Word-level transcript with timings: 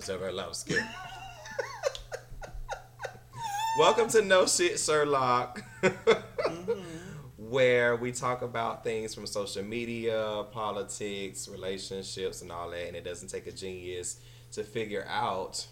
Zaberlowski. 0.00 0.78
Welcome 3.78 4.08
to 4.10 4.22
No 4.22 4.46
Shit 4.46 4.78
Sherlock, 4.78 5.62
where 7.36 7.96
we 7.96 8.12
talk 8.12 8.42
about 8.42 8.82
things 8.82 9.14
from 9.14 9.26
social 9.26 9.62
media, 9.62 10.44
politics, 10.50 11.48
relationships, 11.48 12.42
and 12.42 12.50
all 12.50 12.70
that. 12.70 12.88
And 12.88 12.96
it 12.96 13.04
doesn't 13.04 13.28
take 13.28 13.46
a 13.46 13.52
genius 13.52 14.18
to 14.52 14.64
figure 14.64 15.06
out 15.08 15.66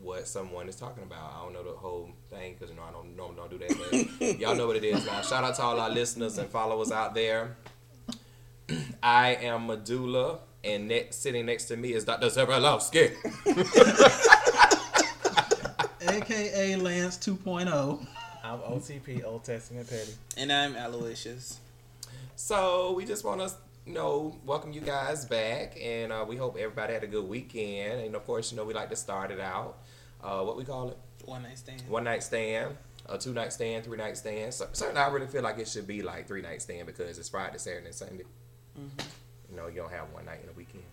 what 0.00 0.26
someone 0.26 0.68
is 0.68 0.76
talking 0.76 1.02
about. 1.02 1.32
I 1.34 1.42
don't 1.42 1.52
know 1.52 1.62
the 1.62 1.76
whole 1.76 2.10
thing 2.30 2.54
because 2.54 2.70
you 2.70 2.76
know 2.76 2.82
I 2.82 2.92
don't 2.92 3.16
normally 3.16 3.36
don't 3.36 3.50
do 3.50 3.58
that, 3.58 4.18
but 4.18 4.38
y'all 4.40 4.54
know 4.54 4.66
what 4.66 4.76
it 4.76 4.84
is 4.84 5.04
now. 5.06 5.22
Shout 5.22 5.44
out 5.44 5.54
to 5.56 5.62
all 5.62 5.78
our 5.78 5.90
listeners 5.90 6.38
and 6.38 6.48
followers 6.48 6.92
out 6.92 7.14
there. 7.14 7.56
I 9.02 9.34
am 9.36 9.66
Medulla, 9.66 10.40
and 10.64 10.88
next, 10.88 11.22
sitting 11.22 11.46
next 11.46 11.66
to 11.66 11.76
me 11.76 11.92
is 11.92 12.04
Dr. 12.04 12.26
Zaberlowski. 12.26 13.14
AKA 16.08 16.76
Lance 16.76 17.18
oh. 17.28 17.32
2.0. 17.32 18.06
I'm 18.44 18.58
OTP, 18.60 19.24
Old 19.24 19.44
Testament 19.44 19.88
Petty. 19.88 20.12
And 20.36 20.52
I'm 20.52 20.76
Aloysius. 20.76 21.58
So 22.36 22.92
we 22.92 23.04
just 23.04 23.24
want 23.24 23.40
to, 23.40 23.50
you 23.86 23.94
know, 23.94 24.36
welcome 24.44 24.72
you 24.72 24.80
guys 24.80 25.24
back, 25.24 25.76
and 25.82 26.12
uh, 26.12 26.24
we 26.28 26.36
hope 26.36 26.56
everybody 26.56 26.92
had 26.92 27.02
a 27.02 27.08
good 27.08 27.28
weekend. 27.28 28.02
And 28.02 28.14
of 28.14 28.24
course, 28.24 28.52
you 28.52 28.56
know, 28.56 28.64
we 28.64 28.74
like 28.74 28.90
to 28.90 28.96
start 28.96 29.30
it 29.30 29.40
out. 29.40 29.78
Uh, 30.22 30.42
what 30.42 30.56
we 30.56 30.64
call 30.64 30.90
it? 30.90 30.98
One 31.24 31.42
night 31.42 31.58
stand. 31.58 31.82
One 31.88 32.04
night 32.04 32.22
stand, 32.22 32.76
a 33.06 33.18
two 33.18 33.32
night 33.32 33.52
stand, 33.52 33.84
three 33.84 33.98
night 33.98 34.16
stand. 34.16 34.54
So, 34.54 34.68
certainly, 34.72 35.00
I 35.00 35.08
really 35.08 35.26
feel 35.26 35.42
like 35.42 35.58
it 35.58 35.66
should 35.66 35.86
be 35.86 36.02
like 36.02 36.28
three 36.28 36.42
night 36.42 36.62
stand 36.62 36.86
because 36.86 37.18
it's 37.18 37.28
Friday, 37.28 37.58
Saturday, 37.58 37.86
and 37.86 37.94
Sunday. 37.94 38.24
Mm-hmm. 38.78 39.06
You 39.56 39.62
know, 39.62 39.68
you 39.68 39.76
don't 39.76 39.90
have 39.90 40.12
one 40.12 40.26
night 40.26 40.40
in 40.42 40.50
a 40.50 40.52
weekend. 40.52 40.84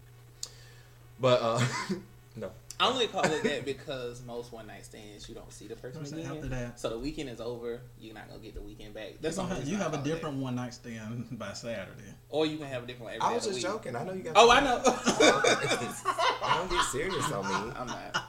But 1.20 1.42
uh, 1.42 1.62
no, 2.38 2.50
I 2.80 2.88
only 2.88 3.08
call 3.08 3.26
it 3.26 3.44
that 3.44 3.66
because 3.66 4.24
most 4.26 4.54
one 4.54 4.68
night 4.68 4.86
stands 4.86 5.28
you 5.28 5.36
don't 5.36 5.52
see 5.52 5.68
the 5.68 5.76
person 5.76 6.02
After 6.02 6.16
again. 6.38 6.50
that, 6.50 6.80
So 6.80 6.90
the 6.90 6.98
weekend 6.98 7.30
is 7.30 7.42
over. 7.42 7.82
You're 8.00 8.14
not 8.14 8.30
gonna 8.30 8.40
get 8.40 8.56
the 8.56 8.62
weekend 8.62 8.94
back. 8.94 9.16
That's 9.20 9.36
you 9.38 9.44
have, 9.44 9.68
you 9.68 9.76
have 9.76 9.94
a 9.94 9.98
call 9.98 10.06
it 10.06 10.10
different 10.10 10.38
one 10.38 10.56
night 10.56 10.74
stand 10.74 11.28
by 11.38 11.52
Saturday. 11.52 12.14
Or 12.30 12.46
you 12.46 12.58
can 12.58 12.68
have 12.68 12.84
a 12.84 12.88
different 12.88 13.04
one 13.04 13.14
every 13.16 13.28
I 13.28 13.34
was 13.34 13.44
just 13.44 13.56
week. 13.56 13.64
joking. 13.64 13.98
I 13.98 14.04
know 14.06 14.14
you 14.14 14.24
got. 14.24 14.34
Oh, 14.38 14.50
I 14.50 14.62
know. 14.62 14.82
don't 16.58 16.70
get 16.72 16.86
serious 16.86 17.32
on 17.34 17.48
me. 17.48 17.74
I'm 17.78 17.88
not. 17.88 18.24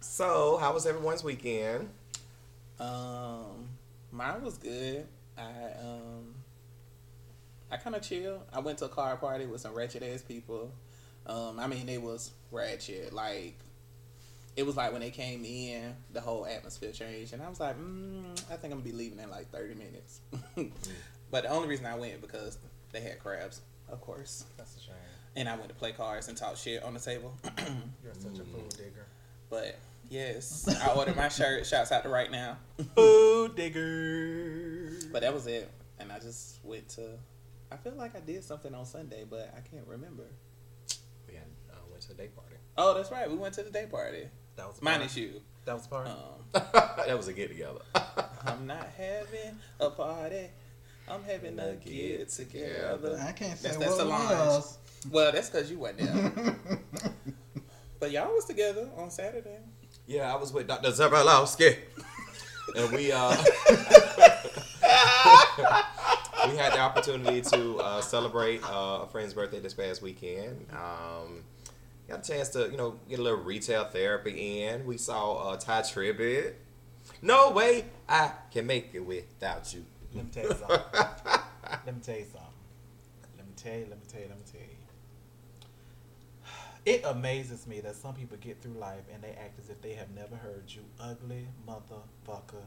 So, 0.00 0.58
how 0.58 0.74
was 0.74 0.84
everyone's 0.86 1.24
weekend? 1.24 1.88
Um, 2.78 3.68
mine 4.12 4.42
was 4.42 4.58
good. 4.58 5.06
I 5.38 5.42
um, 5.82 6.29
I 7.70 7.76
kind 7.76 7.94
of 7.96 8.02
chill. 8.02 8.42
I 8.52 8.58
went 8.60 8.78
to 8.78 8.86
a 8.86 8.88
car 8.88 9.16
party 9.16 9.46
with 9.46 9.60
some 9.60 9.74
ratchet 9.74 10.02
ass 10.02 10.22
people. 10.22 10.72
Um, 11.26 11.58
I 11.60 11.66
mean, 11.66 11.88
it 11.88 12.02
was 12.02 12.32
ratchet. 12.50 13.12
Like, 13.12 13.54
it 14.56 14.64
was 14.66 14.76
like 14.76 14.92
when 14.92 15.00
they 15.00 15.10
came 15.10 15.44
in, 15.44 15.94
the 16.12 16.20
whole 16.20 16.46
atmosphere 16.46 16.90
changed, 16.92 17.32
and 17.32 17.42
I 17.42 17.48
was 17.48 17.60
like, 17.60 17.78
mm, 17.78 18.24
I 18.50 18.56
think 18.56 18.72
I'm 18.72 18.80
gonna 18.80 18.82
be 18.82 18.92
leaving 18.92 19.18
in 19.20 19.30
like 19.30 19.50
30 19.52 19.74
minutes. 19.74 20.20
but 21.30 21.44
the 21.44 21.50
only 21.50 21.68
reason 21.68 21.86
I 21.86 21.94
went 21.96 22.20
because 22.20 22.58
they 22.92 23.00
had 23.00 23.20
crabs, 23.20 23.60
of 23.88 24.00
course, 24.00 24.44
That's 24.56 24.76
a 24.76 24.80
shame. 24.80 24.94
and 25.36 25.48
I 25.48 25.54
went 25.56 25.68
to 25.68 25.74
play 25.74 25.92
cards 25.92 26.26
and 26.28 26.36
talk 26.36 26.56
shit 26.56 26.82
on 26.82 26.94
the 26.94 27.00
table. 27.00 27.34
You're 28.02 28.14
such 28.14 28.40
a 28.40 28.44
fool 28.44 28.68
digger. 28.76 29.06
but 29.48 29.78
yes, 30.10 30.68
I 30.82 30.92
ordered 30.94 31.16
my 31.16 31.28
shirt. 31.28 31.64
Shouts 31.66 31.92
out 31.92 32.02
to 32.02 32.08
right 32.08 32.30
now. 32.32 32.56
Food 32.96 33.54
digger. 33.56 34.90
But 35.12 35.22
that 35.22 35.32
was 35.32 35.46
it. 35.46 35.70
And 36.00 36.10
I 36.10 36.18
just 36.18 36.58
went 36.64 36.88
to. 36.90 37.02
I 37.72 37.76
feel 37.76 37.94
like 37.96 38.16
I 38.16 38.20
did 38.20 38.42
something 38.44 38.74
on 38.74 38.84
Sunday, 38.84 39.24
but 39.28 39.52
I 39.56 39.60
can't 39.60 39.86
remember. 39.86 40.24
We 41.28 41.34
had, 41.34 41.44
uh, 41.70 41.76
went 41.90 42.02
to 42.02 42.08
the 42.08 42.14
day 42.14 42.28
party. 42.28 42.56
Oh, 42.76 42.94
that's 42.94 43.10
right. 43.10 43.30
We 43.30 43.36
went 43.36 43.54
to 43.54 43.62
the 43.62 43.70
day 43.70 43.86
party. 43.90 44.24
That 44.56 44.66
was 44.66 44.78
a 44.80 44.84
Minus 44.84 45.12
party. 45.14 45.20
you. 45.22 45.40
That 45.64 45.74
was 45.76 45.86
a 45.86 45.88
party. 45.88 46.10
Um, 46.10 46.16
that 47.06 47.16
was 47.16 47.28
a 47.28 47.32
get 47.32 47.48
together. 47.48 47.80
I'm 48.44 48.66
not 48.66 48.88
having 48.96 49.58
a 49.78 49.90
party. 49.90 50.48
I'm 51.08 51.22
having 51.24 51.58
a 51.58 51.74
get 51.74 52.28
together. 52.28 53.18
I 53.26 53.32
can't 53.32 53.58
say 53.58 53.68
That's- 53.70 53.78
what 53.78 53.80
that's 53.80 53.94
it 53.94 53.96
Solange. 53.98 54.30
was. 54.30 54.78
Well, 55.10 55.32
that's 55.32 55.48
because 55.50 55.70
you 55.70 55.78
weren't 55.78 55.98
there. 55.98 56.56
but 58.00 58.10
y'all 58.10 58.32
was 58.34 58.44
together 58.44 58.88
on 58.96 59.10
Saturday. 59.10 59.58
yeah, 60.06 60.32
I 60.32 60.36
was 60.36 60.52
with 60.52 60.66
Dr. 60.68 60.88
Zabralowski. 60.90 61.76
and 62.76 62.92
we 62.92 63.10
uh 63.12 63.34
we 66.50 66.56
had 66.56 66.72
the 66.72 66.80
opportunity 66.80 67.40
to 67.42 67.78
uh, 67.78 68.00
celebrate 68.00 68.62
uh, 68.64 69.00
a 69.02 69.08
friend's 69.10 69.34
birthday 69.34 69.60
this 69.60 69.74
past 69.74 70.02
weekend. 70.02 70.66
Um, 70.72 71.44
got 72.08 72.26
a 72.26 72.32
chance 72.32 72.48
to, 72.50 72.68
you 72.70 72.76
know, 72.76 72.98
get 73.08 73.18
a 73.18 73.22
little 73.22 73.38
retail 73.38 73.84
therapy 73.84 74.62
in. 74.62 74.84
We 74.84 74.96
saw 74.96 75.50
uh, 75.50 75.56
Tye 75.56 75.82
Tribbett. 75.82 76.54
No 77.22 77.50
way 77.50 77.86
I 78.08 78.32
can 78.50 78.66
make 78.66 78.90
it 78.92 79.00
without 79.00 79.72
you. 79.72 79.84
Let 80.14 80.24
me 80.24 80.30
tell 80.32 80.44
you 80.44 80.50
something. 80.50 80.78
let 81.86 81.94
me 81.94 82.00
tell 82.02 82.16
you 82.16 82.24
something. 82.24 82.40
Let 83.36 83.46
me 83.46 83.52
tell 83.56 83.74
you, 83.74 83.86
let 83.88 83.98
me 83.98 84.06
tell 84.08 84.20
you, 84.20 84.28
let 84.28 84.38
me 84.38 84.44
tell 84.50 84.60
you. 84.60 84.66
It 86.86 87.02
amazes 87.04 87.66
me 87.66 87.80
that 87.82 87.94
some 87.94 88.14
people 88.14 88.38
get 88.40 88.62
through 88.62 88.72
life 88.72 89.04
and 89.12 89.22
they 89.22 89.30
act 89.30 89.58
as 89.58 89.68
if 89.68 89.80
they 89.82 89.92
have 89.92 90.10
never 90.14 90.34
heard 90.34 90.64
you 90.66 90.82
ugly 90.98 91.46
motherfucker 91.68 92.64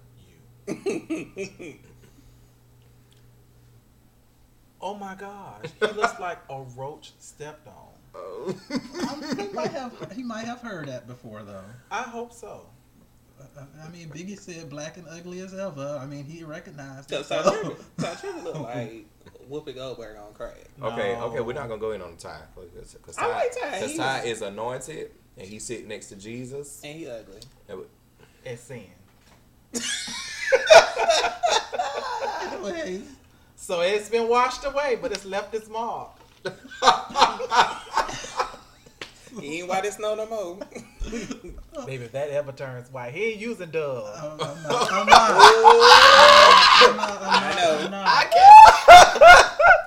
you. 0.67 1.79
oh 4.83 4.93
my 4.93 5.15
gosh. 5.15 5.65
He 5.79 5.87
looks 5.87 6.19
like 6.19 6.37
a 6.49 6.61
roach 6.75 7.13
stepped 7.19 7.67
on. 7.67 7.73
Oh. 8.15 8.53
He 9.37 9.47
might 9.53 9.71
have 9.71 10.11
he 10.15 10.21
might 10.21 10.45
have 10.45 10.59
heard 10.61 10.87
that 10.89 11.07
before 11.07 11.41
though. 11.43 11.63
I 11.89 12.03
hope 12.03 12.31
so. 12.33 12.67
Uh, 13.41 13.61
I 13.83 13.89
mean, 13.89 14.09
Biggie 14.09 14.37
said 14.39 14.69
black 14.69 14.97
and 14.97 15.07
ugly 15.09 15.39
as 15.39 15.51
ever. 15.53 15.97
I 15.99 16.05
mean, 16.05 16.23
he 16.25 16.43
recognized 16.43 17.09
So, 17.09 17.21
it. 17.21 17.25
so, 17.25 17.41
So. 17.41 17.51
Trevor, 17.51 17.75
so 17.97 18.15
Trevor 18.21 18.41
look 18.41 18.59
like 18.59 19.05
Whoopi 19.49 19.73
Goldberg 19.75 20.17
on 20.17 20.33
crack. 20.33 20.57
Okay, 20.81 21.13
No. 21.13 21.25
okay, 21.25 21.39
we're 21.39 21.53
not 21.53 21.67
gonna 21.69 21.81
go 21.81 21.91
in 21.93 22.01
on 22.03 22.15
Tye 22.17 22.39
because 22.55 23.17
I 23.17 23.27
like 23.27 23.51
Tye. 23.59 23.71
because 23.79 23.91
He 23.91 23.97
Tye 23.97 24.19
was- 24.19 24.27
is 24.29 24.41
anointed 24.43 25.11
and 25.37 25.47
he's 25.47 25.65
sitting 25.65 25.87
next 25.87 26.09
to 26.09 26.15
Jesus. 26.15 26.81
And 26.83 26.99
he 26.99 27.07
ugly. 27.09 27.39
And 27.67 27.79
we- 27.79 27.85
It's 28.45 28.61
sin. 28.61 28.85
Anyways, 33.69 33.73
So 33.81 33.81
it's 33.81 34.09
been 34.09 34.27
washed 34.29 34.65
away, 34.65 34.97
but 35.01 35.11
it's 35.11 35.25
left 35.25 35.53
its 35.53 35.69
mark. 35.69 36.09
He 39.41 39.59
ain't 39.59 39.67
white 39.67 39.85
as 39.85 39.95
snow 39.95 40.13
no 40.15 40.25
more. 40.27 40.57
Baby, 41.85 42.05
if 42.05 42.11
that 42.11 42.29
ever 42.29 42.51
turns 42.51 42.91
white, 42.91 43.13
he 43.13 43.31
ain't 43.31 43.41
using 43.41 43.71
Dove. 43.71 44.07
I'm, 44.15 44.31
I'm 44.33 44.37
not. 44.37 44.91
I'm 44.91 45.07
not. 45.07 45.31
I'm 46.81 46.95
not, 46.97 47.21
I'm 47.21 47.43
I 47.43 47.55
know. 47.55 47.79
I'm 47.85 47.91
not. 47.91 48.07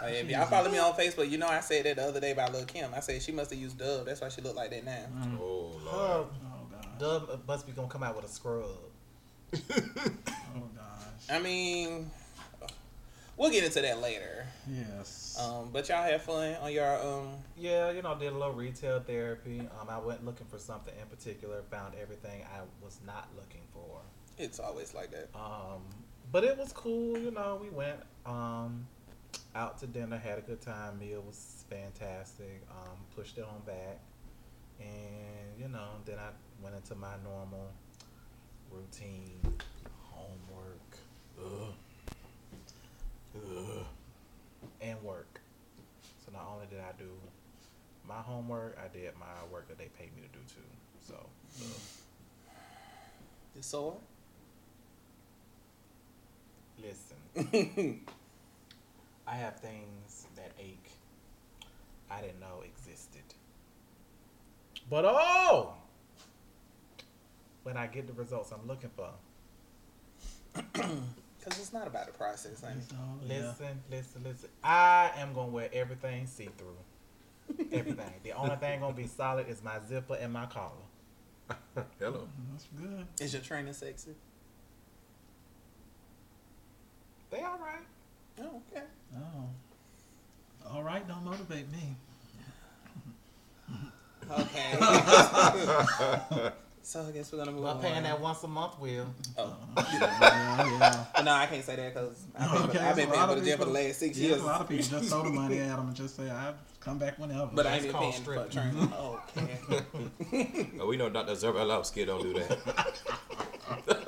Oh, 0.02 0.08
yeah, 0.08 0.18
if 0.18 0.28
y'all 0.30 0.46
follow 0.46 0.70
me 0.70 0.78
on 0.78 0.92
Facebook, 0.94 1.28
you 1.30 1.38
know 1.38 1.48
I 1.48 1.60
said 1.60 1.84
that 1.84 1.96
the 1.96 2.02
other 2.04 2.20
day 2.20 2.30
about 2.32 2.52
Lil 2.52 2.64
Kim. 2.64 2.92
I 2.94 3.00
said 3.00 3.22
she 3.22 3.32
must 3.32 3.50
have 3.50 3.58
used 3.58 3.78
Dove. 3.78 4.06
That's 4.06 4.20
why 4.20 4.28
she 4.28 4.40
look 4.40 4.56
like 4.56 4.70
that 4.70 4.84
now. 4.84 5.04
Mm. 5.16 5.38
oh 5.40 5.72
Her 5.84 5.90
Oh 5.90 6.28
god. 6.70 6.98
Dove 6.98 7.40
must 7.46 7.66
be 7.66 7.72
gonna 7.72 7.88
come 7.88 8.02
out 8.02 8.16
with 8.16 8.24
a 8.24 8.28
scrub. 8.28 8.64
Oh 9.54 10.68
gosh. 10.74 11.30
I 11.30 11.38
mean, 11.40 12.10
we'll 13.36 13.50
get 13.50 13.64
into 13.64 13.80
that 13.80 14.00
later. 14.00 14.46
Yes. 14.68 15.38
Um, 15.40 15.70
but 15.72 15.88
y'all 15.88 16.02
have 16.02 16.22
fun 16.22 16.54
on 16.62 16.72
your 16.72 16.96
um. 17.00 17.34
Yeah, 17.56 17.90
you 17.90 18.02
know, 18.02 18.14
did 18.14 18.32
a 18.32 18.36
little 18.36 18.54
retail 18.54 19.00
therapy. 19.00 19.60
Um, 19.80 19.88
I 19.88 19.98
went 19.98 20.24
looking 20.24 20.46
for 20.46 20.58
something 20.58 20.94
in 21.00 21.06
particular, 21.08 21.62
found 21.70 21.94
everything 22.00 22.42
I 22.54 22.60
was 22.82 22.98
not 23.06 23.28
looking 23.36 23.62
for. 23.72 24.00
It's 24.38 24.60
always 24.60 24.94
like 24.94 25.10
that. 25.12 25.28
Um, 25.34 25.82
but 26.32 26.44
it 26.44 26.58
was 26.58 26.72
cool, 26.72 27.18
you 27.18 27.30
know. 27.30 27.58
We 27.62 27.70
went 27.70 28.00
um, 28.24 28.86
out 29.54 29.78
to 29.78 29.86
dinner, 29.86 30.18
had 30.18 30.38
a 30.38 30.42
good 30.42 30.60
time. 30.60 30.98
Meal 30.98 31.22
was 31.26 31.64
fantastic. 31.70 32.62
Um, 32.70 32.96
pushed 33.14 33.38
it 33.38 33.44
on 33.44 33.60
back, 33.66 34.00
and 34.80 35.60
you 35.60 35.68
know, 35.68 35.88
then 36.04 36.18
I 36.18 36.30
went 36.62 36.76
into 36.76 36.94
my 36.94 37.14
normal 37.24 37.70
routine, 38.70 39.40
homework, 40.10 40.98
ugh, 41.40 41.74
ugh, 43.56 43.84
and 44.80 45.02
work. 45.02 45.40
So 46.24 46.32
not 46.32 46.46
only 46.52 46.66
did 46.66 46.80
I 46.80 46.92
do 46.98 47.10
my 48.08 48.20
homework, 48.20 48.78
I 48.82 48.88
did 48.88 49.12
my 49.18 49.26
work 49.52 49.68
that 49.68 49.78
they 49.78 49.90
paid 49.98 50.14
me 50.16 50.22
to 50.22 50.28
do 50.28 50.44
too. 50.48 50.60
So. 51.06 51.14
ugh. 51.60 51.80
You 53.56 53.62
sore? 53.62 53.96
Listen, 56.78 57.16
I 59.26 59.34
have 59.34 59.58
things 59.60 60.26
that 60.36 60.52
ache 60.60 60.90
I 62.10 62.20
didn't 62.20 62.40
know 62.40 62.62
existed. 62.64 63.22
But 64.90 65.06
oh, 65.06 65.72
when 67.62 67.78
I 67.78 67.86
get 67.86 68.06
the 68.06 68.12
results 68.12 68.52
I'm 68.52 68.66
looking 68.68 68.90
for, 68.94 69.08
Because 71.46 71.60
it's 71.60 71.72
not 71.72 71.86
about 71.86 72.06
the 72.06 72.12
process, 72.12 72.60
honey. 72.60 72.80
So, 72.90 72.96
yeah. 73.22 73.36
listen, 73.36 73.80
listen, 73.88 74.24
listen. 74.24 74.48
I 74.64 75.12
am 75.18 75.32
gonna 75.32 75.46
wear 75.46 75.68
everything 75.72 76.26
see 76.26 76.48
through. 76.58 77.66
Everything. 77.70 78.12
the 78.24 78.32
only 78.32 78.56
thing 78.56 78.80
gonna 78.80 78.92
be 78.92 79.06
solid 79.06 79.48
is 79.48 79.62
my 79.62 79.78
zipper 79.88 80.16
and 80.16 80.32
my 80.32 80.46
collar. 80.46 80.72
Hello. 82.00 82.26
That's 82.50 82.66
good. 82.76 83.06
Is 83.20 83.32
your 83.32 83.42
trainer 83.42 83.72
sexy? 83.72 84.16
They 87.30 87.38
all 87.38 87.58
right. 87.58 87.84
Oh, 88.40 88.60
okay. 88.74 88.82
Oh. 89.16 89.48
All 90.68 90.82
right, 90.82 91.06
don't 91.06 91.24
motivate 91.24 91.70
me. 91.70 91.94
Okay. 94.28 96.50
so 96.88 97.04
I 97.04 97.10
guess 97.10 97.32
we're 97.32 97.38
gonna 97.38 97.50
move 97.50 97.64
But 97.64 97.76
on. 97.76 97.82
paying 97.82 98.02
that 98.04 98.20
once 98.20 98.44
a 98.44 98.48
month 98.48 98.78
will. 98.78 99.06
Oh. 99.36 99.56
yeah, 99.76 99.98
yeah. 100.78 101.04
But 101.16 101.24
no, 101.24 101.32
I 101.32 101.46
can't 101.46 101.64
say 101.64 101.74
that 101.76 101.92
because 101.94 102.24
I've 102.38 102.50
been, 102.52 102.62
Okay, 102.70 102.78
I've 102.78 102.94
been 102.96 103.08
that's 103.08 103.18
paying 103.18 103.28
for 103.28 103.34
the 103.40 103.44
gym 103.44 103.58
for 103.58 103.64
the 103.64 103.70
last 103.72 103.98
six 103.98 104.16
Yeah, 104.18 104.28
years. 104.28 104.40
a 104.42 104.44
lot 104.46 104.60
of 104.60 104.68
people 104.68 104.84
just 104.86 105.08
throw 105.08 105.22
the 105.24 105.30
money 105.30 105.58
at 105.58 105.76
them 105.76 105.88
and 105.88 105.96
just 105.96 106.14
say, 106.16 106.30
"I'll 106.30 106.54
come 106.78 106.98
back 106.98 107.18
whenever." 107.18 107.50
But 107.52 107.66
I 107.66 107.74
ain't 107.78 107.82
That's 107.82 107.92
been 107.92 107.92
called 107.92 108.12
paying 108.12 108.24
for 108.24 108.34
a 108.36 108.50
stripping. 108.50 108.78
trainer. 108.78 108.86
Mm-hmm. 108.86 108.94
Oh, 108.96 109.20
okay. 110.46 110.66
Oh, 110.80 110.86
we 110.86 110.96
know 110.96 111.08
Dr. 111.10 111.32
Zabralowski 111.32 112.06
don't 112.06 112.22
do 112.22 112.32
that. 112.34 112.58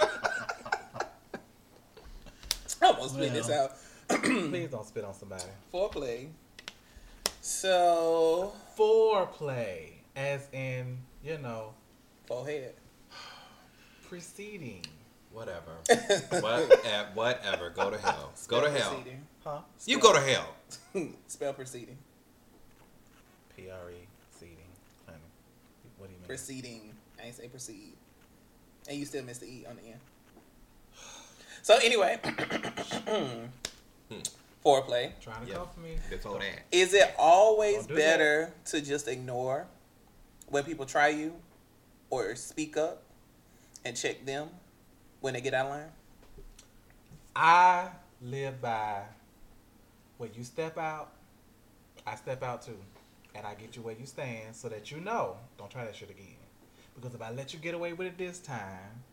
I'm 2.80 2.94
gonna 2.94 3.08
split 3.08 3.32
this 3.32 3.50
out. 3.50 3.72
Please 4.22 4.70
don't 4.70 4.86
spit 4.86 5.04
on 5.04 5.14
somebody. 5.14 5.42
Foreplay. 5.74 6.28
So 7.40 8.52
Foreplay, 8.78 9.90
as 10.14 10.46
in, 10.52 10.98
you 11.24 11.38
know, 11.38 11.72
forehead. 12.28 12.74
preceding. 14.08 14.84
Whatever. 15.32 15.76
what, 16.40 16.84
eh, 16.86 17.04
whatever. 17.14 17.70
Go 17.70 17.90
to 17.90 17.98
hell. 17.98 18.32
Go 18.46 18.60
to 18.62 18.70
hell. 18.70 18.90
Proceeding. 18.90 19.20
Huh? 19.44 19.58
You 19.86 19.98
go 19.98 20.12
to 20.12 20.20
hell. 20.20 20.54
Spell 21.26 21.52
proceeding. 21.54 21.96
P 23.56 23.70
R 23.70 23.90
E 23.90 23.94
seating. 24.38 24.56
Honey. 25.06 25.18
What 25.96 26.08
do 26.08 26.12
you 26.12 26.20
mean? 26.20 26.26
Proceeding. 26.28 26.92
I 27.20 27.26
ain't 27.26 27.34
say 27.34 27.48
proceed. 27.48 27.92
And 28.88 28.98
you 28.98 29.04
still 29.04 29.24
missed 29.24 29.40
the 29.40 29.46
E 29.46 29.66
on 29.68 29.76
the 29.76 29.82
end. 29.82 30.00
So 31.62 31.76
anyway, 31.82 32.18
foreplay. 34.64 35.12
Trying 35.20 35.44
to 35.44 35.48
Yeah. 35.48 35.54
come 35.56 35.68
for 35.74 35.80
me. 35.80 35.98
Before 36.08 36.38
that. 36.38 36.60
Is 36.72 36.94
it 36.94 37.14
always 37.18 37.78
Don't 37.78 37.88
do 37.88 37.96
better 37.96 38.54
to 38.66 38.80
just 38.80 39.08
ignore 39.08 39.66
when 40.46 40.64
people 40.64 40.86
try 40.86 41.08
you 41.08 41.34
or 42.10 42.34
speak 42.36 42.76
up 42.76 43.02
and 43.84 43.96
check 43.96 44.24
them 44.24 44.48
when 45.20 45.34
they 45.34 45.40
get 45.40 45.54
out 45.54 45.66
of 45.66 45.72
line? 45.72 45.88
I 47.34 47.88
live 48.22 48.60
by 48.60 49.02
when 50.18 50.30
you 50.34 50.44
step 50.44 50.76
out, 50.78 51.12
I 52.06 52.16
step 52.16 52.42
out 52.42 52.62
too. 52.62 52.76
And 53.34 53.46
I 53.46 53.54
get 53.54 53.76
you 53.76 53.82
where 53.82 53.94
you 53.94 54.06
stand 54.06 54.56
so 54.56 54.68
that 54.68 54.90
you 54.90 54.98
know, 54.98 55.36
don't 55.58 55.70
try 55.70 55.84
that 55.84 55.94
shit 55.94 56.10
again. 56.10 56.26
Because 56.96 57.14
if 57.14 57.22
I 57.22 57.30
let 57.30 57.52
you 57.52 57.60
get 57.60 57.74
away 57.74 57.92
with 57.92 58.08
it 58.08 58.18
this 58.18 58.40
time, 58.40 59.04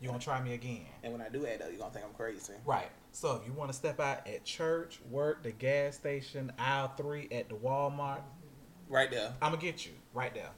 you're 0.00 0.10
going 0.10 0.20
to 0.20 0.24
try 0.24 0.40
me 0.42 0.54
again. 0.54 0.86
And 1.02 1.12
when 1.12 1.20
I 1.20 1.28
do 1.28 1.40
that, 1.40 1.58
though, 1.58 1.68
you're 1.68 1.78
going 1.78 1.90
to 1.90 1.94
think 1.94 2.06
I'm 2.06 2.14
crazy. 2.14 2.54
Right. 2.64 2.88
So 3.12 3.34
if 3.34 3.46
you 3.46 3.52
want 3.52 3.70
to 3.70 3.76
step 3.76 4.00
out 4.00 4.26
at 4.26 4.44
church, 4.44 5.00
work, 5.10 5.42
the 5.42 5.50
gas 5.50 5.96
station, 5.96 6.52
aisle 6.58 6.92
three 6.96 7.28
at 7.30 7.48
the 7.48 7.56
Walmart, 7.56 8.22
Right 8.88 9.10
there. 9.10 9.34
I'm 9.42 9.50
going 9.50 9.60
to 9.60 9.66
get 9.66 9.84
you 9.84 9.92
right 10.14 10.32
there. 10.32 10.50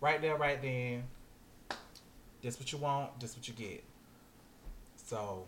Right 0.00 0.20
there, 0.20 0.36
right 0.36 0.60
then. 0.60 1.04
This 2.42 2.58
what 2.58 2.70
you 2.70 2.78
want, 2.78 3.18
this 3.18 3.36
what 3.36 3.48
you 3.48 3.54
get. 3.54 3.82
So 4.96 5.44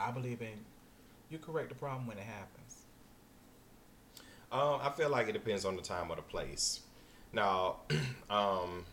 I 0.00 0.10
believe 0.10 0.40
in 0.40 0.64
you 1.30 1.38
correct 1.38 1.70
the 1.70 1.74
problem 1.74 2.06
when 2.06 2.18
it 2.18 2.24
happens. 2.24 2.82
Um, 4.52 4.80
I 4.82 4.90
feel 4.90 5.08
like 5.08 5.28
it 5.28 5.32
depends 5.32 5.64
on 5.64 5.76
the 5.76 5.82
time 5.82 6.10
or 6.10 6.16
the 6.16 6.22
place. 6.22 6.80
Now, 7.32 7.76
um, 8.30 8.84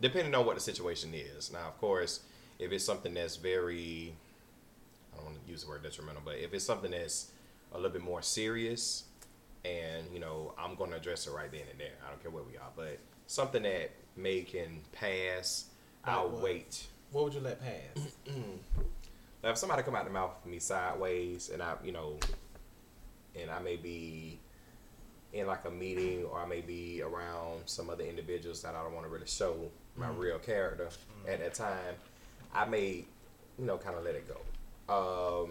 depending 0.00 0.34
on 0.34 0.46
what 0.46 0.54
the 0.54 0.60
situation 0.60 1.12
is. 1.14 1.52
Now, 1.52 1.68
of 1.68 1.78
course, 1.78 2.20
if 2.58 2.72
it's 2.72 2.84
something 2.84 3.12
that's 3.12 3.36
very, 3.36 4.14
I 5.12 5.16
don't 5.16 5.26
want 5.26 5.44
to 5.44 5.50
use 5.50 5.64
the 5.64 5.68
word 5.68 5.82
detrimental, 5.82 6.22
but 6.24 6.36
if 6.36 6.54
it's 6.54 6.64
something 6.64 6.90
that's 6.90 7.30
a 7.72 7.76
little 7.76 7.90
bit 7.90 8.02
more 8.02 8.22
serious, 8.22 9.04
and 9.64 10.06
you 10.12 10.20
know, 10.20 10.54
I'm 10.58 10.74
going 10.74 10.90
to 10.90 10.96
address 10.96 11.26
it 11.26 11.32
right 11.32 11.50
then 11.50 11.62
and 11.70 11.78
there. 11.78 11.96
I 12.04 12.10
don't 12.10 12.22
care 12.22 12.30
where 12.30 12.42
we 12.42 12.56
are, 12.56 12.70
but 12.74 12.98
something 13.26 13.62
that 13.62 13.90
may 14.16 14.42
can 14.42 14.80
pass, 14.92 15.66
Like 16.06 16.14
I'll 16.16 16.28
what? 16.30 16.42
wait. 16.42 16.86
What 17.12 17.24
would 17.24 17.34
you 17.34 17.40
let 17.40 17.60
pass? 17.60 18.06
Now, 19.42 19.50
if 19.50 19.58
somebody 19.58 19.82
come 19.82 19.94
out 19.94 20.06
the 20.06 20.10
mouth 20.10 20.30
of 20.42 20.50
me 20.50 20.58
sideways, 20.58 21.50
and 21.50 21.62
I, 21.62 21.74
you 21.84 21.92
know, 21.92 22.16
and 23.38 23.50
I 23.50 23.58
may 23.58 23.76
be 23.76 24.38
in 25.34 25.46
like 25.46 25.66
a 25.66 25.70
meeting, 25.70 26.24
or 26.24 26.40
I 26.40 26.46
may 26.46 26.62
be 26.62 27.02
around 27.02 27.60
some 27.66 27.90
other 27.90 28.04
individuals 28.04 28.62
that 28.62 28.74
I 28.74 28.82
don't 28.82 28.94
want 28.94 29.04
to 29.04 29.12
really 29.12 29.26
show 29.26 29.54
my 29.96 30.08
real 30.08 30.38
character 30.38 30.88
at 31.28 31.40
that 31.40 31.52
time, 31.52 31.94
I 32.54 32.64
may, 32.64 33.04
you 33.58 33.66
know, 33.66 33.76
kind 33.76 33.96
of 33.98 34.04
let 34.04 34.14
it 34.14 34.24
go. 34.26 35.44
Um, 35.44 35.50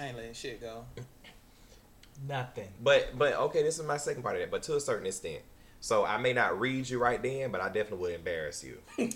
I 0.00 0.06
ain't 0.06 0.16
letting 0.16 0.32
shit 0.34 0.60
go. 0.60 0.84
Nothing. 2.28 2.68
but 2.80 3.18
but 3.18 3.32
okay, 3.34 3.64
this 3.64 3.80
is 3.80 3.84
my 3.84 3.96
second 3.96 4.22
part 4.22 4.36
of 4.36 4.42
that. 4.42 4.50
But 4.52 4.62
to 4.64 4.76
a 4.76 4.80
certain 4.80 5.06
extent, 5.06 5.42
so 5.84 6.02
I 6.02 6.16
may 6.16 6.32
not 6.32 6.58
read 6.58 6.88
you 6.88 6.98
right 6.98 7.22
then, 7.22 7.50
but 7.52 7.60
I 7.60 7.66
definitely 7.66 7.98
would 7.98 8.14
embarrass 8.14 8.64
you. 8.64 8.78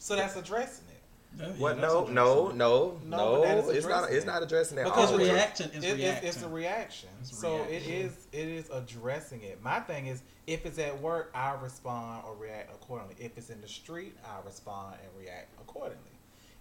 So 0.00 0.16
that's 0.16 0.36
addressing 0.36 0.84
it. 0.88 1.38
That- 1.38 1.48
yeah, 1.54 1.62
What? 1.62 1.78
No, 1.78 1.98
addressing 2.00 2.14
no, 2.14 2.48
it. 2.50 2.54
no, 2.56 3.00
No, 3.06 3.16
no. 3.16 3.32
but 3.40 3.42
that 3.44 3.58
is 3.58 3.68
It's 3.68 3.86
not. 3.86 3.98
addressing 4.04 4.16
It's 4.16 4.26
not 4.26 4.42
addressing 4.42 4.76
that. 4.76 4.84
Because 4.84 4.98
all 4.98 5.02
It's 5.04 5.12
the 5.12 5.18
way. 5.18 5.32
reaction. 5.34 5.70
It's 5.72 5.76
It- 5.76 5.88
it's, 5.88 5.96
reaction. 5.98 6.28
it's 6.28 6.42
a 6.42 6.48
reaction. 6.48 7.08
It's 7.20 7.38
so 7.38 7.56
it 7.62 7.68
reaction. 7.70 7.92
is 7.92 8.26
it 8.32 8.48
is 8.48 8.70
addressing 8.70 9.42
it. 9.42 9.62
My 9.62 9.80
thing 9.80 10.06
is 10.08 10.22
if 10.46 10.66
it's 10.66 10.78
at 10.78 11.00
work, 11.00 11.30
I 11.34 11.54
respond 11.54 12.24
or 12.26 12.34
react 12.34 12.70
accordingly. 12.74 13.14
If 13.18 13.38
it's 13.38 13.48
in 13.50 13.60
the 13.62 13.68
street, 13.68 14.14
I 14.26 14.44
respond 14.44 14.96
and 15.02 15.10
react 15.18 15.48
accordingly. 15.60 16.18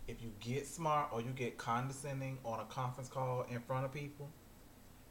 If 0.08 0.22
you 0.22 0.32
get 0.40 0.66
smart 0.66 1.10
or 1.12 1.20
you 1.22 1.32
get 1.32 1.58
condescending 1.58 2.38
on 2.46 2.60
a 2.62 2.66
conference 2.66 3.10
call 3.10 3.46
in 3.50 3.60
front 3.60 3.84
of 3.84 3.92
people, 3.92 4.30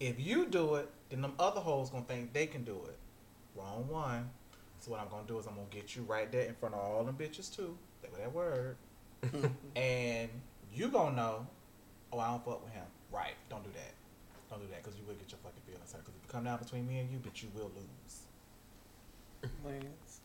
if 0.01 0.19
you 0.19 0.47
do 0.47 0.77
it, 0.77 0.89
then 1.11 1.21
them 1.21 1.35
other 1.39 1.61
hoes 1.61 1.91
gonna 1.91 2.05
think 2.05 2.33
they 2.33 2.47
can 2.47 2.65
do 2.65 2.81
it. 2.89 2.99
Wrong 3.55 3.87
one. 3.89 4.31
So 4.79 4.91
what 4.91 5.01
I'm 5.01 5.09
gonna 5.09 5.27
do 5.27 5.39
is 5.39 5.47
I'm 5.47 5.55
gonna 5.55 5.67
get 5.71 5.95
you 5.95 6.03
right 6.03 6.31
there 6.31 6.47
in 6.47 6.55
front 6.55 6.75
of 6.75 6.81
all 6.81 7.05
them 7.05 7.17
bitches 7.17 7.55
too. 7.55 7.77
That 8.03 8.17
that 8.17 8.33
word. 8.33 8.77
and 9.77 10.29
you 10.75 10.89
gonna 10.89 11.15
know, 11.15 11.47
oh, 12.13 12.19
I 12.19 12.29
don't 12.29 12.45
fuck 12.45 12.65
with 12.65 12.73
him. 12.73 12.85
Right? 13.13 13.35
Don't 13.49 13.63
do 13.63 13.71
that. 13.75 13.95
Don't 14.51 14.61
do 14.61 14.67
that 14.69 14.83
because 14.83 14.99
you 14.99 15.05
will 15.07 15.15
get 15.15 15.31
your 15.31 15.39
fucking 15.43 15.63
feelings 15.67 15.93
hurt. 15.93 16.05
Because 16.05 16.15
if 16.17 16.27
you 16.27 16.33
come 16.33 16.45
down 16.45 16.59
between 16.59 16.87
me 16.89 16.99
and 16.99 17.11
you, 17.11 17.19
bitch, 17.19 17.43
you 17.43 17.51
will 17.55 17.71
lose. 17.75 18.23
Lance. 19.65 20.21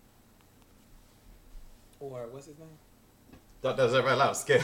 Or 1.99 2.27
what's 2.31 2.47
his 2.47 2.57
name? 2.59 2.67
Dr. 3.61 3.87
Zabralowski. 3.87 4.61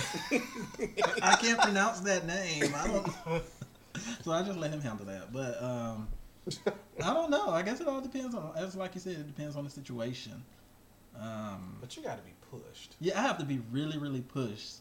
I 1.22 1.36
can't 1.36 1.60
pronounce 1.60 2.00
that 2.02 2.26
name. 2.28 2.74
I 2.76 2.88
don't. 2.88 3.44
so 4.24 4.32
I 4.32 4.44
just 4.44 4.58
let 4.58 4.72
him 4.72 4.82
handle 4.82 5.06
that. 5.08 5.34
But 5.34 5.62
um, 5.62 6.08
I 7.04 7.14
don't 7.14 7.30
know. 7.30 7.50
I 7.50 7.62
guess 7.62 7.80
it 7.82 7.88
all 7.88 8.02
depends 8.02 8.36
on. 8.36 8.54
As 8.56 8.76
like 8.76 8.96
you 8.96 9.02
said, 9.02 9.14
it 9.14 9.28
depends 9.28 9.56
on 9.56 9.64
the 9.64 9.70
situation. 9.70 10.44
Um, 11.20 11.78
But 11.80 11.96
you 11.96 12.04
got 12.04 12.18
to 12.18 12.24
be 12.24 12.34
pushed. 12.52 12.96
yeah, 13.00 13.18
I 13.20 13.22
have 13.22 13.38
to 13.38 13.46
be 13.46 13.62
really, 13.72 13.98
really 13.98 14.22
pushed 14.22 14.78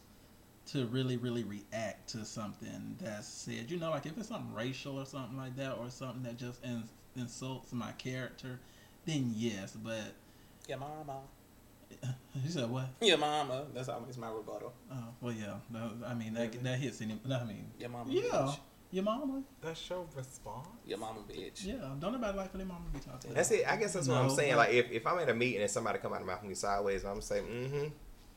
to 0.67 0.87
really, 0.87 1.17
really 1.17 1.45
react 1.45 2.09
to 2.11 2.25
something 2.25 2.97
that's 3.01 3.27
said. 3.29 3.71
You 3.71 3.79
know, 3.79 3.91
like 3.91 4.07
if 4.07 4.17
it's 4.17 4.29
something 4.29 4.55
racial 4.55 4.99
or 4.99 5.05
something 5.07 5.37
like 5.37 5.57
that, 5.57 5.73
or 5.79 5.91
something 5.91 6.23
that 6.23 6.37
just 6.39 6.65
ins- 6.65 6.91
insults 7.17 7.73
my 7.73 7.93
character, 7.93 8.59
then 9.05 9.33
yes. 9.37 9.77
But 9.77 10.13
yeah, 10.69 10.77
mama. 10.77 11.21
you 12.43 12.51
said 12.51 12.71
what? 12.71 12.89
Your 13.03 13.19
mama. 13.19 13.65
That's 13.75 13.89
always 13.91 14.17
my 14.17 14.31
rebuttal. 14.31 14.73
Oh, 14.91 14.97
well, 15.21 15.33
yeah. 15.35 15.55
No, 15.71 15.91
I 16.07 16.15
mean, 16.15 16.33
that 16.35 16.63
that 16.65 16.79
hits 16.79 17.03
any. 17.03 17.19
I 17.31 17.45
mean, 17.45 17.67
Your 17.79 17.91
mama. 17.91 18.11
yeah, 18.11 18.23
Bitch. 18.23 18.59
Your 18.93 19.03
mama. 19.05 19.43
That's 19.61 19.89
your 19.91 20.05
response. 20.15 20.69
Your 20.87 20.99
mama 20.99 21.21
bitch. 21.29 21.65
Yeah, 21.65 21.75
don't 21.99 22.13
nobody 22.13 22.37
like 22.39 22.53
for 22.53 22.59
their 22.59 22.67
mama 22.67 22.85
to 22.93 22.99
be 22.99 23.05
talking. 23.05 23.33
That's 23.35 23.51
it. 23.51 23.65
I 23.69 23.77
guess 23.77 23.95
that's 23.95 24.07
what 24.07 24.19
I'm 24.19 24.31
saying. 24.31 24.55
Like 24.57 24.71
if, 24.73 24.91
if 24.93 25.07
I'm 25.07 25.19
at 25.19 25.29
a 25.29 25.35
meeting 25.35 25.63
and 25.63 25.71
somebody 25.71 25.99
come 25.99 26.13
out 26.13 26.21
of 26.21 26.27
my 26.27 26.35
mouth 26.35 26.45
me 26.45 26.55
sideways, 26.55 27.05
I'm 27.05 27.13
gonna 27.13 27.23
say, 27.23 27.41
mm-hmm. 27.41 27.87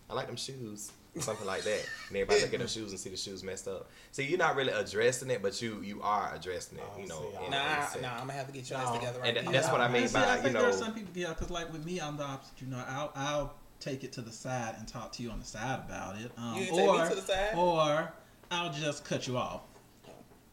I 0.09 0.13
like 0.13 0.27
them 0.27 0.35
shoes. 0.37 0.91
Something 1.17 1.47
like 1.47 1.63
that. 1.63 1.87
And 2.09 2.17
everybody 2.17 2.41
look 2.41 2.53
at 2.55 2.59
the 2.59 2.67
shoes 2.67 2.91
and 2.91 2.99
see 2.99 3.09
the 3.09 3.15
shoes 3.15 3.41
messed 3.41 3.69
up. 3.69 3.89
See, 4.11 4.23
you're 4.25 4.37
not 4.37 4.57
really 4.57 4.73
addressing 4.73 5.29
it, 5.31 5.41
but 5.41 5.61
you 5.61 5.81
you 5.81 6.01
are 6.01 6.33
addressing 6.35 6.77
it. 6.77 6.83
Oh, 6.93 6.99
You 6.99 7.07
know. 7.07 7.21
see, 7.31 7.37
in- 7.37 7.43
in 7.45 7.51
Nah, 7.51 7.57
a 7.57 8.01
nah, 8.01 8.11
I'm 8.15 8.19
gonna 8.27 8.33
have 8.33 8.47
to 8.47 8.51
get 8.51 8.69
your 8.69 8.79
No. 8.79 8.85
ass 8.85 8.95
together 8.97 9.19
right 9.21 9.37
And 9.37 9.45
now. 9.45 9.51
that's 9.53 9.69
what 9.71 9.79
I 9.79 9.87
mean 9.87 10.01
And 10.01 10.11
see, 10.11 10.15
by, 10.19 10.25
I 10.25 10.35
you 10.35 10.41
think 10.41 10.53
there 10.55 10.63
are 10.63 10.71
know- 10.71 10.75
some 10.75 10.93
people, 10.93 11.11
yeah, 11.15 11.29
because 11.29 11.49
like 11.49 11.71
with 11.71 11.85
me, 11.85 11.99
I'm 12.01 12.17
the 12.17 12.23
opposite. 12.25 12.61
You 12.61 12.67
know, 12.67 12.83
I'll 12.85 13.11
I'll 13.15 13.53
take 13.79 14.03
it 14.03 14.11
to 14.13 14.21
the 14.21 14.31
side 14.33 14.75
and 14.77 14.87
talk 14.89 15.13
to 15.13 15.23
you 15.23 15.29
on 15.31 15.39
the 15.39 15.45
side 15.45 15.79
about 15.87 16.17
it, 16.17 16.31
um, 16.37 16.55
You 16.55 16.61
ain't 16.63 16.69
take 16.69 16.77
me 16.79 16.87
or 16.87 17.07
to 17.09 17.15
the 17.15 17.21
side? 17.21 17.55
or 17.55 18.11
I'll 18.51 18.73
just 18.73 19.05
cut 19.05 19.25
you 19.25 19.37
off. 19.37 19.61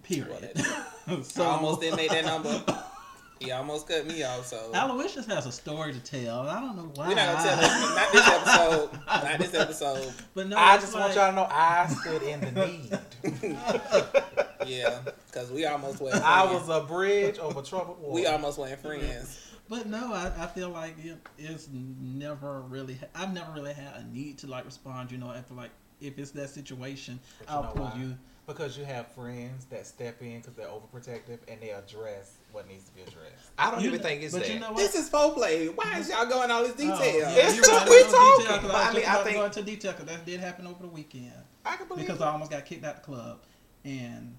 Period. 0.03 0.59
so 1.23 1.43
I 1.45 1.47
almost 1.47 1.81
didn't 1.81 1.97
make 1.97 2.11
that 2.11 2.25
number. 2.25 2.63
He 3.39 3.51
almost 3.51 3.89
cut 3.89 4.07
me 4.07 4.23
off, 4.23 4.47
so 4.47 4.71
Aloysius 4.73 5.27
has 5.27 5.47
a 5.47 5.53
story 5.53 5.93
to 5.93 5.99
tell. 5.99 6.49
I 6.49 6.61
don't 6.61 6.77
know 6.77 6.93
why. 6.95 7.09
we're 7.09 7.15
not 7.17 7.35
gonna 7.35 7.49
tell 7.49 7.57
this. 7.57 7.97
Not 7.97 8.13
this 8.13 8.29
episode. 8.29 8.91
Not 9.07 9.39
this 9.41 9.55
episode. 9.55 10.15
But 10.35 10.47
no, 10.49 10.57
I 10.57 10.77
just 10.79 10.95
like, 10.95 11.03
want 11.03 11.15
y'all 11.17 11.31
to 11.31 11.37
know 11.37 11.49
I 11.51 11.89
stood 11.89 12.23
in 12.23 12.41
the 12.41 12.53
need. 12.67 12.99
Yeah, 14.67 15.01
because 15.27 15.51
we 15.51 15.65
almost 15.67 16.01
went. 16.01 16.17
I 16.17 16.47
friends. 16.47 16.69
was 16.69 16.83
a 16.83 16.87
bridge 16.87 17.39
over 17.41 17.63
troubled 17.63 18.01
water. 18.01 18.13
We 18.15 18.27
almost 18.27 18.59
went 18.59 18.79
friends. 18.81 19.41
But 19.69 19.87
no, 19.87 20.13
I, 20.13 20.31
I 20.39 20.47
feel 20.47 20.69
like 20.69 20.95
it, 21.05 21.17
it's 21.39 21.69
never 21.73 22.61
really. 22.63 22.99
I've 23.15 23.33
never 23.35 23.51
really 23.53 23.73
had 23.73 23.95
a 23.97 24.05
need 24.15 24.39
to 24.39 24.47
like 24.47 24.65
respond. 24.65 25.11
You 25.11 25.19
know, 25.19 25.33
after 25.33 25.55
like 25.55 25.71
if 26.01 26.17
it's 26.19 26.31
that 26.33 26.51
situation, 26.51 27.19
But 27.41 27.51
I'll 27.51 27.63
know 27.65 27.71
pull 27.71 27.85
why? 27.87 27.99
you. 27.99 28.17
Because 28.47 28.77
you 28.77 28.85
have 28.85 29.07
friends 29.13 29.67
that 29.67 29.87
step 29.87 30.21
in 30.21 30.39
because 30.41 30.55
they're 30.55 30.67
overprotective 30.67 31.39
and 31.47 31.61
they 31.61 31.71
address 31.71 32.39
what 32.51 32.67
needs 32.69 32.85
to 32.89 32.95
be 32.95 33.03
addressed. 33.03 33.51
I 33.57 33.71
don't 33.71 33.81
You 33.81 33.89
even 33.89 34.01
know- 34.01 34.09
think 34.09 34.23
it's 34.23 34.35
but 34.35 34.43
that. 34.43 34.53
you 34.53 34.59
know 34.59 34.69
what? 34.73 34.79
This 34.79 34.97
is 34.97 35.09
foreplay. 35.09 35.73
Why 35.77 35.99
is 35.99 36.09
y'all 36.11 36.27
going 36.27 36.51
all 36.51 36.65
this 36.65 36.73
detail? 36.75 36.99
Oh, 37.01 37.05
yeah, 37.05 37.31
It's 37.37 37.57
you're 37.57 37.65
right, 37.67 37.89
we 37.89 37.97
I 37.99 38.03
gonna 38.03 38.13
talking, 38.13 38.45
detail 38.45 38.59
'cause 38.59 38.67
but 38.67 38.75
I 38.75 38.83
I 38.83 38.87
was 38.89 38.97
mean, 38.97 39.05
I 39.07 39.19
to 39.19 39.25
think- 39.25 39.37
go 39.37 39.45
into 39.45 39.63
detail 39.63 39.93
because 39.93 40.07
that 40.07 40.27
did 40.27 40.41
happen 40.41 40.67
over 40.67 40.83
the 40.83 40.89
weekend 40.89 41.33
I 41.65 41.77
can 41.77 41.87
believe 41.87 42.07
because 42.07 42.21
it. 42.21 42.25
I 42.25 42.31
almost 42.33 42.51
got 42.51 42.67
kicked 42.67 42.85
out 42.85 42.97
the 42.97 43.03
club 43.03 43.39
and 43.85 44.37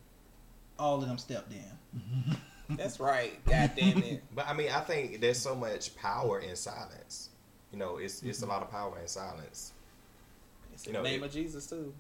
all 0.78 1.02
of 1.02 1.08
them 1.08 1.18
stepped 1.18 1.54
in. 1.54 2.38
That's 2.78 3.00
right. 3.00 3.44
God 3.46 3.72
damn 3.78 4.04
it. 4.04 4.24
But 4.36 4.48
I 4.50 4.54
mean, 4.54 4.70
I 4.70 4.82
think 4.82 5.22
there's 5.22 5.40
so 5.40 5.56
much 5.56 5.96
power 5.96 6.40
in 6.40 6.56
silence. 6.58 7.30
You 7.72 7.80
know, 7.80 7.98
it's 7.98 8.22
it's 8.22 8.40
a 8.40 8.42
mm-hmm. 8.42 8.52
lot 8.52 8.62
of 8.64 8.70
power 8.70 9.00
in 9.00 9.08
silence. 9.08 9.72
It's 10.74 10.86
You 10.88 10.94
the 10.94 11.02
name 11.02 11.24
it- 11.24 11.28
of 11.28 11.32
Jesus 11.32 11.68
too. 11.68 11.94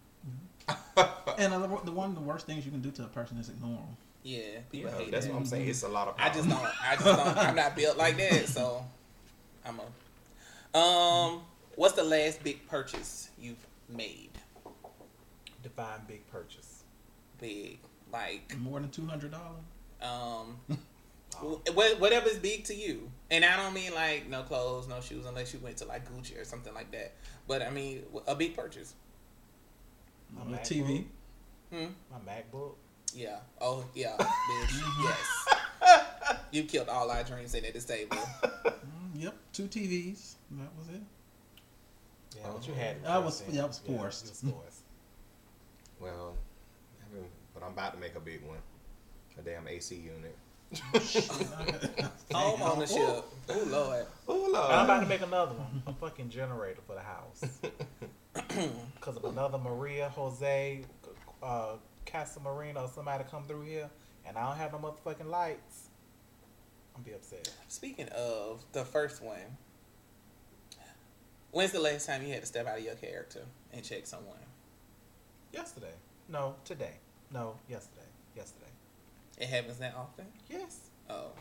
And 1.37 1.51
uh, 1.53 1.59
the 1.83 1.91
one 1.91 2.09
of 2.09 2.15
the 2.15 2.21
worst 2.21 2.45
things 2.45 2.63
you 2.65 2.71
can 2.71 2.81
do 2.81 2.91
to 2.91 3.03
a 3.03 3.07
person 3.07 3.37
is 3.37 3.49
ignore 3.49 3.71
them. 3.77 3.97
Yeah, 4.21 4.41
people 4.71 4.91
know, 4.91 4.97
hate 4.99 5.11
that's 5.11 5.25
that. 5.25 5.33
what 5.33 5.39
I'm 5.39 5.45
saying. 5.45 5.67
It's 5.67 5.83
a 5.83 5.87
lot 5.89 6.07
of 6.07 6.15
power. 6.15 6.29
I 6.29 6.33
just 6.33 6.47
don't. 6.47 6.59
I 6.63 6.93
just 6.95 7.05
don't. 7.05 7.37
I'm 7.37 7.55
not 7.55 7.75
built 7.75 7.97
like 7.97 8.17
that, 8.17 8.47
so 8.47 8.85
I'm 9.65 9.79
a. 9.79 10.77
Um, 10.77 11.41
what's 11.75 11.95
the 11.95 12.03
last 12.03 12.43
big 12.43 12.67
purchase 12.67 13.29
you've 13.39 13.65
made? 13.89 14.29
Define 15.63 16.01
big 16.07 16.27
purchase. 16.31 16.83
Big, 17.39 17.79
like 18.11 18.55
More 18.59 18.79
than 18.79 18.89
two 18.89 19.05
hundred 19.05 19.31
dollars. 19.31 19.63
um, 20.01 20.57
wh- 21.35 21.99
whatever's 22.01 22.37
big 22.37 22.63
to 22.65 22.75
you. 22.75 23.09
And 23.31 23.43
I 23.43 23.55
don't 23.57 23.73
mean 23.73 23.93
like 23.93 24.29
no 24.29 24.43
clothes, 24.43 24.87
no 24.87 25.01
shoes, 25.01 25.25
unless 25.25 25.53
you 25.53 25.59
went 25.59 25.77
to 25.77 25.85
like 25.85 26.07
Gucci 26.09 26.39
or 26.39 26.45
something 26.45 26.73
like 26.73 26.91
that. 26.91 27.13
But 27.47 27.61
I 27.61 27.69
mean 27.69 28.03
a 28.27 28.35
big 28.35 28.55
purchase. 28.55 28.93
My 30.35 30.41
A 30.41 30.45
MacBook. 30.45 30.67
TV. 30.67 31.05
Hmm. 31.71 31.85
My 32.11 32.31
MacBook. 32.33 32.75
Yeah. 33.15 33.37
Oh 33.61 33.83
yeah, 33.93 34.15
bitch. 34.17 34.83
yes. 35.03 35.99
You 36.51 36.63
killed 36.63 36.89
all 36.89 37.09
our 37.11 37.23
dreams 37.23 37.51
sitting 37.51 37.67
at 37.67 37.73
this 37.73 37.85
table. 37.85 38.17
Mm, 39.15 39.21
yep, 39.23 39.35
two 39.53 39.63
TVs. 39.67 40.35
That 40.51 40.69
was 40.77 40.87
it. 40.89 41.01
Yeah, 42.37 42.47
but 42.53 42.67
you 42.67 42.73
had. 42.73 42.97
I 43.05 43.17
was- 43.19 43.41
first, 43.41 43.53
yeah, 43.53 43.63
I 43.63 43.65
was 43.65 43.79
forced. 43.79 44.25
it 44.25 44.29
was 44.31 44.41
forced. 44.51 44.79
well, 45.99 46.35
I 47.01 47.15
mean, 47.15 47.25
but 47.53 47.63
I'm 47.63 47.71
about 47.73 47.93
to 47.93 47.99
make 47.99 48.15
a 48.15 48.19
big 48.19 48.41
one. 48.45 48.57
A 49.37 49.41
damn 49.41 49.67
AC 49.67 49.95
unit. 49.95 50.37
Home 52.33 52.61
ownership. 52.61 52.97
Oh 52.97 53.63
lord. 53.67 54.05
Oh 54.27 54.45
And 54.47 54.55
I'm 54.57 54.85
about 54.85 54.99
to 55.01 55.05
make 55.07 55.21
another 55.21 55.53
one. 55.53 55.83
A 55.87 55.93
fucking 55.93 56.29
generator 56.29 56.81
for 56.87 56.95
the 56.95 57.01
house. 57.01 57.43
Because 58.95 59.17
of 59.17 59.25
another 59.25 59.57
Maria, 59.57 60.09
Jose, 60.09 60.81
uh, 61.41 61.73
Casa 62.05 62.39
Marino, 62.39 62.89
somebody 62.93 63.23
come 63.29 63.43
through 63.43 63.63
here, 63.63 63.89
and 64.25 64.37
I 64.37 64.47
don't 64.47 64.57
have 64.57 64.71
no 64.71 64.79
motherfucking 64.79 65.29
lights. 65.29 65.89
I'm 66.95 67.01
be 67.03 67.11
upset. 67.13 67.49
Speaking 67.67 68.07
of 68.09 68.63
the 68.71 68.85
first 68.85 69.21
one, 69.21 69.57
when's 71.51 71.71
the 71.71 71.79
last 71.79 72.05
time 72.07 72.23
you 72.23 72.31
had 72.31 72.41
to 72.41 72.47
step 72.47 72.67
out 72.67 72.77
of 72.77 72.83
your 72.83 72.95
character 72.95 73.41
and 73.73 73.83
check 73.83 74.05
someone? 74.05 74.37
Yesterday. 75.51 75.93
No, 76.29 76.55
today. 76.65 76.93
No, 77.31 77.55
yesterday. 77.69 78.05
Yesterday. 78.35 78.67
It 79.39 79.47
happens 79.49 79.77
that 79.79 79.95
often. 79.95 80.25
Yes. 80.49 80.77
Oh, 81.09 81.31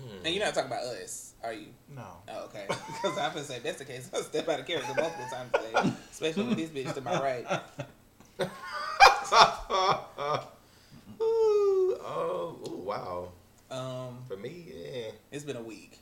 Hmm. 0.00 0.24
and 0.24 0.34
you're 0.34 0.44
not 0.44 0.54
talking 0.54 0.70
about 0.70 0.84
us, 0.84 1.29
are 1.42 1.52
you? 1.52 1.68
No. 1.94 2.06
Oh, 2.28 2.44
okay. 2.46 2.66
Because 3.02 3.18
I 3.18 3.32
was 3.34 3.46
say 3.46 3.56
if 3.56 3.62
that's 3.62 3.78
the 3.78 3.84
case, 3.84 4.10
I'll 4.14 4.22
step 4.22 4.48
out 4.48 4.60
of 4.60 4.66
character 4.66 4.92
multiple 4.96 5.24
times 5.32 5.50
today, 5.52 5.92
especially 6.10 6.44
with 6.44 6.58
this 6.58 6.70
bitch 6.70 6.92
to 6.94 7.00
my 7.00 7.18
right. 7.20 7.46
ooh, 11.20 11.96
oh, 12.04 12.58
ooh, 12.68 12.76
wow. 12.78 13.28
Um, 13.70 14.18
For 14.28 14.36
me, 14.36 14.66
yeah. 14.74 15.10
it's 15.30 15.44
been 15.44 15.56
a 15.56 15.62
week, 15.62 15.98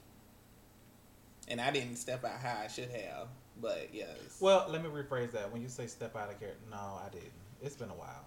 and 1.49 1.61
I 1.61 1.71
didn't 1.71 1.97
step 1.97 2.25
out 2.25 2.41
how 2.41 2.61
I 2.65 2.69
should 2.69 2.91
have. 2.91 3.29
But 3.61 3.89
yes, 3.93 4.09
Well, 4.41 4.67
let 4.71 4.83
me 4.83 4.89
rephrase 4.89 5.33
that. 5.33 5.53
When 5.53 5.61
you 5.63 5.69
say 5.69 5.87
step 5.89 6.15
out 6.17 6.31
of 6.31 6.39
character, 6.39 6.61
no, 6.71 6.77
I 6.77 7.09
didn't. 7.13 7.33
It's 7.63 7.75
been 7.77 7.91
a 7.91 7.95
while. 7.95 8.25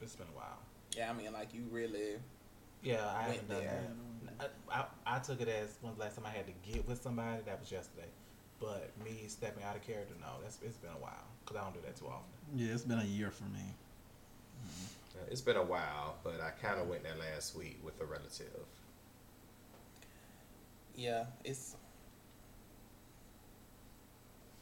It's 0.00 0.14
been 0.14 0.28
a 0.32 0.36
while. 0.36 0.58
yeah, 0.96 1.10
I 1.10 1.12
mean, 1.14 1.32
like 1.32 1.52
you 1.52 1.62
really, 1.70 2.14
Yeah, 2.82 3.04
I 3.04 3.28
Went 3.28 3.40
haven't 3.40 3.48
done 3.48 3.58
there. 3.60 3.70
that. 3.72 3.90
I, 4.40 4.46
I, 4.70 4.84
I 5.06 5.18
took 5.20 5.40
it 5.40 5.48
as 5.48 5.76
when's 5.80 5.96
the 5.96 6.02
last 6.02 6.16
time 6.16 6.26
I 6.26 6.30
had 6.30 6.46
to 6.46 6.52
get 6.70 6.86
with 6.86 7.02
somebody. 7.02 7.42
That 7.46 7.60
was 7.60 7.70
yesterday. 7.70 8.08
But 8.60 8.90
me 9.04 9.24
stepping 9.28 9.62
out 9.64 9.76
of 9.76 9.82
character, 9.82 10.14
no, 10.20 10.26
that's 10.42 10.58
it's 10.62 10.76
been 10.78 10.90
a 10.90 10.98
while 11.02 11.24
because 11.44 11.56
I 11.60 11.64
don't 11.64 11.74
do 11.74 11.80
that 11.84 11.96
too 11.96 12.06
often. 12.06 12.24
Yeah, 12.54 12.72
it's 12.72 12.82
been 12.82 12.98
a 12.98 13.04
year 13.04 13.30
for 13.30 13.44
me. 13.44 13.60
Uh, 15.14 15.24
It's 15.30 15.40
been 15.40 15.56
a 15.56 15.62
while, 15.62 16.16
but 16.24 16.40
I 16.40 16.50
kind 16.50 16.80
of 16.80 16.88
went 16.88 17.02
there 17.02 17.14
last 17.16 17.56
week 17.56 17.78
with 17.84 18.00
a 18.00 18.04
relative. 18.04 18.46
yeah, 20.94 21.24
it's. 21.44 21.76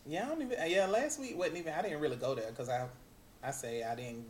Yeah, 0.07 0.27
I 0.27 0.29
don't 0.29 0.43
even. 0.43 0.59
Yeah, 0.71 0.87
last 0.87 1.21
week 1.21 1.37
wasn't 1.39 1.59
even. 1.59 1.73
I 1.73 1.83
didn't 1.83 2.01
really 2.01 2.17
go 2.17 2.35
there 2.35 2.51
because 2.51 2.69
I, 2.69 2.87
I 3.43 3.51
say 3.53 3.83
I 3.83 3.95
didn't, 3.95 4.27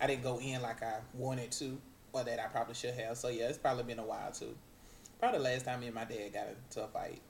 I 0.00 0.06
didn't 0.06 0.22
go 0.22 0.38
in 0.40 0.60
like 0.62 0.82
I 0.82 0.96
wanted 1.14 1.50
to, 1.52 1.78
or 2.12 2.24
that 2.24 2.38
I 2.40 2.46
probably 2.48 2.74
should 2.74 2.94
have. 2.94 3.16
So 3.16 3.28
yeah, 3.28 3.48
it's 3.48 3.58
probably 3.58 3.84
been 3.84 3.98
a 4.00 4.04
while 4.04 4.32
too. 4.32 4.54
Probably 5.24 5.38
the 5.38 5.44
last 5.44 5.64
time 5.64 5.80
me 5.80 5.86
and 5.86 5.94
my 5.94 6.04
dad 6.04 6.34
got 6.34 6.48
into 6.48 6.84
a 6.84 6.86
fight. 6.86 7.22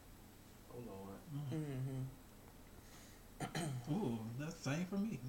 Oh 0.69 0.83
lord. 0.85 1.15
Mm-hmm. 3.55 3.95
Ooh, 3.95 4.19
that's 4.37 4.55
the 4.55 4.71
same 4.71 4.85
for 4.87 4.97
me. 4.97 5.21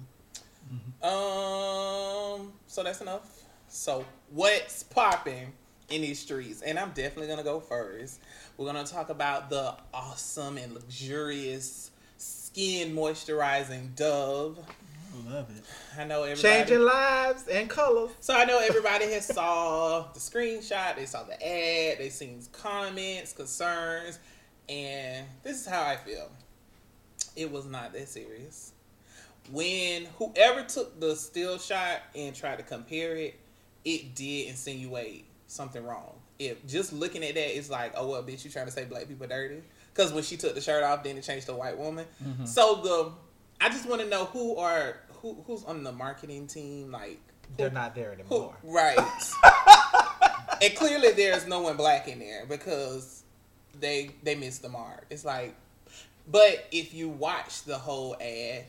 Um, 1.00 2.52
so 2.66 2.82
that's 2.82 3.00
enough. 3.00 3.44
So 3.68 4.04
what's 4.30 4.82
popping 4.82 5.52
in 5.90 6.02
these 6.02 6.18
streets? 6.18 6.62
And 6.62 6.76
I'm 6.76 6.88
definitely 6.88 7.28
gonna 7.28 7.44
go 7.44 7.60
first. 7.60 8.20
We're 8.56 8.66
gonna 8.66 8.82
talk 8.82 9.10
about 9.10 9.48
the 9.48 9.76
awesome 9.94 10.58
and 10.58 10.72
luxurious 10.72 11.92
skin 12.16 12.96
moisturizing 12.96 13.94
Dove. 13.94 14.58
I 15.16 15.32
love 15.32 15.50
it. 15.56 15.64
I 15.98 16.04
know 16.04 16.24
everybody. 16.24 16.56
Changing 16.56 16.80
lives 16.80 17.48
and 17.48 17.68
colors. 17.68 18.10
So 18.20 18.34
I 18.34 18.44
know 18.44 18.58
everybody 18.58 19.06
has 19.12 19.26
saw 19.26 20.06
the 20.12 20.20
screenshot, 20.20 20.96
they 20.96 21.06
saw 21.06 21.22
the 21.22 21.34
ad, 21.34 21.98
they 21.98 22.10
seen 22.10 22.42
comments, 22.52 23.32
concerns, 23.32 24.18
and 24.68 25.26
this 25.42 25.60
is 25.60 25.66
how 25.66 25.82
I 25.82 25.96
feel. 25.96 26.28
It 27.34 27.50
was 27.50 27.66
not 27.66 27.92
that 27.92 28.08
serious. 28.08 28.72
When 29.50 30.06
whoever 30.18 30.62
took 30.62 30.98
the 30.98 31.14
still 31.14 31.58
shot 31.58 32.00
and 32.14 32.34
tried 32.34 32.56
to 32.56 32.64
compare 32.64 33.16
it, 33.16 33.38
it 33.84 34.14
did 34.14 34.48
insinuate 34.48 35.26
something 35.46 35.84
wrong. 35.84 36.14
If 36.38 36.66
just 36.66 36.92
looking 36.92 37.22
at 37.22 37.34
that, 37.34 37.56
it's 37.56 37.70
like, 37.70 37.92
oh 37.96 38.08
well, 38.08 38.22
bitch, 38.22 38.44
you 38.44 38.50
trying 38.50 38.66
to 38.66 38.72
say 38.72 38.84
black 38.84 39.08
people 39.08 39.26
dirty? 39.26 39.62
Because 39.94 40.12
when 40.12 40.24
she 40.24 40.36
took 40.36 40.54
the 40.54 40.60
shirt 40.60 40.82
off, 40.82 41.04
then 41.04 41.16
it 41.16 41.22
changed 41.22 41.46
to 41.46 41.52
a 41.52 41.56
white 41.56 41.78
woman. 41.78 42.04
Mm-hmm. 42.22 42.44
So 42.44 42.74
the, 42.82 43.12
I 43.64 43.70
just 43.70 43.88
want 43.88 44.02
to 44.02 44.08
know 44.08 44.26
who 44.26 44.56
are 44.56 44.98
who 45.26 45.42
who's 45.46 45.64
on 45.64 45.82
the 45.82 45.92
marketing 45.92 46.46
team, 46.46 46.92
like 46.92 47.20
They're 47.56 47.70
not 47.70 47.94
there 47.94 48.14
who, 48.28 48.34
anymore. 48.34 48.56
right. 48.62 48.98
and 50.62 50.74
clearly 50.74 51.12
there's 51.12 51.46
no 51.46 51.60
one 51.60 51.76
black 51.76 52.08
in 52.08 52.18
there 52.18 52.46
because 52.46 53.24
they 53.78 54.10
they 54.22 54.34
missed 54.34 54.62
the 54.62 54.68
mark. 54.68 55.06
It's 55.10 55.24
like 55.24 55.54
but 56.28 56.66
if 56.72 56.92
you 56.92 57.08
watch 57.08 57.62
the 57.64 57.78
whole 57.78 58.16
ad, 58.20 58.64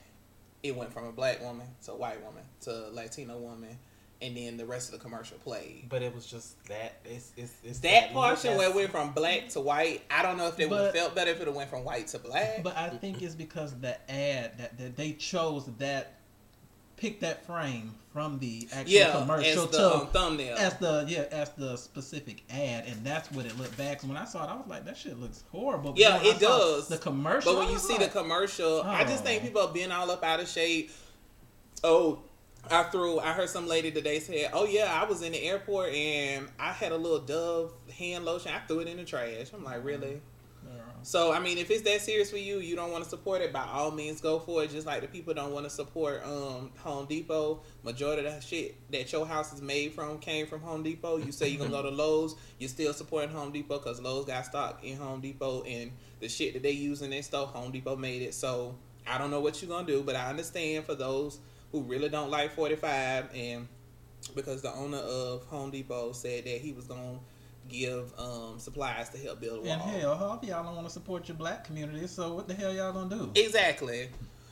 it 0.64 0.76
went 0.76 0.94
from 0.94 1.06
a 1.06 1.12
black 1.12 1.42
woman 1.42 1.68
to 1.86 1.94
a 1.94 1.96
white 1.96 2.24
woman 2.24 2.44
to 2.62 2.72
a 2.72 2.92
Latino 2.92 3.38
woman 3.38 3.78
and 4.22 4.36
then 4.36 4.58
the 4.58 4.66
rest 4.66 4.92
of 4.92 5.00
the 5.00 5.04
commercial 5.04 5.38
played. 5.38 5.86
But 5.90 6.02
it 6.02 6.14
was 6.14 6.26
just 6.26 6.64
that. 6.66 6.96
It's 7.06 7.32
it's, 7.38 7.54
it's 7.64 7.80
That 7.80 8.14
look, 8.14 8.14
portion 8.14 8.58
where 8.58 8.70
it 8.70 8.76
went 8.76 8.92
from 8.92 9.12
black 9.12 9.50
to 9.50 9.60
white, 9.60 10.02
I 10.10 10.24
don't 10.24 10.38
know 10.38 10.48
if 10.48 10.56
they 10.58 10.66
would 10.66 10.80
have 10.80 10.94
felt 10.94 11.16
better 11.16 11.32
if 11.32 11.42
it 11.42 11.54
went 11.54 11.70
from 11.70 11.84
white 11.84 12.08
to 12.08 12.20
black. 12.20 12.64
But 12.64 12.78
I 12.78 12.90
think 12.90 13.22
it's 13.22 13.36
because 13.36 13.74
the 13.80 13.96
ad 14.12 14.58
that, 14.58 14.78
that 14.78 14.98
they 14.98 15.14
chose 15.14 15.70
that 15.78 16.17
pick 16.98 17.20
that 17.22 17.46
frame 17.46 17.94
from 18.12 18.40
the 18.40 18.68
actual 18.74 18.94
yeah, 18.94 19.12
commercial 19.12 19.64
as 19.66 19.70
the 19.72 19.78
to 19.78 19.96
um, 19.96 20.08
thumbnail. 20.08 20.58
as 20.58 20.76
the 20.78 21.06
yeah 21.08 21.26
as 21.32 21.50
the 21.52 21.78
specific 21.78 22.42
ad, 22.50 22.86
and 22.88 23.04
that's 23.06 23.32
what 23.32 23.46
it 23.46 23.58
looked 23.58 23.78
back. 23.78 24.02
So 24.02 24.08
when 24.08 24.18
I 24.18 24.26
saw 24.26 24.44
it, 24.44 24.50
I 24.52 24.56
was 24.56 24.68
like, 24.68 24.86
that 24.86 24.98
shit 24.98 25.20
looks 25.20 25.44
horrible. 25.52 25.92
But 25.92 26.00
Yeah, 26.00 26.20
it 26.24 26.40
does. 26.40 26.88
The 26.88 26.98
commercial, 26.98 27.54
But 27.54 27.60
when 27.60 27.70
you 27.70 27.78
see 27.78 27.98
like, 27.98 28.12
the 28.12 28.20
commercial, 28.22 28.82
I 28.84 29.04
just 29.04 29.24
think 29.24 29.42
Oh. 29.44 29.46
people 29.46 29.62
are 29.62 29.74
being 29.74 29.92
all 29.92 30.10
up 30.12 30.24
out 30.24 30.40
of 30.40 30.48
shape. 30.48 30.92
Oh, 31.84 32.20
I 32.70 32.84
threw. 32.84 33.20
I 33.20 33.32
heard 33.34 33.50
some 33.50 33.68
lady 33.68 33.92
today 33.92 34.20
say, 34.20 34.50
"Oh 34.52 34.66
yeah, 34.66 35.00
I 35.00 35.08
was 35.08 35.22
in 35.22 35.32
the 35.32 35.42
airport 35.44 35.94
and 35.94 36.50
I 36.60 36.72
had 36.72 36.92
a 36.92 36.98
little 36.98 37.20
Dove 37.20 37.72
hand 37.98 38.26
lotion. 38.26 38.52
I 38.52 38.60
threw 38.68 38.80
it 38.80 38.88
in 38.88 38.98
the 38.98 39.06
trash." 39.06 39.48
I'm 39.54 39.64
like, 39.64 39.84
really? 39.86 40.22
So 41.08 41.32
I 41.32 41.40
mean, 41.40 41.58
if 41.58 41.72
it's 41.72 41.84
that 41.84 42.02
serious 42.02 42.30
for 42.30 42.38
you, 42.38 42.60
you 42.60 42.76
don't 42.76 42.92
want 42.92 43.06
to 43.06 43.10
support 43.10 43.42
it. 43.42 43.54
By 43.54 43.64
all 43.64 43.92
means, 43.92 44.20
go 44.20 44.40
for 44.40 44.66
it. 44.66 44.72
Just 44.72 44.86
like 44.86 45.00
the 45.00 45.08
people 45.08 45.34
don't 45.34 45.54
want 45.54 45.64
to 45.64 45.70
support 45.70 46.22
um, 46.26 46.70
Home 46.80 47.06
Depot. 47.06 47.62
Majority 47.84 48.28
of 48.28 48.36
the 48.36 48.42
shit 48.42 48.76
that 48.92 49.10
your 49.14 49.26
house 49.26 49.54
is 49.54 49.62
made 49.62 49.94
from 49.94 50.20
came 50.20 50.48
from 50.48 50.60
Home 50.60 50.84
Depot. 50.84 51.16
You 51.16 51.32
say 51.32 51.48
you're 51.48 51.60
gonna 51.60 51.72
go 51.72 51.82
to 51.82 51.90
Lowe's, 51.96 52.36
you're 52.60 52.68
still 52.68 52.92
supporting 52.92 53.30
Home 53.30 53.54
Depot 53.54 53.78
because 53.78 54.02
Lowe's 54.02 54.26
got 54.26 54.48
stock 54.48 54.84
in 54.84 54.98
Home 54.98 55.22
Depot 55.22 55.64
and 55.64 55.94
the 56.20 56.28
shit 56.28 56.52
that 56.56 56.64
they 56.64 56.72
use 56.72 57.02
in 57.02 57.10
their 57.10 57.24
store, 57.24 57.48
Home 57.48 57.72
Depot 57.72 57.96
made 57.96 58.22
it. 58.22 58.34
So 58.34 58.76
I 59.08 59.18
don't 59.18 59.32
know 59.32 59.40
what 59.40 59.62
you're 59.62 59.72
gonna 59.72 59.88
do, 59.88 60.04
but 60.04 60.18
I 60.18 60.30
understand 60.30 60.84
for 60.84 60.96
those 60.96 61.40
who 61.72 61.84
really 61.84 62.10
don't 62.10 62.32
like 62.32 62.52
45 62.52 63.30
and 63.34 63.70
because 64.36 64.62
the 64.62 64.74
owner 64.74 64.98
of 64.98 65.46
Home 65.46 65.72
Depot 65.72 66.12
said 66.12 66.44
that 66.44 66.60
he 66.60 66.74
was 66.74 66.84
gonna 66.84 67.20
give 67.70 68.12
um, 68.20 68.60
supplies 68.60 69.10
to 69.10 69.18
help 69.18 69.40
build 69.42 69.66
a 69.66 69.70
And 69.72 69.82
wall. 69.82 69.90
hell, 69.90 70.18
half 70.18 70.44
y'all 70.44 70.64
don't 70.64 70.76
want 70.76 70.88
to 70.88 70.94
support 70.94 71.28
your 71.28 71.38
black 71.38 71.64
community, 71.66 72.08
so 72.08 72.34
what 72.34 72.48
the 72.48 72.54
hell 72.54 72.74
y'all 72.74 72.94
gonna 72.94 73.16
do? 73.16 73.32
Exactly. 73.36 74.10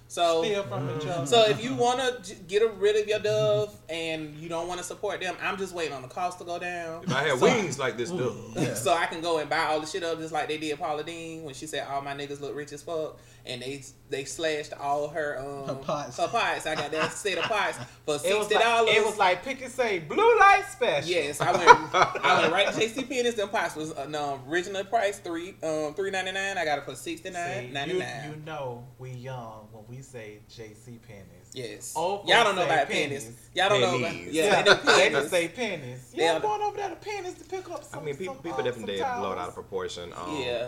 So 0.08 0.44
Steal 0.44 0.62
from 0.64 0.88
each 0.96 1.08
other. 1.08 1.26
so 1.26 1.46
if 1.50 1.64
you 1.64 1.74
want 1.74 2.00
to 2.26 2.36
get 2.48 2.62
rid 2.78 2.96
of 2.96 3.08
your 3.08 3.18
dove 3.18 3.76
and 3.90 4.36
you 4.36 4.48
don't 4.48 4.68
want 4.68 4.78
to 4.80 4.84
support 4.86 5.20
them, 5.20 5.36
I'm 5.42 5.58
just 5.58 5.74
waiting 5.74 5.94
on 5.94 6.04
the 6.04 6.08
cost 6.08 6.38
to 6.38 6.46
go 6.46 6.60
down. 6.60 7.04
If 7.06 7.12
I 7.12 7.24
had 7.28 7.40
So- 7.40 7.46
wings 7.46 7.80
like 7.80 7.98
this, 7.98 8.12
dude. 8.12 8.36
Yeah. 8.56 8.74
So 8.76 8.94
I 8.94 9.08
can 9.08 9.22
go 9.22 9.40
and 9.40 9.50
buy 9.50 9.64
all 9.66 9.80
the 9.80 9.88
shit 9.88 10.04
up 10.04 10.20
just 10.20 10.32
like 10.32 10.48
they 10.48 10.60
did 10.60 10.78
Paula 10.78 11.04
Deen 11.04 11.44
when 11.44 11.56
she 11.56 11.66
said 11.66 11.88
all 11.90 12.02
my 12.04 12.14
niggas 12.14 12.40
look 12.40 12.56
rich 12.56 12.72
as 12.72 12.84
fuck 12.84 13.18
and 13.46 13.62
they 13.62 13.84
they 14.10 14.24
slashed 14.26 14.74
all 14.74 15.08
her 15.10 15.40
um 15.40 15.68
Her 15.68 15.76
pots. 15.76 16.18
Her 16.18 16.28
pots. 16.28 16.66
I 16.66 16.76
got 16.76 16.92
that 16.92 17.12
set 17.14 17.38
of 17.38 17.46
pots 17.46 17.78
for 17.78 17.84
it 17.84 18.08
was 18.08 18.22
sixty 18.22 18.56
like 18.56 18.64
dollars. 18.64 18.96
it 18.96 19.06
was 19.06 19.18
like 19.18 19.44
pick 19.44 19.62
and 19.62 19.72
say 19.72 20.00
blue 20.00 20.40
light 20.40 20.64
special. 20.72 21.10
Yes, 21.10 21.42
I 21.42 21.52
went. 21.52 21.96
I 21.96 22.42
went 22.42 22.54
right 22.54 22.68
to 22.68 22.74
JC 22.80 23.08
Penney's. 23.08 23.36
Them 23.36 23.50
pots 23.50 23.76
was 23.76 23.94
uh, 23.94 24.06
no, 24.08 24.42
original 24.48 24.84
price 24.84 25.20
three 25.20 25.56
um 25.64 25.94
three 25.94 26.12
ninety 26.12 26.32
nine. 26.32 26.58
I 26.58 26.66
got 26.66 26.80
it 26.80 26.86
for 26.86 26.96
sixty 26.96 27.32
See, 27.32 27.72
you, 27.88 27.94
you 27.96 28.36
know 28.46 28.86
we 29.00 29.12
young 29.12 29.68
when 29.72 29.84
we 29.88 30.02
say 30.02 30.40
J.C. 30.50 31.00
Penney's. 31.08 31.52
Yes. 31.54 31.94
Old 31.96 32.28
Y'all 32.28 32.44
don't 32.44 32.56
know 32.56 32.66
about 32.66 32.88
pennies. 32.88 33.24
pennies. 33.26 33.50
Y'all 33.54 33.70
don't 33.70 33.82
know 33.82 33.98
about 33.98 34.12
Pennies. 34.12 34.34
yeah. 34.34 34.62
They 34.62 34.74
do 34.74 34.80
they 34.86 35.10
just 35.10 35.30
say 35.30 35.48
pennies. 35.48 36.12
They 36.12 36.24
Yeah, 36.24 36.36
I'm 36.36 36.42
going 36.42 36.62
over 36.62 36.78
there 36.78 36.90
to 36.90 36.96
pennies 36.96 37.36
to 37.36 37.46
pick 37.46 37.70
up 37.72 37.84
some. 37.84 38.00
I 38.00 38.04
mean, 38.04 38.16
people 38.18 38.36
some, 38.36 38.44
people 38.44 38.60
uh, 38.60 38.64
definitely 38.64 38.98
blow 38.98 39.32
it 39.32 39.38
out 39.38 39.48
of 39.50 39.54
proportion. 39.54 40.12
Um, 40.14 40.42
yeah. 40.42 40.68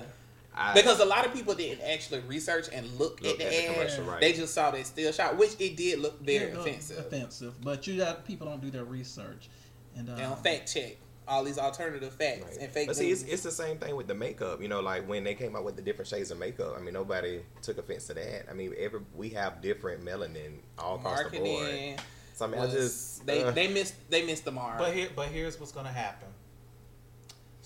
I, 0.58 0.74
Because 0.74 1.00
a 1.00 1.06
lot 1.06 1.26
of 1.26 1.34
people 1.34 1.54
didn't 1.54 1.82
actually 1.88 2.20
research 2.22 2.68
and 2.74 2.86
look, 2.98 3.22
Look 3.22 3.34
at 3.34 3.38
the 3.38 3.46
at 3.46 3.52
the 3.52 3.68
ad. 3.70 3.74
commercial, 3.76 4.04
right. 4.06 4.20
They 4.22 4.34
just 4.34 4.54
saw 4.54 4.72
that 4.72 4.86
still 4.88 5.12
shot, 5.12 5.38
which 5.38 5.52
it 5.60 5.78
did 5.78 6.00
look 6.00 6.20
very 6.22 6.52
Yeah, 6.52 6.60
offensive. 6.60 7.00
Offensive, 7.00 7.62
but 7.62 7.86
you 7.86 7.98
got 7.98 8.26
people 8.26 8.48
don't 8.48 8.62
do 8.62 8.72
their 8.72 8.84
research, 8.86 9.50
and 9.96 10.10
uh, 10.10 10.16
They 10.16 10.22
don't 10.24 10.44
fact 10.44 10.74
check 10.74 10.98
all 11.28 11.44
these 11.44 11.58
alternative 11.60 12.14
facts 12.14 12.42
Right. 12.46 12.58
and 12.62 12.72
fake 12.72 12.88
But 12.88 12.96
see, 12.96 13.12
it's, 13.12 13.24
it's 13.24 13.44
the 13.44 13.52
same 13.52 13.78
thing 13.78 13.96
with 13.96 14.08
the 14.08 14.16
makeup. 14.16 14.62
You 14.62 14.68
know, 14.70 14.80
like 14.80 15.08
when 15.08 15.24
they 15.24 15.36
came 15.36 15.56
out 15.56 15.64
with 15.66 15.76
the 15.76 15.82
different 15.82 16.08
shades 16.08 16.32
of 16.32 16.40
makeup. 16.40 16.74
I 16.78 16.82
mean, 16.82 16.94
nobody 16.94 17.42
took 17.62 17.78
offense 17.78 18.08
to 18.08 18.14
that. 18.16 18.50
I 18.50 18.54
mean, 18.54 18.74
every 18.80 19.02
we 19.14 19.30
have 19.30 19.62
different 19.62 20.04
melanin 20.04 20.60
all 20.80 20.96
across 20.96 21.30
the 21.30 21.40
board. 21.40 22.02
So 22.34 22.46
I 22.46 22.50
mean, 22.50 22.62
I 22.62 22.68
just 22.68 23.26
they 23.26 23.44
uh, 23.44 23.52
they 23.52 23.68
missed 23.68 23.96
they 24.10 24.26
missed 24.26 24.46
the 24.46 24.52
mark. 24.52 24.78
But 24.78 24.94
here, 24.94 25.10
but 25.16 25.28
here's 25.28 25.60
what's 25.60 25.72
gonna 25.72 25.92
happen. 25.92 26.28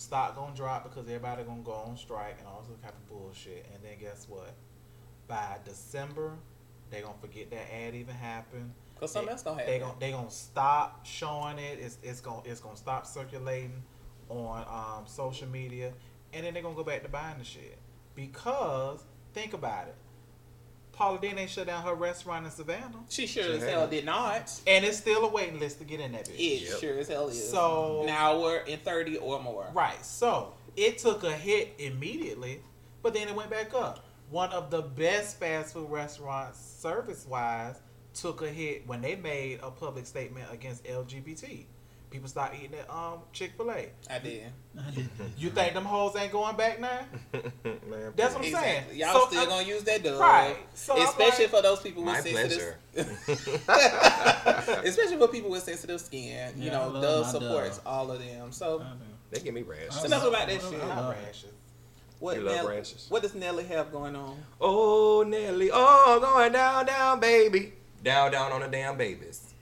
Stock 0.01 0.35
gonna 0.35 0.55
drop 0.55 0.83
because 0.83 1.07
everybody 1.07 1.43
gonna 1.43 1.61
go 1.61 1.73
on 1.73 1.95
strike 1.95 2.37
and 2.39 2.47
all 2.47 2.63
this 2.67 2.77
type 2.81 2.93
of 2.95 3.07
bullshit. 3.07 3.65
And 3.73 3.83
then 3.83 3.99
guess 3.99 4.25
what? 4.27 4.53
By 5.27 5.57
December, 5.63 6.33
they 6.89 7.01
gonna 7.01 7.13
forget 7.21 7.51
that 7.51 7.73
ad 7.73 7.93
even 7.95 8.15
happened. 8.15 8.73
Cause 8.99 9.11
something 9.11 9.27
They- 9.27 9.31
else 9.31 9.43
gonna 9.43 9.57
They 9.65 9.73
happen. 9.73 9.87
gonna 9.87 9.99
they 9.99 10.11
gonna 10.11 10.31
stop 10.31 11.05
showing 11.05 11.59
it. 11.59 11.79
It's 11.79 11.97
it's 12.03 12.19
gonna 12.21 12.41
it's 12.45 12.59
gonna 12.61 12.75
stop 12.77 13.05
circulating 13.05 13.83
on 14.29 14.65
um, 14.67 15.07
social 15.07 15.47
media, 15.47 15.93
and 16.33 16.45
then 16.45 16.53
they're 16.53 16.63
gonna 16.63 16.75
go 16.75 16.83
back 16.83 17.03
to 17.03 17.09
buying 17.09 17.37
the 17.37 17.43
shit 17.43 17.77
because 18.15 19.03
think 19.33 19.53
about 19.53 19.87
it. 19.87 19.95
Paula 21.01 21.17
Deen 21.19 21.35
ain't 21.39 21.49
shut 21.49 21.65
down 21.65 21.81
her 21.83 21.95
restaurant 21.95 22.45
in 22.45 22.51
Savannah, 22.51 23.03
She 23.09 23.25
sure 23.25 23.43
She 23.43 23.53
as 23.53 23.63
hell 23.63 23.87
did 23.87 24.05
not. 24.05 24.51
and 24.67 24.85
it's 24.85 24.97
still 24.97 25.25
a 25.25 25.27
waiting 25.27 25.59
list 25.59 25.79
to 25.79 25.83
get 25.83 25.99
in 25.99 26.11
that 26.11 26.27
bitch. 26.29 26.35
It 26.35 26.69
Yep. 26.69 26.79
sure 26.79 26.99
as 26.99 27.07
hell 27.07 27.27
is. 27.29 27.49
So- 27.49 28.03
an 28.03 28.09
hour 28.09 28.57
and 28.57 28.79
thirty 28.83 29.17
or 29.17 29.41
more. 29.41 29.67
Right. 29.73 30.05
So 30.05 30.53
it 30.75 30.99
took 30.99 31.23
a 31.23 31.31
hit 31.35 31.73
immediately, 31.79 32.61
but 33.01 33.15
then 33.15 33.27
it 33.27 33.33
went 33.33 33.49
back 33.49 33.73
up. 33.73 34.05
One 34.29 34.51
of 34.51 34.69
the 34.69 34.83
best 34.83 35.39
fast 35.39 35.73
food 35.73 35.89
restaurants, 35.89 36.59
service 36.59 37.25
wise, 37.25 37.77
took 38.13 38.43
a 38.43 38.49
hit 38.49 38.85
when 38.85 39.01
they 39.01 39.15
made 39.15 39.59
a 39.63 39.71
public 39.71 40.05
statement 40.05 40.49
against 40.51 40.83
LGBT. 40.85 41.65
People 42.11 42.27
stopped 42.27 42.55
eating 42.55 42.75
at 42.77 42.89
um 42.93 43.19
Chick 43.31 43.53
Fil 43.55 43.71
A. 43.71 43.87
I 44.09 44.19
did. 44.19 44.43
You 45.37 45.49
think 45.49 45.73
them 45.73 45.85
hoes 45.85 46.13
ain't 46.17 46.31
going 46.33 46.57
back 46.57 46.79
now? 46.81 46.99
Man, 47.63 48.11
That's 48.17 48.35
what 48.35 48.45
I'm 48.45 48.51
saying. 48.51 48.83
Y'all 48.93 49.13
So, 49.13 49.27
still 49.27 49.43
uh, 49.43 49.45
gonna 49.45 49.65
use 49.67 49.83
that 49.85 50.03
dub. 50.03 50.19
Right. 50.19 50.57
So 50.73 51.01
Especially 51.01 51.45
like- 51.45 51.53
for 51.55 51.61
those 51.61 51.79
people 51.79 52.03
with 52.03 52.13
my 52.13 52.19
sensitive 52.21 52.75
pleasure. 52.93 53.61
especially 54.83 55.17
for 55.17 55.27
people 55.29 55.49
with 55.49 55.63
sensitive 55.63 56.01
skin. 56.01 56.53
You 56.57 56.65
Yeah, 56.71 56.81
I 56.81 56.85
know, 56.85 56.91
love 56.91 57.01
Dove 57.01 57.27
supports 57.27 57.77
Dove. 57.77 57.87
all 57.87 58.11
of 58.11 58.19
them. 58.19 58.51
So 58.51 58.85
they 59.29 59.39
give 59.39 59.53
me 59.53 59.61
rash. 59.61 59.79
I 60.01 60.05
enough 60.05 60.25
about 60.27 60.47
that 60.47 60.55
I 60.55 60.69
shit. 60.69 60.79
love 60.79 60.87
Not 60.89 61.09
rashes. 61.15 61.45
what 62.19 62.35
You 62.37 62.43
love 62.43 62.55
Nelly, 62.57 62.75
rashes. 62.77 63.05
what 63.09 63.21
does 63.21 63.35
Nelly 63.35 63.63
have 63.65 63.91
going 63.91 64.15
on? 64.17 64.37
Oh 64.59 65.23
Nelly, 65.25 65.69
oh 65.71 66.19
going 66.21 66.51
down, 66.51 66.85
down, 66.87 67.19
baby, 67.21 67.71
down, 68.03 68.31
down 68.33 68.51
on 68.51 68.59
the 68.61 68.67
damn 68.67 68.97
babies. 68.97 69.53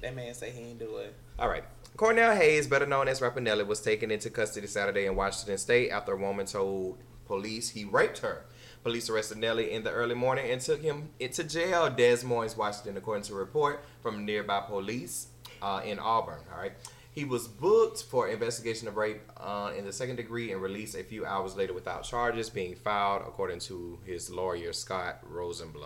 That 0.00 0.16
man 0.16 0.32
say 0.34 0.50
he 0.50 0.60
ain't 0.62 0.78
do 0.78 0.96
it. 0.96 1.14
All 1.38 1.48
right. 1.48 1.64
Cornell 1.96 2.34
Haynes, 2.34 2.66
better 2.66 2.86
known 2.86 3.06
as 3.06 3.20
Rapper 3.20 3.40
Nelly, 3.40 3.64
was 3.64 3.80
taken 3.80 4.10
into 4.10 4.30
custody 4.30 4.66
Saturday 4.66 5.06
in 5.06 5.14
Washington 5.14 5.58
State 5.58 5.90
after 5.90 6.12
a 6.12 6.16
woman 6.16 6.46
told 6.46 6.98
police 7.26 7.70
he 7.70 7.84
raped 7.84 8.18
her. 8.18 8.44
Police 8.82 9.10
arrested 9.10 9.38
Nelly 9.38 9.70
in 9.72 9.84
the 9.84 9.90
early 9.90 10.14
morning 10.14 10.50
and 10.50 10.60
took 10.60 10.82
him 10.82 11.10
into 11.20 11.44
jail, 11.44 11.88
Des 11.90 12.24
Moines, 12.24 12.56
Washington, 12.56 12.96
according 12.96 13.24
to 13.24 13.34
a 13.34 13.36
report 13.36 13.84
from 14.00 14.24
nearby 14.24 14.60
police 14.60 15.28
uh, 15.60 15.82
in 15.84 15.98
Auburn. 15.98 16.40
All 16.52 16.60
right. 16.60 16.72
He 17.12 17.24
was 17.24 17.46
booked 17.46 18.04
for 18.04 18.28
investigation 18.28 18.88
of 18.88 18.96
rape 18.96 19.20
uh, 19.36 19.72
in 19.76 19.84
the 19.84 19.92
second 19.92 20.16
degree 20.16 20.50
and 20.50 20.62
released 20.62 20.96
a 20.96 21.04
few 21.04 21.26
hours 21.26 21.54
later 21.54 21.74
without 21.74 22.04
charges 22.04 22.48
being 22.48 22.74
filed, 22.74 23.22
according 23.22 23.60
to 23.60 23.98
his 24.04 24.30
lawyer, 24.30 24.72
Scott 24.72 25.20
Rosenblum. 25.30 25.84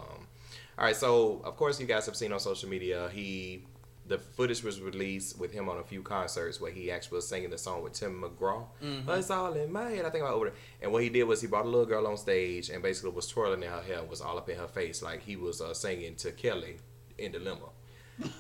All 0.79 0.85
right, 0.85 0.95
so 0.95 1.42
of 1.45 1.57
course 1.57 1.81
you 1.81 1.87
guys 1.87 2.07
have 2.07 2.14
seen 2.14 2.33
on 2.33 2.38
social 2.38 2.69
media 2.69 3.11
he 3.12 3.64
the 4.09 4.19
footage 4.19 4.62
was 4.62 4.81
released 4.81 5.38
with 5.38 5.53
him 5.53 5.69
on 5.69 5.79
a 5.79 5.83
few 5.83 6.03
concerts 6.03 6.61
where 6.61 6.71
he 6.71 6.90
actually 6.90 7.16
was 7.16 7.29
singing 7.29 7.51
the 7.51 7.59
song 7.59 7.83
with 7.83 7.92
Tim 7.95 8.23
McGraw. 8.23 8.64
But 9.05 9.19
it's 9.19 9.31
all 9.31 9.53
in 9.55 9.73
my 9.73 9.90
head. 9.90 10.05
I 10.05 10.11
think 10.11 10.23
about 10.23 10.35
over 10.35 10.47
there. 10.47 10.55
And 10.83 10.92
what 10.92 11.03
he 11.03 11.09
did 11.09 11.25
was 11.25 11.40
he 11.40 11.47
brought 11.47 11.64
a 11.64 11.69
little 11.69 11.87
girl 11.87 12.07
on 12.07 12.16
stage 12.16 12.71
and 12.71 12.83
basically 12.83 13.11
was 13.11 13.27
twirling 13.27 13.62
in 13.62 13.69
her 13.71 13.83
hair, 13.83 13.99
and 13.99 14.09
was 14.09 14.21
all 14.21 14.38
up 14.38 14.49
in 14.49 14.57
her 14.59 14.69
face, 14.69 15.03
like 15.03 15.23
he 15.23 15.37
was 15.37 15.61
uh, 15.61 15.75
singing 15.75 16.14
to 16.16 16.31
Kelly 16.33 16.77
in 17.19 17.33
Dilemma. 17.33 17.69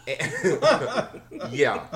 And- 0.06 1.22
yeah, 1.52 1.86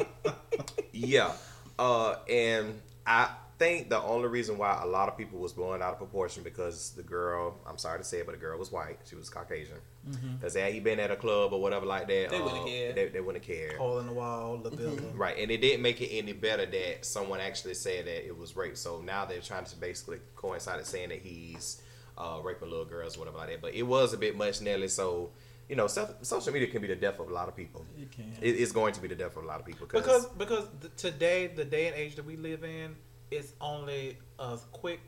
yeah. 0.92 1.32
Uh, 1.78 2.16
and 2.28 2.80
I 3.06 3.30
think 3.58 3.88
the 3.88 4.00
only 4.02 4.28
reason 4.28 4.58
why 4.58 4.80
a 4.82 4.86
lot 4.86 5.08
of 5.08 5.16
people 5.16 5.38
was 5.38 5.52
blowing 5.52 5.80
out 5.82 5.92
of 5.92 5.98
proportion 5.98 6.42
because 6.42 6.90
the 6.90 7.02
girl, 7.02 7.56
I'm 7.66 7.78
sorry 7.78 7.98
to 7.98 8.04
say 8.04 8.18
it, 8.18 8.26
but 8.26 8.32
the 8.32 8.38
girl 8.40 8.58
was 8.58 8.70
white. 8.72 8.98
She 9.08 9.16
was 9.16 9.30
Caucasian. 9.30 9.78
Because 10.08 10.56
had 10.56 10.72
he 10.72 10.80
been 10.80 10.98
at 10.98 11.10
a 11.10 11.16
club 11.16 11.52
or 11.52 11.60
whatever 11.60 11.86
like 11.86 12.08
that, 12.08 12.30
They 12.30 12.38
uh, 12.38 12.44
wouldn't 12.44 12.66
care. 12.66 12.92
They, 12.92 13.08
they 13.08 13.20
wouldn't 13.20 13.44
care. 13.44 13.76
Hole 13.76 13.98
in 13.98 14.06
the 14.06 14.12
wall, 14.12 14.56
the 14.56 14.70
building. 14.70 15.16
Right, 15.16 15.36
and 15.38 15.50
it 15.50 15.60
didn't 15.60 15.82
make 15.82 16.00
it 16.00 16.08
any 16.08 16.32
better 16.32 16.66
that 16.66 17.04
someone 17.04 17.40
actually 17.40 17.74
said 17.74 18.06
that 18.06 18.26
it 18.26 18.36
was 18.36 18.56
rape. 18.56 18.76
So 18.76 19.00
now 19.00 19.24
they're 19.26 19.40
trying 19.40 19.64
to 19.64 19.76
basically 19.76 20.18
coincide 20.36 20.80
it 20.80 20.86
saying 20.86 21.10
that 21.10 21.18
he's 21.18 21.82
uh, 22.16 22.40
raping 22.42 22.70
little 22.70 22.86
girls, 22.86 23.16
or 23.16 23.20
whatever 23.20 23.38
like 23.38 23.48
that. 23.50 23.60
But 23.60 23.74
it 23.74 23.82
was 23.82 24.12
a 24.14 24.18
bit 24.18 24.36
much, 24.36 24.60
Nelly. 24.62 24.88
So 24.88 25.30
you 25.70 25.76
know, 25.76 25.86
so, 25.86 26.12
social 26.22 26.52
media 26.52 26.68
can 26.68 26.82
be 26.82 26.88
the 26.88 26.96
death 26.96 27.20
of 27.20 27.30
a 27.30 27.32
lot 27.32 27.48
of 27.48 27.54
people. 27.54 27.86
It 27.96 28.10
can. 28.10 28.32
It, 28.42 28.56
it's 28.56 28.72
going 28.72 28.92
to 28.94 29.00
be 29.00 29.06
the 29.06 29.14
death 29.14 29.36
of 29.36 29.44
a 29.44 29.46
lot 29.46 29.60
of 29.60 29.66
people 29.66 29.86
Because 29.86 30.26
because 30.26 30.66
the, 30.80 30.88
today, 30.90 31.46
the 31.46 31.64
day 31.64 31.86
and 31.86 31.94
age 31.94 32.16
that 32.16 32.24
we 32.24 32.36
live 32.36 32.64
in, 32.64 32.96
it's 33.30 33.52
only 33.60 34.18
a 34.40 34.58
quick 34.72 35.00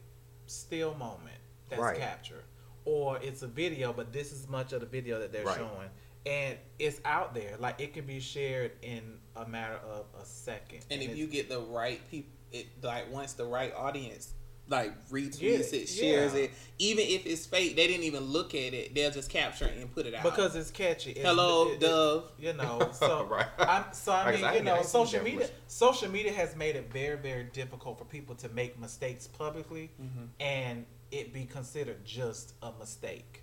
still 0.46 0.94
moment 0.94 1.34
that's 1.68 1.82
Right. 1.82 1.98
captured, 1.98 2.44
or 2.84 3.18
it's 3.22 3.42
a 3.42 3.46
video, 3.46 3.92
but 3.92 4.12
this 4.12 4.32
is 4.32 4.48
much 4.48 4.72
of 4.72 4.80
the 4.80 4.86
video 4.86 5.18
that 5.20 5.32
they're 5.32 5.44
Right. 5.44 5.56
showing, 5.56 5.88
and 6.26 6.56
it's 6.78 7.00
out 7.04 7.34
there. 7.34 7.56
Like 7.58 7.80
it 7.80 7.94
can 7.94 8.04
be 8.06 8.20
shared 8.20 8.72
in 8.82 9.18
a 9.36 9.46
matter 9.46 9.78
of 9.88 10.06
a 10.20 10.24
second. 10.24 10.84
And 10.90 11.02
if 11.02 11.16
you 11.16 11.26
get 11.26 11.48
the 11.48 11.60
right 11.60 12.00
people, 12.10 12.30
it 12.52 12.66
like 12.82 13.10
once 13.12 13.32
the 13.34 13.44
right 13.46 13.72
audience 13.74 14.34
like 14.68 14.92
retweets 15.10 15.72
it, 15.72 15.82
it, 15.82 15.86
shares 15.88 16.32
yeah. 16.34 16.42
it, 16.42 16.50
even 16.78 17.04
if 17.06 17.26
it's 17.26 17.44
fake, 17.46 17.74
they 17.76 17.88
didn't 17.88 18.04
even 18.04 18.22
look 18.22 18.54
at 18.54 18.72
it. 18.72 18.94
They'll 18.94 19.10
just 19.10 19.28
capture 19.28 19.64
it 19.66 19.76
and 19.76 19.92
put 19.92 20.06
it 20.06 20.14
out. 20.14 20.22
because 20.22 20.54
it's 20.54 20.70
catchy. 20.70 21.10
It's- 21.10 21.26
hello, 21.26 21.70
it- 21.72 21.80
Dove. 21.80 22.30
You 22.38 22.52
know, 22.52 22.88
so 22.94 23.24
Right. 23.24 23.46
I'm, 23.58 23.84
so 23.92 24.12
I 24.12 24.32
mean, 24.36 24.44
I 24.44 24.54
you 24.54 24.60
I 24.60 24.62
know, 24.62 24.76
ain't 24.76 24.86
social 24.86 25.22
media, 25.22 25.48
social 25.66 26.08
media 26.10 26.32
has 26.32 26.54
made 26.56 26.76
it 26.76 26.90
very, 26.92 27.16
very 27.16 27.44
difficult 27.44 27.98
for 27.98 28.04
people 28.04 28.34
to 28.36 28.48
make 28.50 28.78
mistakes 28.78 29.26
publicly, 29.26 29.90
Mm-hmm. 30.00 30.24
and 30.40 30.86
it 31.12 31.32
be 31.32 31.44
considered 31.44 32.04
just 32.04 32.54
a 32.62 32.72
mistake. 32.80 33.42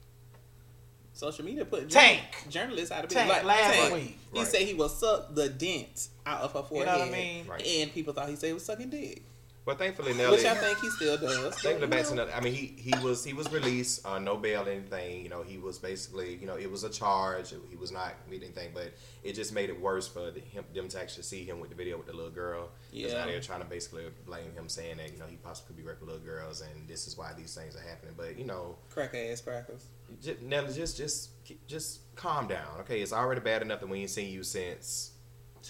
Social 1.13 1.43
media 1.45 1.65
put 1.65 1.89
Tank. 1.89 2.21
journalists 2.49 2.91
out 2.91 3.03
of 3.03 3.09
Tank 3.09 3.27
business. 3.29 3.45
last 3.45 3.73
Tank. 3.73 3.93
week. 3.93 4.19
He 4.33 4.39
Right. 4.39 4.47
said 4.47 4.61
he 4.61 4.73
will 4.73 4.89
suck 4.89 5.33
the 5.35 5.49
dent 5.49 6.07
out 6.25 6.41
of 6.41 6.53
her 6.53 6.63
forehead. 6.63 6.87
You 6.87 6.93
know 6.93 6.99
what 7.05 7.07
I 7.15 7.17
mean? 7.17 7.47
Right. 7.47 7.65
And 7.65 7.93
people 7.93 8.13
thought 8.13 8.29
he 8.29 8.35
said 8.35 8.47
he 8.47 8.53
was 8.53 8.63
sucking 8.65 8.89
dick. 8.89 9.23
But 9.69 9.77
thankfully, 9.77 10.15
Nelly. 10.15 10.37
Which 10.37 10.47
I 10.47 10.55
think 10.55 10.79
he 10.79 10.89
still 10.89 11.15
does. 11.15 11.53
Thankfully, 11.61 11.85
back 11.85 12.03
to. 12.07 12.35
I 12.35 12.39
mean, 12.39 12.53
he 12.53 12.73
he 12.75 12.91
was 13.03 13.23
he 13.23 13.33
was 13.33 13.51
released 13.53 14.03
on 14.03 14.23
no 14.23 14.35
bail 14.35 14.65
anything. 14.67 15.21
You 15.21 15.29
know, 15.29 15.43
he 15.43 15.59
was 15.59 15.77
basically 15.77 16.37
you 16.37 16.47
know 16.47 16.55
it 16.55 16.71
was 16.71 16.83
a 16.83 16.89
charge. 16.89 17.53
He 17.69 17.75
was 17.75 17.91
not 17.91 18.15
committing 18.23 18.45
anything, 18.47 18.71
but 18.73 18.91
it 19.21 19.33
just 19.33 19.53
made 19.53 19.69
it 19.69 19.79
worse 19.79 20.07
for 20.07 20.31
the, 20.31 20.39
him 20.39 20.65
them 20.73 20.87
to 20.87 20.99
actually 20.99 21.21
see 21.21 21.45
him 21.45 21.59
with 21.59 21.69
the 21.69 21.75
video 21.75 21.97
with 21.97 22.07
the 22.07 22.13
little 22.13 22.31
girl. 22.31 22.69
Because 22.91 23.11
Yeah. 23.11 23.19
now 23.19 23.25
they're 23.27 23.41
trying 23.41 23.59
to 23.61 23.67
basically 23.67 24.05
blame 24.25 24.51
him, 24.55 24.67
saying 24.69 24.97
that 24.97 25.13
you 25.13 25.19
know 25.19 25.27
he 25.29 25.35
possibly 25.35 25.67
could 25.75 25.77
be 25.77 25.87
raping 25.87 26.07
little 26.07 26.25
girls, 26.25 26.61
and 26.61 26.87
this 26.87 27.05
is 27.05 27.15
why 27.15 27.33
these 27.37 27.53
things 27.53 27.75
are 27.75 27.87
happening. 27.87 28.15
But 28.17 28.39
you 28.39 28.45
know, 28.45 28.75
crack 28.89 29.13
ass 29.13 29.39
crackers. 29.39 29.85
J- 30.19 30.37
Nelly, 30.41 30.73
just 30.73 30.97
just 30.97 31.29
just 31.67 32.15
calm 32.15 32.47
down, 32.47 32.79
okay? 32.79 33.01
It's 33.03 33.13
already 33.13 33.41
bad 33.41 33.61
enough 33.61 33.81
that 33.81 33.87
we 33.87 33.99
ain't 33.99 34.09
seen 34.09 34.33
you 34.33 34.41
since 34.41 35.11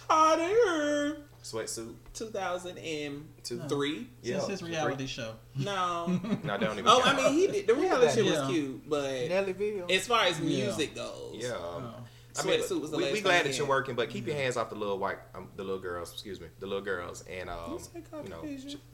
Harder. 0.08 1.18
Sweatsuit. 1.44 1.94
2003. 2.14 4.08
Yeah, 4.22 4.40
Since 4.40 4.48
his 4.50 4.64
reality 4.64 5.08
show. 5.08 5.34
No. 5.56 6.08
No, 6.44 6.58
they 6.58 6.66
don't 6.66 6.74
even. 6.80 6.88
oh, 6.88 7.02
I 7.04 7.16
mean, 7.16 7.34
he 7.34 7.48
did. 7.48 7.68
The 7.68 7.76
reality 7.76 8.14
shit 8.14 8.26
Yeah. 8.26 8.42
was 8.42 8.50
cute, 8.50 8.90
but 8.90 9.04
Nellyville. 9.30 9.92
as 9.92 10.08
far 10.08 10.26
as 10.26 10.40
Yeah. 10.40 10.66
music 10.66 10.96
goes, 10.96 11.36
yeah. 11.38 11.50
Um, 11.54 11.94
I 12.38 12.44
mean, 12.44 12.60
Sweatsuit 12.62 12.80
was 12.82 12.92
the 12.92 12.98
we, 12.98 13.04
last 13.04 13.12
we 13.12 13.18
thing 13.20 13.24
glad 13.24 13.46
that 13.46 13.58
you're 13.58 13.68
working, 13.68 13.96
but 13.96 14.10
keep 14.10 14.26
your 14.28 14.36
hands 14.36 14.56
off 14.56 14.70
the 14.70 14.76
little 14.76 14.98
white, 14.98 15.18
um, 15.36 15.50
the 15.56 15.64
little 15.64 15.80
girls. 15.80 16.14
Excuse 16.14 16.40
me, 16.40 16.48
the 16.60 16.68
little 16.68 16.84
girls, 16.84 17.24
and 17.30 17.50
um, 17.50 17.80
You 17.94 18.04
you 18.24 18.30
know, 18.30 18.42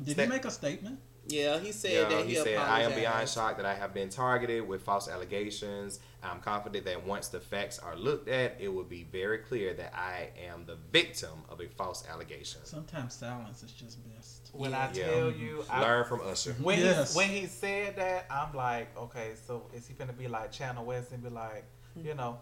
Did 0.04 0.18
he 0.20 0.26
make 0.26 0.46
a 0.46 0.52
statement? 0.52 1.00
Yeah, 1.28 1.60
he 1.60 1.72
said 1.72 1.92
yeah, 1.92 2.10
that 2.10 2.26
he, 2.26 2.36
he 2.36 2.40
said, 2.40 2.58
"I 2.58 2.82
am 2.82 2.94
beyond 2.94 3.28
shocked 3.28 3.58
that 3.58 3.66
I 3.66 3.74
have 3.74 3.94
been 3.94 4.10
targeted 4.10 4.68
with 4.68 4.84
false 4.84 5.08
allegations. 5.08 6.00
I'm 6.22 6.40
confident 6.40 6.86
that 6.86 7.06
once 7.06 7.30
the 7.30 7.40
facts 7.40 7.80
are 7.80 7.96
looked 7.96 8.30
at, 8.30 8.58
it 8.60 8.68
will 8.74 8.84
be 8.84 9.04
very 9.12 9.40
clear 9.40 9.74
that 9.74 9.94
I 9.96 10.30
am 10.48 10.66
the 10.66 10.78
victim 10.92 11.44
of 11.50 11.62
a 11.62 11.68
false 11.68 12.04
allegation." 12.08 12.62
Sometimes 12.64 13.14
silence 13.14 13.64
is 13.64 13.72
just 13.72 13.98
best. 14.14 14.50
when 14.54 14.72
Yeah. 14.72 14.88
I 14.88 14.94
Yeah. 14.94 15.10
tell 15.10 15.32
you, 15.32 15.66
I, 15.70 15.82
Learn 15.82 16.06
from 16.06 16.22
Usher. 16.22 16.54
when 16.54 16.80
Yes. 16.80 17.14
he 17.14 17.18
when 17.18 17.30
he 17.30 17.48
said 17.48 17.96
that, 17.98 18.26
I'm 18.30 18.54
like, 18.54 18.96
okay, 18.98 19.34
so 19.48 19.70
is 19.74 19.88
he 19.88 19.94
gonna 19.96 20.14
be 20.14 20.28
like 20.28 20.52
Channel 20.52 20.86
West 20.86 21.12
and 21.12 21.24
be 21.24 21.30
like, 21.30 21.66
you 21.96 22.12
hmm. 22.12 22.18
know, 22.18 22.40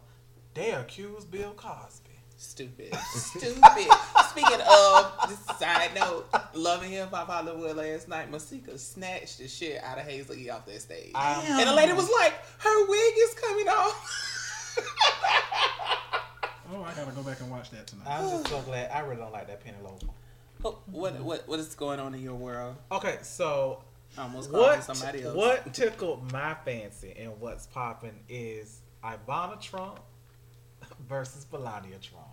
they 0.54 0.72
accused 0.72 1.32
Bill 1.32 1.54
Cosby. 1.54 2.13
Stupid. 2.44 2.94
Stupid. 3.14 3.58
Speaking 4.30 4.60
of, 4.70 5.14
just 5.30 5.60
side 5.60 5.92
note, 5.96 6.28
loving 6.54 6.92
hip 6.92 7.10
hop 7.12 7.28
Hollywood 7.28 7.78
last 7.78 8.08
night, 8.10 8.30
Masika 8.30 8.78
snatched 8.78 9.38
the 9.40 9.48
shit 9.48 9.82
out 9.84 9.98
of 9.98 10.06
Hazel 10.06 10.36
E 10.36 10.50
off 10.50 10.66
that 10.66 10.82
stage. 10.82 11.12
I'm- 11.16 11.42
Damn. 11.46 11.60
and 11.62 11.70
the 11.70 11.74
lady 11.74 11.94
was 11.94 12.10
like, 12.10 12.34
her 12.60 12.88
wig 12.88 13.14
is 13.18 13.34
coming 13.36 13.68
off. 13.70 14.30
Oh, 16.76 16.82
I 16.84 16.94
gotta 16.96 17.12
go 17.12 17.22
back 17.22 17.40
and 17.40 17.52
watch 17.52 17.70
that 17.72 17.86
tonight. 17.86 18.08
I'm 18.08 18.28
just 18.30 18.48
so 18.48 18.60
glad. 18.62 18.90
I 18.90 19.02
really 19.02 19.18
don't 19.18 19.32
like 19.32 19.46
that 19.48 19.64
Penelope. 19.64 20.08
Oh, 20.66 20.80
what 20.88 21.20
what 21.22 21.48
what 21.48 21.60
is 21.60 21.76
going 21.76 22.00
on 22.00 22.16
in 22.16 22.24
your 22.24 22.34
world? 22.34 22.78
Okay, 22.92 23.18
so 23.22 23.84
I 24.18 24.24
almost 24.24 24.50
called 24.50 24.64
what 24.64 24.84
somebody 24.84 25.22
else. 25.24 25.36
what 25.36 25.72
tickled 25.74 26.32
my 26.32 26.56
fancy 26.66 27.14
and 27.20 27.40
what's 27.40 27.68
popping 27.68 28.18
is 28.28 28.82
Ivana 29.04 29.62
Trump 29.62 30.00
versus 31.08 31.46
Melania 31.52 31.98
Trump. 32.02 32.26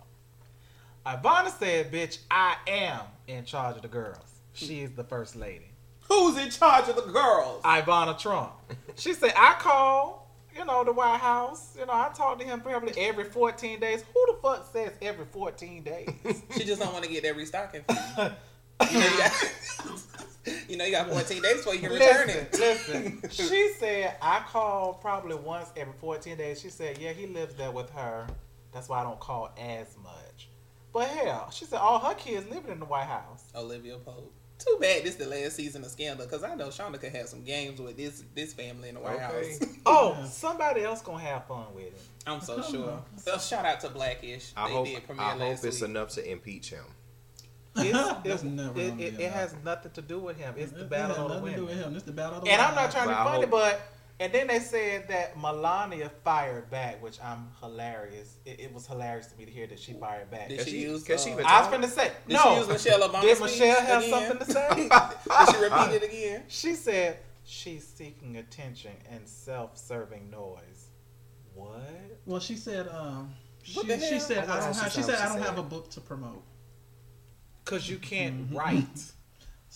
Ivana 1.05 1.49
said, 1.57 1.91
"Bitch, 1.91 2.19
I 2.29 2.55
am 2.67 3.01
in 3.27 3.45
charge 3.45 3.75
of 3.75 3.81
the 3.81 3.87
girls. 3.87 4.39
She 4.53 4.81
is 4.81 4.91
the 4.91 5.03
first 5.03 5.35
lady." 5.35 5.69
Who's 6.07 6.37
in 6.37 6.49
charge 6.49 6.89
of 6.89 6.95
the 6.95 7.03
girls? 7.11 7.63
Ivana 7.63 8.19
Trump. 8.19 8.51
She 8.97 9.13
said, 9.13 9.33
"I 9.35 9.55
call, 9.59 10.29
you 10.55 10.65
know, 10.65 10.83
the 10.83 10.91
White 10.91 11.19
House. 11.19 11.75
You 11.79 11.85
know, 11.85 11.93
I 11.93 12.09
talk 12.13 12.37
to 12.39 12.45
him 12.45 12.61
probably 12.61 12.93
every 12.97 13.23
14 13.23 13.79
days. 13.79 14.03
Who 14.13 14.25
the 14.33 14.39
fuck 14.41 14.69
says 14.71 14.91
every 15.01 15.25
14 15.25 15.83
days?" 15.83 16.09
She 16.57 16.65
just 16.65 16.81
don't 16.81 16.91
want 16.93 17.05
to 17.05 17.09
get 17.11 17.23
that 17.23 17.35
restocking 17.35 17.83
fee. 17.87 18.27
You 18.91 18.99
know, 18.99 19.05
you 19.05 19.17
got, 19.19 19.33
you 20.69 20.77
know, 20.77 20.85
you 20.85 20.91
got 20.91 21.07
14 21.07 21.41
days 21.43 21.57
before 21.57 21.75
you 21.75 21.81
can 21.81 21.91
return 21.91 22.29
it. 22.31 22.51
listen. 22.53 23.21
She 23.29 23.73
said 23.77 24.15
I 24.19 24.39
call 24.47 24.95
probably 24.95 25.35
once 25.35 25.69
every 25.77 25.93
14 26.01 26.35
days. 26.35 26.59
She 26.59 26.69
said, 26.71 26.97
yeah, 26.97 27.11
he 27.13 27.27
lives 27.27 27.53
there 27.53 27.69
with 27.69 27.91
her. 27.91 28.25
That's 28.71 28.89
why 28.89 29.01
I 29.01 29.03
don't 29.03 29.19
call 29.19 29.51
as 29.55 29.95
much. 30.01 30.49
But 30.93 31.07
hell, 31.07 31.49
she 31.51 31.65
said 31.65 31.79
all 31.79 31.99
her 31.99 32.13
kids 32.15 32.45
living 32.49 32.71
in 32.71 32.79
the 32.79 32.85
White 32.85 33.07
House. 33.07 33.43
Olivia 33.55 33.97
Pope. 33.97 34.33
Too 34.59 34.77
bad 34.79 35.03
this 35.03 35.15
the 35.15 35.25
last 35.25 35.55
season 35.55 35.83
of 35.83 35.89
Scandal 35.89 36.25
because 36.25 36.43
I 36.43 36.53
know 36.53 36.67
Shonda 36.67 36.99
could 36.99 37.13
have 37.15 37.27
some 37.27 37.43
games 37.43 37.79
with 37.81 37.97
this 37.97 38.23
this 38.35 38.53
family 38.53 38.89
in 38.89 38.95
the 38.95 39.01
White 39.01 39.15
Okay. 39.15 39.23
House. 39.57 39.59
Oh, 39.85 40.15
Yeah. 40.19 40.25
somebody 40.27 40.83
else 40.83 41.01
gonna 41.01 41.23
have 41.23 41.45
fun 41.47 41.65
with 41.73 41.85
it. 41.85 42.01
I'm 42.27 42.41
so 42.41 42.61
sure. 42.61 43.01
So 43.17 43.37
shout 43.39 43.65
out 43.65 43.79
to 43.79 43.89
Blackish. 43.89 44.51
I 44.55 44.67
they 44.67 44.73
hope 44.75 44.85
did 44.85 45.03
premiere 45.05 45.25
I 45.25 45.29
hope 45.31 45.39
last 45.39 45.65
it's 45.65 45.81
week. 45.81 45.89
enough 45.89 46.09
to 46.09 46.31
impeach 46.31 46.69
him. 46.69 46.83
It's, 47.77 47.97
That's 48.23 48.43
it, 48.43 48.47
never 48.47 48.77
it, 48.79 48.99
it, 48.99 49.19
it 49.19 49.31
has 49.31 49.55
nothing 49.63 49.91
to 49.93 50.01
do 50.01 50.19
with 50.19 50.37
him. 50.37 50.53
It's 50.57 50.73
the 50.73 50.79
It- 50.79 50.83
it 50.83 50.89
battle 50.89 51.15
of 51.25 51.29
the 51.29 51.35
nothing 51.39 51.51
to 51.53 51.55
do 51.55 51.65
women. 51.65 51.77
with 51.77 51.85
him. 51.87 51.95
It's 51.95 52.05
the 52.05 52.11
battle 52.11 52.37
of 52.39 52.43
the 52.43 52.51
And 52.51 52.61
I'm 52.61 52.75
not 52.75 52.91
trying 52.91 53.07
to 53.07 53.13
But 53.13 53.23
be 53.23 53.29
funny, 53.31 53.45
but 53.47 53.81
and 54.21 54.31
then 54.31 54.45
they 54.45 54.59
said 54.59 55.07
that 55.09 55.35
Melania 55.35 56.11
fired 56.23 56.69
back, 56.69 57.01
which 57.01 57.17
I'm 57.23 57.47
hilarious. 57.59 58.37
It, 58.45 58.59
it 58.59 58.73
was 58.73 58.85
hilarious 58.85 59.25
to 59.27 59.37
me 59.37 59.45
to 59.45 59.51
hear 59.51 59.65
that 59.65 59.79
she 59.79 59.93
fired 59.93 60.29
back. 60.29 60.47
Did 60.49 60.61
she 60.61 60.69
she- 60.71 60.81
use? 60.81 61.03
cause 61.03 61.23
she 61.23 61.31
uh, 61.31 61.37
been 61.37 61.45
I 61.47 61.59
was 61.61 61.69
finna 61.69 61.89
say 61.89 62.11
Did 62.27 62.35
no. 62.35 62.43
she 62.43 62.55
use 62.59 62.67
Michelle 62.67 63.09
Obama's 63.09 63.21
Did 63.23 63.39
Michelle 63.41 63.81
have 63.81 64.03
again? 64.03 64.29
something 64.29 64.47
to 64.47 64.53
say? 64.53 64.89
Did 65.45 65.55
she 65.55 65.61
repeat 65.63 65.95
it 65.95 66.03
again? 66.03 66.43
she 66.47 66.75
said 66.75 67.17
she's 67.45 67.85
seeking 67.87 68.37
attention 68.37 68.91
and 69.09 69.27
self-serving 69.27 70.29
noise. 70.29 70.89
What? 71.55 71.81
Well, 72.27 72.39
she 72.39 72.55
said. 72.55 72.87
Um, 72.89 73.33
she, 73.63 73.77
What 73.79 73.87
the 73.87 73.99
she 73.99 74.19
said 74.19 74.47
I 74.47 74.57
I 74.57 74.59
don't 74.59 74.75
have. 74.75 74.91
She 74.93 75.01
said 75.01 75.15
said 75.17 75.27
I 75.27 75.33
don't 75.33 75.41
have 75.41 75.57
a 75.57 75.63
book 75.63 75.89
to 75.91 75.99
promote. 76.01 76.43
Cause 77.65 77.89
you 77.89 77.97
can't 77.97 78.51
Mhm. 78.51 78.55
write. 78.57 79.11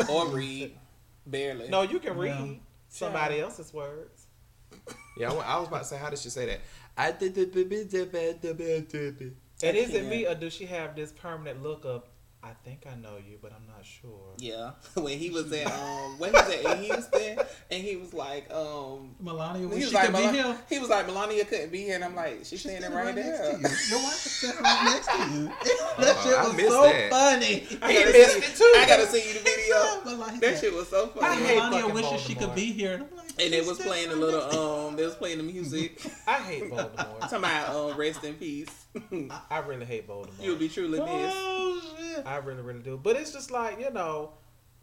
Or 0.10 0.27
read? 0.27 0.77
Barely. 1.25 1.67
No, 1.69 1.81
you 1.81 1.99
can 1.99 2.15
Yeah. 2.15 2.21
read 2.23 2.60
somebody 2.89 3.39
else's 3.39 3.73
words. 3.73 4.14
Yeah, 5.17 5.32
I 5.32 5.56
I 5.56 5.60
was 5.60 5.67
about 5.67 5.80
to 5.80 5.86
say, 5.86 5.97
how 5.97 6.10
did 6.10 6.19
she 6.19 6.30
say 6.30 6.45
that? 6.45 6.62
I 6.97 7.12
did 7.12 7.36
the 7.36 7.45
And 9.63 9.78
is 9.78 9.93
it 9.93 10.06
me 10.06 10.25
or 10.25 10.36
does 10.36 10.54
she 10.54 10.65
have 10.65 10.95
this 10.95 11.12
permanent 11.12 11.63
look 11.63 11.86
of 11.86 12.04
I 12.45 12.53
think 12.63 12.86
I 12.86 12.95
know 12.95 13.17
you, 13.17 13.39
but 13.41 13.51
I'm 13.53 13.65
not 13.65 13.84
sure. 13.84 14.36
Yeah, 14.38 14.73
when 15.01 15.17
he 15.17 15.31
was 15.31 15.51
at 15.51 15.65
um, 15.81 16.19
when 16.19 16.29
he 16.29 16.36
was 16.36 16.49
at 16.65 16.77
in 16.77 16.84
Houston, 16.84 17.39
and 17.71 17.84
he 17.84 17.95
was 17.95 18.13
like, 18.13 18.53
um, 18.53 19.15
Melania, 19.19 19.62
he 19.62 19.65
wish 19.65 19.75
was 19.79 19.89
she 19.89 19.95
like, 19.95 20.05
could 20.13 20.15
be 20.31 20.38
here. 20.38 20.58
he 20.69 20.77
was 20.77 20.89
like, 20.89 21.08
Melania 21.08 21.43
couldn't 21.45 21.71
be 21.71 21.79
here, 21.81 21.95
and 21.95 22.03
I'm 22.03 22.15
like, 22.15 22.38
she's, 22.39 22.49
She's 22.49 22.62
standing, 22.62 22.84
standing 22.91 23.05
right, 23.05 23.15
next 23.15 23.39
there. 23.39 23.51
to 23.53 23.58
you. 23.58 23.89
Your 23.89 24.03
wife 24.05 24.25
is 24.25 24.31
standing 24.31 24.63
right 24.63 24.84
next 24.93 25.08
to 25.08 25.34
you. 25.34 26.05
that 26.05 26.21
shit 26.23 26.38
was 26.38 26.53
missed 26.55 26.69
so 26.69 26.81
that. 26.84 27.10
funny. 27.10 27.67
I 27.81 27.91
He 27.91 27.99
gotta 27.99 28.12
missed 28.12 28.31
see- 28.34 28.38
it 28.39 28.55
too. 28.58 28.73
I 28.77 28.86
gotta 28.88 29.08
see 29.08 29.27
you 29.27 29.34
the 29.34 29.39
video. 29.39 30.17
Melania, 30.17 30.39
That 30.41 30.60
shit 30.60 30.73
was 30.73 30.88
so 30.88 31.08
funny. 31.08 31.25
I 31.25 31.29
funny. 31.36 31.45
hate 31.47 31.55
Melania 31.58 31.79
fucking 31.81 31.93
wishes 31.95 32.21
she 32.21 32.36
could 32.36 32.53
be 32.53 32.71
here. 32.71 32.93
And, 32.93 33.03
I'm 33.10 33.17
like, 33.17 33.29
And 33.43 33.53
they 33.53 33.58
she's 33.60 33.67
was 33.67 33.77
playing 33.79 34.10
the 34.10 34.15
standing 34.15 34.21
little 34.21 34.41
next 34.41 34.55
um, 34.55 34.95
they 34.97 35.03
was 35.05 35.15
playing 35.15 35.38
the 35.38 35.43
music. 35.43 35.99
I 36.27 36.34
hate 36.36 36.69
Baltimore. 36.69 37.19
Talking 37.21 37.38
about 37.39 37.75
um, 37.75 37.97
rest 37.97 38.23
in 38.23 38.36
peace. 38.36 38.86
I 39.51 39.60
really 39.60 39.86
hate 39.86 40.08
Baltimore. 40.08 40.36
You'll 40.39 40.55
be 40.58 40.69
truly 40.69 40.99
missed. 40.99 41.10
Oh 41.38 41.81
shit! 41.97 42.25
I 42.25 42.35
really, 42.43 42.62
really 42.62 42.82
do. 42.82 43.00
But 43.02 43.15
it's 43.15 43.32
just 43.32 43.52
like, 43.52 43.80
you 43.80 43.91
know, 43.91 44.32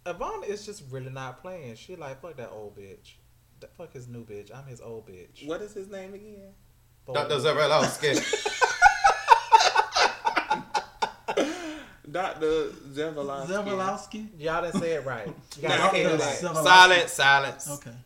Ivana 0.06 0.46
is 0.48 0.64
just 0.64 0.84
really 0.90 1.10
not 1.10 1.42
playing. 1.42 1.74
She 1.76 1.96
like, 1.96 2.20
fuck 2.22 2.36
that 2.36 2.50
old 2.50 2.76
bitch. 2.76 3.14
That 3.60 3.74
fuck 3.76 3.92
his 3.92 4.08
new 4.08 4.24
bitch. 4.24 4.50
I'm 4.56 4.64
his 4.66 4.80
old 4.80 5.06
bitch. 5.06 5.46
What 5.46 5.60
is 5.62 5.72
his 5.74 5.88
name 5.88 6.14
again? 6.14 6.52
Dr. 7.12 7.34
Voldemort. 7.36 8.22
Doctor 12.10 12.44
Zevalowski. 12.92 13.48
Zevalowski. 13.64 14.28
Y'all 14.38 14.62
didn't 14.62 14.80
say 14.80 14.92
it 14.92 15.04
right. 15.04 15.26
You 15.60 15.68
Nah, 15.68 15.76
gotta 15.76 15.90
say 15.96 16.02
it 16.02 16.20
right. 16.20 16.54
Silence, 16.64 17.12
silence. 17.12 17.70
Okay. 17.70 17.96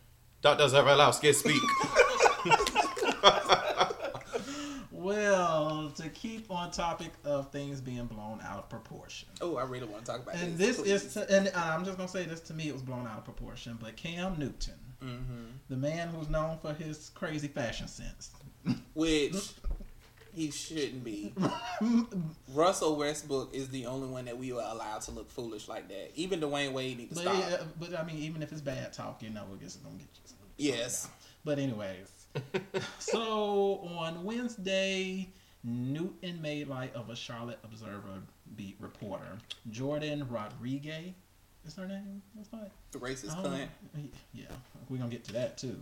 Dr. 0.41 0.65
Zabralowski, 0.65 1.33
speak. 1.33 1.61
Well, 5.07 5.89
to 5.95 6.09
keep 6.09 6.51
on 6.51 6.69
topic 6.71 7.13
of 7.23 7.49
things 7.49 7.79
being 7.79 8.07
blown 8.07 8.41
out 8.43 8.57
of 8.57 8.69
proportion. 8.69 9.29
Oh, 9.39 9.55
I 9.55 9.63
really 9.63 9.85
want 9.85 10.03
to 10.03 10.11
talk 10.11 10.21
about 10.21 10.33
this. 10.33 10.43
And 10.43 10.57
this. 10.57 10.77
this 10.81 11.03
is, 11.05 11.13
to, 11.13 11.31
and 11.33 11.49
I'm 11.55 11.85
just 11.85 11.97
gonna 11.97 12.09
say 12.09 12.25
this 12.25 12.41
to 12.41 12.53
me, 12.53 12.67
it 12.67 12.73
was 12.73 12.81
blown 12.81 13.07
out 13.07 13.19
of 13.19 13.23
proportion. 13.23 13.77
But 13.81 13.95
Cam 13.95 14.37
Newton, 14.37 14.73
hmm 15.01 15.45
the 15.69 15.77
man 15.77 16.09
who's 16.09 16.29
known 16.29 16.57
for 16.61 16.73
his 16.73 17.09
crazy 17.15 17.47
fashion 17.47 17.87
sense, 17.87 18.31
which 18.95 19.53
he 20.33 20.51
shouldn't 20.51 21.05
be. 21.05 21.33
Russell 22.53 22.97
Westbrook 22.97 23.53
is 23.53 23.69
the 23.69 23.85
only 23.85 24.09
one 24.09 24.25
that 24.25 24.37
we 24.37 24.51
are 24.51 24.61
allowed 24.61 25.01
to 25.03 25.11
look 25.11 25.31
foolish 25.31 25.69
like 25.69 25.87
that. 25.87 26.11
Even 26.15 26.41
Dwyane 26.41 26.73
Wade 26.73 26.97
needs 26.97 27.17
to 27.17 27.23
but, 27.23 27.33
stop. 27.33 27.49
yeah, 27.49 27.63
but 27.79 27.97
I 27.97 28.03
mean, 28.03 28.17
even 28.17 28.43
if 28.43 28.51
it's 28.51 28.59
bad 28.59 28.91
talk, 28.91 29.23
you 29.23 29.29
know, 29.29 29.45
we're 29.49 29.57
just 29.57 29.81
gonna 29.83 29.95
get 29.95 30.07
you. 30.57 30.73
Yes. 30.73 31.07
But 31.45 31.59
anyways, 31.59 32.16
so 32.99 33.79
on 33.97 34.23
Wednesday, 34.23 35.29
Newton 35.63 36.41
made 36.41 36.67
light 36.67 36.93
of 36.95 37.09
a 37.09 37.15
Charlotte 37.15 37.59
Observer 37.63 38.21
beat 38.55 38.75
reporter, 38.79 39.37
Jourdan 39.71 40.29
Rodriguez. 40.29 41.13
Is 41.65 41.75
her 41.75 41.87
name? 41.87 42.21
What's 42.33 42.49
that? 42.49 42.71
The 42.91 42.99
racist 42.99 43.35
Oh, 43.37 43.43
cunt. 43.43 43.67
Yeah, 44.33 44.45
we're 44.89 44.97
gonna 44.97 45.09
get 45.09 45.23
to 45.25 45.33
that 45.33 45.57
too. 45.57 45.77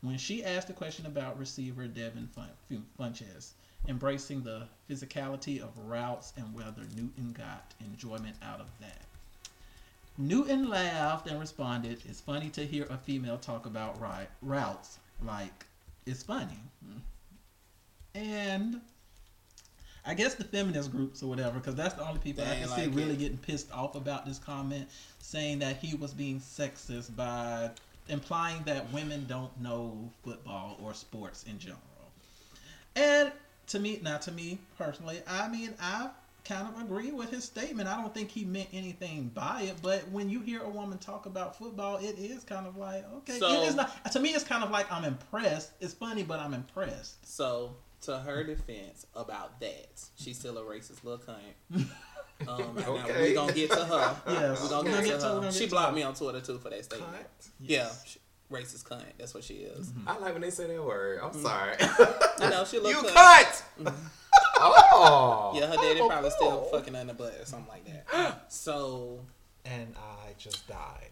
When 0.00 0.16
she 0.16 0.44
asked 0.44 0.70
a 0.70 0.72
question 0.72 1.06
about 1.06 1.38
receiver 1.38 1.86
Devin 1.86 2.28
Fun- 2.28 2.84
Funchess 2.98 3.52
embracing 3.86 4.42
the 4.42 4.66
physicality 4.88 5.60
of 5.60 5.76
routes 5.78 6.32
and 6.36 6.52
whether 6.54 6.82
Newton 6.96 7.32
got 7.36 7.74
enjoyment 7.80 8.36
out 8.42 8.60
of 8.60 8.66
that. 8.80 9.02
Newton 10.16 10.68
laughed 10.68 11.28
and 11.28 11.38
responded, 11.38 12.02
"It's 12.06 12.20
funny 12.20 12.50
to 12.50 12.66
hear 12.66 12.86
a 12.90 12.98
female 12.98 13.38
talk 13.38 13.66
about 13.66 14.00
right 14.00 14.28
routes. 14.42 14.98
Like, 15.22 15.66
it's 16.08 16.22
funny." 16.22 16.58
And 18.14 18.80
I 20.04 20.14
guess 20.14 20.34
the 20.34 20.44
feminist 20.44 20.90
groups 20.90 21.22
or 21.22 21.28
whatever, 21.28 21.58
because 21.58 21.74
that's 21.74 21.94
the 21.94 22.06
only 22.06 22.18
people 22.18 22.44
They 22.44 22.50
I 22.50 22.54
can 22.54 22.62
ain't 22.64 22.72
see 22.72 22.86
like 22.86 22.96
really 22.96 23.16
getting 23.16 23.36
pissed 23.38 23.70
off 23.70 23.94
about 23.94 24.26
this 24.26 24.38
comment, 24.38 24.88
saying 25.18 25.58
that 25.58 25.76
he 25.76 25.94
was 25.96 26.14
being 26.14 26.40
sexist 26.40 27.14
by 27.14 27.70
implying 28.08 28.62
that 28.64 28.90
women 28.92 29.26
don't 29.28 29.58
know 29.60 30.10
football 30.24 30.78
or 30.82 30.94
sports 30.94 31.44
in 31.44 31.58
general. 31.58 31.82
And 32.96 33.30
to 33.68 33.78
me, 33.78 34.00
not 34.02 34.22
to 34.22 34.32
me 34.32 34.58
personally, 34.78 35.20
I 35.28 35.48
mean, 35.48 35.74
I 35.80 36.08
kind 36.48 36.66
of 36.66 36.80
agree 36.80 37.12
with 37.12 37.30
his 37.30 37.44
statement. 37.44 37.88
I 37.88 38.00
don't 38.00 38.12
think 38.14 38.30
he 38.30 38.44
meant 38.44 38.68
anything 38.72 39.30
by 39.34 39.62
it, 39.62 39.76
but 39.82 40.08
when 40.10 40.30
you 40.30 40.40
hear 40.40 40.62
a 40.62 40.68
woman 40.68 40.98
talk 40.98 41.26
about 41.26 41.56
football, 41.58 41.98
it 41.98 42.18
is 42.18 42.42
kind 42.44 42.66
of 42.66 42.76
like, 42.76 43.04
okay, 43.18 43.38
So- 43.38 43.62
it 43.62 43.68
is 43.68 43.74
not, 43.74 44.10
to 44.12 44.20
me, 44.20 44.30
it's 44.30 44.44
kind 44.44 44.64
of 44.64 44.70
like 44.70 44.90
I'm 44.90 45.04
impressed. 45.04 45.72
It's 45.80 45.94
funny, 45.94 46.22
but 46.22 46.40
I'm 46.40 46.54
impressed. 46.54 47.24
So, 47.26 47.76
to 48.02 48.18
her 48.18 48.44
defense 48.44 49.06
about 49.14 49.60
that, 49.60 50.00
she's 50.16 50.38
still 50.38 50.56
a 50.58 50.62
racist 50.62 51.04
little 51.04 51.18
cunt. 51.24 51.86
Um, 52.46 52.60
and 52.78 52.86
Okay. 52.86 53.20
We're 53.20 53.34
gonna 53.34 53.52
get 53.52 53.68
to 53.72 53.84
her. 53.84 54.16
Yes. 54.28 54.62
We're 54.62 54.68
gonna 54.68 54.90
We're 54.90 54.90
get, 54.90 54.94
gonna 54.94 55.06
get 55.08 55.20
to 55.22 55.26
to- 55.26 55.40
her. 55.42 55.50
She 55.50 55.66
blocked 55.66 55.92
me 55.96 56.04
on 56.04 56.14
Twitter 56.14 56.40
too 56.40 56.58
for 56.60 56.70
that 56.70 56.84
statement. 56.84 57.12
Cunt. 57.12 57.48
Yeah, 57.58 57.88
she, 58.06 58.20
racist 58.50 58.84
cunt. 58.84 59.02
That's 59.18 59.34
what 59.34 59.44
she 59.44 59.54
is. 59.54 59.88
Mm-hmm. 59.88 60.08
I 60.08 60.18
like 60.18 60.32
when 60.32 60.42
they 60.42 60.50
say 60.50 60.66
that 60.66 60.84
word. 60.84 61.20
I'm 61.22 61.30
mm-hmm. 61.30 61.42
sorry. 61.42 61.76
I 62.40 62.50
know 62.50 62.64
she 62.64 62.78
looks. 62.78 63.02
you 63.02 63.08
cunt. 63.08 63.14
cunt. 63.14 63.62
Mm-hmm. 63.84 64.06
Oh. 64.60 65.52
Yeah, 65.54 65.66
her 65.66 65.76
daddy 65.76 66.00
probably 66.00 66.30
still 66.30 66.62
fucking 66.72 66.94
under 66.96 67.14
butt 67.14 67.38
or 67.40 67.44
something 67.44 67.68
like 67.68 67.84
that. 67.86 68.44
So 68.48 69.20
And 69.64 69.94
I 69.96 70.32
just 70.36 70.66
died. 70.66 71.10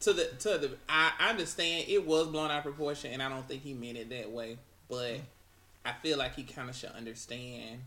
to 0.00 0.12
the 0.14 0.24
to 0.38 0.58
the 0.58 0.70
I 0.88 1.12
I 1.18 1.30
understand 1.30 1.84
it 1.88 2.06
was 2.06 2.28
blown 2.28 2.50
out 2.50 2.58
of 2.58 2.62
proportion 2.62 3.12
and 3.12 3.22
I 3.22 3.28
don't 3.28 3.46
think 3.46 3.62
he 3.62 3.74
meant 3.74 3.98
it 3.98 4.08
that 4.10 4.30
way, 4.30 4.56
but 4.88 5.20
I 5.84 5.92
feel 6.02 6.16
like 6.16 6.34
he 6.34 6.44
kind 6.44 6.70
of 6.70 6.76
should 6.76 6.92
understand 6.92 7.80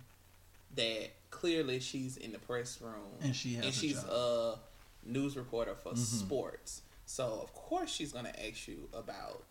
that 0.75 1.09
clearly 1.31 1.79
she's 1.79 2.17
in 2.17 2.31
the 2.31 2.39
press 2.39 2.79
room 2.81 2.93
And 3.21 3.35
she 3.35 3.55
has 3.55 3.65
and 3.65 3.73
a 3.73 3.75
she's 3.75 4.01
job. 4.03 4.11
a 4.11 4.59
news 5.05 5.35
reporter 5.35 5.75
for 5.75 5.93
mm-hmm. 5.93 5.99
sports. 6.01 6.81
So 7.09 7.39
of 7.41 7.51
course 7.55 7.89
she's 7.91 8.11
gonna 8.13 8.31
ask 8.47 8.67
you 8.67 8.87
about 8.93 9.43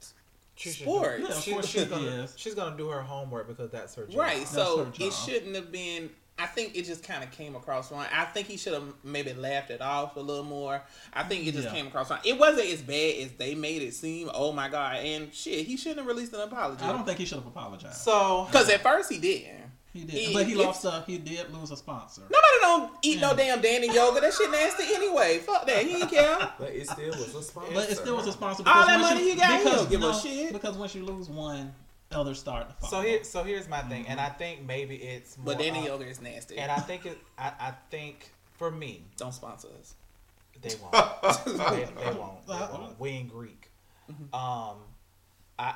She 0.55 0.71
sports. 0.71 1.17
do- 1.17 1.23
Yeah, 1.25 1.29
of 1.37 1.43
she- 1.43 1.51
course 1.53 1.67
she's 1.67 1.85
gonna, 1.87 2.07
is. 2.07 2.35
She's 2.37 2.55
gonna 2.55 2.77
do 2.77 2.89
her 2.89 3.03
homework 3.03 3.49
because 3.49 3.71
that's 3.73 3.97
her 3.97 4.07
job. 4.07 4.17
Right. 4.17 4.39
That's 4.39 4.53
So 4.53 4.85
her 4.85 4.93
it 5.01 5.13
shouldn't 5.13 5.57
have 5.57 5.73
been. 5.73 6.11
I 6.41 6.47
think 6.47 6.77
it 6.77 6.85
just 6.85 7.03
kind 7.03 7.25
of 7.25 7.33
came 7.33 7.57
across 7.57 7.91
wrong. 7.91 8.07
I 8.15 8.25
think 8.27 8.47
he 8.47 8.57
should 8.57 8.73
have 8.75 8.85
maybe 9.03 9.33
laughed 9.33 9.71
it 9.71 9.81
off 9.81 10.15
a 10.15 10.21
little 10.21 10.45
more. 10.45 10.81
I 11.13 11.25
think 11.25 11.45
it 11.49 11.53
just 11.53 11.65
Yeah. 11.65 11.73
came 11.75 11.89
across 11.89 12.11
wrong. 12.11 12.21
It 12.25 12.39
wasn't 12.39 12.69
as 12.69 12.81
bad 12.81 13.17
as 13.25 13.33
they 13.33 13.57
made 13.57 13.83
it 13.83 13.93
seem. 13.93 14.31
Oh 14.33 14.53
my 14.53 14.69
god! 14.69 14.99
And 14.99 15.35
shit, 15.35 15.67
he 15.67 15.77
shouldn't 15.77 15.99
have 15.99 16.07
released 16.07 16.33
an 16.35 16.41
apology. 16.43 16.85
I 16.85 16.93
don't 16.93 17.05
think 17.05 17.19
he 17.19 17.25
should 17.25 17.39
have 17.39 17.47
apologized. 17.49 17.97
So 17.97 18.45
Because 18.49 18.71
at 18.71 18.83
first 18.85 19.11
he 19.11 19.19
didn't. 19.19 19.65
He 19.99 20.05
did, 20.05 20.15
he- 20.15 20.33
but 20.35 20.47
he 20.47 20.53
it's- 20.53 20.85
lost. 20.85 20.85
A, 20.85 21.05
he 21.07 21.19
did 21.19 21.53
lose 21.53 21.71
a 21.71 21.77
sponsor. 21.77 22.23
Nobody 22.23 22.59
don't 22.63 22.93
eat 23.03 23.21
no 23.21 23.35
damn 23.35 23.61
Dannon 23.61 23.93
yogurt. 23.93 24.23
That 24.23 24.33
shit 24.35 24.51
nasty 24.51 24.85
anyway. 24.95 25.39
Fuck 25.39 25.67
that. 25.67 25.85
He 25.85 25.95
didn't 25.95 26.09
care. 26.11 26.39
But 26.59 26.71
it 26.71 26.89
still 26.89 27.09
was 27.11 27.35
a 27.35 27.43
sponsor. 27.43 27.75
But 27.75 27.91
it 27.91 27.97
still 27.97 28.17
was 28.17 28.27
a 28.27 28.33
sponsor. 28.33 28.63
All 28.67 28.73
because 28.73 28.87
that 28.87 29.01
once 29.01 29.15
money 29.15 29.31
he 29.31 29.37
got, 29.37 29.51
he 29.59 29.65
because, 29.65 29.81
don't 29.81 29.91
give 29.91 30.03
a 30.03 30.15
shit. 30.15 30.53
Because 30.53 30.77
once 30.77 30.95
you 30.95 31.05
lose 31.05 31.29
one, 31.29 31.75
others 32.13 32.39
start 32.39 32.69
to 32.69 32.75
follow. 32.87 33.03
so 33.03 33.09
here 33.09 33.25
so 33.25 33.43
here's 33.43 33.69
my 33.69 33.81
thing, 33.83 34.07
and 34.09 34.19
I 34.21 34.29
think 34.29 34.65
maybe 34.67 34.97
it's 34.97 35.37
more, 35.39 35.55
But 35.55 35.59
Dannon 35.59 35.83
uh, 35.83 35.87
yoga 35.87 36.07
is 36.07 36.21
nasty. 36.21 36.59
And 36.59 36.71
I 36.71 36.79
think 36.79 37.07
it. 37.07 37.19
I, 37.37 37.53
I 37.61 37.73
think 37.91 38.31
for 38.57 38.71
me, 38.71 39.03
don't 39.17 39.33
sponsor 39.35 39.69
us. 39.81 39.95
they 40.63 40.75
won't. 40.83 41.45
they, 41.45 41.85
they 41.85 42.19
won't. 42.19 42.47
They 42.47 42.53
Uh-uh. 42.55 42.69
won't. 42.73 43.01
We 43.01 43.11
in 43.17 43.29
Greek. 43.29 43.71
Um, 44.33 44.77
I 45.59 45.75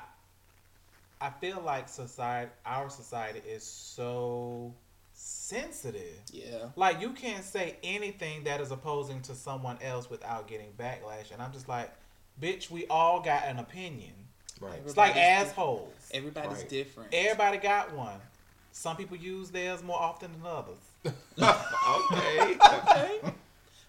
I 1.23 1.31
feel 1.41 1.63
like 1.65 1.89
society, 1.89 2.51
our 2.67 2.91
society, 2.91 3.41
is 3.49 3.63
so 3.63 4.75
sensitive. 5.13 6.19
Yeah. 6.33 6.67
Like 6.77 7.01
you 7.01 7.11
can't 7.13 7.45
say 7.45 7.77
anything 7.83 8.45
that 8.45 8.61
is 8.61 8.71
opposing 8.73 9.21
to 9.23 9.35
someone 9.35 9.79
else 9.83 10.11
without 10.11 10.49
getting 10.49 10.73
backlash, 10.79 11.31
and 11.33 11.41
I'm 11.41 11.53
just 11.53 11.69
like, 11.69 11.91
bitch, 12.41 12.71
we 12.71 12.87
all 12.89 13.21
got 13.21 13.45
an 13.45 13.59
opinion. 13.59 14.13
Right. 14.61 14.81
It's 14.85 14.97
like 14.97 15.17
Everybody's- 15.17 15.49
assholes. 15.51 15.93
Everybody's 16.13 16.59
Right. 16.59 16.69
different. 16.69 17.15
Everybody 17.15 17.59
got 17.59 17.93
one. 17.95 18.21
Some 18.73 18.97
people 18.97 19.17
use 19.17 19.51
theirs 19.51 19.83
more 19.83 19.99
often 20.01 20.33
than 20.33 20.43
others. 20.45 20.79
okay. 21.39 22.57
okay. 22.65 23.21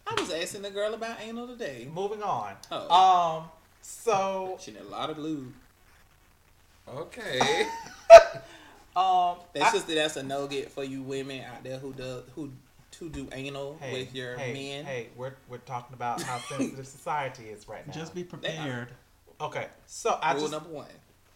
I 0.05 0.13
was 0.19 0.29
asking 0.31 0.61
the 0.63 0.69
girl 0.71 0.93
about 0.93 1.17
anal 1.21 1.47
today. 1.47 1.87
Moving 1.93 2.21
on. 2.21 2.55
Oh. 2.71 3.37
Um. 3.41 3.49
So 3.81 4.57
She 4.61 4.71
did 4.71 4.81
a 4.81 4.87
lot 4.87 5.09
of 5.09 5.17
lube. 5.17 5.53
Okay. 6.87 7.67
um. 8.95 9.37
That's 9.53 9.69
I- 9.69 9.71
just 9.71 9.87
that's 9.87 10.17
a 10.17 10.23
no 10.23 10.47
get 10.47 10.71
for 10.71 10.83
you 10.83 11.01
women 11.01 11.41
out 11.41 11.63
there 11.63 11.77
who 11.77 11.93
do 11.93 12.23
who 12.35 12.51
to 12.91 13.09
do 13.09 13.27
anal 13.31 13.77
hey, 13.81 13.93
with 13.93 14.13
your 14.15 14.37
hey, 14.37 14.53
men. 14.53 14.85
Hey, 14.85 15.07
we're 15.15 15.33
we're 15.49 15.57
talking 15.59 15.93
about 15.93 16.21
how 16.21 16.37
sensitive 16.49 16.85
society 16.87 17.45
is 17.45 17.67
right 17.67 17.85
now. 17.87 17.93
just 17.93 18.13
be 18.13 18.23
prepared. 18.23 18.89
okay. 19.41 19.67
So 19.85 20.17
I 20.21 20.33
Rule 20.33 20.41
just 20.41 20.51
number 20.51 20.69
one: 20.69 20.87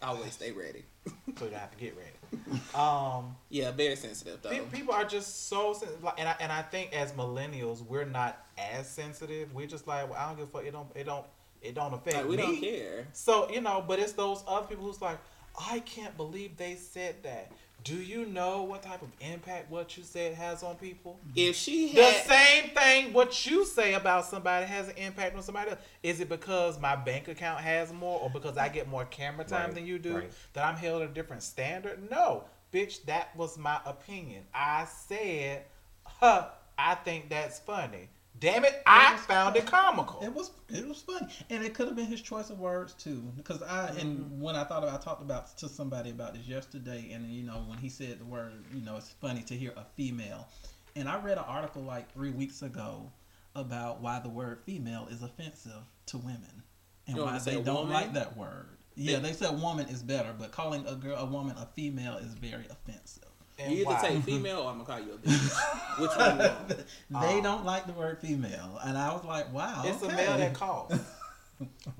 always 0.02 0.32
stay 0.32 0.52
ready. 0.52 0.84
so 1.38 1.46
you 1.46 1.52
have 1.52 1.70
to 1.70 1.78
get 1.78 1.96
ready. 1.96 2.60
Um. 2.74 3.34
Yeah, 3.48 3.70
very 3.72 3.96
sensitive 3.96 4.40
though. 4.42 4.50
People 4.72 4.94
are 4.94 5.04
just 5.04 5.48
so 5.48 5.72
sensitive, 5.72 6.04
and 6.18 6.28
I 6.28 6.36
and 6.40 6.52
I 6.52 6.62
think 6.62 6.92
as 6.92 7.12
millennials, 7.12 7.84
we're 7.84 8.04
not 8.04 8.38
as 8.56 8.88
sensitive. 8.88 9.52
We're 9.54 9.66
just 9.66 9.86
like, 9.88 10.08
well, 10.10 10.18
I 10.18 10.28
don't 10.28 10.36
give 10.38 10.48
a 10.48 10.50
fuck. 10.50 10.64
It 10.64 10.72
don't. 10.72 10.88
It 10.94 11.04
don't. 11.06 11.26
It 11.60 11.74
don't 11.74 11.92
affect 11.92 12.16
Like, 12.18 12.28
we 12.28 12.36
me. 12.36 12.42
don't 12.42 12.60
care. 12.60 13.08
So 13.12 13.50
you 13.50 13.60
know, 13.60 13.84
but 13.86 13.98
it's 13.98 14.12
those 14.12 14.44
other 14.46 14.66
people 14.68 14.84
who's 14.84 15.02
like, 15.02 15.18
I 15.58 15.80
can't 15.80 16.16
believe 16.16 16.56
they 16.56 16.76
said 16.76 17.16
that. 17.24 17.52
Do 17.84 17.94
you 17.96 18.26
know 18.26 18.64
what 18.64 18.82
type 18.82 19.02
of 19.02 19.08
impact 19.20 19.70
what 19.70 19.96
you 19.96 20.02
said 20.02 20.34
has 20.34 20.62
on 20.62 20.76
people? 20.76 21.18
If 21.36 21.54
she 21.56 21.92
The 21.94 22.10
same 22.12 22.70
thing 22.70 23.12
what 23.12 23.46
you 23.46 23.64
say 23.64 23.94
about 23.94 24.26
somebody 24.26 24.66
has 24.66 24.88
an 24.88 24.96
impact 24.96 25.36
on 25.36 25.42
somebody 25.42 25.70
else. 25.70 25.80
Is 26.02 26.20
it 26.20 26.28
because 26.28 26.78
my 26.80 26.96
bank 26.96 27.28
account 27.28 27.60
has 27.60 27.92
more 27.92 28.20
or 28.20 28.30
because 28.30 28.56
I 28.58 28.68
get 28.68 28.88
more 28.88 29.04
camera 29.04 29.44
time 29.44 29.66
Right, 29.66 29.74
than 29.76 29.86
you 29.86 29.98
do 29.98 30.16
right. 30.16 30.30
that 30.54 30.64
I'm 30.64 30.76
held 30.76 31.02
at 31.02 31.10
a 31.10 31.12
different 31.14 31.42
standard? 31.42 32.10
No. 32.10 32.44
Bitch, 32.72 33.04
that 33.06 33.34
was 33.36 33.56
my 33.56 33.80
opinion. 33.86 34.42
I 34.52 34.84
said, 34.84 35.64
huh, 36.04 36.48
I 36.76 36.96
think 36.96 37.30
that's 37.30 37.60
funny. 37.60 38.08
Damn 38.40 38.64
it, 38.64 38.82
I 38.86 39.16
found 39.16 39.56
it 39.56 39.66
comical. 39.66 40.20
It 40.22 40.32
was 40.34 40.50
it 40.68 40.86
was 40.86 41.00
funny, 41.00 41.26
and 41.50 41.64
it 41.64 41.74
could 41.74 41.86
have 41.86 41.96
been 41.96 42.06
his 42.06 42.20
choice 42.20 42.50
of 42.50 42.58
words 42.60 42.94
too. 42.94 43.32
Because 43.36 43.62
I 43.62 43.88
Mm-hmm. 43.88 43.98
and 44.00 44.40
when 44.40 44.54
I 44.54 44.64
thought 44.64 44.82
about, 44.84 45.00
I 45.00 45.02
talked 45.02 45.22
about 45.22 45.56
to 45.58 45.68
somebody 45.68 46.10
about 46.10 46.34
this 46.34 46.46
yesterday, 46.46 47.10
and 47.12 47.26
you 47.32 47.42
know 47.42 47.64
when 47.66 47.78
he 47.78 47.88
said 47.88 48.20
the 48.20 48.24
word, 48.24 48.52
you 48.74 48.82
know, 48.82 48.96
it's 48.96 49.10
funny 49.20 49.42
to 49.42 49.54
hear 49.54 49.72
a 49.76 49.84
female, 49.96 50.46
and 50.94 51.08
I 51.08 51.18
read 51.20 51.38
an 51.38 51.44
article 51.46 51.82
like 51.82 52.12
three 52.12 52.30
weeks 52.30 52.62
ago 52.62 53.10
about 53.56 54.00
why 54.00 54.20
the 54.20 54.28
word 54.28 54.60
female 54.64 55.08
is 55.10 55.22
offensive 55.22 55.82
to 56.06 56.18
women, 56.18 56.62
and 57.06 57.16
You 57.16 57.24
why 57.24 57.38
they 57.38 57.54
don't 57.60 57.74
woman? 57.74 57.92
like 57.92 58.12
that 58.12 58.36
word. 58.36 58.68
Yeah, 58.94 59.18
They- 59.18 59.28
they 59.28 59.32
said 59.32 59.60
woman 59.60 59.88
is 59.88 60.02
better, 60.02 60.34
but 60.38 60.52
calling 60.52 60.86
a 60.86 60.94
girl 60.94 61.16
a 61.16 61.24
woman 61.24 61.56
a 61.56 61.66
female 61.74 62.16
is 62.18 62.34
very 62.34 62.66
offensive. 62.68 63.24
And 63.58 63.72
you 63.72 63.80
either 63.80 63.90
why? 63.90 64.00
take 64.08 64.22
female 64.22 64.60
or 64.60 64.70
I'm 64.70 64.78
gonna 64.78 64.84
call 64.84 65.00
you 65.00 65.14
a 65.14 65.18
bitch. 65.18 65.98
Which 66.00 66.10
one 66.16 66.36
you 66.38 66.44
want? 66.46 66.68
they 66.68 67.38
Oh. 67.38 67.42
don't 67.42 67.64
like 67.64 67.86
the 67.86 67.92
word 67.92 68.18
female, 68.20 68.78
and 68.84 68.96
I 68.96 69.12
was 69.12 69.24
like, 69.24 69.52
wow, 69.52 69.82
it's 69.84 70.02
okay. 70.02 70.12
a 70.12 70.16
male 70.16 70.38
that 70.38 70.54
calls. 70.54 70.92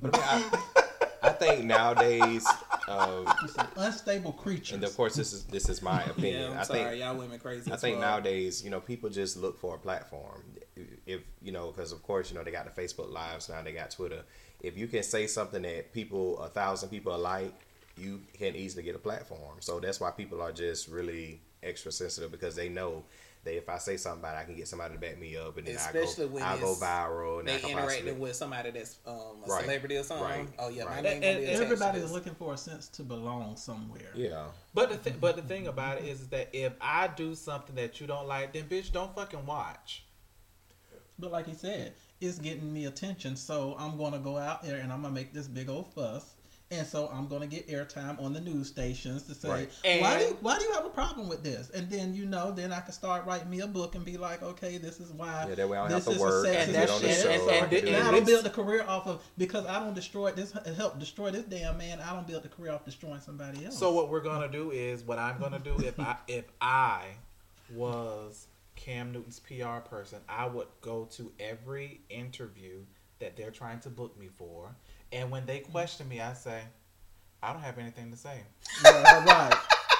But 0.01 0.17
I, 0.17 0.39
mean, 0.39 0.47
I, 0.53 0.81
I 1.25 1.31
think 1.31 1.65
nowadays, 1.65 2.47
uh, 2.87 3.25
It's 3.43 3.57
an 3.57 3.67
unstable 3.77 4.31
creature. 4.35 4.77
and 4.77 4.85
of 4.85 4.97
course, 4.97 5.17
this 5.17 5.33
is 5.33 5.43
this 5.47 5.69
is 5.69 5.83
my 5.83 6.05
opinion. 6.05 6.43
Yeah, 6.43 6.51
I'm 6.53 6.59
I 6.59 6.63
sorry, 6.63 6.85
think 6.91 7.01
y'all 7.01 7.17
women 7.17 7.41
crazy. 7.41 7.73
I 7.73 7.77
think 7.77 7.97
fuck. 7.97 8.05
nowadays, 8.09 8.63
you 8.63 8.71
know, 8.71 8.79
people 8.79 9.11
just 9.11 9.37
look 9.37 9.59
for 9.59 9.75
a 9.75 9.79
platform. 9.79 10.45
If 11.07 11.23
you 11.43 11.51
know, 11.51 11.73
because 11.73 11.91
of 11.91 12.05
course, 12.05 12.31
you 12.31 12.39
know, 12.39 12.45
they 12.45 12.53
got 12.53 12.73
the 12.73 12.81
Facebook 12.81 13.13
Lives 13.13 13.49
now, 13.49 13.61
they 13.63 13.73
got 13.73 13.91
Twitter. 13.91 14.23
If 14.61 14.79
you 14.79 14.87
can 14.87 15.03
say 15.03 15.27
something 15.27 15.63
that 15.63 15.93
people, 15.93 16.39
a 16.39 16.49
thousand 16.49 16.91
people 16.91 17.19
like, 17.19 17.53
you 17.97 18.21
can 18.35 18.55
easily 18.55 18.85
get 18.85 18.95
a 18.95 19.01
platform. 19.01 19.57
So 19.59 19.81
that's 19.81 19.99
why 19.99 20.13
people 20.13 20.41
are 20.41 20.53
just 20.53 20.87
really 20.87 21.41
extra 21.63 21.91
sensitive 21.93 22.31
because 22.31 22.55
they 22.57 22.69
know 22.69 23.05
that 23.45 23.57
if 23.57 23.69
I 23.69 23.79
say 23.79 23.97
something 23.97 24.21
about 24.21 24.37
it, 24.37 24.41
I 24.41 24.45
can 24.45 24.57
get 24.57 24.67
somebody 24.69 24.95
to 24.95 25.01
back 25.01 25.19
me 25.19 25.37
up, 25.37 25.57
and 25.59 25.67
then 25.67 25.77
Especially 25.77 26.25
I 26.25 26.29
go, 26.29 26.35
when 26.35 26.43
I 26.43 26.59
go 26.59 26.75
viral, 26.75 27.39
and 27.39 27.49
they 27.49 27.55
interacting 27.57 27.75
possibly, 27.77 28.13
with 28.13 28.35
somebody 28.37 28.71
that's 28.73 28.99
um, 29.07 29.15
a 29.45 29.49
Right, 29.49 29.63
celebrity 29.65 29.97
or 29.97 30.03
something. 30.03 30.27
right, 30.27 30.49
Oh 30.59 30.69
yeah, 30.69 30.85
my 30.85 30.95
right. 30.95 31.03
name 31.05 31.13
And- 31.17 31.25
and 31.25 31.39
attached 31.45 31.57
to 31.59 31.65
Everybody's 31.65 32.11
looking 32.11 32.35
for 32.35 32.55
a 32.55 32.57
sense 32.57 32.89
to 32.89 33.03
belong 33.03 33.57
somewhere. 33.57 34.11
yeah, 34.15 34.47
But 34.75 34.91
the 34.91 34.97
th- 34.97 35.21
but 35.21 35.37
the 35.37 35.43
thing 35.43 35.69
about 35.69 35.99
it 35.99 36.05
is 36.07 36.29
that 36.29 36.49
if 36.53 36.73
I 36.81 37.09
do 37.09 37.35
something 37.35 37.77
that 37.77 38.01
you 38.01 38.07
don't 38.09 38.27
like, 38.27 38.53
then 38.53 38.65
bitch, 38.69 38.91
don't 38.93 39.15
fucking 39.15 39.47
watch. 39.47 40.05
But 41.19 41.31
like 41.33 41.47
he 41.47 41.55
said, 41.55 41.95
it's 42.21 42.39
getting 42.39 42.73
me 42.73 42.87
attention, 42.87 43.37
so 43.37 43.77
I'm 43.79 43.97
gonna 43.97 44.19
go 44.19 44.37
out 44.37 44.63
there 44.65 44.81
and 44.81 44.93
I'm 44.93 45.03
gonna 45.03 45.15
make 45.15 45.33
this 45.33 45.47
big 45.49 45.69
old 45.69 45.93
fuss. 45.95 46.35
And 46.71 46.87
so 46.87 47.09
I'm 47.11 47.29
gonna 47.29 47.47
get 47.47 47.67
airtime 47.69 48.21
on 48.23 48.35
the 48.35 48.41
news 48.41 48.69
stations 48.69 49.23
to 49.23 49.35
say 49.35 49.49
Right. 49.49 49.71
why 50.03 50.19
do 50.19 50.27
And- 50.27 50.37
why 50.43 50.59
do 50.59 50.65
you 50.65 50.73
have 50.75 50.85
a 50.85 50.91
problem 50.91 51.27
with 51.27 51.43
this? 51.43 51.71
And 51.71 51.89
then 51.89 52.15
you 52.15 52.27
know, 52.27 52.51
then 52.51 52.73
I 52.75 52.81
can 52.81 52.93
start 52.93 53.25
writing 53.25 53.49
me 53.49 53.61
a 53.61 53.67
book 53.67 53.95
and 53.95 54.05
be 54.05 54.19
like, 54.19 54.43
okay, 54.43 54.77
this 54.77 55.01
is 55.01 55.11
why. 55.11 55.47
Yeah, 55.49 55.55
that 55.55 55.69
way 55.69 55.79
I 55.79 55.89
don't 55.89 55.93
this 55.93 56.05
have 56.05 56.05
to 56.05 56.11
is 56.11 56.17
a 56.21 56.25
work 56.25 56.47
sexist 56.47 56.65
and 56.67 56.75
that's- 56.75 56.91
on 56.91 57.03
the 57.03 57.09
shit. 57.09 57.23
show. 57.23 57.29
and- 57.31 57.43
So 57.43 57.49
and- 57.51 57.65
I 57.65 57.69
can 57.81 57.89
and 57.89 57.97
I 57.97 58.11
don't 58.11 58.27
build 58.27 58.45
a 58.47 58.51
career 58.51 58.85
off 58.87 59.07
of 59.07 59.23
because 59.39 59.65
I 59.65 59.79
don't 59.81 59.95
destroy 59.95 60.31
this 60.33 60.53
help 60.77 60.99
destroy 60.99 61.31
this 61.31 61.45
damn 61.45 61.79
man. 61.79 62.01
I 62.01 62.13
don't 62.13 62.27
build 62.27 62.45
a 62.45 62.49
career 62.49 62.73
off 62.73 62.85
destroying 62.85 63.21
somebody 63.23 63.65
else. 63.65 63.79
So 63.79 63.91
what 63.95 64.11
we're 64.11 64.21
gonna 64.21 64.49
do 64.49 64.71
is 64.71 65.03
what 65.05 65.19
I'm 65.19 65.41
gonna 65.41 65.59
do 65.61 65.75
if 65.79 65.99
I 65.99 66.17
if 66.29 66.45
I 66.61 67.15
was 67.75 68.47
Cam 68.77 69.13
Newton's 69.13 69.41
PR 69.41 69.81
person, 69.81 70.21
I 70.29 70.47
would 70.47 70.69
go 70.83 71.07
to 71.13 71.33
every 71.41 72.03
interview 72.11 72.85
that 73.21 73.37
they're 73.37 73.51
trying 73.51 73.81
to 73.81 73.91
book 73.91 74.17
me 74.19 74.29
for, 74.29 74.77
and 75.13 75.31
when 75.31 75.47
they 75.47 75.61
question 75.61 76.09
me, 76.09 76.21
I 76.21 76.35
say, 76.35 76.61
I 77.43 77.53
don't 77.53 77.63
have 77.63 77.79
anything 77.79 78.11
to 78.11 78.17
say. 78.17 78.41
Yeah, 78.85 79.25
right. 79.25 79.55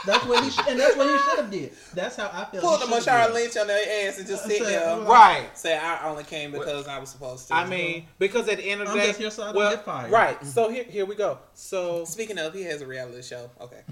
That's 0.07 0.25
what 0.27 0.45
he 0.45 0.51
sh- 0.51 0.59
and 0.69 0.79
that's 0.79 0.97
what 0.97 1.09
he 1.09 1.19
should 1.19 1.39
have 1.39 1.51
did. 1.51 1.73
That's 1.93 2.17
how 2.17 2.29
I 2.33 2.45
felt. 2.45 2.63
Pull 2.63 2.79
he 2.79 2.87
the 2.87 3.01
should've 3.01 3.05
Marshawn 3.15 3.27
did. 3.27 3.35
Lynch 3.35 3.57
on 3.57 3.67
their 3.67 4.09
ass 4.09 4.19
and 4.19 4.27
just 4.29 4.45
sit 4.45 4.59
Say, 4.63 4.65
there. 4.65 4.97
Right. 5.01 5.49
Say 5.59 5.77
I 5.77 6.09
only 6.09 6.25
came 6.25 6.53
because 6.53 6.87
I 6.87 6.99
was 6.99 7.09
supposed 7.11 7.49
to. 7.49 7.55
I 7.55 7.67
mean, 7.67 8.07
because 8.19 8.49
at 8.49 8.59
the 8.59 8.65
end 8.65 8.81
of 8.81 8.87
the 8.89 8.93
I'm 8.93 8.99
day, 8.99 9.07
just 9.09 9.19
here 9.19 9.31
so 9.31 9.43
I 9.43 9.53
well, 9.53 9.75
get 9.75 9.85
fired. 9.85 10.11
right. 10.13 10.45
So 10.47 10.71
here, 10.71 10.85
here 10.85 11.05
we 11.05 11.15
go. 11.17 11.39
So 11.55 12.05
speaking 12.05 12.39
of, 12.39 12.55
he 12.55 12.63
has 12.63 12.81
a 12.81 12.87
reality 12.87 13.23
show. 13.23 13.51
Okay. 13.61 13.83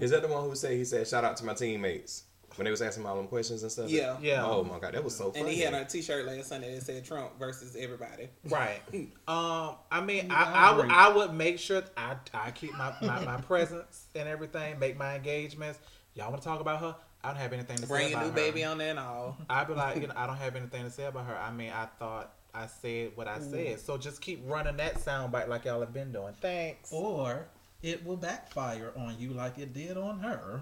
Is 0.00 0.10
that 0.10 0.22
the 0.22 0.28
one 0.28 0.42
who 0.48 0.54
said 0.56 0.72
he 0.72 0.84
said 0.84 1.06
shout 1.06 1.22
out 1.24 1.36
to 1.36 1.44
my 1.44 1.54
teammates 1.54 2.24
when 2.56 2.64
they 2.66 2.70
was 2.70 2.82
asking 2.82 3.06
all 3.06 3.16
them 3.16 3.26
questions 3.28 3.62
and 3.62 3.72
stuff? 3.72 3.90
Yeah. 3.90 4.16
yeah, 4.20 4.44
Oh 4.44 4.64
my 4.64 4.78
god, 4.78 4.94
that 4.94 5.02
was 5.04 5.16
so 5.16 5.30
funny. 5.30 5.40
And 5.44 5.48
he 5.50 5.60
had 5.60 5.74
a 5.74 5.84
T-shirt 5.84 6.26
last 6.26 6.48
Sunday 6.48 6.74
that 6.74 6.82
said 6.84 7.04
Trump 7.04 7.38
versus 7.38 7.76
everybody. 7.78 8.28
Right. 8.48 8.80
Um. 9.28 9.76
I 9.90 10.00
mean, 10.04 10.26
Yeah, 10.26 10.34
I, 10.34 10.42
I 10.42 10.70
I, 10.72 10.76
would. 10.76 10.90
I 10.90 11.08
would 11.16 11.34
make 11.34 11.58
sure 11.58 11.82
I 11.96 12.16
I 12.34 12.50
keep 12.50 12.72
my, 12.76 12.92
my, 13.02 13.24
my 13.24 13.36
presence 13.40 14.06
and 14.14 14.28
everything, 14.28 14.78
make 14.78 14.96
my 14.98 15.16
engagements. 15.16 15.78
Y'all 16.14 16.30
want 16.30 16.42
to 16.42 16.48
talk 16.48 16.60
about 16.60 16.80
her? 16.80 16.94
I 17.24 17.28
don't 17.28 17.36
have 17.36 17.52
anything 17.52 17.76
to 17.78 17.86
Bring 17.86 18.08
say 18.08 18.12
a 18.12 18.16
about 18.16 18.24
new 18.24 18.30
her. 18.30 18.34
baby 18.36 18.64
on 18.64 18.78
there 18.78 18.90
and 18.90 18.98
all. 18.98 19.36
I'd 19.48 19.68
be 19.68 19.74
like, 19.74 19.96
you 20.00 20.08
know, 20.08 20.14
I 20.16 20.26
don't 20.26 20.36
have 20.46 20.56
anything 20.56 20.84
to 20.84 20.90
say 20.90 21.04
about 21.04 21.26
her. 21.26 21.36
I 21.36 21.50
mean, 21.52 21.70
I 21.70 21.86
thought 21.98 22.34
I 22.52 22.66
said 22.66 23.12
what 23.14 23.28
I 23.28 23.38
said. 23.38 23.80
So 23.80 23.96
just 23.96 24.20
keep 24.20 24.42
running 24.44 24.76
that 24.78 24.96
soundbite 24.96 25.48
like 25.48 25.64
y'all 25.64 25.80
have 25.80 25.94
been 25.94 26.12
doing. 26.12 26.34
Thanks. 26.40 26.92
Or 26.92 27.46
it 27.82 28.04
will 28.04 28.16
backfire 28.16 28.92
on 28.96 29.16
you 29.18 29.30
like 29.30 29.56
it 29.58 29.72
did 29.72 29.96
on 29.96 30.18
her. 30.20 30.60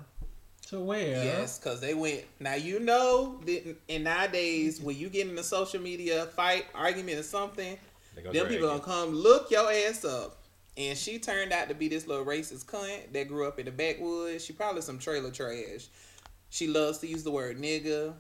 To 0.71 0.79
where 0.79 1.25
Yes, 1.25 1.59
because 1.59 1.81
they 1.81 1.95
went. 1.95 2.23
Now 2.39 2.55
you 2.55 2.79
know 2.79 3.41
that 3.45 3.77
in 3.89 4.05
nowadays 4.05 4.81
when 4.81 4.97
you 4.97 5.09
get 5.09 5.29
in 5.29 5.37
a 5.37 5.43
social 5.43 5.81
media 5.81 6.27
fight, 6.27 6.65
argument, 6.77 7.19
or 7.19 7.25
something, 7.25 7.77
them 8.15 8.33
drag 8.33 8.49
people 8.49 8.69
gonna 8.69 8.81
come 8.81 9.13
look 9.13 9.51
your 9.51 9.69
ass 9.69 10.05
up. 10.05 10.37
And 10.77 10.97
she 10.97 11.19
turned 11.19 11.53
out 11.53 11.69
to 11.71 11.75
be 11.75 11.89
this 11.89 12.07
little 12.07 12.25
racist 12.25 12.67
cunt 12.67 13.13
that 13.13 13.27
grew 13.27 13.49
up 13.49 13.59
in 13.59 13.65
the 13.65 13.73
backwoods. 13.73 14.45
She 14.45 14.53
probably 14.53 14.83
some 14.83 15.01
trailer 15.01 15.33
trash. 15.33 15.89
She 16.51 16.69
loves 16.69 16.99
to 16.99 17.09
use 17.09 17.25
the 17.25 17.33
word 17.33 17.61
nigga, 17.61 18.15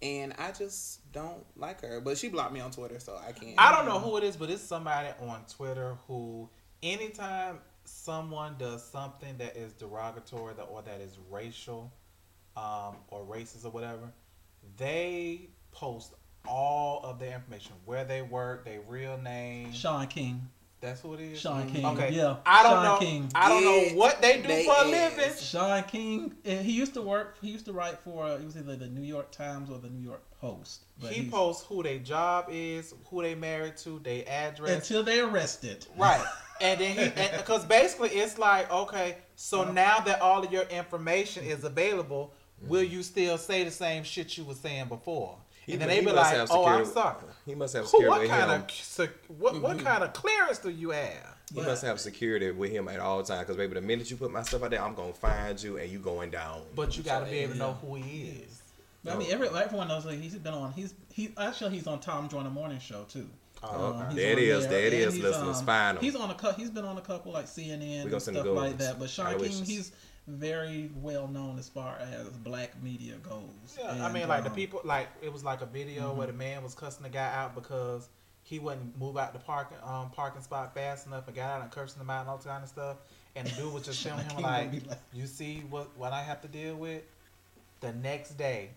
and 0.00 0.34
I 0.38 0.52
just 0.52 1.00
don't 1.12 1.44
like 1.56 1.80
her. 1.80 2.00
But 2.00 2.16
she 2.16 2.28
blocked 2.28 2.52
me 2.52 2.60
on 2.60 2.70
Twitter, 2.70 3.00
so 3.00 3.18
I 3.26 3.32
can't. 3.32 3.54
I 3.58 3.74
don't 3.74 3.86
know 3.86 3.98
who 3.98 4.16
it 4.18 4.22
is, 4.22 4.36
but 4.36 4.50
it's 4.50 4.62
somebody 4.62 5.08
on 5.20 5.40
Twitter 5.52 5.96
who, 6.06 6.48
anytime 6.80 7.58
someone 7.84 8.54
does 8.58 8.82
something 8.84 9.36
that 9.38 9.56
is 9.56 9.72
derogatory 9.72 10.54
or 10.70 10.82
that 10.82 11.00
is 11.00 11.18
racial 11.30 11.92
um, 12.56 12.96
or 13.08 13.24
racist 13.24 13.64
or 13.64 13.70
whatever, 13.70 14.12
they 14.76 15.48
post 15.70 16.12
all 16.48 17.00
of 17.04 17.18
their 17.18 17.34
information, 17.34 17.72
where 17.84 18.04
they 18.04 18.22
work, 18.22 18.64
their 18.64 18.80
real 18.88 19.16
name. 19.18 19.72
Shaun 19.72 20.06
King. 20.08 20.40
That's 20.80 21.00
who 21.00 21.14
it 21.14 21.20
is. 21.20 21.40
Shaun 21.40 21.70
King. 21.70 21.86
Okay. 21.86 22.10
Yeah. 22.10 22.38
I 22.44 22.64
don't 22.64 22.72
Shaun 22.72 22.84
know. 22.84 22.98
King. 22.98 23.30
I 23.36 23.48
don't 23.48 23.64
know 23.64 23.96
what 23.96 24.20
they 24.20 24.42
do 24.42 24.48
they 24.48 24.64
for 24.64 24.72
a 24.72 24.78
ass. 24.78 25.16
living. 25.16 25.34
Shaun 25.40 25.82
King. 25.84 26.34
eh, 26.44 26.60
He 26.62 26.72
used 26.72 26.94
to 26.94 27.02
work. 27.02 27.36
He 27.40 27.50
used 27.50 27.66
to 27.66 27.72
write 27.72 28.00
for. 28.00 28.24
uh, 28.24 28.34
It 28.34 28.44
was 28.44 28.56
either 28.56 28.74
the 28.74 28.88
New 28.88 29.02
York 29.02 29.30
Times 29.30 29.70
or 29.70 29.78
the 29.78 29.88
New 29.88 30.04
York 30.04 30.24
Post. 30.40 30.82
But 31.00 31.12
He 31.12 31.30
posts 31.30 31.64
who 31.68 31.84
their 31.84 32.00
job 32.00 32.46
is, 32.50 32.92
who 33.08 33.22
they 33.22 33.36
married 33.36 33.76
to, 33.78 34.00
their 34.00 34.24
address. 34.28 34.70
until 34.70 35.04
they 35.04 35.20
arrested. 35.20 35.86
Right. 35.96 36.24
And 36.62 36.80
then 36.80 36.96
he, 36.96 37.36
because 37.36 37.64
basically 37.64 38.10
it's 38.10 38.38
like, 38.38 38.70
okay, 38.70 39.16
so 39.34 39.70
now 39.70 39.98
that 40.00 40.20
all 40.20 40.44
of 40.44 40.52
your 40.52 40.62
information 40.64 41.44
is 41.44 41.64
available, 41.64 42.32
will 42.66 42.82
you 42.82 43.02
still 43.02 43.36
say 43.36 43.64
the 43.64 43.70
same 43.70 44.04
shit 44.04 44.38
you 44.38 44.44
were 44.44 44.54
saying 44.54 44.86
before? 44.88 45.36
He- 45.66 45.72
and 45.72 45.82
then 45.82 45.90
he 45.90 45.96
they 45.96 46.06
be 46.06 46.12
like, 46.12 46.48
oh, 46.50 46.64
I'm 46.64 46.84
sorry. 46.84 47.16
He 47.46 47.54
must 47.54 47.74
have 47.74 47.84
Who, 47.84 47.90
security 47.90 48.28
what 48.28 48.28
kind 48.28 48.50
him. 48.50 48.62
of 48.62 48.70
sec- 48.70 49.10
what 49.28 49.60
what 49.60 49.76
mm-hmm. 49.76 49.86
kind 49.86 50.04
of 50.04 50.12
clearance 50.12 50.58
do 50.58 50.70
you 50.70 50.90
have? 50.90 51.36
He 51.54 51.60
must 51.60 51.84
have 51.84 52.00
security 52.00 52.50
with 52.50 52.72
him 52.72 52.88
at 52.88 52.98
all 52.98 53.22
times. 53.22 53.42
Because 53.42 53.56
baby, 53.56 53.74
the 53.74 53.80
minute 53.80 54.10
you 54.10 54.16
put 54.16 54.32
my 54.32 54.42
stuff 54.42 54.62
out 54.62 54.70
there, 54.70 54.82
I'm 54.82 54.94
gonna 54.94 55.12
find 55.12 55.62
you 55.62 55.76
and 55.76 55.90
you 55.90 55.98
going 55.98 56.30
down. 56.30 56.62
But 56.74 56.96
you 56.96 57.02
got 57.02 57.20
to 57.20 57.30
be 57.30 57.38
able 57.38 57.52
to 57.52 57.58
know 57.58 57.72
who 57.74 57.96
he 57.96 58.42
is. 58.44 58.62
But 59.04 59.14
I 59.14 59.18
mean, 59.18 59.30
every 59.30 59.48
everyone 59.48 59.88
knows 59.88 60.06
like 60.06 60.20
he's 60.20 60.34
been 60.34 60.54
on. 60.54 60.72
He's 60.72 60.94
he 61.12 61.32
actually 61.36 61.74
he's 61.74 61.86
on 61.86 62.00
Tom 62.00 62.28
Joyner 62.28 62.50
Morning 62.50 62.78
Show 62.78 63.04
too. 63.04 63.28
Oh, 63.64 63.92
Um, 63.92 64.06
he's 64.08 64.16
There 64.16 64.38
it 64.38 64.64
on 64.64 64.70
there 64.70 64.80
it 64.86 64.92
and 64.92 65.02
is, 65.02 65.14
he's, 65.14 65.22
listeners, 65.22 65.58
um, 65.58 65.66
find 65.66 65.98
him. 65.98 66.04
He's 66.04 66.16
on 66.16 66.30
a 66.30 66.34
cou- 66.34 66.52
he's 66.52 66.70
been 66.70 66.84
on 66.84 66.98
a 66.98 67.00
couple 67.02 67.32
like 67.32 67.46
CNN 67.46 68.02
and 68.02 68.22
stuff 68.22 68.34
like 68.34 68.44
goals. 68.44 68.76
that. 68.76 68.98
But 68.98 69.10
Shaun 69.10 69.38
King, 69.38 69.64
he's 69.64 69.92
very 70.26 70.90
well 71.00 71.28
known 71.28 71.58
as 71.58 71.68
far 71.68 71.96
as 72.00 72.28
black 72.28 72.80
media 72.82 73.14
goes. 73.28 73.42
Yeah, 73.78 74.04
I 74.04 74.12
mean, 74.12 74.28
like 74.28 74.44
the 74.44 74.50
um, 74.50 74.56
people, 74.56 74.80
like 74.84 75.08
it 75.20 75.32
was 75.32 75.44
like 75.44 75.62
a 75.62 75.66
video 75.66 76.12
where 76.14 76.26
the 76.26 76.32
man 76.32 76.62
was 76.62 76.74
cussing 76.74 77.02
the 77.02 77.08
guy 77.08 77.32
out 77.34 77.54
because 77.54 78.08
he 78.44 78.58
wouldn't 78.58 78.98
move 78.98 79.16
out 79.16 79.32
the 79.32 79.38
parking 79.38 79.76
um 79.84 80.10
parking 80.10 80.42
spot 80.42 80.74
fast 80.74 81.06
enough 81.06 81.26
and 81.28 81.36
got 81.36 81.48
out 81.50 81.62
and 81.62 81.70
cursing 81.70 82.00
him 82.00 82.10
out 82.10 82.22
and 82.22 82.30
all 82.30 82.38
kind 82.38 82.62
of 82.64 82.68
stuff. 82.68 82.96
And 83.36 83.46
the 83.46 83.54
dude 83.54 83.72
was 83.72 83.84
just 83.84 84.02
telling 84.06 84.24
him 84.24 84.32
King 84.36 84.42
like, 84.42 84.72
like- 84.88 84.98
"You 85.12 85.26
see 85.26 85.62
what 85.70 85.88
what 85.96 86.12
I 86.12 86.22
have 86.22 86.40
to 86.42 86.48
deal 86.48 86.74
with." 86.76 87.02
The 87.80 87.92
next 87.92 88.38
day, 88.38 88.70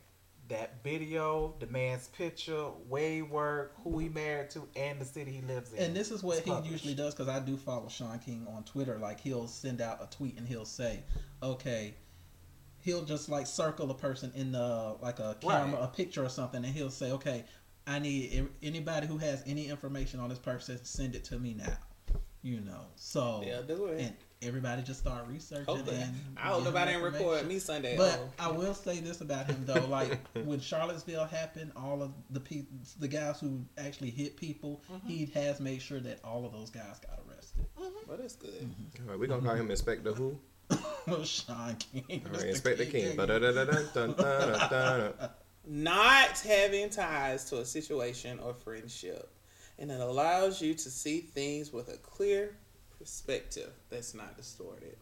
that 0.49 0.83
video, 0.83 1.55
the 1.59 1.67
man's 1.67 2.07
picture, 2.09 2.67
way 2.87 3.21
work, 3.21 3.73
who 3.83 3.97
he 3.99 4.09
married 4.09 4.49
to, 4.51 4.67
and 4.75 4.99
the 5.01 5.05
city 5.05 5.31
he 5.31 5.41
lives 5.41 5.73
in. 5.73 5.83
And 5.83 5.95
this 5.95 6.11
is 6.11 6.21
what 6.23 6.39
he 6.39 6.49
published. 6.51 6.71
usually 6.71 6.93
does 6.93 7.13
because 7.15 7.27
I 7.29 7.39
do 7.39 7.57
follow 7.57 7.87
Shaun 7.89 8.19
King 8.19 8.45
on 8.55 8.63
Twitter. 8.63 8.97
Like 8.99 9.19
he'll 9.19 9.47
send 9.47 9.81
out 9.81 10.03
a 10.03 10.07
tweet 10.15 10.37
and 10.37 10.47
he'll 10.47 10.65
say, 10.65 11.03
"Okay," 11.41 11.95
he'll 12.81 13.03
just 13.03 13.29
like 13.29 13.47
circle 13.47 13.89
a 13.91 13.95
person 13.95 14.31
in 14.35 14.51
the 14.51 14.95
like 15.01 15.19
a 15.19 15.35
camera, 15.41 15.79
Right. 15.79 15.83
a 15.83 15.87
picture 15.87 16.23
or 16.23 16.29
something, 16.29 16.63
and 16.63 16.73
he'll 16.73 16.91
say, 16.91 17.11
"Okay, 17.11 17.43
I 17.87 17.99
need 17.99 18.47
anybody 18.61 19.07
who 19.07 19.17
has 19.17 19.43
any 19.47 19.67
information 19.67 20.19
on 20.19 20.29
this 20.29 20.39
person, 20.39 20.77
send 20.83 21.15
it 21.15 21.23
to 21.25 21.39
me 21.39 21.53
now." 21.55 21.77
You 22.43 22.61
know, 22.61 22.85
so 22.95 23.43
Yeah, 23.43 23.61
do 23.61 23.87
it. 23.87 24.01
and 24.01 24.15
everybody 24.41 24.81
just 24.83 24.99
start 24.99 25.25
researching. 25.27 25.65
Hopefully. 25.65 25.97
and 25.97 26.13
I 26.37 26.47
hope 26.49 26.59
give 26.59 26.67
him 26.67 26.73
nobody 26.73 26.91
didn't 26.93 27.13
record 27.13 27.47
me 27.47 27.59
Sunday. 27.59 27.97
But 27.97 28.19
oh. 28.21 28.29
I 28.39 28.51
will 28.51 28.73
say 28.73 28.99
this 28.99 29.21
about 29.21 29.47
him 29.47 29.63
though, 29.65 29.85
like 29.87 30.19
when 30.45 30.59
Charlottesville 30.59 31.25
happened, 31.25 31.71
all 31.75 32.01
of 32.03 32.11
the 32.29 32.39
people, 32.39 32.77
the 32.99 33.07
guys 33.07 33.39
who 33.39 33.61
actually 33.77 34.09
hit 34.11 34.37
people, 34.37 34.81
Mm-hmm. 34.91 35.07
he 35.07 35.25
has 35.33 35.59
made 35.59 35.81
sure 35.81 35.99
that 35.99 36.19
all 36.23 36.45
of 36.45 36.51
those 36.51 36.69
guys 36.69 36.99
got 36.99 37.19
arrested. 37.27 37.65
Mm-hmm. 37.77 37.83
Mm-hmm. 37.85 38.09
Well, 38.09 38.17
that's 38.17 38.35
good. 38.35 38.51
Mm-hmm. 38.53 39.03
All 39.05 39.09
right, 39.11 39.19
we 39.19 39.27
gonna 39.27 39.41
call 39.41 39.55
him 39.55 39.69
Inspector 39.71 40.11
Who? 40.13 40.37
Shaun 41.23 41.75
King, 41.77 42.23
All 42.25 42.31
right, 42.39 42.49
Inspector 42.49 42.85
King. 42.85 43.15
Ba-da-da-da-dun-dun-dun-dun-dun. 43.15 45.13
Not 45.67 46.39
having 46.39 46.89
ties 46.89 47.45
to 47.45 47.59
a 47.59 47.65
situation 47.65 48.39
or 48.39 48.53
friendship, 48.53 49.29
and 49.79 49.89
it 49.91 49.99
allows 49.99 50.61
you 50.61 50.73
to 50.75 50.89
see 50.89 51.21
things 51.21 51.71
with 51.73 51.89
a 51.89 51.97
clear 51.97 52.55
perspective 52.99 53.71
that's 53.89 54.13
not 54.13 54.37
distorted. 54.37 54.97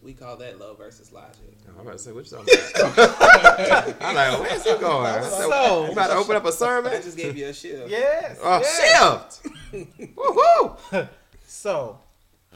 We 0.00 0.12
call 0.14 0.36
that 0.38 0.58
love 0.58 0.78
versus 0.78 1.12
logic. 1.12 1.56
I'm 1.68 1.80
about 1.80 1.92
to 1.92 1.98
say, 1.98 2.12
what 2.12 2.30
you 2.30 2.36
talking 2.36 2.54
about? 2.76 3.96
I'm 4.02 4.14
like, 4.14 4.40
where's 4.40 4.64
he 4.64 4.76
going? 4.78 5.06
I 5.06 5.20
said, 5.22 5.48
So- 5.48 5.86
you 5.86 5.92
about 5.92 6.08
to 6.08 6.14
open 6.14 6.36
up 6.36 6.44
a 6.44 6.52
sermon? 6.52 6.92
I 6.92 7.00
just 7.00 7.16
gave 7.16 7.36
you 7.36 7.46
a 7.46 7.52
shift. 7.52 7.88
yes, 7.90 8.38
Oh, 8.42 8.60
yes. 8.60 9.40
shift! 9.42 10.16
Woohoo! 10.16 11.08
So, 11.46 11.98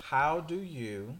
how 0.02 0.40
do 0.40 0.56
you, 0.56 1.16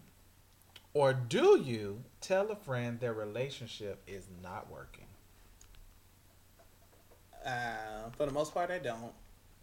or 0.93 1.13
do 1.13 1.61
you, 1.63 2.03
tell 2.21 2.49
a 2.51 2.55
friend 2.55 2.99
their 2.99 3.13
relationship 3.13 4.01
is 4.07 4.25
not 4.43 4.69
working? 4.71 5.05
Uh, 7.45 8.09
for 8.17 8.25
the 8.25 8.31
most 8.31 8.53
part, 8.53 8.71
I 8.71 8.79
don't. 8.79 9.13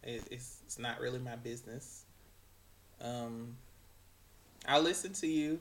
It, 0.02 0.22
it's 0.30 0.58
it's 0.64 0.78
not 0.78 1.00
really 1.00 1.18
my 1.18 1.36
business. 1.36 2.04
Um, 3.00 3.56
I 4.66 4.78
listen 4.78 5.12
to 5.14 5.26
you, 5.26 5.60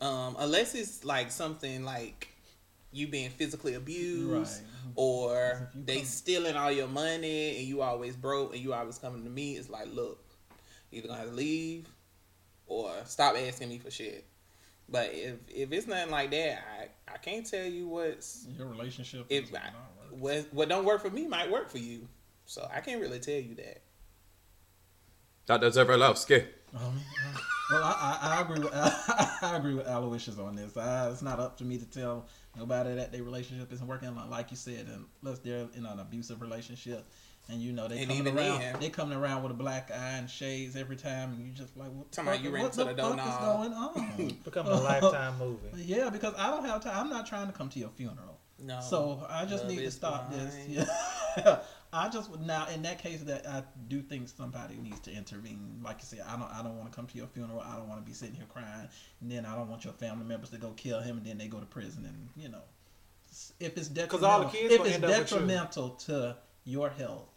um, 0.00 0.36
unless 0.38 0.74
it's 0.74 1.04
like 1.04 1.30
something 1.30 1.84
like 1.84 2.28
you 2.92 3.06
being 3.06 3.30
physically 3.30 3.74
abused, 3.74 4.60
Right. 4.62 4.92
or 4.96 5.70
they 5.74 5.96
come- 5.98 6.04
stealing 6.04 6.56
all 6.56 6.72
your 6.72 6.88
money 6.88 7.58
and 7.58 7.66
you 7.66 7.82
always 7.82 8.16
broke 8.16 8.52
and 8.54 8.62
you 8.62 8.72
always 8.74 8.98
coming 8.98 9.22
to 9.24 9.30
me. 9.30 9.56
It's 9.56 9.68
like, 9.70 9.86
look, 9.92 10.18
either 10.90 11.06
gonna 11.08 11.20
have 11.20 11.30
to 11.30 11.34
leave 11.36 11.88
or 12.66 12.92
stop 13.06 13.36
asking 13.36 13.68
me 13.68 13.78
for 13.78 13.90
shit. 13.90 14.24
But 14.88 15.10
if 15.14 15.36
if 15.48 15.70
it's 15.70 15.86
nothing 15.86 16.10
like 16.10 16.32
that, 16.32 16.64
I 16.80 17.12
I 17.14 17.18
can't 17.18 17.46
tell 17.46 17.64
you 17.66 17.86
what's 17.86 18.46
Your 18.58 18.66
relationship 18.66 19.26
if 19.28 19.44
is 19.44 19.52
not 19.52 19.72
what 20.10 20.52
what 20.52 20.68
don't 20.68 20.84
work 20.84 21.00
for 21.02 21.10
me 21.10 21.26
might 21.28 21.48
work 21.50 21.70
for 21.70 21.78
you. 21.78 22.08
So 22.46 22.68
I 22.72 22.80
can't 22.80 23.00
really 23.00 23.20
tell 23.20 23.38
you 23.38 23.54
that. 23.54 23.82
Dr. 25.46 25.70
Zervalovsky. 25.70 26.46
Um, 26.76 27.00
Well, 27.70 27.82
I, 27.84 28.18
I, 28.22 28.36
I 28.38 28.40
agree 28.42 28.58
with 28.60 28.72
I 29.42 29.56
agree 29.56 29.74
with 29.74 29.86
Aloysius 29.86 30.38
on 30.38 30.56
this. 30.56 30.76
I, 30.76 31.08
it's 31.10 31.22
not 31.22 31.38
up 31.38 31.56
to 31.58 31.64
me 31.64 31.78
to 31.78 31.86
tell 31.86 32.26
nobody 32.56 32.94
that 32.96 33.12
their 33.12 33.22
relationship 33.22 33.72
isn't 33.72 33.86
working. 33.86 34.14
Like 34.28 34.50
you 34.50 34.56
said, 34.56 34.88
unless 35.22 35.38
they're 35.40 35.68
in 35.76 35.86
an 35.86 35.98
abusive 36.00 36.40
relationship, 36.42 37.06
and 37.48 37.60
you 37.60 37.72
know 37.72 37.88
they 37.88 37.98
And 37.98 38.08
coming 38.08 38.26
even 38.26 38.38
around, 38.38 38.60
then- 38.60 38.80
they 38.80 38.90
coming 38.90 39.16
around 39.16 39.42
with 39.42 39.52
a 39.52 39.54
black 39.54 39.90
eye 39.92 40.16
and 40.18 40.28
shades 40.28 40.76
every 40.76 40.96
time, 40.96 41.32
and 41.32 41.46
you 41.46 41.52
just 41.52 41.76
like, 41.76 41.90
what, 41.92 42.10
the 42.10 42.16
Talking 42.16 42.32
fuck- 42.32 42.42
you 42.44 42.50
ran 42.50 42.62
what 42.64 42.72
the 42.72 42.84
the 42.84 42.94
fuck 43.02 43.18
is 43.18 43.36
going 43.36 43.72
on? 43.72 44.38
Becoming 44.44 44.72
a 44.72 44.80
lifetime 44.80 45.38
movie. 45.38 45.68
Yeah, 45.84 46.10
because 46.10 46.34
I 46.36 46.50
don't 46.50 46.64
have 46.64 46.82
time. 46.82 46.94
I'm 46.96 47.10
not 47.10 47.26
trying 47.26 47.46
to 47.46 47.52
come 47.52 47.68
to 47.70 47.78
your 47.78 47.90
funeral. 47.90 48.38
No. 48.62 48.80
So 48.82 49.24
I 49.28 49.46
just 49.46 49.64
Love 49.64 49.72
need 49.72 49.80
to 49.84 49.90
stop 49.90 50.30
blind. 50.30 50.48
this. 50.50 50.86
Yeah. 51.36 51.60
I 51.92 52.08
just 52.08 52.30
now 52.40 52.68
in 52.68 52.82
that 52.82 53.02
case 53.02 53.20
that 53.22 53.46
I 53.46 53.64
do 53.88 54.00
think 54.00 54.28
somebody 54.28 54.76
needs 54.76 55.00
to 55.00 55.12
intervene. 55.12 55.80
Like 55.82 55.96
you 56.00 56.04
said, 56.04 56.20
I 56.26 56.36
don't 56.36 56.50
I 56.52 56.62
don't 56.62 56.76
want 56.78 56.90
to 56.90 56.94
come 56.96 57.06
to 57.06 57.16
your 57.16 57.26
funeral. 57.26 57.60
I 57.60 57.76
don't 57.76 57.88
want 57.88 58.00
to 58.00 58.06
be 58.08 58.12
sitting 58.14 58.34
here 58.34 58.46
crying. 58.48 58.88
And 59.20 59.30
then 59.30 59.44
I 59.44 59.56
don't 59.56 59.68
want 59.68 59.84
your 59.84 59.94
family 59.94 60.24
members 60.24 60.50
to 60.50 60.58
go 60.58 60.70
kill 60.76 61.00
him 61.00 61.16
and 61.18 61.26
then 61.26 61.38
they 61.38 61.48
go 61.48 61.58
to 61.58 61.66
prison 61.66 62.04
and 62.06 62.28
you 62.36 62.48
know 62.48 62.62
if 63.60 63.76
it's 63.76 63.88
detrimental 63.88 64.28
all 64.30 64.40
the 64.40 64.46
kids 64.46 64.72
if 64.72 64.78
gonna 64.78 64.88
it's 64.88 64.94
end 64.96 65.04
up 65.04 65.10
with 65.10 65.18
you. 65.18 65.36
detrimental 65.38 65.90
to 65.90 66.36
your 66.64 66.90
health 66.90 67.28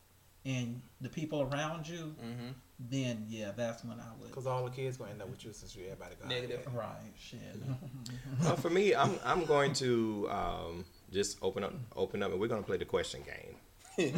and 0.45 0.81
the 1.01 1.09
people 1.09 1.41
around 1.41 1.87
you, 1.87 2.15
hmm 2.21 2.49
then 2.89 3.25
yeah, 3.29 3.51
that's 3.55 3.85
when 3.85 3.97
I 3.99 4.11
would 4.19 4.29
Because 4.29 4.45
all 4.47 4.65
the 4.65 4.71
kids 4.71 4.97
gonna 4.97 5.11
end 5.11 5.21
up 5.21 5.29
with 5.29 5.45
you 5.45 5.53
since 5.53 5.75
you 5.75 5.83
everybody 5.85 6.15
got 6.19 6.27
Negative. 6.27 6.67
right 6.73 7.13
shit. 7.17 7.39
Well, 8.43 8.55
for 8.57 8.69
me, 8.69 8.93
I'm 8.93 9.17
I'm 9.23 9.45
going 9.45 9.73
to 9.73 10.27
um, 10.29 10.85
just 11.11 11.37
open 11.41 11.63
up 11.63 11.73
open 11.95 12.21
up, 12.23 12.31
and 12.31 12.41
we're 12.41 12.47
gonna 12.47 12.63
play 12.63 12.77
the 12.77 12.85
question 12.85 13.21
game. 13.21 13.55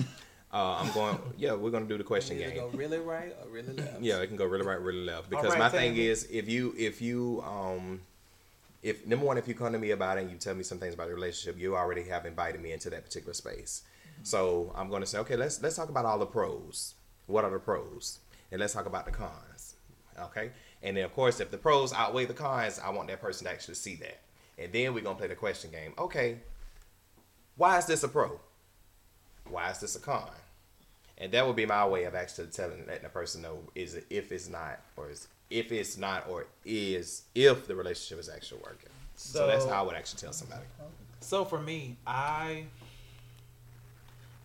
Uh, 0.54 0.78
I'm 0.80 0.92
going. 0.94 1.20
Yeah, 1.38 1.54
we're 1.54 1.70
gonna 1.70 1.86
do 1.86 1.98
the 1.98 2.04
question 2.06 2.38
game. 2.38 2.56
go 2.56 2.70
really 2.70 3.00
right 3.00 3.36
or 3.44 3.50
really 3.50 3.74
left. 3.74 4.02
Yeah, 4.02 4.22
it 4.22 4.28
can 4.28 4.38
go 4.38 4.46
really 4.46 4.66
right, 4.66 4.80
really 4.80 5.04
left. 5.04 5.30
Because 5.30 5.50
right, 5.50 5.60
my 5.60 5.68
thing 5.68 5.96
Tammy. 5.96 6.08
is, 6.08 6.30
if 6.32 6.48
you, 6.48 6.74
if 6.78 7.02
you, 7.02 7.44
um, 7.46 8.00
if 8.82 9.06
number 9.06 9.26
one, 9.26 9.38
if 9.38 9.50
you 9.50 9.54
come 9.54 9.74
to 9.74 9.80
me 9.80 9.92
about 9.92 10.18
it 10.18 10.22
and 10.22 10.32
you 10.32 10.38
tell 10.38 10.56
me 10.56 10.64
some 10.64 10.78
things 10.78 10.94
about 10.94 11.10
the 11.10 11.14
relationship, 11.14 11.60
you 11.60 11.76
already 11.76 12.04
have 12.04 12.26
invited 12.26 12.62
me 12.62 12.72
into 12.72 12.90
that 12.92 13.04
particular 13.04 13.34
space. 13.34 13.84
So 14.24 14.72
I'm 14.76 14.90
going 14.90 15.02
to 15.02 15.06
say, 15.06 15.18
okay, 15.20 15.36
let's 15.36 15.62
let's 15.62 15.76
talk 15.76 15.90
about 15.90 16.06
all 16.06 16.20
the 16.20 16.26
pros. 16.26 16.94
What 17.28 17.44
are 17.44 17.52
the 17.52 17.60
pros? 17.60 18.20
And 18.50 18.62
let's 18.62 18.74
talk 18.74 18.86
about 18.86 19.06
the 19.06 19.12
cons. 19.12 19.76
Okay, 20.18 20.52
and 20.82 20.96
then 20.96 21.04
of 21.04 21.14
course, 21.14 21.42
if 21.42 21.52
the 21.52 21.58
pros 21.58 21.92
outweigh 21.92 22.26
the 22.26 22.34
cons, 22.34 22.80
I 22.80 22.92
want 22.92 23.10
that 23.10 23.20
person 23.20 23.46
to 23.46 23.52
actually 23.52 23.76
see 23.76 23.96
that. 23.96 24.22
And 24.58 24.72
then 24.72 24.94
we're 24.94 25.04
gonna 25.04 25.18
play 25.18 25.28
the 25.28 25.36
question 25.36 25.72
game. 25.72 25.94
Okay, 25.98 26.38
why 27.58 27.78
is 27.78 27.86
this 27.88 28.04
a 28.04 28.08
pro? 28.08 28.40
Why 29.50 29.72
is 29.72 29.80
this 29.80 29.96
a 29.96 30.00
con? 30.00 30.30
And 31.18 31.32
that 31.32 31.48
would 31.48 31.56
be 31.56 31.66
my 31.66 31.88
way 31.88 32.04
of 32.04 32.16
actually 32.16 32.48
telling, 32.48 32.86
letting 32.88 33.04
the 33.04 33.10
person 33.10 33.42
know 33.42 33.60
is 33.74 33.96
it 33.96 34.06
if 34.10 34.32
it's 34.32 34.50
not, 34.50 34.82
or 34.98 35.10
is 35.10 35.28
if 35.50 35.72
it's 35.72 35.98
not, 35.98 36.28
or 36.30 36.46
is 36.66 37.24
if 37.34 37.68
the 37.68 37.76
relationship 37.76 38.20
is 38.20 38.30
actually 38.30 38.62
working. 38.62 38.90
So, 39.16 39.48
that's 39.48 39.66
how 39.66 39.84
I 39.84 39.86
would 39.86 39.96
actually 39.96 40.20
tell 40.20 40.34
somebody. 40.34 40.64
So 41.22 41.46
for 41.46 41.60
me, 41.60 41.98
I 42.06 42.66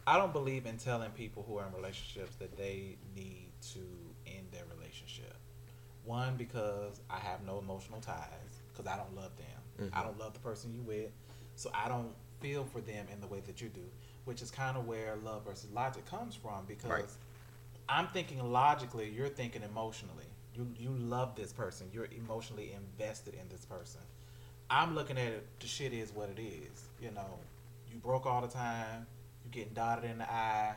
I 0.06 0.16
don't 0.16 0.32
believe 0.32 0.66
in 0.66 0.78
telling 0.78 1.10
people 1.10 1.44
who 1.46 1.58
are 1.58 1.66
in 1.66 1.74
relationships 1.74 2.36
that 2.36 2.56
they 2.56 2.96
need 3.14 3.48
to 3.74 3.80
end 4.26 4.46
their 4.50 4.64
relationship. 4.74 5.34
One 6.04 6.36
because 6.36 7.00
I 7.10 7.18
have 7.18 7.44
no 7.44 7.58
emotional 7.58 8.00
ties 8.00 8.62
because 8.72 8.86
I 8.86 8.96
don't 8.96 9.14
love 9.14 9.32
them. 9.36 9.88
Mm-hmm. 9.88 9.98
I 9.98 10.02
don't 10.02 10.18
love 10.18 10.32
the 10.32 10.40
person 10.40 10.72
you 10.72 10.82
with, 10.82 11.10
so 11.54 11.70
I 11.74 11.88
don't 11.88 12.12
feel 12.40 12.64
for 12.64 12.80
them 12.80 13.06
in 13.12 13.20
the 13.20 13.26
way 13.26 13.40
that 13.46 13.60
you 13.60 13.68
do. 13.68 13.84
Which 14.24 14.42
is 14.42 14.50
kind 14.50 14.76
of 14.76 14.86
where 14.86 15.16
love 15.24 15.44
versus 15.44 15.70
logic 15.72 16.06
comes 16.06 16.34
from 16.34 16.64
because 16.66 16.90
Right. 16.90 17.04
I'm 17.88 18.06
thinking 18.08 18.40
logically, 18.52 19.10
you're 19.10 19.28
thinking 19.28 19.62
emotionally. 19.62 20.26
You 20.54 20.68
you 20.78 20.90
love 20.90 21.34
this 21.36 21.52
person. 21.52 21.88
You're 21.92 22.08
emotionally 22.16 22.72
invested 22.72 23.34
in 23.34 23.48
this 23.48 23.64
person. 23.64 24.00
I'm 24.68 24.94
looking 24.94 25.18
at 25.18 25.26
it. 25.28 25.46
The 25.60 25.66
shit 25.66 25.92
is 25.92 26.12
what 26.12 26.28
it 26.28 26.40
is. 26.40 26.88
You 27.00 27.10
know, 27.10 27.26
you 27.90 27.98
broke 27.98 28.26
all 28.26 28.40
the 28.40 28.48
time. 28.48 29.06
You 29.44 29.50
getting 29.50 29.74
dotted 29.74 30.08
in 30.08 30.18
the 30.18 30.30
eye. 30.30 30.74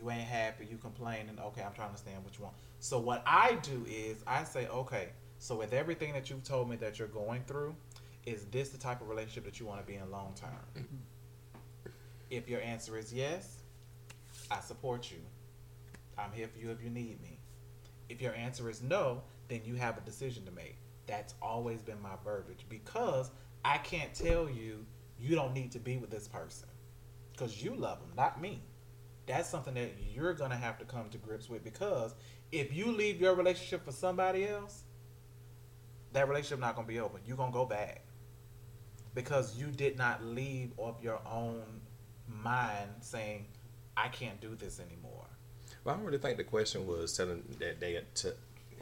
You 0.00 0.10
ain't 0.10 0.22
happy. 0.22 0.66
You 0.70 0.76
complaining. 0.78 1.38
Okay, 1.38 1.62
I'm 1.62 1.72
trying 1.72 1.88
to 1.88 1.90
understand 1.90 2.24
what 2.24 2.38
you 2.38 2.44
want. 2.44 2.56
So 2.80 2.98
what 2.98 3.22
I 3.26 3.58
do 3.62 3.84
is 3.88 4.22
I 4.26 4.44
say, 4.44 4.66
okay. 4.68 5.08
So 5.40 5.56
with 5.56 5.72
everything 5.72 6.12
that 6.14 6.30
you've 6.30 6.44
told 6.44 6.70
me 6.70 6.76
that 6.76 6.98
you're 6.98 7.08
going 7.08 7.42
through, 7.46 7.74
is 8.24 8.44
this 8.46 8.70
the 8.70 8.78
type 8.78 9.00
of 9.00 9.08
relationship 9.08 9.44
that 9.44 9.58
you 9.60 9.66
want 9.66 9.80
to 9.80 9.86
be 9.86 9.96
in 9.98 10.10
long 10.10 10.32
term? 10.34 10.50
Mm-hmm. 10.76 10.96
If 12.30 12.48
your 12.48 12.60
answer 12.60 12.98
is 12.98 13.12
yes, 13.12 13.58
I 14.50 14.60
support 14.60 15.10
you. 15.10 15.18
I'm 16.18 16.32
here 16.32 16.48
for 16.48 16.58
you 16.58 16.70
if 16.70 16.82
you 16.82 16.90
need 16.90 17.22
me. 17.22 17.38
If 18.08 18.20
your 18.20 18.34
answer 18.34 18.68
is 18.68 18.82
no, 18.82 19.22
then 19.48 19.60
you 19.64 19.74
have 19.76 19.96
a 19.96 20.00
decision 20.02 20.44
to 20.44 20.50
make. 20.50 20.76
That's 21.06 21.34
always 21.40 21.80
been 21.80 22.00
my 22.02 22.14
verbiage 22.24 22.66
because 22.68 23.30
I 23.64 23.78
can't 23.78 24.12
tell 24.14 24.48
you 24.48 24.84
you 25.18 25.34
don't 25.34 25.54
need 25.54 25.72
to 25.72 25.78
be 25.78 25.96
with 25.96 26.10
this 26.10 26.28
person 26.28 26.68
because 27.32 27.62
you 27.62 27.74
love 27.74 28.00
them, 28.00 28.10
not 28.16 28.40
me. 28.40 28.62
That's 29.26 29.48
something 29.48 29.74
that 29.74 29.92
you're 30.14 30.32
going 30.32 30.50
to 30.50 30.56
have 30.56 30.78
to 30.78 30.84
come 30.84 31.08
to 31.10 31.18
grips 31.18 31.48
with 31.48 31.62
because 31.62 32.14
if 32.50 32.74
you 32.74 32.92
leave 32.92 33.20
your 33.20 33.34
relationship 33.34 33.84
for 33.84 33.92
somebody 33.92 34.46
else, 34.46 34.84
that 36.12 36.28
relationship 36.28 36.60
not 36.60 36.74
going 36.74 36.86
to 36.86 36.92
be 36.92 37.00
over. 37.00 37.18
You're 37.26 37.36
going 37.36 37.52
to 37.52 37.56
go 37.56 37.66
back 37.66 38.04
because 39.14 39.56
you 39.56 39.66
did 39.66 39.98
not 39.98 40.24
leave 40.24 40.72
of 40.78 41.02
your 41.02 41.20
own 41.30 41.62
mind 42.28 42.90
saying, 43.00 43.46
I 43.96 44.08
can't 44.08 44.40
do 44.40 44.54
this 44.54 44.80
anymore. 44.80 45.26
Well, 45.84 45.94
I 45.94 45.98
don't 45.98 46.06
really 46.06 46.18
think 46.18 46.36
the 46.36 46.44
question 46.44 46.86
was 46.86 47.16
telling 47.16 47.42
that 47.58 47.80
they 47.80 48.00
to 48.16 48.34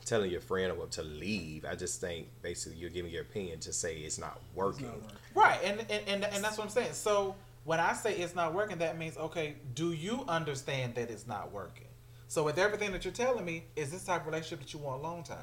telling 0.05 0.31
your 0.31 0.41
friend 0.41 0.71
or 0.71 0.77
what 0.77 0.93
to 0.93 1.03
leave. 1.03 1.65
I 1.65 1.75
just 1.75 2.01
think 2.01 2.29
basically 2.43 2.79
you're 2.79 2.91
giving 2.91 3.11
your 3.11 3.23
opinion 3.23 3.59
to 3.61 3.73
say 3.73 3.97
it's 3.97 4.19
not 4.19 4.41
working. 4.55 5.03
Right, 5.35 5.59
and, 5.65 5.81
and 5.91 6.03
and 6.07 6.25
and 6.25 6.45
that's 6.45 6.59
what 6.59 6.65
I'm 6.65 6.71
saying. 6.71 6.93
So 6.93 7.35
when 7.65 7.81
I 7.81 7.93
say 7.93 8.17
it's 8.17 8.35
not 8.35 8.55
working, 8.55 8.79
that 8.79 8.99
means 8.99 9.17
okay. 9.19 9.57
Do 9.75 9.93
you 9.93 10.25
understand 10.29 10.95
that 10.95 11.11
it's 11.11 11.27
not 11.27 11.53
working? 11.53 11.89
So 12.29 12.43
with 12.43 12.59
everything 12.59 12.93
that 12.93 13.05
you're 13.05 13.15
telling 13.15 13.45
me, 13.45 13.65
is 13.77 13.91
this 13.91 14.05
type 14.05 14.23
of 14.23 14.27
relationship 14.27 14.61
that 14.61 14.73
you 14.73 14.81
want 14.81 15.03
long 15.03 15.23
term? 15.23 15.39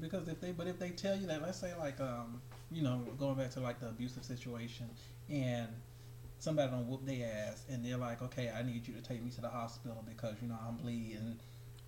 Because 0.00 0.28
if 0.28 0.40
they, 0.40 0.52
but 0.52 0.66
if 0.66 0.78
they 0.78 0.90
tell 0.90 1.16
you 1.16 1.26
that, 1.26 1.42
let's 1.42 1.58
say 1.58 1.72
like, 1.78 2.00
um, 2.00 2.40
you 2.70 2.82
know, 2.82 3.02
going 3.18 3.36
back 3.36 3.50
to 3.52 3.60
like 3.60 3.80
the 3.80 3.88
abusive 3.88 4.24
situation, 4.24 4.88
and 5.30 5.68
somebody 6.38 6.70
don't 6.70 6.86
whoop 6.88 7.04
their 7.04 7.28
ass, 7.48 7.64
and 7.70 7.84
they're 7.84 7.96
like, 7.96 8.22
okay, 8.22 8.50
I 8.56 8.62
need 8.62 8.86
you 8.86 8.94
to 8.94 9.00
take 9.02 9.22
me 9.22 9.30
to 9.32 9.40
the 9.40 9.48
hospital 9.48 10.02
because 10.08 10.34
you 10.42 10.48
know 10.48 10.56
I'm 10.66 10.76
bleeding 10.76 11.38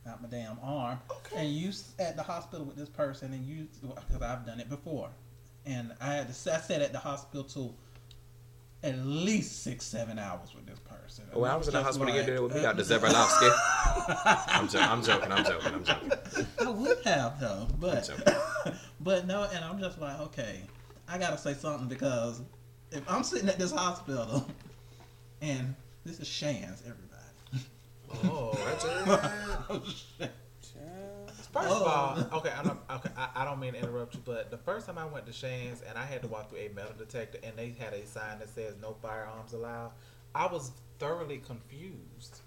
out 0.08 0.22
my 0.22 0.28
damn 0.28 0.58
arm, 0.62 0.98
Okay. 1.10 1.36
and 1.44 1.48
you 1.54 1.72
at 1.98 2.16
the 2.16 2.22
hospital 2.22 2.64
with 2.64 2.76
this 2.76 2.88
person, 2.88 3.32
and 3.32 3.44
you, 3.46 3.68
because 3.82 4.22
I've 4.22 4.46
done 4.46 4.58
it 4.60 4.68
before, 4.70 5.10
and 5.66 5.92
I 6.00 6.06
had 6.14 6.26
to, 6.26 6.30
s- 6.30 6.46
I 6.48 6.58
sat 6.58 6.80
at 6.82 6.92
the 6.92 6.98
hospital 6.98 7.74
at 8.82 8.98
least 9.04 9.62
six, 9.62 9.84
seven 9.84 10.18
hours 10.18 10.54
with 10.54 10.64
this 10.64 10.78
person. 10.78 11.24
Oh, 11.34 11.40
Well, 11.40 11.52
I 11.52 11.54
was 11.56 11.68
in 11.68 11.74
the 11.74 11.82
hospital 11.82 12.06
like, 12.06 12.14
getting 12.14 12.34
there 12.34 12.42
with 12.42 12.54
me, 12.54 12.62
Dr. 12.62 12.82
Zebralowski. 12.82 13.50
I'm, 14.48 14.68
jo- 14.68 14.78
I'm 14.80 15.02
joking. 15.02 15.30
I'm 15.32 15.44
joking. 15.44 15.74
I'm 15.74 15.84
joking. 15.84 16.12
I 16.64 16.70
would 16.70 16.98
have 17.04 17.38
though, 17.38 17.68
but 17.78 18.08
but 19.00 19.26
no, 19.26 19.46
and 19.54 19.62
I'm 19.62 19.78
just 19.78 20.00
like, 20.00 20.18
okay, 20.20 20.62
I 21.08 21.18
gotta 21.18 21.36
say 21.36 21.52
something 21.52 21.88
because 21.88 22.40
if 22.92 23.08
I'm 23.10 23.22
sitting 23.22 23.48
at 23.48 23.58
this 23.58 23.72
hospital 23.72 24.46
and 25.42 25.74
this 26.04 26.20
is 26.20 26.26
Shands, 26.28 26.82
everybody. 26.82 27.66
Oh, 28.24 28.52
Child. 28.80 29.20
Oh, 29.70 29.78
first 31.52 31.68
Oh. 31.68 31.80
of 31.80 31.86
all, 31.86 32.28
oh. 32.32 32.38
okay, 32.38 32.52
I'm 32.56 32.66
not, 32.66 32.78
okay, 32.90 33.10
I, 33.16 33.28
I 33.36 33.44
don't 33.44 33.58
mean 33.60 33.72
to 33.72 33.78
interrupt 33.80 34.14
you, 34.14 34.20
but 34.24 34.50
the 34.50 34.56
first 34.58 34.86
time 34.86 34.98
I 34.98 35.04
went 35.06 35.26
to 35.26 35.32
Shands 35.32 35.82
and 35.88 35.98
I 35.98 36.04
had 36.04 36.22
to 36.22 36.28
walk 36.28 36.50
through 36.50 36.58
a 36.60 36.68
metal 36.68 36.92
detector 36.96 37.38
and 37.42 37.56
they 37.56 37.74
had 37.78 37.92
a 37.92 38.06
sign 38.06 38.38
that 38.38 38.48
says 38.48 38.74
no 38.80 38.94
firearms 39.02 39.52
allowed, 39.52 39.92
I 40.34 40.46
was 40.46 40.70
thoroughly 40.98 41.38
confused 41.38 42.40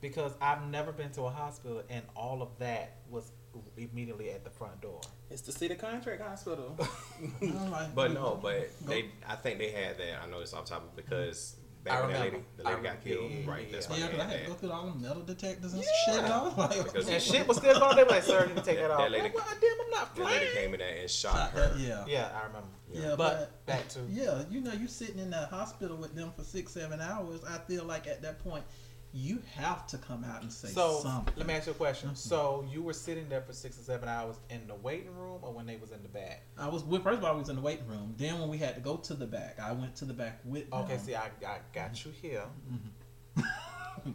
because 0.00 0.32
I've 0.40 0.66
never 0.70 0.92
been 0.92 1.10
to 1.12 1.22
a 1.22 1.30
hospital 1.30 1.82
and 1.88 2.02
all 2.16 2.42
of 2.42 2.48
that 2.58 2.96
was 3.10 3.30
immediately 3.76 4.30
at 4.30 4.44
the 4.44 4.50
front 4.50 4.80
door. 4.80 5.00
It's 5.30 5.42
the 5.42 5.52
City 5.52 5.74
Contract 5.74 6.20
Hospital. 6.22 6.76
I'm 7.42 7.92
But 7.94 8.12
no, 8.12 8.38
but 8.42 8.70
they. 8.86 9.06
I 9.28 9.36
think 9.36 9.58
they 9.58 9.70
had 9.70 9.98
that. 9.98 10.22
I 10.24 10.30
know 10.30 10.40
it's 10.40 10.52
off 10.54 10.64
topic 10.66 10.90
because 10.96 11.56
mm-hmm. 11.56 11.84
back 11.84 11.98
I 11.98 12.02
when 12.02 12.12
that 12.12 12.20
lady, 12.20 12.36
the 12.56 12.66
I 12.68 12.70
lady 12.70 12.82
got 12.82 13.04
killed. 13.04 13.30
Yeah, 13.30 13.38
yeah, 13.44 13.50
right. 13.50 13.66
yeah, 13.66 13.72
That's 13.72 13.86
yeah. 13.88 13.92
why 13.92 13.98
yeah, 13.98 14.04
I 14.04 14.24
had 14.24 14.30
had 14.30 14.40
to 14.42 14.46
go 14.48 14.54
through 14.54 14.72
all 14.72 14.86
the 14.90 14.98
metal 14.98 15.22
detectors 15.22 15.72
and 15.74 15.82
Yeah. 15.82 15.88
shit. 16.14 16.24
And 16.24 16.32
I 16.32 16.42
was 16.42 16.58
like, 16.58 16.84
Because- 16.84 17.08
And 17.08 17.22
shit 17.22 17.48
was 17.48 17.56
still 17.58 17.78
going. 17.78 17.96
They 17.96 18.02
were 18.04 18.10
like, 18.10 18.22
"Sir, 18.22 18.42
you 18.42 18.48
need 18.48 18.56
to 18.56 18.62
take 18.62 18.78
that 18.78 18.90
off." 18.90 18.98
That 18.98 19.10
lady- 19.10 19.22
Like, 19.24 19.34
well, 19.34 19.46
damn, 19.60 19.80
I'm 19.84 19.90
not 19.90 20.16
The 20.16 20.24
lady 20.24 20.46
came 20.54 20.74
in 20.74 20.80
there 20.80 20.96
and 21.00 21.10
shot 21.10 21.32
shot 21.34 21.50
her. 21.52 21.68
that- 21.74 21.78
yeah. 21.78 22.04
Yeah, 22.06 22.28
I 22.40 22.46
remember. 22.46 22.68
Yeah, 22.92 23.14
but, 23.16 23.16
but- 23.16 23.66
back 23.66 23.88
to 23.90 24.00
Yeah, 24.08 24.42
you 24.50 24.60
know, 24.60 24.72
you 24.72 24.88
sitting 24.88 25.18
in 25.18 25.30
that 25.30 25.48
hospital 25.50 25.96
with 25.96 26.14
them 26.14 26.32
for 26.36 26.42
six, 26.44 26.72
seven 26.72 27.00
hours. 27.00 27.44
I 27.44 27.58
feel 27.58 27.84
like 27.84 28.06
at 28.06 28.22
that 28.22 28.40
point, 28.42 28.64
you 29.12 29.42
have 29.56 29.86
to 29.88 29.98
come 29.98 30.22
out 30.24 30.42
and 30.42 30.52
say 30.52 30.68
so. 30.68 31.00
something. 31.02 31.34
Let 31.36 31.46
me 31.46 31.54
ask 31.54 31.66
you 31.66 31.72
a 31.72 31.74
question. 31.74 32.10
Mhm. 32.10 32.16
So 32.16 32.64
you 32.70 32.82
were 32.82 32.92
sitting 32.92 33.28
there 33.28 33.40
for 33.40 33.52
six 33.52 33.78
or 33.78 33.82
seven 33.82 34.08
hours 34.08 34.36
in 34.50 34.66
the 34.68 34.74
waiting 34.76 35.14
room, 35.16 35.40
or 35.42 35.52
when 35.52 35.66
they 35.66 35.76
was 35.76 35.90
in 35.90 36.02
the 36.02 36.08
back? 36.08 36.42
I 36.56 36.68
was 36.68 36.84
with, 36.84 37.02
first 37.02 37.18
of 37.18 37.24
all, 37.24 37.34
I 37.34 37.36
was 37.36 37.48
in 37.48 37.56
the 37.56 37.62
waiting 37.62 37.86
room. 37.88 38.14
Then 38.16 38.38
when 38.38 38.48
we 38.48 38.58
had 38.58 38.76
to 38.76 38.80
go 38.80 38.96
to 38.98 39.14
the 39.14 39.26
back, 39.26 39.58
I 39.60 39.72
went 39.72 39.96
to 39.96 40.04
the 40.04 40.14
back 40.14 40.40
with 40.44 40.72
Okay, 40.72 40.96
them. 40.96 41.04
see, 41.04 41.14
I, 41.16 41.30
I 41.46 41.58
got 41.72 42.04
you 42.04 42.12
here. 42.12 42.44
Mhm. 42.70 44.14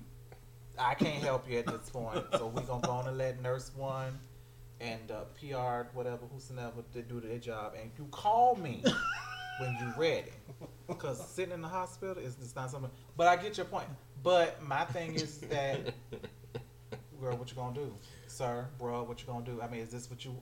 I 0.78 0.93
can't 0.93 1.24
help 1.24 1.50
you 1.50 1.60
at 1.60 1.68
this 1.68 1.89
point, 1.89 2.24
so 2.34 2.48
we're 2.48 2.62
gonna 2.62 2.82
go 2.86 2.91
on 2.91 3.08
and 3.08 3.18
let 3.18 3.41
nurse 3.41 3.72
one 3.76 4.20
and 4.82 5.10
uh, 5.12 5.24
PR 5.39 5.88
whatever 5.93 6.26
whosoever 6.34 6.84
to 6.93 7.02
do 7.02 7.20
their 7.22 7.38
job, 7.38 7.74
and 7.82 7.91
you 7.98 8.06
call 8.12 8.56
me 8.56 8.84
when 9.60 9.76
you're 9.80 9.96
ready. 9.98 10.32
Because 10.88 11.26
sitting 11.30 11.54
in 11.54 11.62
the 11.62 11.68
hospital 11.68 12.18
is 12.18 12.36
just 12.36 12.56
not 12.56 12.70
something. 12.72 12.91
But 13.18 13.28
I 13.28 13.36
get 13.38 13.58
your 13.58 13.66
point. 13.66 13.88
But 14.26 14.62
my 14.64 14.84
thing 14.86 15.14
is 15.14 15.38
that, 15.52 15.94
girl, 17.22 17.38
what 17.38 17.48
you 17.50 17.56
gonna 17.56 17.76
do, 17.76 17.94
sir, 18.26 18.66
bro? 18.80 19.04
What 19.04 19.22
you 19.22 19.28
gonna 19.28 19.46
do? 19.46 19.62
I 19.62 19.68
mean, 19.70 19.82
is 19.82 19.90
this 19.90 20.10
what 20.10 20.26
you? 20.26 20.36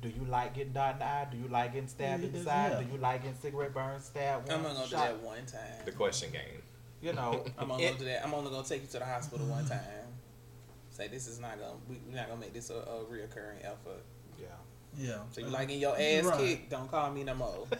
Do 0.00 0.08
you 0.08 0.24
like 0.30 0.54
getting 0.54 0.72
dot 0.72 0.94
in 0.94 0.98
the 1.00 1.04
eye? 1.04 1.26
Do 1.30 1.36
you 1.36 1.48
like 1.48 1.74
getting 1.74 1.88
stabbed 1.88 2.24
in 2.24 2.32
the 2.32 2.38
Yeah. 2.38 2.44
side? 2.78 2.86
Do 2.86 2.92
you 2.92 2.98
like 2.98 3.22
getting 3.22 3.36
cigarette 3.38 3.74
burns, 3.74 4.06
stabbed? 4.06 4.48
I'm 4.50 4.62
one 4.62 4.70
only 4.72 4.78
gonna 4.78 4.90
do 4.90 4.96
that 4.96 5.20
one 5.22 5.44
time. 5.46 5.84
the 5.84 5.92
question 5.92 6.30
game. 6.32 6.62
You 7.02 7.12
know, 7.12 7.44
I'm 7.58 7.70
only 7.70 7.84
it- 7.84 7.88
gonna 7.88 7.98
do 7.98 8.04
that. 8.06 8.24
I'm 8.24 8.32
only 8.32 8.50
gonna 8.50 8.66
take 8.66 8.80
you 8.80 8.88
to 8.88 8.98
the 9.00 9.04
hospital 9.04 9.46
one 9.46 9.66
time. 9.68 9.80
Say 10.90 11.08
this 11.08 11.28
is 11.28 11.38
not 11.38 11.58
gonna. 11.60 11.74
we- 11.86 12.00
We're 12.08 12.16
not 12.16 12.28
gonna 12.28 12.40
make 12.40 12.54
this 12.54 12.70
a, 12.70 12.76
a 12.76 13.04
reoccurring 13.04 13.62
effort. 13.62 14.02
Yeah. 14.98 15.06
Yeah. 15.08 15.16
So 15.30 15.40
you 15.40 15.46
like 15.48 15.68
getting 15.68 15.80
your 15.80 15.94
ass 15.98 16.24
Right. 16.24 16.38
kicked? 16.38 16.70
Don't 16.70 16.90
call 16.90 17.10
me 17.12 17.24
no 17.24 17.34
more. 17.34 17.66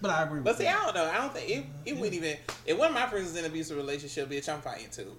But 0.00 0.10
I 0.12 0.22
agree 0.22 0.36
with 0.38 0.44
But 0.44 0.58
see, 0.58 0.66
I 0.66 0.72
don't 0.84 0.94
know. 0.94 1.04
I 1.06 1.14
don't 1.18 1.34
think 1.34 1.50
it. 1.50 1.64
It 1.84 1.96
wouldn't 1.96 2.14
even. 2.14 2.36
If 2.64 2.78
one 2.78 2.88
of 2.88 2.94
my 2.94 3.06
friends 3.06 3.30
is 3.30 3.36
in 3.36 3.44
an 3.44 3.50
abusive 3.50 3.76
relationship, 3.76 4.28
bitch, 4.30 4.48
I'm 4.52 4.60
fighting 4.60 4.88
too. 4.90 5.12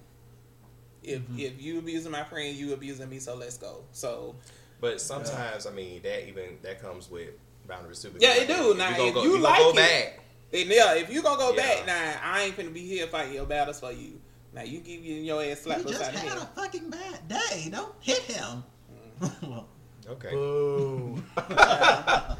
If 1.03 1.21
Mhm. 1.21 1.39
if 1.39 1.61
you 1.61 1.79
abusing 1.79 2.11
my 2.11 2.23
friend, 2.23 2.55
you 2.55 2.73
abusing 2.73 3.09
me. 3.09 3.19
So 3.19 3.35
let's 3.35 3.57
go. 3.57 3.83
So 3.91 4.35
But 4.81 5.01
sometimes, 5.01 5.65
I 5.65 5.71
mean, 5.71 6.01
that 6.03 6.27
even 6.27 6.57
that 6.61 6.81
comes 6.81 7.09
with 7.09 7.29
boundaries 7.67 8.01
too. 8.01 8.13
Yeah, 8.19 8.35
it 8.35 8.47
do. 8.47 8.71
If 8.71 8.77
Now, 8.77 8.97
you 8.97 9.07
if 9.07 9.13
go, 9.13 9.23
you 9.23 9.35
you 9.35 9.39
like 9.39 9.59
go 9.59 9.69
it- 9.71 9.75
back. 9.75 10.19
and 10.53 10.69
yeah, 10.69 10.93
if 10.95 11.09
you 11.11 11.21
gonna 11.21 11.37
go 11.37 11.51
Yeah. 11.53 11.61
back, 11.61 11.85
now 11.85 12.19
I 12.23 12.43
ain't 12.43 12.57
finna 12.57 12.73
be 12.73 12.87
here 12.87 13.07
fighting 13.07 13.33
your 13.33 13.45
battles 13.45 13.79
for 13.81 13.91
you. 13.91 14.21
Now 14.53 14.63
you 14.63 14.79
give 14.79 15.03
you 15.03 15.15
your 15.15 15.43
ass 15.43 15.61
slapped 15.61 15.81
You 15.83 15.89
just 15.89 16.01
had 16.01 16.15
head. 16.15 16.37
a 16.37 16.45
fucking 16.55 16.89
bad 16.89 17.27
day. 17.27 17.69
Don't 17.69 17.93
hit 17.99 18.21
him. 18.23 18.63
well, 19.43 19.67
Okay. 20.09 20.31
Boo. 20.31 21.21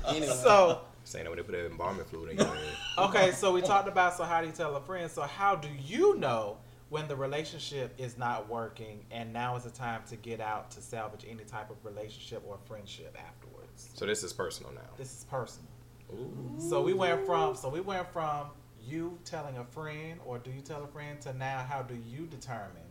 Anyway. 0.09 0.25
so 0.27 0.81
Saying 1.03 1.25
that 1.25 1.29
when 1.29 1.37
they 1.37 1.43
put 1.43 1.51
that 1.53 1.65
embalming 1.67 2.05
fluid 2.05 2.31
in 2.31 2.37
your 2.37 2.47
head. 2.47 2.73
okay, 2.97 3.31
so 3.31 3.51
we 3.53 3.61
talked 3.61 3.87
about 3.87 4.15
so 4.15 4.23
how 4.23 4.41
do 4.41 4.47
you 4.47 4.53
tell 4.53 4.75
a 4.75 4.81
friend? 4.81 5.09
So 5.09 5.21
how 5.21 5.55
do 5.55 5.67
you 5.85 6.15
know 6.17 6.57
when 6.89 7.07
the 7.07 7.15
relationship 7.15 7.93
is 7.99 8.17
not 8.17 8.49
working 8.49 9.05
and 9.11 9.31
now 9.31 9.55
is 9.55 9.63
the 9.63 9.69
time 9.69 10.01
to 10.09 10.15
get 10.15 10.41
out 10.41 10.71
to 10.71 10.81
salvage 10.81 11.25
any 11.29 11.43
type 11.43 11.69
of 11.69 11.77
relationship 11.83 12.43
or 12.47 12.57
friendship 12.65 13.15
afterwards? 13.19 13.89
So 13.93 14.05
this 14.05 14.23
is 14.23 14.33
personal 14.33 14.71
now. 14.73 14.81
This 14.97 15.11
is 15.19 15.25
personal. 15.29 15.69
Ooh. 16.13 16.55
So 16.57 16.81
we 16.81 16.93
went 16.93 17.25
from 17.25 17.55
so 17.55 17.69
we 17.69 17.81
went 17.81 18.11
from 18.11 18.47
you 18.83 19.17
telling 19.25 19.57
a 19.57 19.63
friend 19.65 20.19
or 20.25 20.39
do 20.39 20.49
you 20.51 20.61
tell 20.61 20.83
a 20.83 20.87
friend 20.87 21.21
to 21.21 21.33
now 21.33 21.65
how 21.69 21.83
do 21.83 21.95
you 22.07 22.25
determine 22.25 22.81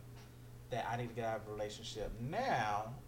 that 0.71 0.87
I 0.91 0.97
need 0.97 1.09
to 1.09 1.15
get 1.15 1.25
out 1.25 1.41
of 1.41 1.49
a 1.49 1.53
relationship 1.53 2.13
now 2.21 2.93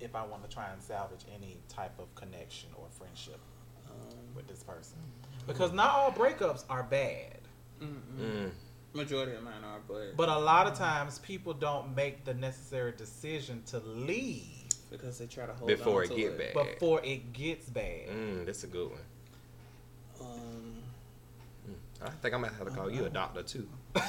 if 0.00 0.14
I 0.14 0.24
want 0.24 0.42
to 0.48 0.54
try 0.54 0.70
and 0.72 0.82
salvage 0.82 1.20
any 1.34 1.58
type 1.68 1.98
of 1.98 2.12
connection 2.14 2.70
or 2.76 2.86
friendship 2.90 3.38
Um, 3.88 4.16
with 4.34 4.46
this 4.48 4.62
person? 4.62 4.96
Because 5.46 5.72
not 5.72 5.94
all 5.94 6.12
breakups 6.12 6.64
are 6.70 6.82
bad. 6.84 7.38
Mm. 7.82 8.50
Majority 8.92 9.32
of 9.36 9.42
mine 9.42 9.62
are, 9.64 9.78
but, 9.86 10.16
But 10.16 10.28
a 10.28 10.38
lot 10.38 10.66
of 10.66 10.74
times 10.76 11.18
people 11.20 11.54
don't 11.54 11.94
make 11.94 12.24
the 12.24 12.34
necessary 12.34 12.92
decision 12.92 13.62
to 13.66 13.78
leave 13.80 14.46
because 14.90 15.18
they 15.18 15.26
try 15.26 15.46
to 15.46 15.52
hold 15.52 15.68
Before 15.68 16.00
on 16.00 16.04
it 16.04 16.08
to 16.08 16.14
get 16.16 16.32
it. 16.32 16.54
bad. 16.54 16.66
before 16.74 17.00
it 17.04 17.32
gets 17.32 17.68
bad. 17.70 18.08
Mm, 18.08 18.46
that's 18.46 18.64
a 18.64 18.66
good 18.66 18.90
one. 18.90 19.00
Um, 20.20 20.74
I 22.02 22.10
think 22.10 22.34
I'm 22.34 22.42
gonna 22.42 22.52
have 22.54 22.66
to 22.66 22.72
call 22.74 22.90
you 22.90 23.04
a 23.04 23.10
doctor 23.10 23.42
too. 23.42 23.68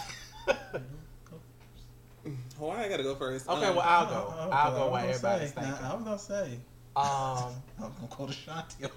why 2.58 2.84
I 2.86 2.90
gotta 2.90 3.04
go 3.04 3.16
first? 3.16 3.48
Okay, 3.50 3.66
Um, 3.68 3.76
well, 3.76 3.86
I'll 3.88 4.06
go. 4.06 4.14
Uh, 4.14 4.46
uh, 4.46 4.50
I'll 4.52 4.72
uh, 4.74 4.78
go 4.78 4.84
I 4.88 4.90
while 4.92 5.08
was 5.08 5.16
everybody's 5.24 5.52
thinking. 5.52 5.72
now, 5.82 5.92
I 5.92 5.96
was 5.96 6.04
gonna 6.04 6.20
say. 6.20 6.60
Um, 6.94 7.54
I'm 7.82 7.94
gonna 7.96 8.08
call 8.10 8.26
the 8.28 8.34
Shanti 8.34 8.84
on 8.84 8.92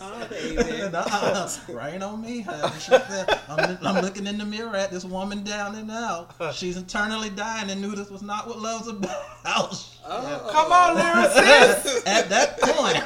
Oh, 0.00 0.26
baby. 0.28 0.90
Nah, 0.90 1.48
rain 1.68 2.02
on 2.02 2.20
me. 2.22 2.40
honey. 2.40 2.72
She 2.78 2.90
said, 2.90 3.38
I'm, 3.48 3.78
I'm 3.82 4.02
looking 4.02 4.26
in 4.26 4.38
the 4.38 4.44
mirror 4.44 4.74
at 4.76 4.90
this 4.90 5.04
woman 5.04 5.44
down 5.44 5.74
and 5.76 5.90
out. 5.90 6.34
She's 6.54 6.76
eternally 6.76 7.30
dying 7.30 7.70
and 7.70 7.80
knew 7.80 7.94
this 7.94 8.10
was 8.10 8.22
not 8.22 8.46
what 8.46 8.58
love's 8.60 8.88
about. 8.88 9.14
Oh. 10.06 10.48
come 10.52 10.72
on, 10.72 10.96
lyricist. 10.96 12.06
At 12.06 12.28
that 12.30 12.60
point, 12.60 12.96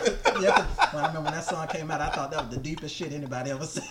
yeah, 0.42 0.64
'cause 0.76 0.92
when 0.94 1.04
I 1.04 1.08
remember 1.08 1.22
when 1.22 1.32
that 1.34 1.44
song 1.44 1.66
came 1.68 1.90
out, 1.90 2.00
I 2.00 2.10
thought 2.10 2.30
that 2.32 2.46
was 2.46 2.54
the 2.56 2.60
deepest 2.62 2.94
shit 2.94 3.12
anybody 3.12 3.50
ever 3.50 3.64
said. 3.66 3.84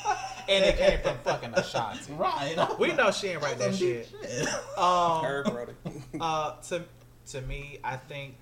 and 0.49 0.63
it 0.65 0.77
came 0.77 0.99
from 1.01 1.17
fucking 1.19 1.53
Ashanti. 1.55 2.13
Right. 2.13 2.55
We 2.79 2.93
know 2.93 3.11
she 3.11 3.27
ain't 3.29 3.41
write 3.41 3.57
that 3.59 3.73
Some 3.75 3.79
deep 3.87 4.05
shit. 4.21 4.47
Um, 4.77 5.23
Her 5.23 5.43
brother. 5.43 5.75
uh, 6.19 6.55
to 6.69 6.83
to 7.31 7.41
me, 7.41 7.79
I 7.83 7.95
think 7.97 8.35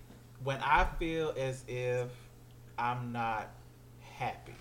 when 0.46 0.60
I 0.62 0.86
feel 1.00 1.34
as 1.38 1.64
if 1.68 2.08
I'm 2.78 3.12
not 3.12 3.50
happy, 4.00 4.54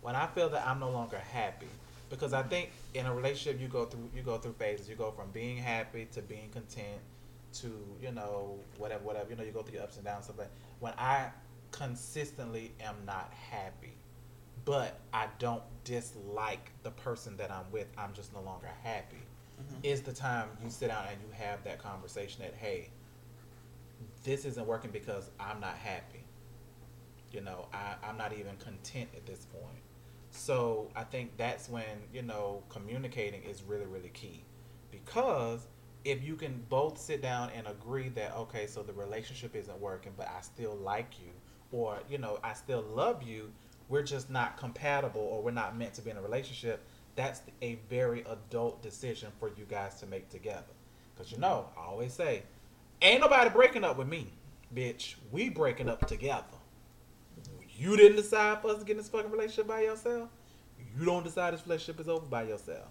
when 0.00 0.16
I 0.16 0.26
feel 0.26 0.48
that 0.48 0.66
I'm 0.66 0.80
no 0.80 0.90
longer 0.90 1.18
happy, 1.18 1.68
because 2.10 2.32
I 2.32 2.42
think 2.42 2.70
in 2.94 3.06
a 3.06 3.14
relationship 3.14 3.60
you 3.60 3.68
go 3.68 3.84
through 3.84 4.08
you 4.16 4.22
go 4.22 4.38
through 4.38 4.54
phases. 4.54 4.88
You 4.88 4.96
go 4.96 5.12
from 5.12 5.30
being 5.30 5.58
happy 5.58 6.08
to 6.12 6.22
being 6.22 6.48
content 6.48 6.98
to 7.54 7.70
you 8.00 8.10
know 8.10 8.58
whatever 8.78 9.04
whatever 9.04 9.28
you 9.30 9.36
know 9.36 9.44
you 9.44 9.52
go 9.52 9.62
through 9.62 9.74
your 9.74 9.82
ups 9.82 9.96
and 9.96 10.06
downs 10.06 10.24
stuff 10.24 10.38
like 10.38 10.50
when 10.80 10.94
I 10.96 11.28
consistently 11.70 12.72
am 12.80 12.96
not 13.06 13.30
happy 13.50 13.92
but 14.64 14.98
I 15.12 15.26
don't 15.38 15.62
dislike 15.84 16.70
the 16.82 16.90
person 16.92 17.36
that 17.36 17.50
I'm 17.50 17.70
with 17.70 17.88
I'm 17.98 18.14
just 18.14 18.32
no 18.32 18.40
longer 18.40 18.70
happy 18.82 19.16
mm-hmm. 19.60 19.80
is 19.82 20.00
the 20.00 20.12
time 20.12 20.48
you 20.64 20.70
sit 20.70 20.88
down 20.88 21.04
and 21.10 21.18
you 21.20 21.44
have 21.44 21.62
that 21.64 21.78
conversation 21.78 22.42
that 22.42 22.54
hey 22.54 22.88
this 24.24 24.44
isn't 24.44 24.66
working 24.66 24.90
because 24.90 25.30
I'm 25.40 25.60
not 25.60 25.74
happy. 25.74 26.24
You 27.32 27.40
know 27.40 27.68
I, 27.72 27.94
I'm 28.06 28.16
not 28.16 28.32
even 28.32 28.56
content 28.56 29.08
at 29.16 29.26
this 29.26 29.46
point. 29.46 29.82
So 30.30 30.90
I 30.94 31.04
think 31.04 31.36
that's 31.36 31.68
when 31.68 31.84
you 32.12 32.22
know 32.22 32.62
communicating 32.68 33.42
is 33.42 33.62
really 33.62 33.86
really 33.86 34.10
key. 34.10 34.44
Because 34.90 35.66
if 36.04 36.22
you 36.22 36.34
can 36.34 36.64
both 36.68 36.98
sit 36.98 37.22
down 37.22 37.50
and 37.54 37.66
agree 37.66 38.08
that 38.10 38.34
okay 38.36 38.66
so 38.66 38.82
the 38.82 38.92
relationship 38.92 39.54
isn't 39.54 39.80
working 39.80 40.12
but 40.16 40.28
I 40.28 40.40
still 40.40 40.74
like 40.76 41.14
you 41.20 41.30
or 41.70 42.00
you 42.10 42.18
know 42.18 42.38
I 42.42 42.54
still 42.54 42.82
love 42.82 43.22
you 43.22 43.52
we're 43.88 44.02
just 44.02 44.28
not 44.28 44.56
compatible 44.56 45.20
or 45.20 45.42
we're 45.42 45.52
not 45.52 45.76
meant 45.76 45.94
to 45.94 46.02
be 46.02 46.10
in 46.10 46.16
a 46.16 46.22
relationship 46.22 46.84
that's 47.14 47.42
a 47.60 47.78
very 47.88 48.22
adult 48.22 48.82
decision 48.82 49.30
for 49.38 49.48
you 49.48 49.64
guys 49.68 49.96
to 50.00 50.06
make 50.06 50.28
together. 50.30 50.62
Because 51.14 51.30
you 51.30 51.38
know 51.38 51.66
I 51.76 51.84
always 51.86 52.12
say 52.12 52.42
ain't 53.02 53.20
nobody 53.20 53.50
breaking 53.50 53.84
up 53.84 53.98
with 53.98 54.08
me 54.08 54.32
bitch. 54.74 55.16
We 55.30 55.48
breaking 55.50 55.88
up 55.88 56.06
together. 56.06 56.44
You 57.76 57.96
didn't 57.96 58.16
decide 58.16 58.62
for 58.62 58.70
us 58.70 58.78
to 58.78 58.84
get 58.84 58.92
in 58.92 58.98
this 58.98 59.08
fucking 59.08 59.30
relationship 59.30 59.66
by 59.66 59.82
yourself. 59.82 60.28
You 60.96 61.04
don't 61.04 61.24
decide 61.24 61.54
this 61.54 61.66
relationship 61.66 62.00
is 62.00 62.08
over 62.08 62.26
by 62.26 62.44
yourself 62.44 62.88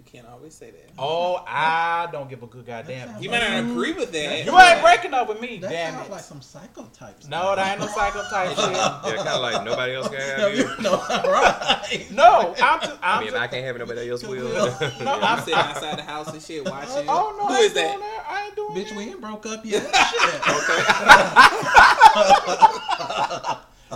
You 0.00 0.06
can't 0.10 0.26
always 0.28 0.54
say 0.54 0.70
that. 0.70 0.92
Oh, 0.98 1.44
I 1.46 2.08
don't 2.10 2.30
give 2.30 2.42
a 2.42 2.46
good 2.46 2.64
goddamn. 2.64 3.16
You 3.16 3.24
You, 3.24 3.30
might 3.30 3.40
not 3.46 3.64
agree 3.70 3.92
with 3.92 4.10
that. 4.12 4.46
You 4.46 4.58
ain't 4.58 4.80
breaking 4.82 5.12
up 5.12 5.28
with 5.28 5.42
me, 5.42 5.58
That 5.58 5.68
damn 5.70 5.92
sounds 5.92 6.06
it. 6.08 6.12
like 6.12 6.22
some 6.22 6.40
psycho 6.40 6.84
type 6.94 7.16
no, 7.28 7.54
that 7.54 7.72
ain't 7.72 7.80
no 7.80 7.86
psycho 7.86 8.22
type 8.30 8.48
shit. 8.56 8.72
Yeah, 8.72 9.00
kind 9.16 9.28
of 9.28 9.42
like 9.42 9.62
nobody 9.62 9.94
else 9.96 10.08
can 10.08 10.18
have 10.20 10.56
you. 10.56 10.70
you 10.70 10.82
know, 10.82 10.96
right? 11.06 12.06
No, 12.12 12.54
I'm 12.62 12.80
just, 12.80 12.96
I 13.02 13.12
I'm 13.12 13.18
mean, 13.18 13.28
if 13.28 13.34
just, 13.34 13.42
I 13.42 13.46
can't 13.48 13.66
have 13.66 13.76
nobody 13.76 14.10
else 14.10 14.24
will. 14.24 14.40
No, 15.04 15.20
I'm 15.20 15.38
sitting 15.40 15.54
outside 15.54 15.98
the 15.98 16.02
house 16.02 16.32
and 16.32 16.42
shit 16.42 16.64
watching. 16.64 17.04
Oh 17.06 17.36
no, 17.38 17.48
Who 17.48 17.54
I 17.54 17.58
is 17.58 17.64
ain't 17.66 17.74
doing 17.74 18.00
that? 18.00 18.02
that. 18.26 18.26
I 18.30 18.46
ain't 18.46 18.56
doing 18.56 18.70
Bitch, 18.70 18.88
that. 18.88 18.96
we 18.96 19.02
ain't 19.04 19.20
broke 19.20 19.44
up 19.44 19.66
yet. 19.66 19.82
Shit. 19.84 19.94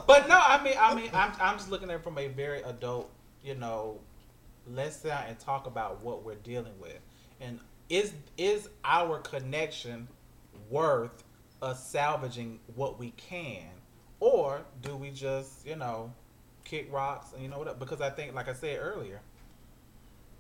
But 0.07 0.29
no, 0.29 0.39
I 0.39 0.61
mean, 0.63 0.75
I 0.79 0.95
mean, 0.95 1.09
I'm, 1.15 1.33
I'm 1.41 1.57
just 1.57 1.71
looking 1.71 1.89
at 1.89 1.97
it 1.97 2.03
from 2.05 2.19
a 2.19 2.29
very 2.29 2.61
adult, 2.63 3.11
you 3.43 3.55
know, 3.55 4.01
let's 4.73 4.97
sit 4.97 5.09
down 5.09 5.25
and 5.29 5.39
talk 5.39 5.67
about 5.67 6.03
what 6.03 6.25
we're 6.25 6.35
dealing 6.37 6.79
with, 6.81 6.99
and 7.41 7.61
is 7.89 8.13
is 8.37 8.69
our 8.85 9.19
connection 9.19 10.09
worth 10.71 11.25
us 11.63 11.87
salvaging 11.87 12.61
what 12.75 12.99
we 12.99 13.11
can, 13.13 13.69
or 14.21 14.63
do 14.83 14.97
we 14.97 15.11
just, 15.11 15.67
you 15.67 15.77
know, 15.77 16.13
kick 16.65 16.93
rocks 16.93 17.33
and 17.33 17.43
you 17.43 17.49
know 17.49 17.59
what? 17.59 17.79
Because 17.79 18.01
I 18.01 18.11
think, 18.11 18.35
like 18.35 18.49
I 18.49 18.55
said 18.55 18.79
earlier, 18.81 19.21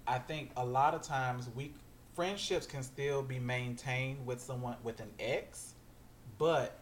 I 0.06 0.18
think 0.18 0.50
a 0.56 0.64
lot 0.64 0.94
of 0.94 1.02
times 1.02 1.48
we 1.54 1.72
friendships 2.14 2.66
can 2.66 2.82
still 2.82 3.22
be 3.22 3.38
maintained 3.38 4.24
with 4.26 4.40
someone 4.40 4.76
with 4.82 5.00
an 5.00 5.10
ex, 5.18 5.74
but 6.38 6.78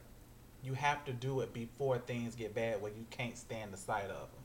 you 0.63 0.75
have 0.75 1.05
to 1.05 1.13
do 1.13 1.41
it 1.41 1.53
before 1.53 1.99
things 1.99 2.35
get 2.35 2.55
bad 2.55 2.81
where 2.81 2.93
you 2.93 3.05
can't 3.11 3.37
stand 3.37 3.73
the 3.73 3.77
sight 3.77 4.05
of 4.05 4.31
them 4.31 4.43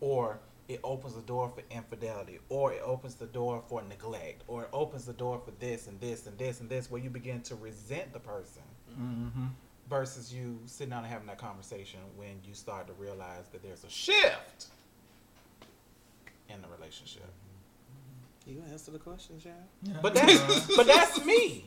or 0.00 0.38
it 0.74 0.80
opens 0.84 1.14
the 1.14 1.20
door 1.22 1.50
for 1.54 1.62
infidelity 1.74 2.38
or 2.48 2.72
it 2.72 2.82
opens 2.84 3.14
the 3.14 3.26
door 3.26 3.62
for 3.68 3.82
neglect 3.82 4.42
or 4.48 4.64
it 4.64 4.68
opens 4.72 5.04
the 5.06 5.12
door 5.12 5.40
for 5.44 5.50
this 5.60 5.86
and 5.86 6.00
this 6.00 6.26
and 6.26 6.36
this 6.38 6.60
and 6.60 6.68
this 6.68 6.90
where 6.90 7.00
you 7.00 7.10
begin 7.10 7.40
to 7.42 7.54
resent 7.56 8.12
the 8.12 8.20
person 8.20 8.62
Mm-hmm. 9.00 9.46
versus 9.88 10.34
you 10.34 10.58
sitting 10.66 10.90
down 10.90 11.02
and 11.04 11.10
having 11.12 11.26
that 11.28 11.38
conversation 11.38 11.98
when 12.16 12.34
you 12.46 12.52
start 12.52 12.86
to 12.88 12.92
realize 12.94 13.46
that 13.52 13.62
there's 13.62 13.84
a 13.84 13.88
shift 13.88 14.66
in 16.48 16.60
the 16.60 16.68
relationship 16.76 17.30
You 18.46 18.62
answer 18.70 18.90
the 18.90 18.98
question, 18.98 19.38
John. 19.40 19.96
but 20.02 20.14
that's 20.14 20.76
but 20.76 20.86
that's 20.86 21.24
me 21.24 21.64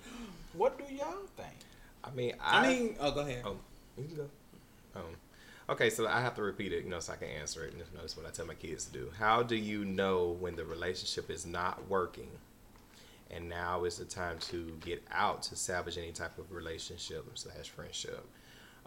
what 0.53 0.78
do 0.78 0.93
y'all 0.93 1.26
think? 1.36 1.49
I 2.03 2.12
mean, 2.12 2.34
I, 2.39 2.60
I 2.66 2.68
mean, 2.74 2.95
oh, 2.99 3.12
go 3.12 3.22
ahead. 3.22 3.41
Oh, 3.43 3.58
you 3.97 4.03
can 4.06 4.16
go. 4.18 4.30
Um, 4.95 5.01
okay, 5.70 5.89
so 5.89 6.07
I 6.07 6.22
have 6.22 6.36
to 6.36 6.43
repeat 6.43 6.74
it, 6.74 6.84
you 6.84 6.89
know, 6.89 6.99
so 6.99 7.13
I 7.13 7.16
can 7.18 7.30
answer 7.30 7.66
it. 7.66 7.74
And 7.74 7.84
notice 7.93 8.16
what 8.16 8.26
I 8.26 8.30
tell 8.30 8.45
my 8.45 8.53
kids 8.53 8.86
to 8.86 8.91
do. 8.91 9.11
How 9.18 9.43
do 9.43 9.55
you 9.55 9.86
know 9.86 10.38
when 10.39 10.55
the 10.55 10.66
relationship 10.66 11.30
is 11.30 11.45
not 11.45 11.88
working, 11.89 12.30
and 13.32 13.49
now 13.49 13.84
is 13.86 13.97
the 13.97 14.05
time 14.05 14.38
to 14.39 14.78
get 14.86 15.03
out 15.11 15.41
to 15.43 15.55
salvage 15.55 15.97
any 15.97 16.11
type 16.11 16.38
of 16.38 16.51
relationship 16.51 17.26
slash 17.36 17.70
friendship? 17.70 18.26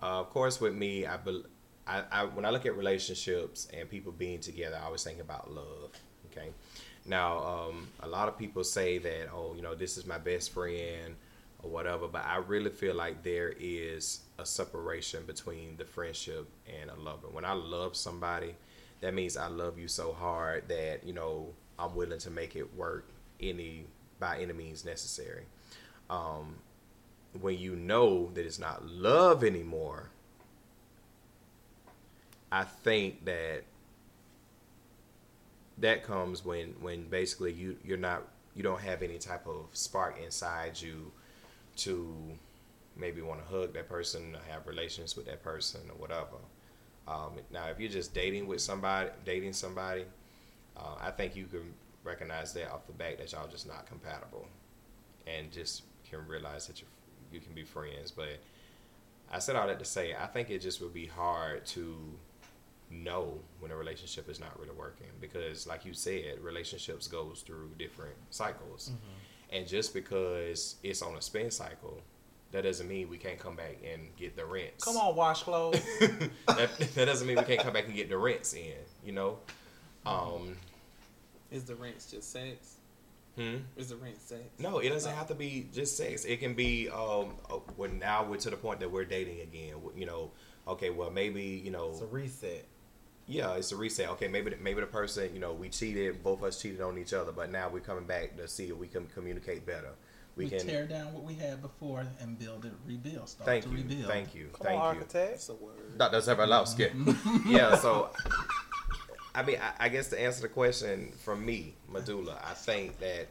Uh, 0.01 0.21
of 0.21 0.31
course, 0.31 0.61
with 0.61 0.75
me, 0.75 1.07
I, 1.07 1.17
bel 1.17 1.43
I, 1.87 2.05
I 2.13 2.25
when 2.25 2.45
I 2.45 2.51
look 2.51 2.67
at 2.67 2.77
relationships 2.77 3.69
and 3.77 3.89
people 3.89 4.13
being 4.13 4.41
together, 4.41 4.79
I 4.81 4.87
always 4.87 5.03
think 5.03 5.21
about 5.21 5.53
love. 5.53 5.91
Okay, 6.31 6.51
now 7.07 7.39
um, 7.39 7.89
a 8.01 8.09
lot 8.09 8.29
of 8.29 8.39
people 8.39 8.63
say 8.63 8.99
that, 8.99 9.29
oh, 9.33 9.55
you 9.57 9.63
know, 9.63 9.75
this 9.75 9.97
is 9.97 10.07
my 10.07 10.19
best 10.19 10.53
friend 10.53 11.17
or 11.63 11.71
whatever. 11.71 12.07
But 12.07 12.25
I 12.25 12.37
really 12.37 12.71
feel 12.71 12.95
like 12.95 13.23
there 13.23 13.55
is 13.59 14.21
a 14.39 14.47
separation 14.47 15.25
between 15.27 15.77
the 15.77 15.85
friendship 15.85 16.49
and 16.81 16.91
a 16.91 16.95
lover. 16.95 17.27
When 17.29 17.45
I 17.45 17.55
love 17.55 17.97
somebody, 17.97 18.55
that 19.01 19.13
means 19.13 19.37
I 19.37 19.49
love 19.49 19.79
you 19.79 19.89
so 19.89 20.13
hard 20.13 20.69
that 20.69 21.05
you 21.05 21.13
know 21.13 21.49
I'm 21.79 21.95
willing 21.95 22.21
to 22.21 22.31
make 22.31 22.55
it 22.55 22.77
work 22.77 23.09
any 23.41 23.87
by 24.21 24.39
any 24.39 24.53
means 24.53 24.85
necessary. 24.85 25.45
Um, 26.09 26.57
when 27.41 27.59
you 27.59 27.75
know 27.75 28.31
that 28.35 28.47
it's 28.47 28.59
not 28.61 28.87
love 28.87 29.43
anymore, 29.43 30.11
I 32.51 32.63
think 32.63 33.25
that 33.25 33.65
that 35.79 36.05
comes 36.05 36.45
when 36.45 36.77
when 36.81 37.09
basically 37.09 37.53
you 37.53 37.77
you're 37.85 37.99
not 37.99 38.23
you 38.55 38.63
don't 38.63 38.81
have 38.81 39.03
any 39.03 39.19
type 39.19 39.49
of 39.49 39.67
spark 39.73 40.21
inside 40.25 40.81
you 40.81 41.11
to 41.77 42.39
maybe 42.99 43.23
want 43.23 43.41
to 43.41 43.55
hug 43.55 43.73
that 43.75 43.89
person 43.89 44.35
or 44.35 44.53
have 44.53 44.67
relations 44.67 45.17
with 45.17 45.27
that 45.27 45.43
person 45.43 45.81
or 45.89 45.97
whatever. 45.97 46.37
Um, 47.07 47.33
now, 47.51 47.67
if 47.69 47.81
you're 47.81 47.91
just 47.91 48.13
dating 48.13 48.47
with 48.47 48.61
somebody, 48.61 49.11
dating 49.25 49.55
somebody, 49.55 50.05
uh, 50.77 50.97
I 51.01 51.11
think 51.11 51.35
you 51.35 51.47
can 51.47 51.73
recognize 52.05 52.53
that 52.55 52.71
off 52.71 52.87
the 52.87 52.93
bat 52.93 53.19
that 53.19 53.33
y'all 53.33 53.49
just 53.49 53.67
not 53.67 53.87
compatible, 53.87 54.47
and 55.27 55.51
just 55.51 55.83
can 56.09 56.27
realize 56.27 56.67
that 56.67 56.81
you 56.81 56.87
you 57.33 57.41
can 57.41 57.55
be 57.55 57.65
friends. 57.65 58.11
But 58.11 58.41
I 59.33 59.39
said 59.39 59.57
all 59.57 59.67
that 59.67 59.79
to 59.79 59.85
say 59.85 60.15
I 60.15 60.27
think 60.27 60.51
it 60.51 60.61
just 60.61 60.81
would 60.83 60.95
be 60.95 61.07
hard 61.07 61.65
to 61.67 61.97
know 62.91 63.39
when 63.61 63.71
a 63.71 63.77
relationship 63.77 64.29
is 64.31 64.41
not 64.41 64.59
really 64.59 64.75
working 64.75 65.09
because, 65.21 65.67
like 65.67 65.85
you 65.85 65.95
said, 65.95 66.41
relationships 66.41 67.07
goes 67.07 67.43
through 67.47 67.71
different 67.79 68.17
cycles. 68.31 68.91
Mm-hmm 68.91 69.19
and 69.51 69.67
just 69.67 69.95
because 69.95 70.77
it's 70.83 71.03
on 71.03 71.17
a 71.17 71.23
spin 71.23 71.51
cycle, 71.51 72.01
that 72.53 72.63
doesn't 72.63 72.89
mean 72.89 73.09
we 73.09 73.19
can't 73.19 73.39
come 73.39 73.57
back 73.57 73.79
and 73.91 74.09
get 74.17 74.37
the 74.37 74.45
rents. 74.45 74.85
Come 74.85 74.97
on, 74.97 75.15
wash 75.15 75.43
clothes. 75.43 75.81
that, 76.47 76.71
that, 76.95 77.05
doesn't 77.05 77.27
mean 77.27 77.37
we 77.37 77.45
can't 77.45 77.61
come 77.61 77.73
back 77.73 77.87
and 77.87 77.95
get 77.95 78.09
the 78.09 78.19
rents 78.19 78.55
in. 78.55 78.75
You 79.05 79.13
know. 79.13 79.39
Um, 80.07 80.57
Is 81.51 81.65
the 81.65 81.75
rents 81.75 82.11
just 82.11 82.33
sex? 82.33 82.77
Hmm? 83.37 83.59
Is 83.77 83.91
the 83.91 83.97
rent 83.97 84.21
sex? 84.21 84.43
No, 84.59 84.79
it 84.79 84.89
doesn't 84.89 85.15
have 85.15 85.29
to 85.29 85.35
be 85.35 85.69
just 85.73 85.97
sex. 85.97 86.25
It 86.25 86.41
can 86.41 86.55
be 86.55 86.89
um, 86.89 87.35
uh, 87.51 87.57
when 87.77 87.99
now 87.99 88.25
we're 88.25 88.39
to 88.39 88.51
the 88.51 88.57
point 88.57 88.81
that 88.81 88.91
we're 88.91 89.05
dating 89.05 89.41
again. 89.41 89.75
You 89.97 90.07
know, 90.07 90.31
okay, 90.67 90.91
well 90.91 91.11
maybe 91.11 91.43
you 91.43 91.71
know 91.71 91.91
it's 91.91 92.01
a 92.01 92.07
reset 92.07 92.65
yeah, 93.29 93.53
it's 93.55 93.73
a 93.73 93.77
reset. 93.77 94.09
Okay, 94.11 94.27
maybe 94.27 94.55
maybe 94.61 94.81
the 94.81 94.87
person, 94.87 95.33
you 95.35 95.39
know, 95.39 95.53
we 95.53 95.69
cheated, 95.69 96.23
both 96.25 96.39
of 96.39 96.45
us 96.45 96.61
cheated 96.61 96.81
on 96.81 96.97
each 96.97 97.13
other, 97.13 97.31
but 97.31 97.53
now 97.53 97.69
we're 97.69 97.81
coming 97.81 98.05
back 98.05 98.37
to 98.39 98.49
see 98.49 98.65
if 98.65 98.77
we 98.77 98.87
can 98.87 99.07
communicate 99.07 99.67
better. 99.67 99.91
We, 100.39 100.45
we 100.45 100.51
can 100.51 100.65
tear 100.65 100.87
down 100.87 101.13
what 101.13 101.25
we 101.25 101.35
had 101.35 101.61
before 101.61 102.07
and 102.21 102.39
build 102.39 102.65
it, 102.65 102.73
rebuild, 102.87 103.29
start 103.29 103.45
thank 103.45 103.65
to 103.65 103.71
you, 103.71 103.77
rebuild. 103.79 104.07
Thank 104.07 104.37
you, 104.37 104.51
Come 104.53 104.67
thank 104.67 104.81
on, 104.81 104.95
you. 104.95 105.01
Architect. 105.01 105.31
That's 105.33 105.49
a 105.49 105.55
word. 105.55 105.99
Dr. 105.99 106.19
Zavarlowski. 106.19 106.93
Mm-hmm. 106.93 107.51
yeah, 107.51 107.75
so 107.75 108.11
I 109.35 109.43
mean, 109.43 109.59
I, 109.61 109.87
I, 109.87 109.89
guess 109.89 110.09
to 110.11 110.21
answer 110.21 110.43
the 110.43 110.49
question 110.49 111.13
from 111.25 111.45
me, 111.45 111.75
Medulla, 111.89 112.41
I 112.45 112.55
think 112.55 113.01
that 113.01 113.27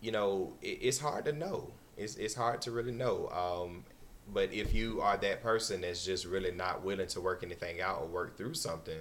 you 0.00 0.12
know 0.12 0.52
it, 0.62 0.78
it's 0.80 1.00
hard 1.00 1.24
to 1.24 1.32
know. 1.32 1.72
It's 1.96 2.14
it's 2.14 2.36
hard 2.36 2.62
to 2.62 2.70
really 2.70 2.92
know. 2.92 3.28
Um, 3.28 3.84
but 4.32 4.52
if 4.52 4.72
you 4.72 5.00
are 5.00 5.16
that 5.16 5.42
person 5.42 5.80
that's 5.80 6.04
just 6.04 6.24
really 6.24 6.52
not 6.52 6.84
willing 6.84 7.08
to 7.08 7.20
work 7.20 7.42
anything 7.42 7.80
out 7.80 8.00
or 8.00 8.06
work 8.06 8.36
through 8.36 8.54
something, 8.54 9.00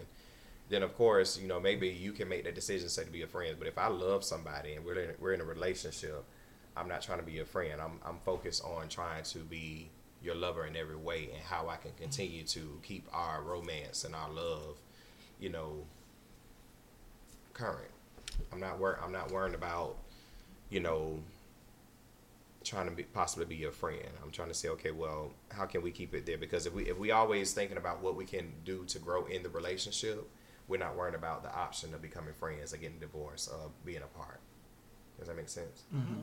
then 0.69 0.83
of 0.83 0.95
course, 0.97 1.39
you 1.39 1.47
know, 1.47 1.59
maybe 1.59 1.87
you 1.87 2.11
can 2.11 2.27
make 2.27 2.43
that 2.45 2.55
decision 2.55 2.89
say 2.89 3.03
to 3.03 3.11
be 3.11 3.21
a 3.21 3.27
friend. 3.27 3.55
But 3.57 3.67
if 3.67 3.77
I 3.77 3.87
love 3.87 4.23
somebody 4.23 4.73
and 4.73 4.83
we're 4.83 4.99
in, 4.99 5.15
we're 5.19 5.33
in 5.33 5.41
a 5.41 5.45
relationship, 5.45 6.25
I'm 6.75 6.87
not 6.87 7.01
trying 7.01 7.19
to 7.19 7.25
be 7.25 7.33
your 7.33 7.45
friend. 7.45 7.79
I'm 7.81 7.99
I'm 8.05 8.17
focused 8.25 8.63
on 8.63 8.87
trying 8.89 9.23
to 9.23 9.39
be 9.39 9.89
your 10.21 10.35
lover 10.35 10.65
in 10.65 10.75
every 10.75 10.95
way 10.95 11.29
and 11.33 11.43
how 11.43 11.67
I 11.67 11.75
can 11.75 11.91
continue 11.99 12.43
to 12.43 12.79
keep 12.81 13.07
our 13.11 13.41
romance 13.41 14.05
and 14.05 14.15
our 14.15 14.29
love, 14.29 14.77
you 15.39 15.49
know, 15.49 15.85
current. 17.53 17.91
I'm 18.51 18.59
not 18.59 18.79
wor- 18.79 18.99
I'm 19.03 19.11
not 19.11 19.31
worrying 19.31 19.53
about, 19.53 19.97
you 20.69 20.79
know, 20.79 21.19
trying 22.63 22.87
to 22.87 22.95
be, 22.95 23.03
possibly 23.03 23.45
be 23.45 23.55
your 23.55 23.71
friend. 23.71 24.07
I'm 24.23 24.31
trying 24.31 24.47
to 24.47 24.53
say, 24.53 24.69
okay, 24.69 24.91
well, 24.91 25.33
how 25.49 25.65
can 25.65 25.81
we 25.81 25.91
keep 25.91 26.13
it 26.13 26.25
there? 26.25 26.37
Because 26.37 26.65
if 26.65 26.73
we 26.73 26.89
if 26.89 26.97
we 26.97 27.11
always 27.11 27.53
thinking 27.53 27.77
about 27.77 28.01
what 28.01 28.15
we 28.15 28.25
can 28.25 28.53
do 28.65 28.85
to 28.85 28.99
grow 28.99 29.25
in 29.25 29.43
the 29.43 29.49
relationship, 29.49 30.27
we're 30.67 30.77
not 30.79 30.95
worrying 30.95 31.15
about 31.15 31.43
the 31.43 31.53
option 31.53 31.93
of 31.93 32.01
becoming 32.01 32.33
friends 32.33 32.73
or 32.73 32.77
getting 32.77 32.99
divorced 32.99 33.49
or 33.51 33.71
being 33.85 34.01
apart. 34.01 34.39
Does 35.19 35.27
that 35.27 35.35
make 35.35 35.49
sense? 35.49 35.83
Mm-hmm. 35.93 36.19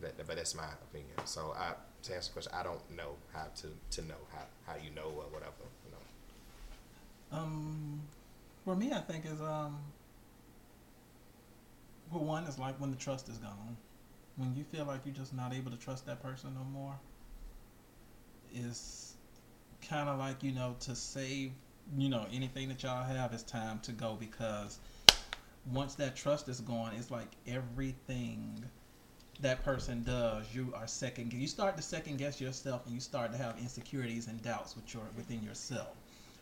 That, 0.00 0.26
but 0.26 0.36
that's 0.36 0.54
my 0.54 0.68
opinion. 0.90 1.14
So 1.24 1.54
I 1.56 1.74
to 2.04 2.14
answer 2.14 2.30
the 2.30 2.32
question, 2.32 2.52
I 2.54 2.62
don't 2.62 2.90
know 2.96 3.14
how 3.32 3.46
to, 3.56 3.68
to 3.96 4.06
know 4.06 4.16
how, 4.32 4.42
how 4.66 4.74
you 4.76 4.90
know 4.90 5.12
or 5.16 5.24
whatever. 5.30 5.52
You 5.84 5.92
know. 5.92 7.38
Um, 7.38 8.02
for 8.64 8.74
me, 8.74 8.92
I 8.92 9.00
think 9.00 9.24
is 9.26 9.40
um. 9.40 9.78
Well, 12.10 12.24
one 12.24 12.44
is 12.44 12.58
like 12.58 12.78
when 12.80 12.90
the 12.90 12.96
trust 12.96 13.28
is 13.28 13.38
gone 13.38 13.76
when 14.36 14.54
you 14.56 14.64
feel 14.64 14.84
like 14.84 15.00
you're 15.04 15.14
just 15.14 15.34
not 15.34 15.52
able 15.52 15.70
to 15.70 15.76
trust 15.76 16.06
that 16.06 16.22
person 16.22 16.54
no 16.54 16.64
more, 16.64 16.94
is 18.54 19.14
kind 19.88 20.08
of 20.08 20.18
like 20.18 20.42
you 20.42 20.52
know 20.52 20.76
to 20.80 20.94
save 20.94 21.52
you 21.96 22.08
know 22.08 22.26
anything 22.32 22.68
that 22.68 22.82
y'all 22.82 23.02
have 23.02 23.34
is 23.34 23.42
time 23.42 23.80
to 23.80 23.92
go 23.92 24.16
because 24.18 24.78
once 25.70 25.94
that 25.94 26.16
trust 26.16 26.48
is 26.48 26.60
gone, 26.60 26.92
it's 26.96 27.10
like 27.10 27.28
everything 27.46 28.64
that 29.42 29.64
person 29.64 30.02
does, 30.02 30.54
you 30.54 30.72
are 30.74 30.86
second. 30.86 31.32
You 31.32 31.46
start 31.46 31.76
to 31.76 31.82
second 31.82 32.18
guess 32.18 32.40
yourself, 32.40 32.86
and 32.86 32.94
you 32.94 33.00
start 33.00 33.32
to 33.32 33.38
have 33.38 33.58
insecurities 33.58 34.28
and 34.28 34.42
doubts 34.42 34.74
with 34.76 34.92
your 34.94 35.04
within 35.16 35.42
yourself. 35.42 35.96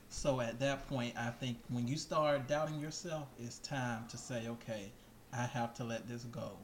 So 0.09 0.41
at 0.41 0.59
that 0.61 0.89
point, 0.89 1.15
I 1.17 1.31
think 1.31 1.59
when 1.69 1.87
you 1.89 1.97
start 1.97 2.49
doubting 2.49 2.81
yourself, 2.81 3.29
it's 3.39 3.59
time 3.59 4.07
to 4.09 4.17
say, 4.17 4.49
okay, 4.49 4.93
I 5.33 5.47
have 5.47 5.75
to 5.75 5.85
let 5.85 6.09
this 6.09 6.25
go 6.25 6.59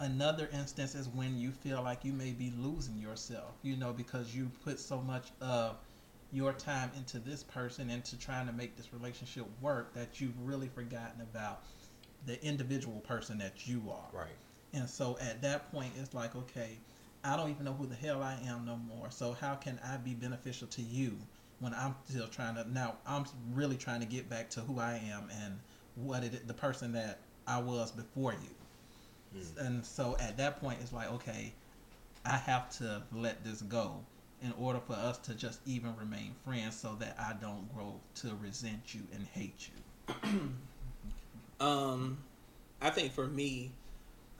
another 0.00 0.48
instance 0.52 0.94
is 0.94 1.08
when 1.08 1.38
you 1.38 1.52
feel 1.52 1.82
like 1.82 2.04
you 2.04 2.12
may 2.12 2.32
be 2.32 2.52
losing 2.58 2.98
yourself, 2.98 3.54
you 3.62 3.76
know, 3.76 3.92
because 3.92 4.34
you 4.34 4.50
put 4.64 4.80
so 4.80 5.00
much 5.00 5.28
of 5.40 5.76
your 6.32 6.52
time 6.52 6.90
into 6.96 7.18
this 7.18 7.42
person 7.42 7.90
into 7.90 8.18
trying 8.18 8.46
to 8.46 8.52
make 8.52 8.76
this 8.76 8.92
relationship 8.92 9.44
work 9.60 9.94
that 9.94 10.20
you've 10.20 10.38
really 10.42 10.68
forgotten 10.68 11.20
about 11.20 11.62
the 12.26 12.42
individual 12.44 13.00
person 13.00 13.38
that 13.38 13.66
you 13.66 13.82
are. 13.90 14.08
Right. 14.12 14.28
And 14.72 14.88
so 14.88 15.18
at 15.20 15.42
that 15.42 15.70
point, 15.72 15.92
it's 15.98 16.14
like, 16.14 16.34
okay, 16.36 16.78
I 17.24 17.36
don't 17.36 17.50
even 17.50 17.64
know 17.64 17.72
who 17.72 17.86
the 17.86 17.94
hell 17.94 18.22
I 18.22 18.38
am 18.46 18.64
no 18.64 18.76
more. 18.76 19.10
So 19.10 19.32
how 19.32 19.54
can 19.54 19.78
I 19.84 19.96
be 19.96 20.14
beneficial 20.14 20.68
to 20.68 20.82
you 20.82 21.16
when 21.58 21.74
I'm 21.74 21.94
still 22.08 22.28
trying 22.28 22.54
to 22.54 22.70
now? 22.70 22.96
I'm 23.06 23.24
really 23.52 23.76
trying 23.76 24.00
to 24.00 24.06
get 24.06 24.30
back 24.30 24.48
to 24.50 24.60
who 24.60 24.78
I 24.78 25.00
am 25.12 25.28
and 25.42 25.58
what 25.96 26.24
it 26.24 26.46
the 26.46 26.54
person 26.54 26.92
that 26.92 27.18
I 27.46 27.60
was 27.60 27.90
before 27.90 28.32
you. 28.32 29.38
Mm. 29.38 29.66
And 29.66 29.86
so 29.86 30.16
at 30.20 30.36
that 30.38 30.60
point, 30.60 30.78
it's 30.80 30.92
like, 30.92 31.10
okay, 31.12 31.52
I 32.24 32.36
have 32.36 32.70
to 32.78 33.02
let 33.12 33.44
this 33.44 33.62
go 33.62 34.00
in 34.42 34.52
order 34.58 34.80
for 34.80 34.94
us 34.94 35.18
to 35.18 35.34
just 35.34 35.60
even 35.66 35.94
remain 35.96 36.34
friends 36.44 36.76
so 36.76 36.96
that 36.98 37.16
I 37.18 37.34
don't 37.40 37.72
grow 37.74 38.00
to 38.16 38.34
resent 38.40 38.94
you 38.94 39.02
and 39.12 39.26
hate 39.26 39.68
you. 39.68 40.50
um, 41.60 42.18
I 42.80 42.90
think 42.90 43.12
for 43.12 43.26
me, 43.26 43.72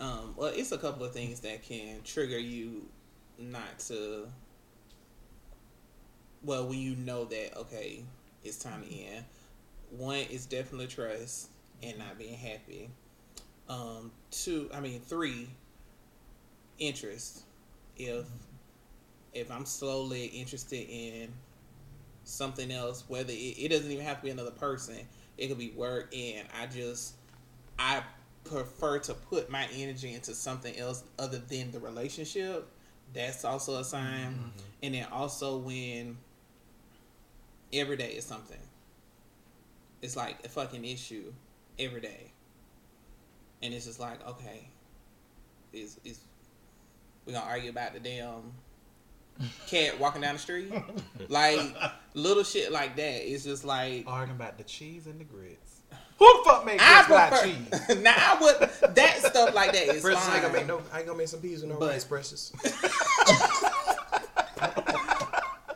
um, 0.00 0.34
well, 0.36 0.50
it's 0.54 0.72
a 0.72 0.78
couple 0.78 1.04
of 1.04 1.12
things 1.12 1.40
that 1.40 1.62
can 1.62 2.02
trigger 2.04 2.38
you 2.38 2.86
not 3.38 3.78
to. 3.80 4.26
Well, 6.42 6.66
when 6.66 6.78
you 6.78 6.96
know 6.96 7.26
that 7.26 7.56
okay, 7.58 8.02
it's 8.42 8.56
time 8.56 8.82
to 8.82 8.94
end. 8.94 9.24
One 9.90 10.16
is 10.16 10.46
definitely 10.46 10.86
trust 10.86 11.48
and 11.82 11.98
not 11.98 12.18
being 12.18 12.34
happy. 12.34 12.88
Um, 13.68 14.10
two, 14.30 14.70
I 14.72 14.80
mean, 14.80 15.00
three, 15.00 15.48
interest. 16.78 17.42
If 17.96 18.24
if 19.34 19.50
I'm 19.50 19.66
slowly 19.66 20.26
interested 20.26 20.86
in 20.88 21.28
something 22.24 22.70
else, 22.70 23.04
whether 23.08 23.32
it, 23.32 23.34
it 23.34 23.68
doesn't 23.70 23.90
even 23.90 24.04
have 24.04 24.18
to 24.18 24.24
be 24.24 24.30
another 24.30 24.50
person, 24.50 24.96
it 25.36 25.48
could 25.48 25.58
be 25.58 25.70
work, 25.76 26.14
and 26.16 26.48
I 26.58 26.66
just 26.66 27.14
I 27.78 28.02
prefer 28.44 28.98
to 29.00 29.14
put 29.14 29.50
my 29.50 29.68
energy 29.74 30.14
into 30.14 30.34
something 30.34 30.76
else 30.76 31.04
other 31.18 31.38
than 31.38 31.70
the 31.70 31.78
relationship, 31.78 32.68
That's 33.12 33.44
also 33.44 33.78
a 33.80 33.84
sign. 33.84 34.04
Mm-hmm. 34.04 34.48
And 34.82 34.94
then 34.94 35.06
also 35.12 35.58
when 35.58 36.16
every 37.72 37.96
day 37.96 38.12
is 38.12 38.24
something. 38.24 38.58
It's 40.02 40.16
like 40.16 40.44
a 40.44 40.48
fucking 40.48 40.84
issue 40.84 41.32
every 41.78 42.00
day. 42.00 42.32
And 43.62 43.74
it's 43.74 43.86
just 43.86 44.00
like, 44.00 44.26
okay, 44.26 44.68
is 45.72 46.00
is 46.04 46.20
we 47.26 47.32
gonna 47.32 47.44
argue 47.44 47.70
about 47.70 47.92
the 47.92 48.00
damn 48.00 48.52
cat 49.66 49.98
walking 50.00 50.22
down 50.22 50.34
the 50.34 50.40
street? 50.40 50.72
like 51.28 51.60
little 52.14 52.42
shit 52.42 52.72
like 52.72 52.96
that. 52.96 53.30
It's 53.30 53.44
just 53.44 53.64
like 53.64 54.04
Arguing 54.06 54.36
about 54.36 54.56
the 54.56 54.64
cheese 54.64 55.06
and 55.06 55.20
the 55.20 55.24
grits. 55.24 55.79
Who 56.20 56.26
the 56.26 56.42
fuck 56.44 56.64
made 56.66 56.78
I 56.80 57.02
grits 57.06 57.42
without 57.42 57.88
cheese? 57.88 58.02
now 58.02 58.14
I 58.16 58.38
would 58.40 58.94
that 58.94 59.16
stuff 59.24 59.54
like 59.54 59.72
that 59.72 59.88
is 59.96 60.02
Precious, 60.02 60.28
I 60.28 60.34
ain't 60.36 60.42
fine. 60.44 60.52
gonna 60.52 60.52
make 60.54 60.66
no. 60.68 60.82
I 60.92 60.98
ain't 60.98 61.06
gonna 61.06 61.18
make 61.18 61.28
some 61.28 61.40
peas 61.40 61.62
with 61.62 61.70
no 61.70 61.78
But- 61.78 61.90
rice, 61.90 62.04
Precious. 62.04 62.52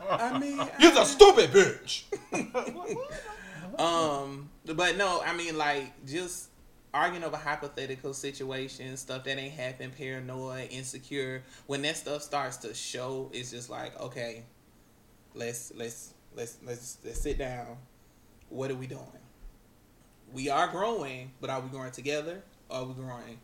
I 0.07 0.37
mean, 0.39 0.57
You're 0.79 1.01
a 1.01 1.05
stupid 1.05 1.49
bitch. 1.51 2.03
Um, 3.79 4.49
but 4.65 4.95
no, 4.97 5.21
I 5.25 5.35
mean 5.35 5.57
like 5.57 5.91
just 6.05 6.49
arguing 6.93 7.23
over 7.23 7.35
hypothetical 7.35 8.13
situations, 8.13 9.01
stuff 9.01 9.23
that 9.25 9.37
ain't 9.37 9.53
happened, 9.53 9.97
paranoid, 9.97 10.69
insecure. 10.71 11.43
When 11.67 11.81
that 11.81 11.97
stuff 11.97 12.21
starts 12.21 12.57
to 12.57 12.73
show, 12.73 13.29
it's 13.33 13.51
just 13.51 13.69
like 13.69 13.99
okay, 13.99 14.43
let's 15.33 15.73
let's 15.75 16.13
let's 16.35 16.57
let's 16.65 16.97
let's 17.03 17.19
sit 17.21 17.37
down. 17.39 17.77
What 18.49 18.69
are 18.71 18.75
we 18.75 18.87
doing? 18.87 19.01
We 20.35 20.49
are 20.49 20.67
growing, 20.67 21.31
but 21.41 21.49
are 21.49 21.61
we 21.61 21.69
growing 21.69 21.91
together? 21.91 22.43
Or 22.69 22.77
are 22.77 22.83
we 22.85 22.93
growing 22.93 23.39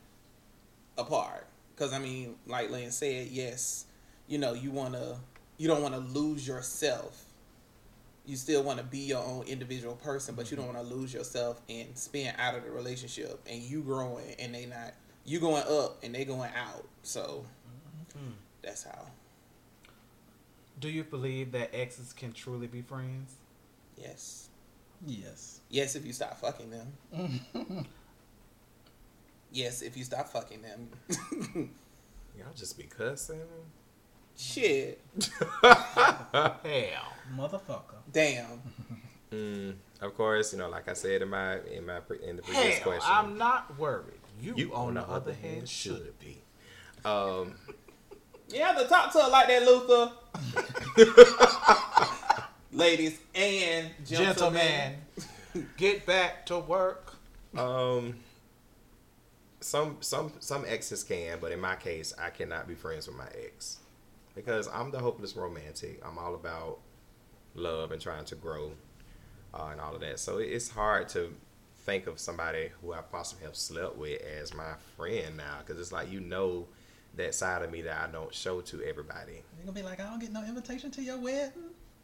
apart? 0.97 1.47
Because 1.73 1.93
I 1.93 1.99
mean, 1.99 2.35
like 2.45 2.69
Lynn 2.69 2.91
said, 2.91 3.29
yes, 3.29 3.85
you 4.27 4.37
know, 4.37 4.53
you 4.53 4.69
wanna, 4.69 5.17
you 5.57 5.67
don't 5.67 5.81
want 5.81 5.95
to 5.95 5.99
lose 5.99 6.47
yourself 6.47 7.25
you 8.25 8.35
still 8.35 8.63
want 8.63 8.77
to 8.77 8.85
be 8.85 8.99
your 8.99 9.23
own 9.23 9.43
individual 9.47 9.95
person, 9.95 10.35
but 10.35 10.51
you 10.51 10.57
don't 10.57 10.67
mm-hmm. 10.67 10.77
want 10.77 10.89
to 10.89 10.95
lose 10.95 11.13
yourself 11.13 11.61
and 11.69 11.97
spin 11.97 12.33
out 12.37 12.55
of 12.55 12.63
the 12.63 12.71
relationship. 12.71 13.39
And 13.49 13.61
you 13.61 13.81
growing, 13.81 14.35
and 14.39 14.53
they 14.53 14.65
not 14.65 14.93
you 15.25 15.39
going 15.39 15.63
up, 15.67 16.03
and 16.03 16.13
they 16.13 16.25
going 16.25 16.51
out. 16.55 16.87
So 17.03 17.45
mm-hmm. 18.17 18.31
that's 18.61 18.83
how. 18.83 19.07
Do 20.79 20.89
you 20.89 21.03
believe 21.03 21.51
that 21.51 21.75
exes 21.75 22.13
can 22.13 22.31
truly 22.31 22.67
be 22.67 22.81
friends? 22.81 23.35
Yes, 23.97 24.49
Yes. 25.05 25.61
yes. 25.69 25.95
If 25.95 26.05
you 26.05 26.13
stop 26.13 26.37
fucking 26.39 26.69
them. 26.69 27.85
yes, 29.51 29.81
if 29.81 29.97
you 29.97 30.03
stop 30.03 30.29
fucking 30.29 30.61
them. 30.61 30.89
Y'all 32.37 32.53
just 32.55 32.77
be 32.77 32.83
cussing. 32.83 33.41
Shit, 34.37 34.99
Hell. 35.61 37.13
Motherfucker. 37.35 37.99
damn. 38.11 38.61
Mm, 39.31 39.75
of 40.01 40.15
course, 40.15 40.53
you 40.53 40.59
know, 40.59 40.69
like 40.69 40.87
I 40.89 40.93
said 40.93 41.21
in 41.21 41.29
my 41.29 41.59
in 41.71 41.85
my 41.85 41.99
in 42.25 42.37
the 42.37 42.41
previous 42.41 42.75
Hell, 42.79 42.83
question, 42.83 43.11
I'm 43.13 43.37
not 43.37 43.77
worried. 43.77 44.19
You, 44.41 44.53
you 44.55 44.73
on 44.73 44.93
the 44.95 45.03
other 45.03 45.33
hand, 45.33 45.67
should. 45.69 45.97
should 45.97 46.19
be. 46.19 46.41
Um, 47.05 47.55
You 48.51 48.61
have 48.61 48.77
to 48.79 48.85
talk 48.87 49.11
to 49.13 49.19
her 49.21 49.29
like 49.29 49.47
that, 49.47 49.63
Luther. 49.63 50.11
Ladies 52.73 53.19
and 53.35 53.89
gentlemen. 54.05 54.95
Gentlemen, 55.53 55.67
get 55.77 56.05
back 56.05 56.45
to 56.45 56.57
work. 56.59 57.15
um, 57.57 58.15
some 59.59 59.97
some 59.99 60.31
some 60.39 60.63
exes 60.65 61.03
can, 61.03 61.37
but 61.41 61.51
in 61.51 61.59
my 61.59 61.75
case, 61.75 62.13
I 62.17 62.29
cannot 62.29 62.69
be 62.69 62.73
friends 62.73 63.07
with 63.07 63.17
my 63.17 63.27
ex 63.45 63.79
because 64.35 64.69
I'm 64.69 64.89
the 64.91 64.99
hopeless 64.99 65.35
romantic. 65.35 66.01
I'm 66.05 66.17
all 66.17 66.33
about 66.33 66.79
love 67.55 67.91
and 67.91 68.01
trying 68.01 68.23
to 68.25 68.35
grow 68.35 68.71
uh, 69.53 69.69
and 69.71 69.81
all 69.81 69.93
of 69.93 69.99
that. 70.01 70.19
So 70.19 70.37
it's 70.37 70.69
hard 70.69 71.09
to 71.09 71.33
think 71.79 72.07
of 72.07 72.19
somebody 72.19 72.69
who 72.81 72.93
I 72.93 73.01
possibly 73.01 73.45
have 73.45 73.55
slept 73.57 73.97
with 73.97 74.21
as 74.21 74.53
my 74.53 74.75
friend 74.95 75.35
now 75.35 75.57
because 75.59 75.79
it's 75.79 75.91
like 75.91 76.09
you 76.09 76.21
know 76.21 76.67
that 77.17 77.35
side 77.35 77.61
of 77.63 77.69
me 77.71 77.81
that 77.81 77.97
I 78.01 78.09
don't 78.09 78.33
show 78.33 78.61
to 78.61 78.81
everybody. 78.83 79.43
You're 79.57 79.65
gonna 79.65 79.73
be 79.73 79.83
like, 79.83 79.99
I 79.99 80.03
don't 80.09 80.19
get 80.19 80.31
no 80.31 80.43
invitation 80.45 80.89
to 80.91 81.01
your 81.01 81.17
wedding. 81.17 81.51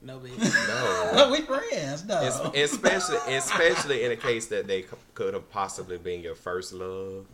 No 0.02 0.20
bitch. 0.20 0.38
No. 1.16 1.30
we 1.32 1.42
friends, 1.42 2.06
no. 2.06 2.18
Es- 2.20 2.40
especially 2.72 3.18
especially 3.36 4.04
in 4.04 4.12
a 4.12 4.16
case 4.16 4.48
that 4.48 4.68
they 4.68 4.84
c- 4.84 4.88
could 5.16 5.34
have 5.34 5.50
possibly 5.50 5.98
been 5.98 6.22
your 6.22 6.36
first 6.36 6.72
love 6.74 7.26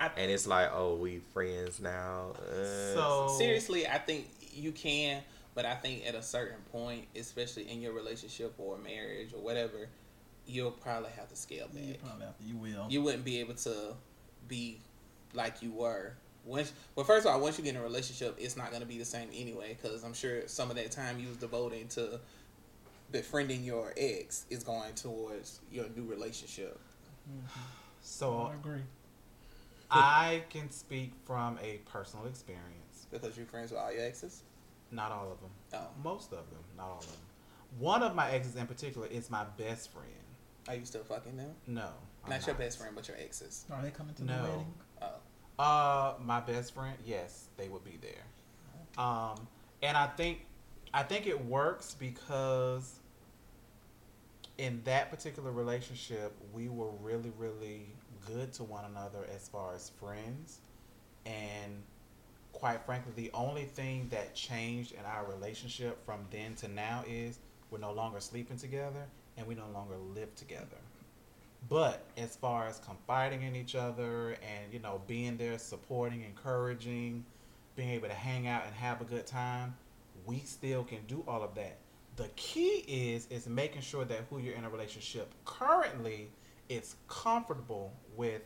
I- 0.00 0.10
and 0.16 0.30
it's 0.30 0.46
like 0.46 0.70
oh 0.74 0.96
we 0.96 1.18
friends 1.32 1.78
now 1.80 2.32
uh, 2.50 2.94
So 2.94 3.34
Seriously, 3.38 3.86
I 3.86 3.98
think 3.98 4.26
you 4.52 4.72
can, 4.72 5.22
but 5.54 5.64
I 5.64 5.74
think 5.76 6.06
at 6.06 6.14
a 6.14 6.22
certain 6.22 6.58
point, 6.72 7.06
especially 7.16 7.70
in 7.70 7.80
your 7.80 7.92
relationship 7.92 8.52
or 8.58 8.76
marriage 8.78 9.32
or 9.32 9.40
whatever, 9.40 9.88
you'll 10.46 10.72
probably 10.72 11.10
have 11.16 11.28
to 11.28 11.36
scale 11.36 11.68
back. 11.68 11.82
You 11.84 11.94
probably 12.04 12.26
have 12.26 12.36
to- 12.38 12.44
you 12.44 12.56
will. 12.56 12.86
You 12.90 13.02
wouldn't 13.02 13.24
be 13.24 13.38
able 13.40 13.54
to 13.54 13.94
be 14.48 14.78
like 15.34 15.62
you 15.62 15.70
were. 15.70 16.14
Once, 16.44 16.72
well, 16.96 17.06
first 17.06 17.26
of 17.26 17.32
all, 17.32 17.40
once 17.40 17.56
you 17.58 17.64
get 17.64 17.74
in 17.74 17.80
a 17.80 17.82
relationship, 17.82 18.36
it's 18.38 18.56
not 18.56 18.70
going 18.70 18.82
to 18.82 18.88
be 18.88 18.98
the 18.98 19.04
same 19.04 19.28
anyway. 19.34 19.76
Because 19.80 20.02
I'm 20.02 20.14
sure 20.14 20.46
some 20.48 20.70
of 20.70 20.76
that 20.76 20.90
time 20.90 21.18
you 21.20 21.28
was 21.28 21.36
devoting 21.36 21.86
to 21.88 22.18
befriending 23.10 23.62
your 23.62 23.92
ex 23.96 24.46
is 24.50 24.62
going 24.64 24.94
towards 24.94 25.60
your 25.70 25.86
new 25.94 26.04
relationship. 26.04 26.78
Mm-hmm. 27.30 27.60
so 28.00 28.50
I 28.50 28.54
agree. 28.54 28.82
I 29.90 30.42
can 30.48 30.70
speak 30.70 31.12
from 31.26 31.58
a 31.62 31.78
personal 31.90 32.26
experience. 32.26 33.06
Because 33.10 33.36
you're 33.36 33.46
friends 33.46 33.70
with 33.70 33.80
all 33.80 33.92
your 33.92 34.02
exes. 34.04 34.42
Not 34.90 35.12
all 35.12 35.30
of 35.30 35.40
them. 35.40 35.50
Oh, 35.74 35.86
Most 36.02 36.32
of 36.32 36.48
them. 36.50 36.58
Not 36.76 36.86
all 36.86 36.98
of 36.98 37.06
them. 37.06 37.16
One 37.78 38.02
of 38.02 38.14
my 38.14 38.30
exes 38.30 38.56
in 38.56 38.66
particular 38.66 39.06
is 39.06 39.30
my 39.30 39.44
best 39.56 39.90
friend. 39.92 40.08
are 40.68 40.74
you 40.74 40.84
still 40.84 41.02
fucking 41.04 41.36
them? 41.36 41.50
No. 41.66 41.88
I'm 42.24 42.30
not 42.30 42.46
your 42.46 42.54
best 42.54 42.78
friend, 42.78 42.94
but 42.94 43.06
your 43.08 43.16
exes. 43.18 43.64
Are 43.70 43.82
they 43.82 43.90
coming 43.90 44.14
to 44.14 44.24
No. 44.24 44.36
the 44.36 44.42
wedding? 44.48 44.74
Uh, 45.58 46.14
my 46.24 46.40
best 46.40 46.74
friend, 46.74 46.96
yes, 47.04 47.48
they 47.56 47.68
would 47.68 47.84
be 47.84 47.98
there. 48.00 49.02
Um, 49.04 49.46
and 49.82 49.96
I 49.96 50.06
think, 50.06 50.46
I 50.92 51.02
think 51.02 51.26
it 51.26 51.44
works 51.44 51.94
because 51.98 53.00
in 54.58 54.80
that 54.84 55.10
particular 55.10 55.50
relationship, 55.50 56.32
we 56.52 56.68
were 56.68 56.90
really, 57.02 57.32
really 57.38 57.86
good 58.26 58.52
to 58.54 58.64
one 58.64 58.84
another 58.84 59.26
as 59.34 59.48
far 59.48 59.74
as 59.74 59.90
friends. 59.90 60.58
And 61.26 61.82
quite 62.52 62.84
frankly, 62.84 63.12
the 63.16 63.30
only 63.34 63.64
thing 63.64 64.08
that 64.10 64.34
changed 64.34 64.92
in 64.92 65.04
our 65.04 65.24
relationship 65.26 66.04
from 66.04 66.20
then 66.30 66.54
to 66.56 66.68
now 66.68 67.04
is 67.08 67.38
we're 67.70 67.78
no 67.78 67.92
longer 67.92 68.20
sleeping 68.20 68.56
together 68.56 69.04
and 69.36 69.46
we 69.46 69.54
no 69.54 69.68
longer 69.72 69.96
live 70.14 70.34
together. 70.34 70.78
But 71.68 72.02
as 72.16 72.36
far 72.36 72.66
as 72.66 72.78
confiding 72.80 73.42
in 73.42 73.54
each 73.56 73.74
other 73.74 74.30
and 74.32 74.72
you 74.72 74.78
know 74.78 75.00
being 75.06 75.36
there, 75.36 75.58
supporting, 75.58 76.22
encouraging, 76.22 77.24
being 77.76 77.90
able 77.90 78.08
to 78.08 78.14
hang 78.14 78.46
out 78.46 78.64
and 78.66 78.74
have 78.74 79.00
a 79.00 79.04
good 79.04 79.26
time, 79.26 79.74
we 80.26 80.40
still 80.40 80.84
can 80.84 81.00
do 81.06 81.24
all 81.26 81.42
of 81.42 81.54
that. 81.54 81.78
The 82.16 82.28
key 82.36 82.84
is 82.86 83.26
is 83.30 83.46
making 83.48 83.82
sure 83.82 84.04
that 84.04 84.24
who 84.28 84.38
you're 84.38 84.54
in 84.54 84.64
a 84.64 84.70
relationship 84.70 85.32
currently 85.44 86.28
is 86.68 86.96
comfortable 87.08 87.92
with 88.16 88.42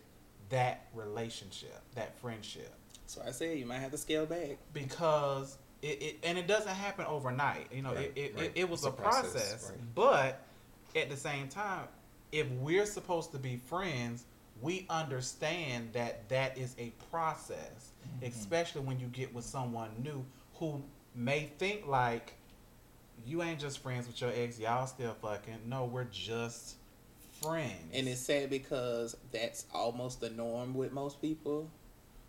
that 0.51 0.87
relationship, 0.95 1.81
that 1.95 2.17
friendship 2.21 2.73
so 3.07 3.23
I 3.27 3.31
say 3.31 3.57
you 3.57 3.67
might 3.67 3.79
have 3.79 3.93
to 3.93 3.99
scale 3.99 4.27
back. 4.27 4.59
because 4.73 5.57
it, 5.83 6.03
it 6.03 6.17
and 6.25 6.37
it 6.37 6.47
doesn't 6.47 6.69
happen 6.75 7.07
overnight. 7.07 7.69
You 7.73 7.83
know, 7.83 7.95
Right, 7.95 8.13
it, 8.17 8.21
it, 8.21 8.35
right. 8.37 8.45
it, 8.47 8.53
it 8.57 8.69
was 8.69 8.81
It's 8.81 8.89
a 8.89 8.91
process, 8.91 9.33
process. 9.33 9.71
right. 9.71 9.95
But 9.95 10.43
at 10.95 11.09
the 11.09 11.17
same 11.17 11.49
time, 11.49 11.85
if 12.33 12.49
we're 12.51 12.87
supposed 12.87 13.33
to 13.33 13.39
be 13.39 13.57
friends, 13.57 14.25
we 14.61 14.87
understand 14.89 15.91
that 15.93 16.29
that 16.29 16.57
is 16.57 16.75
a 16.79 16.93
process, 17.11 17.93
mm-hmm. 18.07 18.27
especially 18.27 18.83
when 18.83 18.99
you 18.99 19.07
get 19.07 19.35
with 19.35 19.45
someone 19.45 19.91
new 20.03 20.25
who 20.55 20.83
may 21.15 21.51
think 21.59 21.87
like 21.87 22.35
you 23.27 23.43
ain't 23.43 23.61
just 23.61 23.79
friends 23.81 24.07
with 24.07 24.21
your 24.21 24.31
ex, 24.35 24.59
y'all 24.59 24.87
still 24.87 25.15
fucking. 25.21 25.59
No, 25.67 25.85
we're 25.85 26.05
just 26.05 26.77
friends. 27.43 27.91
And 27.93 28.09
it's 28.09 28.21
sad 28.21 28.51
because 28.51 29.17
that's 29.33 29.67
almost 29.75 30.21
the 30.21 30.31
norm 30.31 30.75
with 30.75 30.93
most 30.93 31.21
people. 31.21 31.71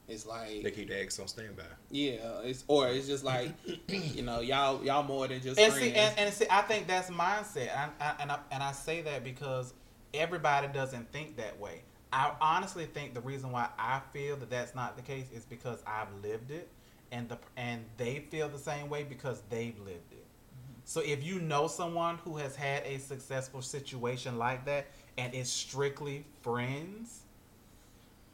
It's 0.07 0.25
like 0.25 0.63
they 0.63 0.71
keep 0.71 0.87
the 0.87 1.01
ex 1.01 1.19
on 1.19 1.27
standby 1.27 1.63
yeah, 1.89 2.39
it's 2.43 2.63
or 2.67 2.87
it's 2.87 3.07
just 3.07 3.25
like 3.25 3.51
you 3.87 4.21
know 4.21 4.39
y'all 4.39 4.83
y'all 4.83 5.03
more 5.03 5.27
than 5.27 5.41
just 5.41 5.59
and 5.59 5.73
friends. 5.73 5.93
see, 5.93 5.93
and, 5.93 6.17
and 6.17 6.33
see, 6.33 6.45
I 6.49 6.61
think 6.61 6.87
that's 6.87 7.09
mindset, 7.09 7.75
and 7.75 7.91
I, 7.99 8.13
and 8.21 8.31
I, 8.31 8.39
and 8.51 8.63
I 8.63 8.71
say 8.71 9.01
that 9.01 9.23
because 9.23 9.73
everybody 10.17 10.67
doesn't 10.67 11.11
think 11.11 11.37
that 11.37 11.59
way. 11.59 11.81
I 12.11 12.33
honestly 12.39 12.85
think 12.85 13.13
the 13.13 13.21
reason 13.21 13.51
why 13.51 13.69
I 13.77 14.01
feel 14.13 14.37
that 14.37 14.49
that's 14.49 14.73
not 14.75 14.95
the 14.95 15.01
case 15.01 15.27
is 15.33 15.45
because 15.45 15.83
I've 15.85 16.07
lived 16.23 16.51
it, 16.51 16.69
and 17.11 17.27
the 17.27 17.37
and 17.57 17.83
they 17.97 18.25
feel 18.31 18.49
the 18.49 18.57
same 18.57 18.89
way 18.89 19.03
because 19.03 19.41
they've 19.49 19.77
lived 19.79 20.11
it. 20.11 20.25
Mm-hmm. 20.25 20.81
So 20.85 21.01
if 21.01 21.23
you 21.23 21.39
know 21.39 21.67
someone 21.67 22.17
who 22.19 22.37
has 22.37 22.55
had 22.55 22.83
a 22.85 22.97
successful 22.99 23.61
situation 23.61 24.37
like 24.37 24.65
that 24.65 24.87
and 25.17 25.33
is 25.33 25.49
strictly 25.49 26.25
friends, 26.41 27.21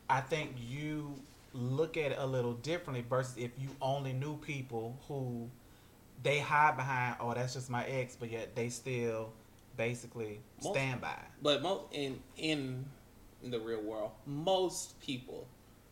I 0.10 0.22
think 0.22 0.52
you 0.70 1.16
look 1.54 1.98
at 1.98 2.12
it 2.12 2.18
a 2.20 2.26
little 2.26 2.54
differently 2.54 3.06
versus 3.10 3.36
if 3.38 3.52
you 3.60 3.70
only 3.82 4.14
knew 4.14 4.38
people 4.38 4.98
who 5.08 5.50
they 6.24 6.40
hide 6.40 6.78
behind, 6.78 7.16
oh, 7.20 7.34
that's 7.34 7.54
just 7.54 7.70
my 7.70 7.86
ex, 7.86 8.16
but 8.20 8.32
yet 8.32 8.56
they 8.56 8.70
still 8.70 9.32
basically 9.78 10.42
Most- 10.64 10.74
stand 10.74 11.02
by. 11.02 11.20
But 11.42 11.62
most 11.62 11.86
in 11.92 12.20
in 12.38 12.86
the 13.44 13.60
real 13.60 13.82
world, 13.82 14.12
most 14.26 15.00
people 15.02 15.48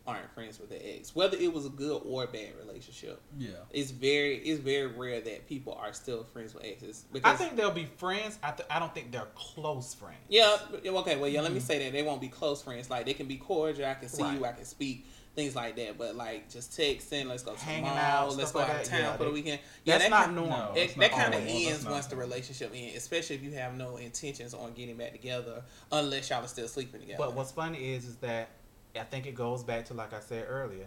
aren't 0.08 0.32
friends 0.34 0.60
with 0.60 0.70
their 0.70 0.80
ex, 0.84 1.16
whether 1.16 1.38
it 1.38 1.54
was 1.54 1.66
a 1.66 1.70
good 1.70 2.02
or 2.06 2.26
bad 2.26 2.50
relationship. 2.60 3.22
Yeah. 3.38 3.52
It's 3.70 3.92
very 3.92 4.38
it's 4.38 4.60
very 4.60 4.88
rare 4.88 5.22
that 5.22 5.48
people 5.48 5.74
are 5.74 5.94
still 5.94 6.24
friends 6.24 6.54
with 6.54 6.64
exes 6.66 7.06
I 7.24 7.36
think 7.36 7.56
they'll 7.56 7.72
be 7.72 7.88
friends. 7.98 8.40
I, 8.42 8.52
th- 8.52 8.68
I 8.70 8.80
don't 8.80 8.94
think 8.94 9.12
they're 9.12 9.28
close 9.36 9.94
friends. 9.94 10.18
yeah 10.28 10.58
okay 10.86 11.18
well 11.18 11.30
yeah 11.30 11.42
let 11.42 11.52
me 11.52 11.60
mm-hmm. 11.60 11.66
say 11.68 11.84
that 11.84 11.94
they 11.94 12.04
won't 12.04 12.22
be 12.22 12.30
close 12.30 12.62
friends 12.62 12.90
like 12.90 13.06
they 13.06 13.14
can 13.14 13.28
be 13.28 13.38
cordial 13.38 13.88
I 13.88 13.94
can 13.94 14.10
see 14.10 14.24
Right. 14.24 14.40
you 14.40 14.46
I 14.46 14.54
can 14.54 14.66
speak 14.66 15.06
things 15.34 15.56
like 15.56 15.78
that 15.78 15.98
but 15.98 16.14
like 16.16 16.50
just 16.50 16.72
texting 16.72 17.26
let's 17.26 17.42
go 17.44 17.54
to 17.54 17.58
the 17.60 17.64
Hanging 17.64 17.84
mall 17.86 17.96
out, 17.98 18.36
let's 18.36 18.50
stuff 18.50 18.54
go 18.54 18.60
like 18.60 18.70
out 18.70 18.82
of 18.82 18.88
town 18.90 19.00
yeah, 19.00 19.18
for 19.18 19.24
the 19.24 19.32
weekend 19.32 19.60
yeah 19.86 19.94
That's 19.94 20.04
that 20.06 20.10
not 20.10 20.24
kind- 20.26 20.36
normal. 20.36 20.58
No. 20.58 20.72
it, 20.76 20.80
it's 20.84 20.94
that 20.96 21.12
kind 21.12 21.34
of 21.34 21.40
normal. 21.42 21.54
That's 21.54 21.68
ends 21.72 21.84
not 21.86 21.92
once 21.94 22.06
the 22.08 22.16
relationship 22.18 22.72
ends 22.76 22.98
especially 22.98 23.36
if 23.38 23.44
you 23.44 23.52
have 23.54 23.74
no 23.76 23.96
intentions 23.98 24.54
on 24.54 24.74
getting 24.74 24.98
back 24.98 25.14
together 25.14 25.64
unless 25.92 26.30
y'all 26.30 26.44
are 26.44 26.48
still 26.48 26.68
sleeping 26.68 27.00
together 27.00 27.18
But 27.18 27.34
what's 27.34 27.52
funny 27.52 27.94
is, 27.94 28.06
is 28.06 28.16
that 28.18 28.50
I 28.94 29.04
think 29.04 29.26
it 29.26 29.36
goes 29.36 29.64
back 29.64 29.86
to 29.86 29.94
like 29.94 30.14
I 30.14 30.20
said 30.20 30.46
earlier, 30.50 30.86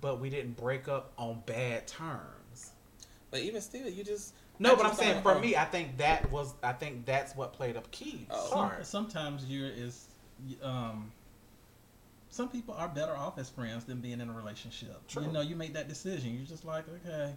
but 0.00 0.20
we 0.20 0.30
didn't 0.30 0.56
break 0.56 0.88
up 0.88 1.12
on 1.18 1.42
bad 1.44 1.86
terms. 1.86 2.70
but 3.30 3.40
even 3.40 3.60
still 3.60 3.88
you 3.90 4.02
just 4.04 4.32
No, 4.58 4.72
I 4.72 4.76
but 4.76 4.86
I'm 4.86 4.94
saying 4.94 5.20
for 5.22 5.38
me, 5.38 5.54
I 5.54 5.66
think 5.66 5.98
that 5.98 6.30
was 6.32 6.54
I 6.62 6.72
think 6.72 7.04
that's 7.04 7.36
what 7.36 7.52
played 7.52 7.76
up 7.76 7.90
key 7.90 8.26
Oh. 8.30 8.46
Some, 8.48 8.58
part. 8.70 8.86
sometimes 8.86 9.44
you're 9.44 9.68
is 9.68 10.06
um 10.62 11.12
some 12.32 12.48
people 12.48 12.74
are 12.74 12.88
better 12.88 13.14
off 13.14 13.38
as 13.38 13.48
friends 13.50 13.84
than 13.84 14.00
being 14.00 14.20
in 14.20 14.28
a 14.28 14.32
relationship. 14.32 15.06
True. 15.06 15.22
You 15.24 15.30
know, 15.32 15.42
you 15.42 15.54
make 15.54 15.74
that 15.74 15.88
decision. 15.88 16.34
You're 16.34 16.46
just 16.46 16.64
like, 16.64 16.84
okay, 16.88 17.34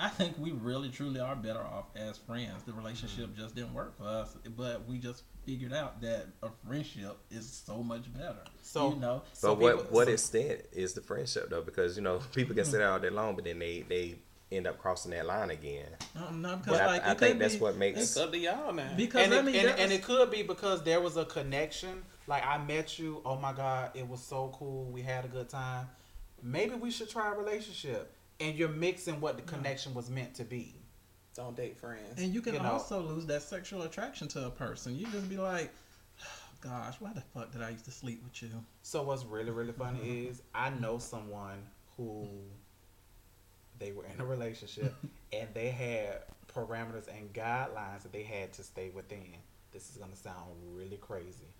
I 0.00 0.08
think 0.08 0.36
we 0.38 0.52
really 0.52 0.88
truly 0.88 1.20
are 1.20 1.36
better 1.36 1.60
off 1.60 1.84
as 1.94 2.16
friends. 2.18 2.62
The 2.64 2.72
relationship 2.72 3.26
Mm-hmm. 3.28 3.40
just 3.42 3.54
didn't 3.54 3.74
work 3.74 3.96
for 3.98 4.04
us, 4.04 4.34
but 4.56 4.88
we 4.88 4.96
just 4.98 5.22
figured 5.46 5.72
out 5.74 6.00
that 6.00 6.26
a 6.42 6.48
friendship 6.66 7.18
is 7.30 7.46
so 7.66 7.82
much 7.82 8.12
better. 8.14 8.42
So 8.62 8.94
you 8.94 9.00
know, 9.00 9.22
So 9.34 9.54
but 9.54 9.60
what 9.60 9.76
people- 9.76 9.92
what 9.94 10.06
so- 10.06 10.12
extent 10.14 10.60
is 10.72 10.94
the 10.94 11.02
friendship 11.02 11.50
though? 11.50 11.62
Because 11.62 11.96
you 11.96 12.02
know 12.02 12.18
people 12.34 12.54
can 12.54 12.64
sit 12.64 12.78
there 12.78 12.90
all 12.90 12.98
day 12.98 13.10
long, 13.10 13.34
but 13.36 13.44
then 13.44 13.58
they 13.58 13.84
they 13.88 14.14
end 14.50 14.66
up 14.66 14.78
crossing 14.78 15.10
that 15.12 15.24
line 15.26 15.50
again. 15.50 15.86
um, 16.16 16.40
no, 16.42 16.56
because 16.56 16.72
But 16.78 16.80
I- 16.82 16.86
like 16.86 17.06
I 17.06 17.12
it 17.12 17.18
think 17.18 17.32
could 17.34 17.40
that's 17.42 17.54
be- 17.54 17.60
what 17.60 17.76
makes- 17.76 18.00
it's 18.00 18.16
up 18.16 18.32
to 18.32 18.38
y'all 18.38 18.72
now 18.72 18.92
because 18.96 19.24
and, 19.26 19.34
I 19.34 19.38
it, 19.40 19.44
mean, 19.44 19.54
and, 19.56 19.68
there 19.68 19.76
and 19.78 19.92
it 19.92 20.02
could 20.02 20.30
be 20.30 20.42
because 20.42 20.82
there 20.84 21.00
was 21.02 21.16
a 21.18 21.24
connection. 21.26 22.02
Like 22.26 22.46
I 22.46 22.58
met 22.58 22.98
you, 22.98 23.20
oh 23.24 23.36
my 23.36 23.52
god, 23.52 23.90
it 23.94 24.08
was 24.08 24.20
so 24.20 24.54
cool. 24.54 24.84
We 24.90 25.02
had 25.02 25.24
a 25.24 25.28
good 25.28 25.48
time. 25.48 25.86
Maybe 26.42 26.74
we 26.74 26.90
should 26.90 27.10
try 27.10 27.32
a 27.32 27.36
relationship. 27.36 28.14
And 28.40 28.56
you're 28.56 28.68
mixing 28.68 29.20
what 29.20 29.36
the 29.36 29.42
connection 29.42 29.94
was 29.94 30.10
meant 30.10 30.34
to 30.34 30.44
be. 30.44 30.74
don't 31.34 31.56
date 31.56 31.78
friends 31.78 32.20
And 32.20 32.34
you 32.34 32.40
can 32.40 32.54
you 32.54 32.60
know. 32.60 32.72
also 32.72 33.00
lose 33.00 33.24
that 33.26 33.42
sexual 33.42 33.82
attraction 33.82 34.26
to 34.28 34.46
a 34.46 34.50
person. 34.50 34.98
You 34.98 35.06
just 35.06 35.28
be 35.28 35.36
like, 35.36 35.70
gosh, 36.60 36.94
why 36.98 37.12
the 37.14 37.20
fuck 37.20 37.52
did 37.52 37.62
I 37.62 37.70
used 37.70 37.84
to 37.84 37.92
sleep 37.92 38.22
with 38.24 38.42
you? 38.42 38.50
So 38.82 39.02
what's 39.02 39.24
really 39.24 39.50
really 39.50 39.72
funny 39.72 40.00
mm-hmm. 40.00 40.30
is 40.30 40.42
I 40.54 40.70
know 40.70 40.98
someone 40.98 41.62
who 41.96 42.26
they 43.78 43.92
were 43.92 44.04
in 44.06 44.20
a 44.20 44.24
relationship 44.24 44.94
and 45.32 45.48
they 45.54 45.68
had 45.68 46.22
parameters 46.54 47.08
and 47.08 47.32
guidelines 47.32 48.02
that 48.02 48.12
they 48.12 48.22
had 48.22 48.52
to 48.54 48.62
stay 48.62 48.90
within. 48.90 49.34
This 49.72 49.90
is 49.90 49.96
gonna 49.96 50.16
sound 50.16 50.50
really 50.74 50.98
crazy. 50.98 51.51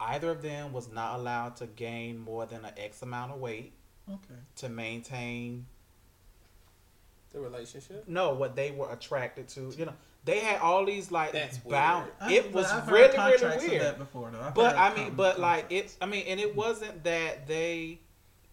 Either 0.00 0.30
of 0.30 0.42
them 0.42 0.72
was 0.72 0.90
not 0.92 1.18
allowed 1.18 1.56
to 1.56 1.66
gain 1.66 2.18
more 2.18 2.46
than 2.46 2.64
an 2.64 2.72
X 2.76 3.02
amount 3.02 3.32
of 3.32 3.38
weight 3.40 3.72
Okay. 4.08 4.40
to 4.56 4.68
maintain 4.68 5.66
the 7.32 7.40
relationship 7.40 8.04
no 8.08 8.32
what 8.32 8.56
they 8.56 8.70
were 8.70 8.90
attracted 8.92 9.48
to. 9.48 9.70
You 9.76 9.86
know, 9.86 9.92
they 10.24 10.40
had 10.40 10.60
all 10.60 10.84
these 10.86 11.10
like 11.10 11.32
That's 11.32 11.58
bound. 11.58 12.10
I- 12.20 12.32
It 12.32 12.44
but 12.44 12.52
was 12.54 12.66
I've 12.72 12.84
heard 12.84 13.12
really 13.14 13.32
really 13.42 13.54
of 13.56 13.62
weird. 13.62 13.82
that 13.82 13.98
before, 13.98 14.30
though. 14.30 14.40
I've 14.40 14.54
But 14.54 14.76
I 14.76 14.94
mean, 14.94 15.06
con- 15.08 15.16
but 15.16 15.38
like 15.40 15.66
it's, 15.70 15.96
I 16.00 16.06
mean, 16.06 16.24
and 16.26 16.40
it 16.40 16.54
wasn't 16.56 17.04
that 17.04 17.46
they, 17.46 17.98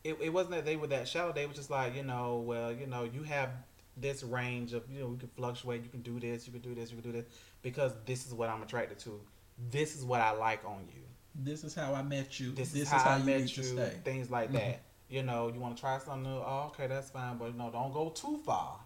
it, 0.04 0.18
it 0.22 0.30
wasn't 0.30 0.56
that 0.56 0.66
they 0.66 0.76
were 0.76 0.88
that 0.88 1.08
shallow. 1.08 1.32
They 1.32 1.46
were 1.46 1.54
just 1.54 1.70
like, 1.70 1.96
you 1.96 2.04
know, 2.04 2.38
well, 2.38 2.72
you 2.74 2.86
know, 2.88 3.04
you 3.06 3.24
have 3.24 3.50
this 3.98 4.24
range 4.24 4.74
of, 4.74 4.84
you 4.92 5.00
know, 5.00 5.08
we 5.08 5.18
can 5.18 5.30
fluctuate. 5.30 5.84
You 5.84 5.90
can 5.90 6.02
do 6.02 6.20
this. 6.20 6.46
You 6.46 6.52
can 6.52 6.62
do 6.62 6.76
this. 6.76 6.92
You 6.92 6.98
can 7.02 7.12
do 7.12 7.18
this 7.18 7.26
because 7.62 7.94
this 8.06 8.28
is 8.28 8.34
what 8.34 8.50
I'm 8.50 8.62
attracted 8.62 9.00
to. 9.00 9.22
This 9.72 9.96
is 9.96 10.04
what 10.04 10.20
I 10.20 10.32
like 10.32 10.66
on 10.66 10.86
you. 10.94 11.02
This 11.36 11.64
is 11.64 11.76
how 11.76 11.94
I 11.94 12.02
met 12.02 12.40
you. 12.40 12.52
This, 12.52 12.72
This, 12.72 12.84
is 12.84 12.90
how, 12.90 13.12
I 13.12 13.18
you 13.18 13.24
met 13.26 13.42
you. 13.58 13.64
to 13.64 13.64
stay. 13.64 14.00
Things 14.04 14.30
like 14.32 14.50
Mhm. 14.50 14.54
that. 14.54 14.82
You 15.10 15.22
know, 15.24 15.50
you 15.50 15.60
want 15.60 15.76
to 15.76 15.82
try 15.82 15.98
something 16.00 16.24
new. 16.24 16.38
Oh, 16.40 16.72
okay, 16.74 16.88
that's 16.88 17.10
fine, 17.12 17.38
but 17.38 17.56
no, 17.56 17.70
don't 17.70 17.94
go 17.94 18.10
too 18.10 18.38
far. 18.46 18.80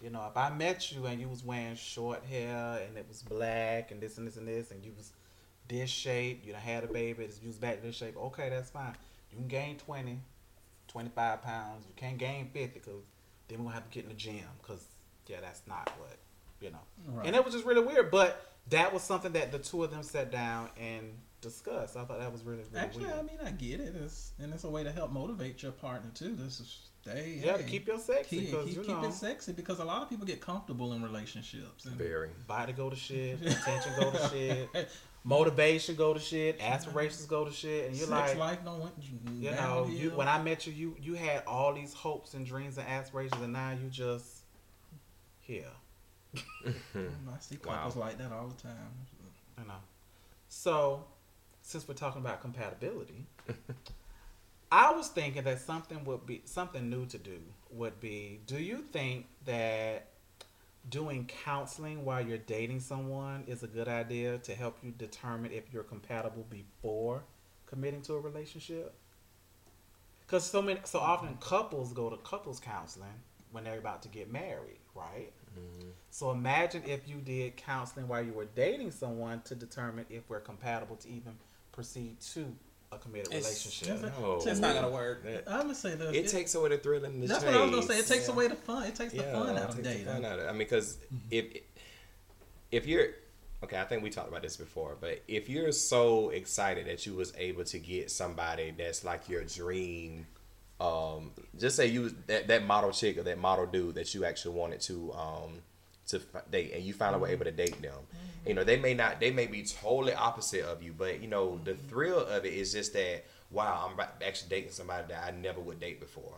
You 0.00 0.10
know, 0.10 0.26
if 0.26 0.36
I 0.36 0.50
met 0.50 0.92
you 0.92 1.06
and 1.06 1.20
you 1.20 1.28
was 1.28 1.42
wearing 1.42 1.74
short 1.74 2.22
hair 2.24 2.82
and 2.86 2.96
it 2.96 3.06
was 3.08 3.22
black 3.22 3.90
and 3.90 4.00
this 4.00 4.18
and 4.18 4.26
this 4.26 4.36
and 4.36 4.46
this 4.46 4.70
and 4.70 4.84
you 4.84 4.92
was 4.96 5.12
this 5.68 5.90
shape, 5.90 6.46
you 6.46 6.52
done 6.52 6.60
had 6.62 6.84
a 6.84 6.86
baby, 6.86 7.28
you 7.42 7.48
was 7.48 7.56
back 7.58 7.76
to 7.80 7.82
this 7.86 7.96
shape, 7.96 8.16
okay, 8.16 8.48
that's 8.50 8.70
fine. 8.70 8.94
You 9.30 9.38
can 9.38 9.48
gain 9.48 9.76
20, 9.78 10.20
25 10.88 11.42
pounds. 11.42 11.84
You 11.86 11.92
can't 11.96 12.18
gain 12.18 12.48
50 12.52 12.78
because 12.78 13.02
then 13.48 13.58
we're 13.58 13.64
going 13.64 13.68
to 13.72 13.74
have 13.80 13.90
to 13.90 13.94
get 13.94 14.04
in 14.04 14.08
the 14.10 14.14
gym 14.14 14.44
because, 14.62 14.84
yeah, 15.26 15.40
that's 15.40 15.62
not 15.66 15.90
what, 15.98 16.16
you 16.60 16.70
know. 16.70 16.78
Right. 17.08 17.26
And 17.26 17.34
it 17.36 17.44
was 17.44 17.54
just 17.54 17.66
really 17.66 17.82
weird, 17.84 18.10
but 18.10 18.52
that 18.70 18.92
was 18.92 19.02
something 19.02 19.32
that 19.32 19.50
the 19.52 19.58
two 19.58 19.82
of 19.82 19.90
them 19.90 20.02
sat 20.02 20.30
down 20.30 20.70
and 20.78 21.12
discussed. 21.46 21.96
I 21.96 22.04
thought 22.04 22.18
that 22.20 22.32
was 22.32 22.42
really, 22.44 22.62
really 22.70 22.84
Actually, 22.84 23.04
weird. 23.06 23.18
I 23.18 23.22
mean, 23.22 23.38
I 23.44 23.50
get 23.52 23.80
it. 23.80 23.94
It's, 24.02 24.32
and 24.38 24.52
it's 24.52 24.64
a 24.64 24.68
way 24.70 24.82
to 24.84 24.90
help 24.92 25.12
motivate 25.12 25.62
your 25.62 25.72
partner 25.72 26.10
too. 26.14 26.34
This 26.34 26.60
is 26.60 26.78
stay. 27.02 27.40
yeah, 27.44 27.56
hey, 27.58 27.64
keep 27.64 27.86
your 27.86 27.98
sexy 27.98 28.36
keep, 28.38 28.50
because, 28.50 28.66
keep, 28.66 28.76
you 28.76 28.82
keep 28.82 29.00
know, 29.02 29.08
it 29.08 29.12
sexy 29.12 29.52
because 29.52 29.78
a 29.78 29.84
lot 29.84 30.02
of 30.02 30.10
people 30.10 30.26
get 30.26 30.40
comfortable 30.40 30.92
in 30.92 31.02
relationships. 31.02 31.84
And 31.84 31.94
Very. 31.96 32.30
body 32.46 32.72
go 32.72 32.90
to 32.90 32.96
shit, 32.96 33.40
attention 33.46 33.92
go 33.98 34.10
to 34.10 34.28
shit, 34.28 34.88
motivation 35.24 35.94
go 35.94 36.12
to 36.14 36.20
shit, 36.20 36.60
aspirations 36.60 37.26
go 37.26 37.44
to 37.44 37.52
shit, 37.52 37.86
and 37.88 37.96
you're 37.96 38.08
Sex 38.08 38.30
like, 38.30 38.38
life 38.38 38.64
don't 38.64 38.80
went 38.80 38.94
you 39.40 39.50
know, 39.52 39.86
you 39.88 40.10
when 40.10 40.28
I 40.28 40.42
met 40.42 40.66
you, 40.66 40.72
you 40.72 40.96
you 41.00 41.14
had 41.14 41.42
all 41.46 41.72
these 41.74 41.94
hopes 41.94 42.34
and 42.34 42.44
dreams 42.44 42.76
and 42.78 42.86
aspirations, 42.88 43.40
and 43.40 43.52
now 43.52 43.70
you 43.70 43.88
just 43.88 44.42
here, 45.40 45.70
I 46.66 47.38
see 47.38 47.56
Wow. 47.64 47.74
couples 47.74 47.96
like 47.96 48.18
that 48.18 48.32
all 48.32 48.48
the 48.48 48.60
time. 48.60 48.90
you 49.58 49.64
know. 49.66 49.74
So, 50.48 51.04
since 51.66 51.88
we're 51.88 51.94
talking 51.94 52.20
about 52.20 52.40
compatibility, 52.40 53.26
I 54.72 54.92
was 54.92 55.08
thinking 55.08 55.42
that 55.42 55.60
something 55.60 56.04
would 56.04 56.24
be 56.24 56.42
something 56.44 56.88
new 56.88 57.06
to 57.06 57.18
do 57.18 57.40
would 57.72 57.98
be. 57.98 58.40
Do 58.46 58.58
you 58.58 58.78
think 58.78 59.26
that 59.46 60.06
doing 60.88 61.28
counseling 61.44 62.04
while 62.04 62.24
you're 62.24 62.38
dating 62.38 62.78
someone 62.78 63.42
is 63.48 63.64
a 63.64 63.66
good 63.66 63.88
idea 63.88 64.38
to 64.38 64.54
help 64.54 64.78
you 64.80 64.92
determine 64.92 65.50
if 65.50 65.64
you're 65.72 65.82
compatible 65.82 66.46
before 66.48 67.24
committing 67.66 68.00
to 68.02 68.14
a 68.14 68.20
relationship? 68.20 68.94
Because 70.20 70.44
so 70.48 70.62
many, 70.62 70.78
so 70.84 71.00
often 71.00 71.30
mm-hmm. 71.30 71.40
couples 71.40 71.92
go 71.92 72.08
to 72.10 72.16
couples 72.18 72.60
counseling 72.60 73.08
when 73.50 73.64
they're 73.64 73.78
about 73.78 74.02
to 74.02 74.08
get 74.08 74.32
married, 74.32 74.78
right? 74.94 75.32
Mm-hmm. 75.58 75.88
So 76.10 76.30
imagine 76.30 76.84
if 76.86 77.08
you 77.08 77.16
did 77.16 77.56
counseling 77.56 78.06
while 78.06 78.22
you 78.22 78.32
were 78.32 78.46
dating 78.54 78.92
someone 78.92 79.40
to 79.46 79.56
determine 79.56 80.06
if 80.08 80.22
we're 80.28 80.38
compatible 80.38 80.94
to 80.96 81.08
even 81.08 81.32
proceed 81.76 82.18
to 82.32 82.52
a 82.90 82.98
committed 82.98 83.28
It's- 83.28 83.44
relationship. 83.44 84.00
That's- 84.00 84.20
No, 84.20 84.36
it's 84.36 84.58
not 84.60 84.74
gonna 84.74 84.90
work 84.90 85.22
That- 85.24 85.44
I'm 85.48 85.62
gonna 85.62 85.74
say 85.74 85.94
this. 85.94 86.14
it 86.16 86.28
takes 86.28 86.54
away 86.54 86.70
the 86.70 86.78
thrill 86.78 87.04
and 87.04 87.22
the 87.22 87.26
That's 87.26 87.44
chase. 87.44 87.52
what 87.52 87.60
I 87.60 87.62
was 87.64 87.70
gonna 87.70 87.82
say. 87.86 87.98
It 88.00 88.06
takes 88.06 88.26
Yeah. 88.28 88.34
away 88.34 88.48
the 88.48 88.56
fun. 88.56 88.84
It 88.86 88.94
takes 88.96 89.12
the 89.12 89.22
fun 89.22 89.56
out 89.58 89.70
of 89.70 89.82
dating. 89.82 90.06
fun 90.06 90.24
out 90.24 90.38
of 90.38 90.44
it. 90.46 90.48
I 90.48 90.52
mean, 90.52 90.58
because 90.58 90.98
if 91.30 91.44
if 92.72 92.86
you're 92.86 93.08
okay, 93.62 93.78
I 93.80 93.84
think 93.84 94.02
we 94.02 94.10
talked 94.10 94.28
about 94.28 94.42
this 94.42 94.56
before, 94.56 94.96
but 95.00 95.22
if 95.28 95.48
you're 95.48 95.72
so 95.72 96.30
excited 96.30 96.86
that 96.86 97.06
you 97.06 97.14
was 97.14 97.32
able 97.36 97.64
to 97.64 97.78
get 97.78 98.10
somebody 98.10 98.72
that's 98.76 99.04
like 99.04 99.28
your 99.28 99.44
dream, 99.44 100.26
um, 100.80 101.32
just 101.58 101.76
say 101.76 101.86
you 101.86 102.10
that 102.28 102.48
that 102.48 102.64
model 102.64 102.92
chick 102.92 103.18
or 103.18 103.22
that 103.24 103.38
model 103.38 103.66
dude 103.66 103.94
that 103.96 104.14
you 104.14 104.24
actually 104.24 104.54
wanted 104.54 104.80
to 104.82 105.12
um 105.12 105.62
to 106.08 106.20
date, 106.50 106.72
and 106.74 106.82
you 106.82 106.92
finally 106.92 107.20
were 107.20 107.26
mm-hmm. 107.26 107.34
able 107.34 107.44
to 107.44 107.52
date 107.52 107.80
them. 107.82 107.92
You 108.44 108.50
mm-hmm. 108.50 108.54
know, 108.56 108.64
they 108.64 108.76
may 108.76 108.94
not, 108.94 109.20
they 109.20 109.30
may 109.30 109.46
be 109.46 109.62
totally 109.62 110.14
opposite 110.14 110.64
of 110.64 110.82
you, 110.82 110.94
but 110.96 111.20
you 111.20 111.28
know, 111.28 111.60
the 111.64 111.72
mm-hmm. 111.72 111.88
thrill 111.88 112.20
of 112.20 112.44
it 112.44 112.52
is 112.52 112.72
just 112.72 112.92
that 112.92 113.24
wow, 113.50 113.90
I'm 113.90 114.06
actually 114.24 114.48
dating 114.50 114.72
somebody 114.72 115.04
that 115.08 115.24
I 115.24 115.30
never 115.30 115.60
would 115.60 115.80
date 115.80 116.00
before. 116.00 116.34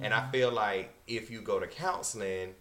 And 0.00 0.12
I 0.12 0.28
feel 0.30 0.50
like 0.50 0.92
if 1.06 1.30
you 1.30 1.40
go 1.40 1.60
to 1.60 1.68
counseling, 1.68 2.54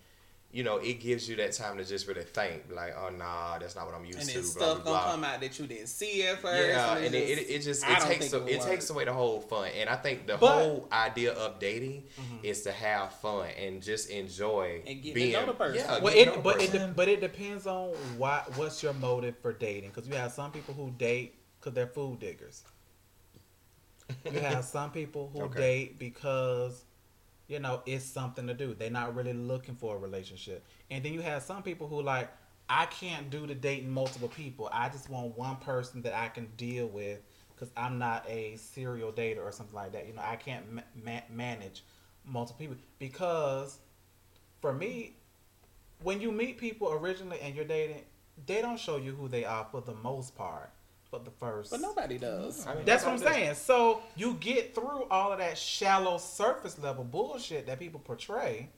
you 0.54 0.64
know, 0.64 0.78
it 0.78 1.00
gives 1.00 1.28
you 1.28 1.36
that 1.38 1.52
time 1.54 1.78
to 1.80 1.84
just 1.84 2.08
really 2.08 2.22
think, 2.22 2.66
like, 2.72 2.94
oh 2.96 3.10
nah, 3.10 3.58
that's 3.58 3.76
not 3.76 3.88
what 3.88 3.96
I'm 3.96 4.06
used 4.06 4.20
and 4.20 4.28
to. 4.30 4.34
then 4.36 4.44
blah, 4.44 4.52
stuff 4.52 4.84
blah, 4.84 5.00
gonna 5.02 5.12
come 5.14 5.24
out 5.24 5.42
that 5.42 5.58
you 5.60 5.66
didn't 5.66 5.88
see 5.88 6.28
at 6.28 6.40
first 6.40 6.68
Yeah, 6.68 6.96
and 6.98 7.06
and 7.08 7.16
it 7.16 7.30
it, 7.30 7.38
it, 7.40 7.50
it 7.50 7.60
just 7.64 7.84
I 7.84 7.94
it 7.94 8.00
don't 8.00 8.08
takes 8.08 8.30
think 8.30 8.44
a, 8.44 8.48
it 8.48 8.56
it 8.58 8.62
takes 8.62 8.90
away 8.92 9.06
the 9.06 9.14
whole 9.14 9.42
fun, 9.42 9.70
and 9.76 9.90
I 9.90 9.96
think 9.96 10.28
the 10.28 10.38
But- 10.38 10.52
whole 10.62 10.88
idea 10.92 11.34
of 11.34 11.58
dating 11.60 12.04
mm-hmm. 12.22 12.46
is 12.46 12.62
to 12.62 12.72
have 12.72 13.14
fun 13.16 13.48
and 13.60 13.82
just 13.82 14.12
enjoy 14.12 14.84
And 14.86 15.02
getting 15.02 15.04
to 15.04 15.14
being 15.14 15.32
know 15.34 15.46
the 15.48 15.54
person. 15.54 15.76
Yeah, 15.78 16.00
well, 16.04 16.14
getting 16.14 16.26
to 16.26 16.26
know 16.26 16.32
it, 16.32 16.36
the 16.36 16.42
but 16.44 16.62
it 16.62 16.72
person. 16.72 16.88
de- 16.90 16.94
but 16.96 17.08
it 17.08 17.20
depends 17.22 17.66
on 17.68 17.90
why 18.18 18.44
what's 18.56 18.84
your 18.84 18.94
motive 18.94 19.36
for 19.42 19.54
dating 19.54 19.90
because 19.90 20.08
you 20.08 20.14
have 20.16 20.32
some 20.32 20.52
people 20.52 20.76
who 20.76 20.92
date 20.92 21.34
because 21.60 21.74
they're 21.74 21.88
food 21.88 22.20
diggers. 22.20 22.64
You 24.32 24.40
have 24.40 24.64
some 24.78 24.92
people 24.92 25.30
who 25.34 25.44
Okay. 25.44 25.60
date 25.60 26.00
because, 26.00 26.84
you 27.54 27.60
know, 27.60 27.82
it's 27.86 28.04
something 28.04 28.48
to 28.48 28.54
do. 28.56 28.74
They're 28.74 28.90
not 28.90 29.16
really 29.16 29.34
looking 29.34 29.76
for 29.76 29.96
a 29.96 30.00
relationship. 30.00 30.66
And 30.90 31.06
then 31.06 31.14
you 31.14 31.22
have 31.22 31.44
some 31.44 31.62
people 31.62 31.88
who 31.88 32.02
like, 32.02 32.30
I 32.68 32.88
can't 32.88 33.30
do 33.30 33.46
the 33.46 33.54
dating 33.54 33.92
multiple 33.92 34.28
people. 34.28 34.70
I 34.72 34.90
just 34.90 35.08
want 35.08 35.38
one 35.38 35.58
person 35.58 36.02
that 36.02 36.16
I 36.16 36.30
can 36.30 36.48
deal 36.58 36.88
with 36.88 37.20
because 37.54 37.72
I'm 37.78 38.00
not 38.00 38.26
a 38.28 38.56
serial 38.56 39.12
dater 39.12 39.44
or 39.44 39.52
something 39.52 39.76
like 39.76 39.92
that. 39.92 40.08
You 40.08 40.14
know, 40.14 40.24
I 40.26 40.36
can't 40.36 40.74
ma- 40.74 40.82
ma- 41.06 41.22
manage 41.30 41.84
multiple 42.26 42.60
people 42.60 42.78
because, 42.98 43.78
for 44.60 44.74
me, 44.74 45.18
when 46.02 46.20
you 46.20 46.32
meet 46.32 46.58
people 46.58 46.92
originally 46.92 47.40
and 47.42 47.56
you're 47.56 47.66
dating, 47.66 48.02
they 48.48 48.62
don't 48.62 48.80
show 48.80 48.98
you 48.98 49.12
who 49.12 49.28
they 49.28 49.46
are 49.46 49.68
for 49.70 49.82
the 49.82 49.94
most 49.94 50.36
part. 50.36 50.72
For 51.14 51.20
the 51.24 51.30
first, 51.30 51.70
But 51.70 51.80
nobody 51.80 52.18
does. 52.18 52.66
I 52.66 52.74
mean, 52.74 52.86
that's 52.86 53.04
what 53.06 53.14
I'm 53.14 53.20
nobody 53.20 53.36
saying. 53.36 53.56
So 53.56 54.02
you 54.16 54.34
get 54.40 54.74
through 54.74 55.04
all 55.12 55.32
of 55.32 55.38
that 55.38 55.60
shallow 55.60 56.18
surface 56.18 56.80
level 56.80 57.04
bullshit 57.04 57.68
that 57.68 57.78
people 57.78 58.00
portray 58.00 58.70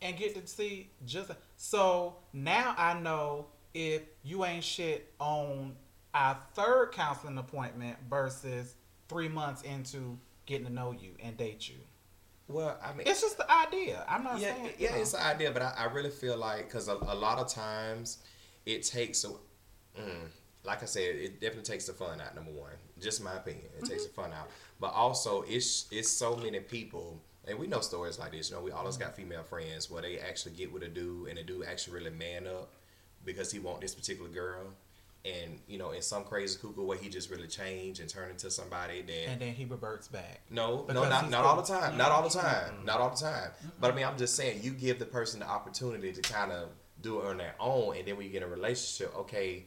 and 0.00 0.16
get 0.16 0.34
to 0.34 0.46
see 0.46 0.88
just 1.04 1.30
so 1.58 2.16
now 2.32 2.74
I 2.78 2.98
know 2.98 3.48
if 3.74 4.00
you 4.22 4.46
ain't 4.46 4.64
shit 4.64 5.12
on 5.18 5.76
our 6.14 6.38
third 6.54 6.92
counseling 6.92 7.36
appointment 7.36 7.98
versus 8.08 8.74
three 9.10 9.28
months 9.28 9.60
into 9.60 10.16
getting 10.46 10.66
to 10.66 10.72
know 10.72 10.92
you 10.92 11.10
and 11.22 11.36
date 11.36 11.68
you. 11.68 11.76
Well, 12.48 12.78
I 12.82 12.94
mean, 12.94 13.06
It's 13.06 13.20
just 13.20 13.36
the 13.36 13.50
idea. 13.52 14.02
I'm 14.08 14.24
not 14.24 14.40
yeah, 14.40 14.54
saying 14.54 14.64
you 14.64 14.72
yeah, 14.78 14.92
know. 14.92 14.96
it's 15.02 15.12
the 15.12 15.22
idea, 15.22 15.50
but 15.52 15.60
I, 15.60 15.74
I 15.76 15.84
really 15.92 16.08
feel 16.10 16.38
like 16.38 16.64
because 16.68 16.88
a, 16.88 16.94
a 16.94 17.14
lot 17.14 17.38
of 17.38 17.48
times 17.48 18.18
it 18.64 18.82
takes, 18.82 19.24
a, 19.24 19.28
mm, 19.28 20.28
like 20.64 20.82
I 20.82 20.86
said, 20.86 21.14
it 21.16 21.40
definitely 21.40 21.62
takes 21.70 21.86
the 21.86 21.92
fun 21.92 22.20
out. 22.20 22.34
Number 22.34 22.50
one, 22.50 22.72
just 23.00 23.22
my 23.22 23.34
opinion, 23.34 23.66
it 23.78 23.86
takes 23.86 24.04
the 24.06 24.12
fun 24.12 24.32
out. 24.32 24.50
But 24.80 24.92
also, 24.92 25.42
it's 25.48 25.86
it's 25.90 26.10
so 26.10 26.36
many 26.36 26.60
people, 26.60 27.20
and 27.48 27.58
we 27.58 27.66
know 27.66 27.80
stories 27.80 28.18
like 28.18 28.32
this. 28.32 28.50
You 28.50 28.56
know, 28.56 28.62
we 28.62 28.70
always 28.70 28.96
got 28.96 29.16
female 29.16 29.42
friends 29.42 29.90
where 29.90 30.02
they 30.02 30.18
actually 30.18 30.52
get 30.52 30.72
with 30.72 30.82
a 30.82 30.88
dude, 30.88 31.28
and 31.28 31.38
the 31.38 31.42
dude 31.42 31.64
actually 31.66 31.94
really 31.94 32.10
man 32.10 32.46
up 32.46 32.70
because 33.24 33.50
he 33.52 33.58
want 33.58 33.80
this 33.80 33.94
particular 33.94 34.30
girl. 34.30 34.66
And 35.22 35.58
you 35.68 35.76
know, 35.76 35.90
in 35.90 36.00
some 36.00 36.24
crazy 36.24 36.58
cuckoo 36.58 36.82
way, 36.82 36.96
he 36.96 37.10
just 37.10 37.30
really 37.30 37.46
changed 37.46 38.00
and 38.00 38.08
turned 38.08 38.30
into 38.30 38.50
somebody 38.50 39.02
that 39.02 39.28
and 39.28 39.40
then 39.40 39.52
he 39.52 39.66
reverts 39.66 40.08
back. 40.08 40.40
no, 40.48 40.76
no, 40.76 40.86
Because 40.86 41.10
not 41.10 41.22
he's 41.24 41.30
not 41.30 41.44
all 41.44 41.56
the 41.56 41.62
time. 41.62 41.98
Not 41.98 42.10
all 42.10 42.22
the 42.22 42.30
time. 42.30 42.74
Not 42.86 43.00
all 43.00 43.10
the 43.10 43.16
time. 43.16 43.50
But 43.78 43.92
I 43.92 43.94
mean, 43.94 44.06
I'm 44.06 44.16
just 44.16 44.34
saying, 44.34 44.60
you 44.62 44.70
give 44.70 44.98
the 44.98 45.04
person 45.04 45.40
the 45.40 45.46
opportunity 45.46 46.12
to 46.12 46.22
kind 46.22 46.52
of 46.52 46.70
do 47.02 47.20
it 47.20 47.26
on 47.26 47.36
their 47.36 47.54
own, 47.60 47.96
and 47.98 48.06
then 48.08 48.16
when 48.16 48.24
you 48.26 48.32
get 48.32 48.42
a 48.42 48.46
relationship, 48.46 49.14
okay, 49.14 49.64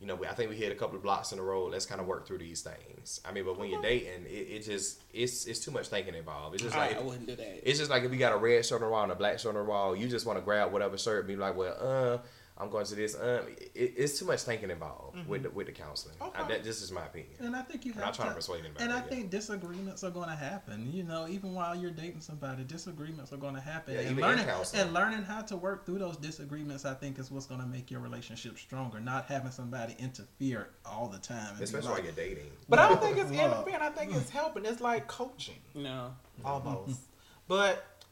you 0.00 0.06
know, 0.06 0.18
I 0.28 0.32
think 0.32 0.48
we 0.48 0.56
hit 0.56 0.72
a 0.72 0.74
couple 0.74 0.96
of 0.96 1.02
blocks 1.02 1.32
in 1.32 1.38
a 1.38 1.42
row. 1.42 1.66
Let's 1.66 1.84
kind 1.84 2.00
of 2.00 2.06
work 2.06 2.26
through 2.26 2.38
these 2.38 2.62
things. 2.62 3.20
I 3.22 3.32
mean, 3.32 3.44
but 3.44 3.58
when 3.58 3.68
you're 3.68 3.82
dating, 3.82 4.24
it, 4.24 4.30
it 4.30 4.62
just 4.64 5.02
it's 5.12 5.44
it's 5.46 5.60
too 5.60 5.70
much 5.70 5.88
thinking 5.88 6.14
involved. 6.14 6.54
It's 6.54 6.64
just 6.64 6.76
like 6.76 6.96
I 6.96 7.02
wouldn't 7.02 7.26
do 7.26 7.36
that. 7.36 7.68
it's 7.68 7.78
just 7.78 7.90
like 7.90 8.02
if 8.02 8.10
you 8.10 8.18
got 8.18 8.32
a 8.32 8.38
red 8.38 8.64
shirt 8.64 8.80
on 8.80 8.88
the 8.88 8.90
wall 8.90 9.02
and 9.02 9.12
a 9.12 9.14
black 9.14 9.38
shirt 9.38 9.54
on 9.54 9.62
the 9.62 9.70
wall, 9.70 9.94
you 9.94 10.08
just 10.08 10.24
want 10.24 10.38
to 10.38 10.44
grab 10.44 10.72
whatever 10.72 10.96
shirt 10.96 11.18
and 11.18 11.28
be 11.28 11.36
like, 11.36 11.54
well, 11.54 11.76
uh, 11.78 12.18
I'm 12.60 12.68
going 12.68 12.84
to 12.84 12.94
this. 12.94 13.14
Um, 13.14 13.46
it, 13.74 13.94
it's 13.96 14.18
too 14.18 14.26
much 14.26 14.42
thinking 14.42 14.70
involved 14.70 15.26
with 15.26 15.44
the, 15.44 15.50
with 15.50 15.66
the 15.66 15.72
counseling. 15.72 16.14
Okay. 16.20 16.42
I, 16.42 16.48
that, 16.48 16.62
this 16.62 16.82
is 16.82 16.92
my 16.92 17.06
opinion. 17.06 17.32
And 17.40 17.56
I 17.56 17.62
think 17.62 17.86
you 17.86 17.92
I'm 17.92 17.98
have 17.98 18.06
not 18.06 18.14
trying 18.14 18.28
to 18.28 18.34
to, 18.34 18.36
persuade 18.36 18.60
anybody. 18.60 18.84
and 18.84 18.92
I 18.92 18.96
yeah. 18.96 19.02
think 19.02 19.30
disagreements 19.30 20.04
are 20.04 20.10
going 20.10 20.28
to 20.28 20.36
happen. 20.36 20.90
You 20.92 21.04
know, 21.04 21.26
even 21.28 21.54
while 21.54 21.74
you're 21.74 21.90
dating 21.90 22.20
somebody, 22.20 22.64
disagreements 22.64 23.32
are 23.32 23.38
going 23.38 23.54
to 23.54 23.60
happen. 23.60 23.94
Yeah, 23.94 24.00
and 24.00 24.10
even 24.10 24.24
in 24.24 24.30
learning 24.30 24.44
counseling. 24.44 24.82
and 24.82 24.92
learning 24.92 25.22
how 25.22 25.40
to 25.42 25.56
work 25.56 25.86
through 25.86 26.00
those 26.00 26.18
disagreements, 26.18 26.84
I 26.84 26.94
think, 26.94 27.18
is 27.18 27.30
what's 27.30 27.46
going 27.46 27.60
to 27.60 27.66
make 27.66 27.90
your 27.90 28.00
relationship 28.00 28.58
stronger. 28.58 29.00
Not 29.00 29.24
having 29.26 29.50
somebody 29.52 29.96
interfere 29.98 30.68
all 30.84 31.08
the 31.08 31.18
time. 31.18 31.54
especially 31.60 31.88
like, 31.88 31.96
while 31.96 32.04
you're 32.04 32.12
dating. 32.12 32.50
But 32.68 32.78
I 32.78 32.88
don't 32.88 33.00
think 33.00 33.16
it's 33.16 33.30
Love. 33.32 33.52
interfering. 33.52 33.82
I 33.82 33.88
think 33.88 34.14
it's 34.14 34.28
helping. 34.28 34.66
It's 34.66 34.82
like 34.82 35.08
coaching. 35.08 35.56
no. 35.74 36.14
almost. 36.44 37.00
but 37.48 38.04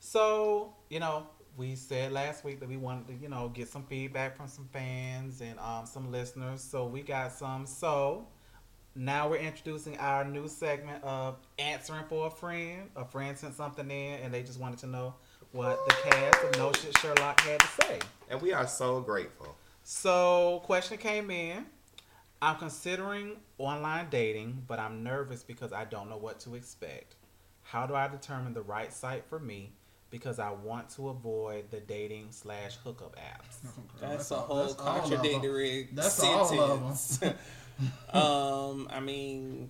so 0.00 0.72
you 0.88 1.00
know, 1.00 1.26
we 1.58 1.74
said 1.74 2.12
last 2.12 2.44
week 2.44 2.60
that 2.60 2.68
we 2.68 2.76
wanted 2.76 3.08
to 3.08 3.14
you 3.14 3.28
know 3.28 3.50
get 3.52 3.68
some 3.68 3.82
feedback 3.82 4.36
from 4.36 4.46
some 4.46 4.68
fans 4.72 5.40
and 5.40 5.58
um, 5.58 5.84
some 5.84 6.10
listeners. 6.10 6.62
So 6.62 6.86
we 6.86 7.02
got 7.02 7.32
some. 7.32 7.66
So 7.66 8.28
now 8.94 9.28
we're 9.28 9.38
introducing 9.38 9.98
our 9.98 10.24
new 10.24 10.48
segment 10.48 11.02
of 11.02 11.36
answering 11.58 12.04
for 12.08 12.28
a 12.28 12.30
friend. 12.30 12.88
A 12.96 13.04
friend 13.04 13.36
sent 13.36 13.54
something 13.54 13.90
in, 13.90 14.20
and 14.20 14.32
they 14.32 14.42
just 14.42 14.60
wanted 14.60 14.78
to 14.80 14.86
know 14.86 15.14
what 15.52 15.78
the 15.88 15.94
cast 16.10 16.44
of 16.44 16.56
No 16.56 16.72
Shit 16.72 16.96
Sherlock 16.98 17.40
had 17.40 17.60
to 17.60 17.66
say. 17.82 17.98
And 18.30 18.40
we 18.40 18.52
are 18.52 18.66
so 18.66 19.00
grateful. 19.00 19.56
So, 19.82 20.62
question 20.64 20.98
came 20.98 21.30
in. 21.30 21.66
I'm 22.40 22.56
considering 22.56 23.36
online 23.56 24.08
dating, 24.10 24.62
but 24.68 24.78
I'm 24.78 25.02
nervous 25.02 25.42
because 25.42 25.72
I 25.72 25.84
don't 25.84 26.08
know 26.08 26.18
what 26.18 26.38
to 26.40 26.54
expect. 26.54 27.16
How 27.62 27.86
do 27.86 27.94
I 27.94 28.06
determine 28.06 28.54
the 28.54 28.62
right 28.62 28.92
site 28.92 29.24
for 29.26 29.40
me? 29.40 29.72
Because 30.10 30.38
I 30.38 30.50
want 30.50 30.88
to 30.90 31.10
avoid 31.10 31.70
the 31.70 31.80
dating 31.80 32.28
slash 32.30 32.76
hookup 32.76 33.16
apps. 33.16 33.58
That's, 34.00 34.30
a 34.30 34.36
all- 34.36 34.40
whole 34.42 34.56
that's 34.66 34.80
all 34.80 34.88
of 34.88 35.02
'em. 35.02 35.10
contradictory 35.10 35.88
That's 35.92 36.20
all 36.22 36.60
of 36.60 36.96
sentence. 36.96 37.22
um, 38.12 38.88
I 38.90 39.00
mean, 39.00 39.68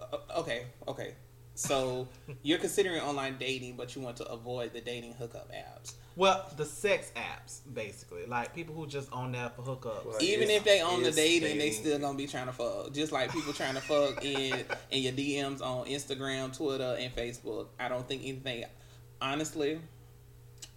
uh, 0.00 0.16
okay, 0.38 0.64
okay. 0.88 1.14
So 1.54 2.08
you're 2.42 2.58
considering 2.58 3.00
online 3.00 3.36
dating, 3.38 3.76
but 3.76 3.94
you 3.94 4.02
want 4.02 4.16
to 4.18 4.24
avoid 4.26 4.72
the 4.72 4.80
dating 4.80 5.12
hookup 5.14 5.50
apps. 5.52 5.94
Well, 6.16 6.48
the 6.56 6.64
sex 6.64 7.10
apps, 7.16 7.60
basically, 7.72 8.26
like 8.26 8.54
people 8.54 8.74
who 8.74 8.86
just 8.86 9.10
on 9.12 9.32
there 9.32 9.50
for 9.50 9.62
hookups. 9.62 10.04
Well, 10.04 10.16
Even 10.22 10.48
if 10.50 10.62
they 10.64 10.80
own 10.80 11.02
the 11.02 11.08
it's 11.08 11.16
dating, 11.16 11.58
they 11.58 11.70
still 11.70 11.98
gonna 11.98 12.16
be 12.18 12.26
trying 12.26 12.46
to 12.46 12.52
fuck. 12.52 12.92
Just 12.92 13.10
like 13.12 13.32
people 13.32 13.52
trying 13.52 13.74
to 13.74 13.80
fuck 13.80 14.24
in 14.24 14.64
in 14.90 15.02
your 15.02 15.12
DMs 15.12 15.60
on 15.60 15.86
Instagram, 15.86 16.56
Twitter, 16.56 16.96
and 16.98 17.14
Facebook. 17.14 17.66
I 17.80 17.88
don't 17.88 18.06
think 18.06 18.22
anything. 18.22 18.64
Honestly, 19.24 19.80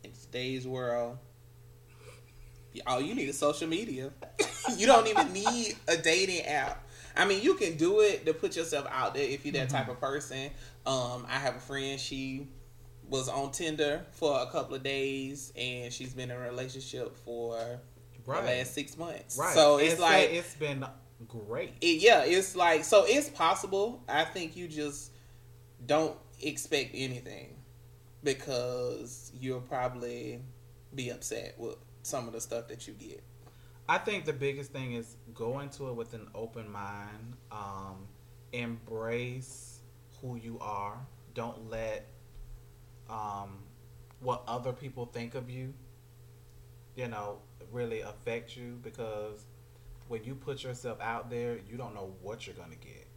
in 0.06 0.12
today's 0.24 0.66
world, 0.66 1.18
all 2.86 3.02
you 3.02 3.14
need 3.14 3.28
is 3.28 3.38
social 3.38 3.68
media. 3.68 4.10
you 4.78 4.88
don't 4.88 5.06
even 5.08 5.34
need 5.34 5.76
a 5.90 5.98
dating 5.98 6.46
app. 6.46 6.88
I 7.18 7.26
mean, 7.26 7.44
you 7.44 7.56
can 7.56 7.76
do 7.76 8.00
it 8.00 8.26
to 8.26 8.34
put 8.34 8.56
yourself 8.56 8.88
out 8.90 9.16
there 9.16 9.28
if 9.28 9.46
you're 9.46 9.52
that 9.56 9.68
type 9.68 9.90
of 9.90 10.00
person. 10.00 10.50
Um, 10.86 11.26
I 11.28 11.34
have 11.34 11.58
a 11.58 11.60
friend. 11.60 12.00
She 12.00 12.48
was 13.10 13.28
on 13.28 13.52
Tinder 13.52 14.06
for 14.12 14.40
a 14.40 14.46
couple 14.46 14.76
of 14.76 14.84
days, 14.84 15.52
and 15.58 15.92
she's 15.92 16.14
been 16.14 16.32
in 16.32 16.38
a 16.38 16.40
relationship 16.40 17.18
for 17.18 17.82
the 18.26 18.32
last 18.32 18.74
six 18.74 18.98
months. 18.98 19.38
right. 19.38 19.54
So 19.54 19.78
And 19.78 19.88
it's 19.90 20.00
like, 20.00 20.30
it's 20.32 20.56
been 20.56 20.86
great. 21.28 21.74
it, 21.82 22.02
yeah, 22.02 22.24
it's 22.24 22.56
like 22.56 22.86
so 22.86 23.04
it's 23.06 23.28
possible. 23.28 24.06
I 24.08 24.24
think 24.24 24.56
you 24.56 24.70
just 24.70 25.12
don't 25.86 26.16
expect 26.42 26.92
anything 26.94 27.57
because 28.24 29.32
you'll 29.40 29.62
probably 29.62 30.42
be 30.96 31.10
upset 31.10 31.56
with 31.58 31.76
some 32.04 32.28
of 32.28 32.34
the 32.34 32.42
stuff 32.42 32.68
that 32.68 32.88
you 32.88 32.94
get. 32.94 33.24
I 33.90 33.98
think 33.98 34.26
the 34.26 34.34
biggest 34.34 34.72
thing 34.72 34.94
is 34.94 35.16
go 35.34 35.60
into 35.60 35.88
it 35.90 35.96
with 35.96 36.14
an 36.14 36.28
open 36.36 36.70
mind. 36.70 37.36
Um, 37.52 38.08
embrace 38.54 39.80
who 40.22 40.36
you 40.36 40.58
are. 40.60 40.98
Don't 41.34 41.70
let 41.70 42.08
um, 43.10 43.60
what 44.20 44.44
other 44.48 44.74
people 44.74 45.06
think 45.06 45.36
of 45.36 45.50
you, 45.50 45.74
you 46.96 47.08
know, 47.08 47.40
really 47.72 48.02
affect 48.02 48.56
you 48.56 48.80
because 48.82 49.46
when 50.08 50.24
you 50.24 50.36
put 50.36 50.64
yourself 50.64 51.00
out 51.02 51.30
there, 51.30 51.60
you 51.70 51.78
don't 51.78 51.94
know 51.94 52.14
what 52.22 52.48
you're 52.48 52.56
going 52.56 52.72
to 52.72 52.78
get. 52.78 53.08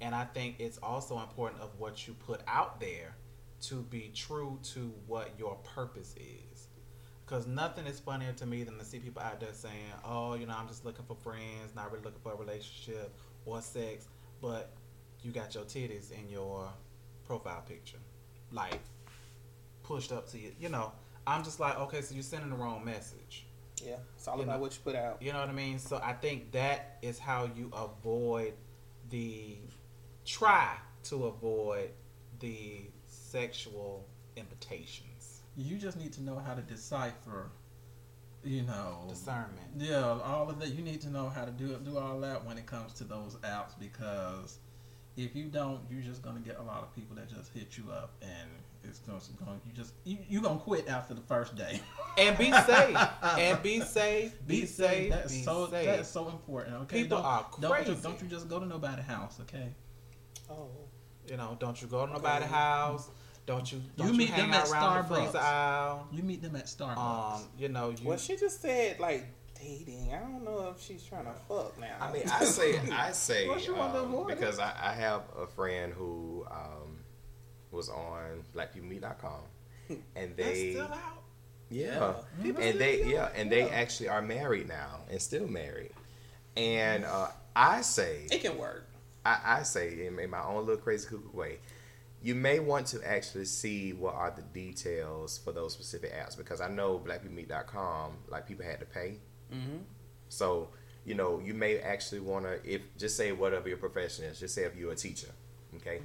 And 0.00 0.14
I 0.14 0.24
think 0.24 0.56
it's 0.58 0.78
also 0.82 1.18
important 1.18 1.60
of 1.60 1.70
what 1.78 2.06
you 2.06 2.14
put 2.14 2.40
out 2.46 2.80
there 2.80 3.16
to 3.62 3.82
be 3.82 4.10
true 4.14 4.58
to 4.74 4.92
what 5.06 5.30
your 5.38 5.56
purpose 5.56 6.14
is. 6.16 6.68
Because 7.24 7.46
nothing 7.46 7.86
is 7.86 8.00
funnier 8.00 8.32
to 8.34 8.46
me 8.46 8.62
than 8.64 8.78
to 8.78 8.84
see 8.84 8.98
people 9.00 9.20
out 9.22 9.40
there 9.40 9.52
saying, 9.52 9.74
oh, 10.04 10.34
you 10.34 10.46
know, 10.46 10.54
I'm 10.58 10.66
just 10.68 10.84
looking 10.84 11.04
for 11.04 11.14
friends, 11.16 11.74
not 11.76 11.90
really 11.92 12.04
looking 12.04 12.20
for 12.22 12.32
a 12.32 12.36
relationship 12.36 13.12
or 13.44 13.60
sex, 13.60 14.06
but 14.40 14.72
you 15.22 15.30
got 15.32 15.54
your 15.54 15.64
titties 15.64 16.10
in 16.10 16.28
your 16.30 16.68
profile 17.26 17.62
picture. 17.68 17.98
Like, 18.50 18.80
pushed 19.82 20.10
up 20.12 20.26
to 20.30 20.38
you. 20.38 20.52
You 20.58 20.70
know, 20.70 20.92
I'm 21.26 21.44
just 21.44 21.60
like, 21.60 21.78
okay, 21.80 22.00
so 22.00 22.14
you're 22.14 22.22
sending 22.22 22.48
the 22.50 22.56
wrong 22.56 22.82
message. 22.84 23.44
Yeah, 23.84 23.96
it's 24.16 24.26
all 24.26 24.36
You 24.38 24.44
about 24.44 24.54
know- 24.56 24.60
what 24.62 24.72
you 24.74 24.80
put 24.82 24.96
out. 24.96 25.20
You 25.20 25.32
know 25.32 25.40
what 25.40 25.48
I 25.50 25.52
mean? 25.52 25.78
So 25.78 26.00
I 26.02 26.12
think 26.14 26.52
that 26.52 26.98
is 27.02 27.18
how 27.18 27.44
you 27.54 27.70
avoid 27.74 28.54
the 29.10 29.58
try 30.24 30.76
to 31.04 31.26
avoid 31.26 31.90
the 32.40 32.82
sexual 33.30 34.06
invitations. 34.36 35.42
You 35.56 35.76
just 35.76 35.96
need 35.96 36.12
to 36.14 36.22
know 36.22 36.38
how 36.38 36.54
to 36.54 36.62
decipher. 36.62 37.50
You 38.44 38.62
know, 38.62 39.04
Discernment. 39.08 39.66
Yeah, 39.76 40.20
all 40.24 40.48
of 40.48 40.60
that. 40.60 40.68
You 40.68 40.82
need 40.82 41.00
to 41.02 41.10
know 41.10 41.28
how 41.28 41.44
to 41.44 41.50
do 41.50 41.72
it, 41.72 41.84
do 41.84 41.98
all 41.98 42.20
that 42.20 42.44
when 42.46 42.56
it 42.56 42.66
comes 42.66 42.92
to 42.94 43.04
those 43.04 43.34
apps 43.42 43.72
because 43.78 44.58
if 45.16 45.34
you 45.34 45.46
don't, 45.46 45.80
you're 45.90 46.02
just 46.02 46.22
gonna 46.22 46.38
get 46.40 46.56
a 46.58 46.62
lot 46.62 46.82
of 46.84 46.94
people 46.94 47.16
that 47.16 47.28
just 47.28 47.52
hit 47.52 47.76
you 47.76 47.90
up 47.90 48.12
and 48.22 48.48
it's 48.84 49.00
going. 49.00 49.60
You 49.66 49.72
just 49.74 49.92
you 50.04 50.18
you 50.28 50.40
gonna 50.40 50.60
quit 50.60 50.88
after 50.88 51.14
the 51.14 51.20
first 51.22 51.56
day. 51.56 51.80
And 52.16 52.38
be 52.38 52.52
safe. 52.52 52.96
and 53.22 53.62
be 53.62 53.80
safe. 53.80 54.32
Be, 54.46 54.60
Be 54.60 54.66
safe. 54.66 55.10
That's 55.10 55.32
be 55.32 55.42
so 55.42 55.68
safe. 55.70 55.86
that's 55.86 56.08
so 56.08 56.28
important. 56.28 56.76
Okay, 56.82 57.02
People 57.02 57.18
don't, 57.18 57.26
are 57.26 57.46
don't 57.60 57.70
crazy. 57.72 57.90
just, 57.90 58.02
don't 58.02 58.22
you 58.22 58.28
just 58.28 58.48
go 58.48 58.60
to 58.60 58.66
nobody's 58.66 59.04
house. 59.04 59.38
Okay. 59.42 59.68
Oh. 60.50 60.68
You 61.28 61.36
know, 61.36 61.56
don't 61.60 61.80
you 61.82 61.88
go 61.88 62.06
to 62.06 62.12
nobody's 62.12 62.48
house. 62.48 63.08
Don't 63.48 63.72
you? 63.72 63.80
Don't 63.96 64.08
You 64.08 64.12
you, 64.12 64.18
meet 64.18 64.28
hang 64.28 64.50
them 64.50 64.60
at 64.60 64.68
around 64.68 65.08
the 65.08 65.14
Starbucks. 65.14 65.34
aisle. 65.34 66.06
You 66.12 66.22
meet 66.22 66.42
them 66.42 66.54
at 66.54 66.66
Starbucks. 66.66 67.36
Um, 67.36 67.42
you 67.58 67.68
know, 67.70 67.88
you. 67.88 68.06
Well, 68.06 68.18
she 68.18 68.36
just 68.36 68.60
said 68.60 69.00
like 69.00 69.24
dating. 69.58 70.12
I 70.12 70.18
don't 70.18 70.44
know 70.44 70.68
if 70.76 70.82
she's 70.82 71.02
trying 71.02 71.24
to 71.24 71.32
fuck 71.48 71.80
now. 71.80 71.96
I 71.98 72.12
mean, 72.12 72.24
I 72.30 72.44
say, 72.44 72.78
I 72.92 73.10
say, 73.12 73.48
What 73.48 73.66
you 73.66 73.74
want 73.74 73.94
to 73.94 74.00
um, 74.00 74.26
because 74.26 74.58
I, 74.58 74.70
I 74.82 74.92
have 74.92 75.22
a 75.40 75.46
friend 75.46 75.94
who 75.94 76.46
um, 76.50 76.98
was 77.70 77.88
on 77.88 78.44
BlackPeopleMeet.com, 78.54 79.96
and 80.14 80.36
they, 80.36 80.72
still 80.72 80.84
out. 80.84 81.22
yeah, 81.70 82.12
People 82.42 82.62
and 82.62 82.78
they, 82.78 83.02
do 83.02 83.08
yeah, 83.08 83.28
it. 83.28 83.32
and 83.36 83.50
they 83.50 83.62
actually 83.70 84.10
are 84.10 84.20
married 84.20 84.68
now 84.68 85.00
and 85.10 85.22
still 85.22 85.48
married, 85.48 85.92
and 86.54 87.06
uh, 87.06 87.28
I 87.56 87.80
say, 87.80 88.26
it 88.30 88.42
can 88.42 88.58
work. 88.58 88.84
I, 89.24 89.38
I 89.42 89.62
say 89.62 90.06
in, 90.06 90.18
in 90.18 90.28
my 90.28 90.42
own 90.44 90.66
little 90.66 90.76
crazy 90.82 91.08
cuckoo 91.08 91.34
way, 91.34 91.60
you 92.22 92.34
may 92.34 92.58
want 92.58 92.86
to 92.88 93.08
actually 93.08 93.44
see 93.44 93.92
what 93.92 94.14
are 94.14 94.32
the 94.34 94.42
details 94.42 95.38
for 95.38 95.52
those 95.52 95.72
specific 95.72 96.12
apps 96.12 96.36
because 96.36 96.60
I 96.60 96.68
know 96.68 96.98
BlackPeopleMeet.com, 96.98 98.12
like 98.28 98.46
people 98.46 98.64
had 98.64 98.80
to 98.80 98.86
pay. 98.86 99.18
Mm-hmm. 99.52 99.78
So, 100.28 100.68
you 101.04 101.14
know, 101.14 101.40
you 101.42 101.54
may 101.54 101.78
actually 101.78 102.20
want 102.20 102.44
to, 102.44 102.60
if 102.64 102.82
just 102.96 103.16
say 103.16 103.32
whatever 103.32 103.68
your 103.68 103.78
profession 103.78 104.24
is, 104.24 104.40
just 104.40 104.54
say 104.54 104.64
if 104.64 104.76
you're 104.76 104.92
a 104.92 104.96
teacher, 104.96 105.28
okay, 105.76 106.00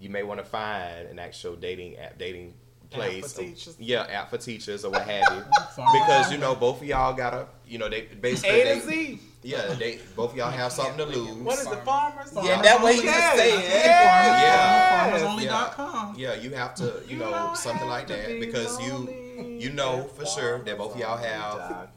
you 0.00 0.10
may 0.10 0.22
want 0.22 0.38
to 0.38 0.46
find 0.46 1.08
an 1.08 1.18
actual 1.18 1.56
dating 1.56 1.96
app, 1.98 2.18
dating 2.18 2.54
for 2.90 2.96
place, 2.96 3.36
or- 3.38 3.72
yeah, 3.78 4.02
app 4.04 4.30
for 4.30 4.38
teachers 4.38 4.84
or 4.84 4.92
what 4.92 5.02
have 5.02 5.24
you, 5.34 5.42
because 5.92 6.32
you 6.32 6.38
know 6.38 6.54
both 6.54 6.80
of 6.80 6.86
y'all 6.86 7.14
gotta, 7.14 7.46
you 7.66 7.78
know, 7.78 7.88
they 7.88 8.02
basically, 8.02 8.60
A 8.60 8.64
they, 8.64 8.80
to 8.80 8.86
Z. 8.86 9.20
yeah, 9.42 9.74
they 9.74 10.00
both 10.16 10.32
of 10.32 10.36
y'all 10.36 10.50
have 10.50 10.72
something 10.72 10.98
to 10.98 11.04
lose. 11.06 11.30
What 11.44 11.58
is 11.58 11.66
the 11.66 11.76
farmers? 11.76 12.32
Yeah, 12.34 12.60
that 12.62 12.82
way 12.82 12.96
you 12.96 13.02
Yes, 13.02 13.30
can 13.30 13.38
say 13.38 13.58
it. 13.58 13.86
Yeah, 13.86 14.40
yes. 14.40 15.22
FarmersOnly.com. 15.22 16.14
Yeah, 16.18 16.34
you 16.34 16.50
have 16.50 16.74
to, 16.76 17.02
you 17.08 17.16
know, 17.16 17.52
something 17.54 17.88
like 17.88 18.08
that 18.08 18.28
be 18.28 18.40
because 18.40 18.80
you, 18.80 18.92
lonely 18.92 19.58
you 19.60 19.70
know 19.70 20.00
at 20.00 20.10
for 20.16 20.26
sure 20.26 20.58
that 20.64 20.76
both 20.76 20.94
of 20.94 21.00
y'all 21.00 21.16
have 21.16 21.88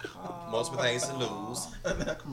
multiple 0.51 0.79
things 0.81 1.07
to 1.07 1.15
lose. 1.17 1.67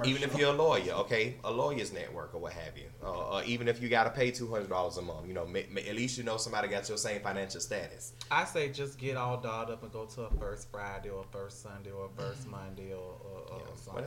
Even 0.04 0.22
if 0.22 0.36
you're 0.36 0.50
a 0.50 0.56
lawyer, 0.56 0.92
okay, 0.92 1.36
a 1.44 1.50
lawyer's 1.50 1.92
network 1.92 2.34
or 2.34 2.40
what 2.40 2.52
have 2.52 2.76
you, 2.76 2.84
uh, 3.02 3.36
or 3.36 3.44
even 3.44 3.68
if 3.68 3.80
you 3.80 3.88
got 3.88 4.04
to 4.04 4.10
pay 4.10 4.30
two 4.30 4.48
hundred 4.48 4.68
dollars 4.68 4.98
a 4.98 5.02
month, 5.02 5.26
you 5.26 5.32
know, 5.32 5.46
ma- 5.46 5.60
ma- 5.70 5.80
at 5.80 5.94
least 5.96 6.18
you 6.18 6.24
know 6.24 6.36
somebody 6.36 6.68
got 6.68 6.86
your 6.88 6.98
same 6.98 7.20
financial 7.22 7.60
status. 7.60 8.12
I 8.30 8.44
say 8.44 8.68
just 8.68 8.98
get 8.98 9.16
all 9.16 9.38
dolled 9.40 9.70
up 9.70 9.82
and 9.82 9.92
go 9.92 10.04
to 10.04 10.22
a 10.22 10.30
first 10.38 10.70
Friday 10.70 11.08
or 11.08 11.20
a 11.24 11.32
first 11.32 11.62
Sunday 11.62 11.90
or 11.90 12.06
a 12.06 12.20
first 12.20 12.46
Monday 12.46 12.92
or, 12.92 12.98
or, 13.24 13.40
or 13.50 13.60
Yeah, 13.60 13.74
something. 13.76 14.04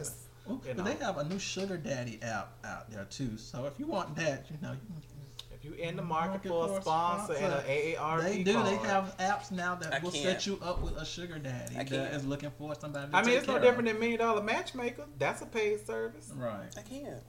It's- 0.56 0.68
You 0.68 0.74
but 0.76 0.86
know. 0.86 0.94
they 0.98 1.04
have 1.06 1.18
a 1.18 1.24
new 1.24 1.40
sugar 1.40 1.78
daddy 1.78 2.20
app 2.22 2.54
out 2.64 2.90
there 2.92 3.06
too. 3.06 3.38
So 3.38 3.66
if 3.66 3.80
you 3.80 3.88
want 3.88 4.16
that, 4.18 4.46
you 4.50 4.58
know, 4.62 4.72
you 4.74 4.80
If 5.54 5.66
you 5.66 5.74
in 5.74 5.96
the 5.96 6.02
market, 6.02 6.46
Market 6.46 6.48
for 6.50 6.68
for 6.70 6.74
a 6.74 6.78
a 6.78 6.82
sponsor 6.82 7.34
and 7.34 7.54
sponsor. 7.54 7.68
an 7.68 7.78
AARP 7.96 8.22
they 8.24 8.44
do. 8.44 8.64
They 8.64 8.76
have 8.78 9.16
apps 9.20 9.52
now 9.52 9.76
that 9.76 9.94
I 9.94 10.00
will 10.00 10.12
can't. 10.12 10.24
set 10.24 10.48
you 10.48 10.58
up 10.64 10.82
with 10.82 10.96
a 10.98 11.06
sugar 11.06 11.38
daddy 11.38 11.76
I 11.76 11.84
that 11.84 11.88
can't. 11.90 12.14
is 12.16 12.26
looking 12.26 12.50
for 12.58 12.74
somebody. 12.74 13.12
To 13.12 13.16
I 13.16 13.22
mean, 13.22 13.30
take 13.30 13.38
it's 13.40 13.48
no 13.48 13.60
different 13.60 13.88
of. 13.88 13.94
than 13.94 14.00
Million 14.00 14.20
Dollar 14.20 14.42
Matchmaker. 14.42 15.06
That's 15.20 15.42
a 15.44 15.46
paid 15.46 15.86
service. 15.86 16.32
Right. 16.36 16.68
I 16.78 16.82
can't. 16.82 17.22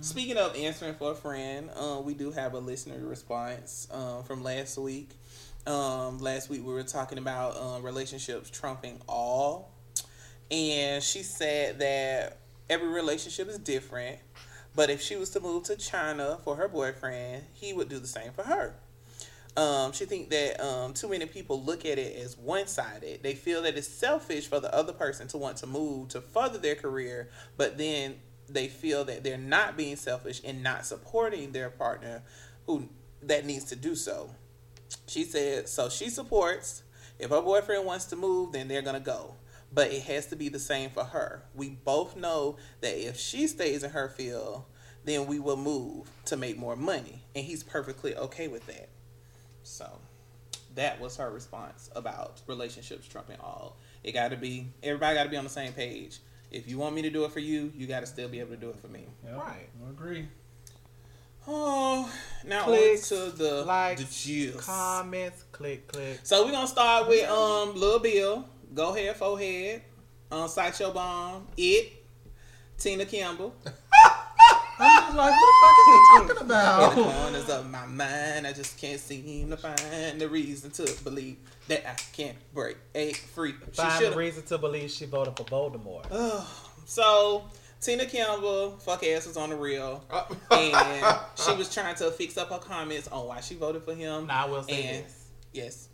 Speaking 0.00 0.38
of 0.38 0.56
answering 0.56 0.94
for 0.94 1.12
a 1.12 1.14
friend, 1.14 1.68
uh, 1.76 2.00
we 2.02 2.14
do 2.14 2.30
have 2.30 2.54
a 2.54 2.58
listener 2.58 2.98
response 3.06 3.86
uh, 3.90 4.22
from 4.22 4.42
last 4.42 4.78
week. 4.78 5.10
Um, 5.66 6.18
last 6.20 6.48
week 6.48 6.64
we 6.66 6.72
were 6.72 6.82
talking 6.84 7.18
about 7.18 7.54
uh, 7.56 7.80
relationships 7.82 8.48
trumping 8.48 8.98
all, 9.06 9.74
and 10.50 11.02
she 11.02 11.22
said 11.22 11.78
that 11.78 12.38
every 12.68 12.88
relationship 12.88 13.48
is 13.48 13.58
different, 13.58 14.18
but 14.74 14.90
if 14.90 15.00
she 15.00 15.16
was 15.16 15.30
to 15.30 15.40
move 15.40 15.64
to 15.64 15.76
China 15.76 16.38
for 16.44 16.56
her 16.56 16.68
boyfriend, 16.68 17.44
he 17.52 17.72
would 17.72 17.88
do 17.88 17.98
the 17.98 18.06
same 18.06 18.32
for 18.32 18.42
her. 18.42 18.74
Um, 19.56 19.92
she 19.92 20.04
think 20.04 20.30
that 20.30 20.64
um, 20.64 20.94
too 20.94 21.08
many 21.08 21.26
people 21.26 21.62
look 21.62 21.84
at 21.84 21.98
it 21.98 22.16
as 22.16 22.38
one 22.38 22.66
sided. 22.66 23.22
They 23.22 23.34
feel 23.34 23.62
that 23.62 23.76
it's 23.76 23.88
selfish 23.88 24.46
for 24.46 24.60
the 24.60 24.72
other 24.74 24.92
person 24.92 25.26
to 25.28 25.38
want 25.38 25.56
to 25.58 25.66
move 25.66 26.08
to 26.08 26.20
further 26.20 26.58
their 26.58 26.76
career, 26.76 27.28
but 27.56 27.76
then 27.76 28.16
they 28.48 28.68
feel 28.68 29.04
that 29.04 29.24
they're 29.24 29.36
not 29.38 29.76
being 29.76 29.96
selfish 29.96 30.40
and 30.44 30.62
not 30.62 30.86
supporting 30.86 31.52
their 31.52 31.70
partner 31.70 32.22
who 32.66 32.88
that 33.22 33.44
needs 33.44 33.64
to 33.66 33.76
do 33.76 33.94
so. 33.94 34.30
She 35.06 35.24
said, 35.24 35.68
so 35.68 35.88
she 35.88 36.10
supports. 36.10 36.82
If 37.18 37.30
her 37.30 37.42
boyfriend 37.42 37.84
wants 37.84 38.06
to 38.06 38.16
move, 38.16 38.52
then 38.52 38.66
they're 38.68 38.82
gonna 38.82 38.98
go. 39.00 39.34
But 39.72 39.92
it 39.92 40.02
has 40.02 40.26
to 40.26 40.36
be 40.36 40.48
the 40.48 40.58
same 40.58 40.90
for 40.90 41.04
her. 41.04 41.44
We 41.54 41.70
both 41.70 42.16
know 42.16 42.56
that 42.80 42.98
if 42.98 43.16
she 43.16 43.46
stays 43.46 43.84
in 43.84 43.90
her 43.90 44.08
field, 44.08 44.64
then 45.04 45.26
we 45.26 45.38
will 45.38 45.56
move 45.56 46.10
to 46.26 46.36
make 46.36 46.58
more 46.58 46.76
money. 46.76 47.22
And 47.34 47.44
he's 47.44 47.62
perfectly 47.62 48.16
okay 48.16 48.48
with 48.48 48.66
that. 48.66 48.88
So 49.62 49.98
that 50.74 51.00
was 51.00 51.16
her 51.16 51.30
response 51.30 51.90
about 51.94 52.40
relationships 52.46 53.06
trumping 53.06 53.38
all. 53.40 53.76
It 54.02 54.12
gotta 54.12 54.36
be 54.36 54.66
everybody 54.82 55.16
gotta 55.16 55.30
be 55.30 55.36
on 55.36 55.44
the 55.44 55.50
same 55.50 55.72
page. 55.72 56.18
If 56.50 56.68
you 56.68 56.78
want 56.78 56.94
me 56.94 57.02
to 57.02 57.10
do 57.10 57.24
it 57.24 57.32
for 57.32 57.40
you, 57.40 57.72
you 57.76 57.86
gotta 57.86 58.06
still 58.06 58.28
be 58.28 58.40
able 58.40 58.50
to 58.50 58.56
do 58.56 58.70
it 58.70 58.78
for 58.80 58.88
me. 58.88 59.04
Yep. 59.24 59.36
Right. 59.36 59.68
I 59.86 59.90
agree. 59.90 60.28
Oh, 61.46 62.12
now 62.44 62.64
Clicks, 62.64 63.10
on 63.12 63.30
to 63.30 63.36
the 63.36 63.64
likes, 63.64 64.02
the 64.02 64.50
gist. 64.50 64.58
Comments, 64.58 65.44
click, 65.52 65.88
click. 65.88 66.20
So 66.22 66.44
we're 66.44 66.52
gonna 66.52 66.66
start 66.66 67.08
with 67.08 67.28
um 67.28 67.74
Lil 67.74 67.98
Bill. 67.98 68.48
Go 68.74 68.94
ahead, 68.94 69.16
forehead. 69.16 69.82
Um 70.30 70.48
Sideshow 70.48 70.92
Bomb. 70.92 71.46
It. 71.56 71.92
Tina 72.78 73.04
Campbell. 73.04 73.54
I'm 74.82 75.02
just 75.02 75.16
like, 75.16 75.30
what 75.30 75.40
the 75.40 75.54
fuck 75.60 75.76
is 75.76 75.86
he 75.86 75.98
talking 76.16 76.30
In 76.30 76.36
the 76.48 76.54
about? 76.54 76.92
corners 76.94 77.50
of 77.50 77.70
my 77.70 77.84
mind, 77.84 78.46
I 78.46 78.52
just 78.54 78.78
can't 78.78 78.98
seem 78.98 79.50
to 79.50 79.56
find 79.58 80.18
the 80.18 80.26
reason 80.26 80.70
to 80.70 80.90
believe 81.04 81.36
that 81.68 81.86
I 81.86 81.94
can't 82.16 82.36
break 82.54 82.78
a 82.94 83.12
free. 83.12 83.52
She 83.72 83.82
Find 83.82 84.06
the 84.06 84.16
reason 84.16 84.42
to 84.44 84.56
believe 84.56 84.90
she 84.90 85.04
voted 85.04 85.36
for 85.36 85.44
Voldemort. 85.44 86.06
So 86.86 87.44
Tina 87.82 88.06
Campbell, 88.06 88.78
fuck 88.78 89.04
ass 89.04 89.26
was 89.26 89.36
on 89.36 89.50
the 89.50 89.56
real, 89.56 90.02
and 90.50 91.18
she 91.34 91.52
was 91.56 91.72
trying 91.72 91.96
to 91.96 92.10
fix 92.12 92.38
up 92.38 92.48
her 92.50 92.58
comments 92.58 93.06
on 93.08 93.26
why 93.26 93.40
she 93.42 93.56
voted 93.56 93.82
for 93.82 93.94
him. 93.94 94.28
Now 94.28 94.46
I 94.46 94.48
will 94.48 94.62
say 94.62 94.82
And- 94.84 95.04
this: 95.04 95.26
Yes, 95.52 95.88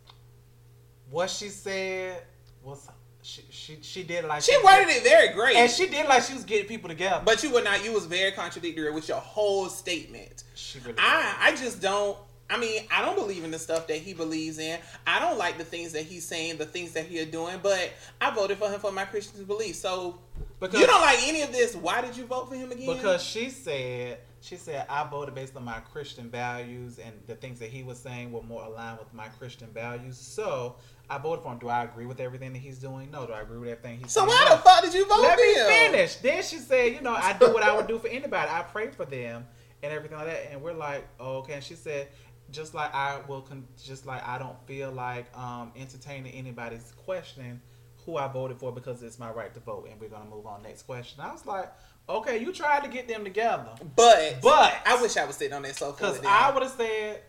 what 1.11 1.29
she 1.29 1.49
said 1.49 2.23
was 2.67 2.89
she 3.23 3.43
she, 3.51 3.79
she 3.81 4.03
did 4.03 4.25
like 4.25 4.43
she 4.43 4.57
worded 4.65 4.89
it 4.89 5.03
very 5.03 5.29
great, 5.35 5.57
and 5.57 5.71
she 5.71 5.89
did 5.89 6.07
like 6.07 6.23
she 6.23 6.35
was 6.35 6.45
getting 6.45 6.69
people 6.69 6.89
together. 6.89 7.23
but 7.25 7.43
you 7.43 7.53
were 7.53 7.63
not. 7.63 7.85
You 7.85 7.93
was 7.93 8.07
very 8.07 8.33
contradictory 8.33 8.91
with 8.93 9.09
your 9.09 9.19
whole 9.19 9.69
statement. 9.69 10.45
she 10.55 10.79
really 10.81 10.99
I 10.99 11.37
I 11.41 11.51
just 11.57 11.81
don't. 11.81 12.17
I 12.49 12.57
mean, 12.59 12.83
I 12.93 13.05
don't 13.05 13.17
believe 13.17 13.43
in 13.43 13.51
the 13.51 13.59
stuff 13.59 13.89
that 13.89 13.97
he 13.97 14.15
believes 14.15 14.59
in. 14.61 14.79
I 15.05 15.19
don't 15.19 15.37
like 15.37 15.59
the 15.59 15.65
things 15.65 15.91
that 15.95 16.05
he's 16.05 16.25
saying, 16.25 16.59
the 16.59 16.65
things 16.65 16.93
that 16.93 17.07
he 17.07 17.19
is 17.19 17.27
doing. 17.27 17.59
But 17.61 17.93
I 18.21 18.31
voted 18.31 18.59
for 18.59 18.71
him 18.71 18.79
for 18.79 18.93
my 18.93 19.05
Christian 19.05 19.45
beliefs. 19.45 19.81
So 19.81 20.21
because 20.61 20.79
you 20.81 20.87
don't 20.87 21.01
like 21.01 21.19
any 21.27 21.43
of 21.43 21.51
this. 21.51 21.75
Why 21.75 22.01
did 22.01 22.17
you 22.17 22.25
vote 22.25 22.49
for 22.49 22.55
him 22.55 22.71
again? 22.71 22.87
because 22.87 23.23
she 23.23 23.51
said 23.51 24.19
she 24.41 24.57
said 24.57 24.87
I 24.89 25.05
voted 25.09 25.35
based 25.35 25.57
on 25.57 25.65
my 25.65 25.81
Christian 25.81 26.31
values 26.31 27.01
and 27.01 27.13
the 27.27 27.35
things 27.35 27.59
that 27.59 27.71
he 27.71 27.83
was 27.83 27.99
saying 27.99 28.31
were 28.31 28.43
more 28.43 28.65
aligned 28.65 28.99
with 29.01 29.13
my 29.13 29.27
Christian 29.27 29.69
values. 29.75 30.17
So 30.17 30.77
I 31.09 31.19
voted 31.19 31.43
for 31.45 31.53
him. 31.53 31.59
Do 31.59 31.69
I 31.69 31.85
agree 31.85 32.07
with 32.07 32.21
everything 32.21 32.53
that 32.53 32.59
he's 32.59 32.79
doing? 32.79 33.11
No. 33.11 33.27
Do 33.27 33.33
I 33.33 33.41
agree 33.41 33.59
with 33.59 33.69
everything 33.71 33.99
he's 34.01 34.13
so 34.13 34.21
saying? 34.21 34.31
why 34.31 34.45
No. 34.49 34.57
the 34.57 34.63
fuck 34.63 34.83
did 34.83 34.95
you 34.95 35.07
vote 35.07 35.23
Let 35.23 35.39
for 35.39 35.45
me 35.45 35.55
him? 35.55 35.67
finish. 35.67 36.17
Then 36.17 36.43
she 36.43 36.57
said, 36.59 36.93
you 36.95 37.01
know, 37.01 37.15
I 37.15 37.33
do 37.35 37.53
what 37.53 37.63
I 37.63 37.77
would 37.77 37.87
do 37.87 37.99
for 37.99 38.09
anybody. 38.09 38.51
I 38.51 38.63
pray 38.63 38.89
for 38.89 39.05
them 39.05 39.47
and 39.83 39.93
everything 39.93 40.19
like 40.19 40.27
that. 40.27 40.49
And 40.53 40.63
we're 40.63 40.73
like, 40.73 41.07
oh, 41.21 41.37
okay. 41.39 41.55
And 41.55 41.63
she 41.65 41.75
said, 41.75 42.09
just 42.51 42.75
like 42.75 42.95
I 42.95 43.21
will, 43.29 43.43
con- 43.43 43.67
just 43.85 44.07
like 44.07 44.27
I 44.27 44.39
don't 44.39 44.57
feel 44.67 44.91
like 44.93 45.27
um, 45.37 45.73
entertaining 45.77 46.33
anybody's 46.33 46.93
questioning 47.05 47.61
who 48.05 48.17
I 48.17 48.29
voted 48.29 48.59
for 48.59 48.71
because 48.73 49.03
it's 49.03 49.19
my 49.19 49.31
right 49.31 49.53
to 49.55 49.61
vote. 49.61 49.89
And 49.91 50.01
we're 50.01 50.09
gonna 50.09 50.31
move 50.31 50.47
on 50.47 50.63
next 50.63 50.83
question. 50.83 51.21
I 51.21 51.33
was 51.33 51.45
like, 51.45 51.73
okay, 52.09 52.39
you 52.39 52.53
tried 52.53 52.85
to 52.85 52.89
get 52.89 53.09
them 53.09 53.25
together, 53.25 53.71
But 53.97 54.39
but 54.43 54.75
I 54.87 55.01
wish 55.03 55.17
I 55.17 55.25
was 55.25 55.35
sitting 55.37 55.55
on 55.55 55.63
that 55.63 55.75
sofa. 55.77 55.97
because. 55.97 56.21
I 56.25 56.53
would 56.53 56.63
have 56.63 56.71
said, 56.73 57.23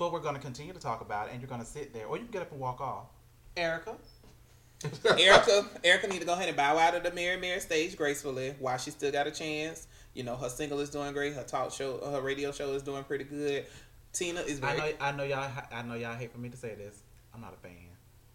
but 0.00 0.12
we're 0.12 0.18
gonna 0.18 0.38
continue 0.38 0.72
to 0.72 0.80
talk 0.80 1.02
about 1.02 1.28
it, 1.28 1.32
and 1.32 1.42
you're 1.42 1.48
gonna 1.48 1.62
sit 1.62 1.92
there, 1.92 2.06
or 2.06 2.16
you 2.16 2.22
can 2.24 2.32
get 2.32 2.40
up 2.40 2.50
and 2.50 2.58
walk 2.58 2.80
off. 2.80 3.04
Erica, 3.54 3.96
Erica, 5.18 5.66
Erica 5.84 6.06
need 6.06 6.20
to 6.20 6.26
go 6.26 6.32
ahead 6.32 6.48
and 6.48 6.56
bow 6.56 6.78
out 6.78 6.94
of 6.94 7.02
the 7.02 7.12
Mary 7.12 7.38
Mary 7.38 7.60
stage 7.60 7.98
gracefully 7.98 8.54
while 8.60 8.78
she 8.78 8.90
still 8.90 9.12
got 9.12 9.26
a 9.26 9.30
chance. 9.30 9.86
You 10.14 10.22
know, 10.24 10.36
her 10.36 10.48
single 10.48 10.80
is 10.80 10.88
doing 10.88 11.12
great. 11.12 11.34
Her 11.34 11.42
talk 11.42 11.70
show, 11.70 11.98
uh, 11.98 12.12
her 12.12 12.22
radio 12.22 12.50
show 12.50 12.72
is 12.72 12.82
doing 12.82 13.04
pretty 13.04 13.24
good. 13.24 13.66
Tina 14.14 14.40
is 14.40 14.62
I 14.62 14.74
know, 14.74 14.92
I 15.00 15.12
know 15.12 15.22
y'all, 15.24 15.50
I 15.70 15.82
know 15.82 15.94
y'all 15.94 16.16
hate 16.16 16.32
for 16.32 16.38
me 16.38 16.48
to 16.48 16.56
say 16.56 16.74
this. 16.74 17.02
I'm 17.34 17.42
not 17.42 17.52
a 17.52 17.58
fan. 17.58 17.76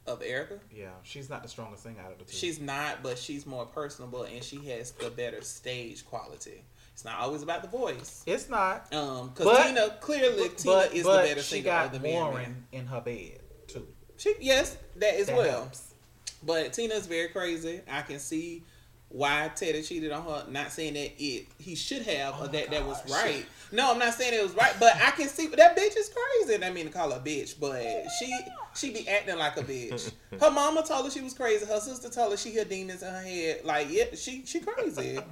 of 0.06 0.22
Erica. 0.22 0.60
Yeah, 0.72 0.90
she's 1.02 1.32
not 1.32 1.42
the 1.42 1.50
strongest 1.50 1.82
singer 1.82 2.00
out 2.00 2.12
of 2.12 2.20
the 2.20 2.26
two. 2.26 2.38
She's 2.38 2.60
not, 2.60 3.02
but 3.02 3.18
she's 3.18 3.48
more 3.48 3.66
personable 3.66 4.24
and 4.24 4.44
she 4.44 4.58
has 4.68 4.92
the 4.92 5.10
better 5.10 5.42
stage 5.42 6.06
quality. 6.06 6.64
It's 6.96 7.04
not 7.04 7.20
always 7.20 7.44
about 7.44 7.62
the 7.62 7.68
voice. 7.68 8.24
It's 8.26 8.48
not. 8.48 8.94
Um, 8.94 9.28
because 9.36 9.66
Tina 9.68 9.90
clearly 10.00 10.48
Tina 10.48 10.76
but 10.76 10.94
is 10.94 11.04
but 11.04 11.24
the 11.24 11.28
better 11.28 11.42
she 11.42 11.56
singer 11.56 11.66
got 11.66 11.94
of 11.94 12.02
the. 12.02 12.08
Warryn 12.08 12.54
in 12.72 12.88
her 12.88 13.02
bed 13.02 13.40
too. 13.68 13.86
She 14.16 14.34
yes, 14.40 14.78
that 14.96 15.16
as 15.16 15.28
That 15.28 15.36
well. 15.36 15.52
helps. 15.52 15.94
But 16.42 16.72
Tina's 16.72 17.06
very 17.06 17.28
crazy. 17.28 17.82
I 17.92 18.02
can 18.02 18.18
see 18.20 18.64
why 19.10 19.52
Teddy 19.58 19.82
cheated 19.82 20.14
on 20.14 20.24
her. 20.24 20.46
Not 20.50 20.72
saying 20.72 20.94
that 20.94 21.12
it 21.22 21.48
he 21.60 21.76
should 21.76 22.04
have 22.04 22.36
or 22.40 22.46
Oh 22.46 22.48
that 22.48 22.72
that 22.72 22.86
was 22.86 23.12
right. 23.12 23.46
No, 23.74 23.92
I'm 23.92 24.00
not 24.00 24.14
saying 24.14 24.34
it 24.34 24.42
was 24.42 24.54
right, 24.54 24.74
but 24.80 24.96
I 24.96 25.12
can 25.12 25.28
see 25.28 25.48
that 25.48 25.76
bitch 25.78 25.98
is 25.98 26.10
crazy. 26.16 26.56
And 26.56 26.64
I 26.64 26.70
mean 26.72 26.86
to 26.86 26.94
call 26.94 27.12
her 27.12 27.18
a 27.18 27.20
bitch, 27.20 27.60
but 27.60 27.84
she 28.22 28.34
she 28.74 28.92
be 28.92 29.06
acting 29.10 29.38
like 29.38 29.58
a 29.58 29.64
bitch. 29.64 30.14
Her 30.40 30.50
mama 30.50 30.82
told 30.82 31.04
her 31.04 31.12
she 31.12 31.20
was 31.20 31.34
crazy. 31.34 31.66
Her 31.66 31.82
sister 31.82 32.10
told 32.10 32.32
her 32.32 32.38
she 32.38 32.56
had 32.56 32.70
demons 32.70 33.04
in 33.04 33.10
her 33.14 33.22
head. 33.22 33.66
Like 33.66 33.88
yeah, 33.90 34.06
she 34.16 34.46
she 34.46 34.62
crazy. 34.62 35.20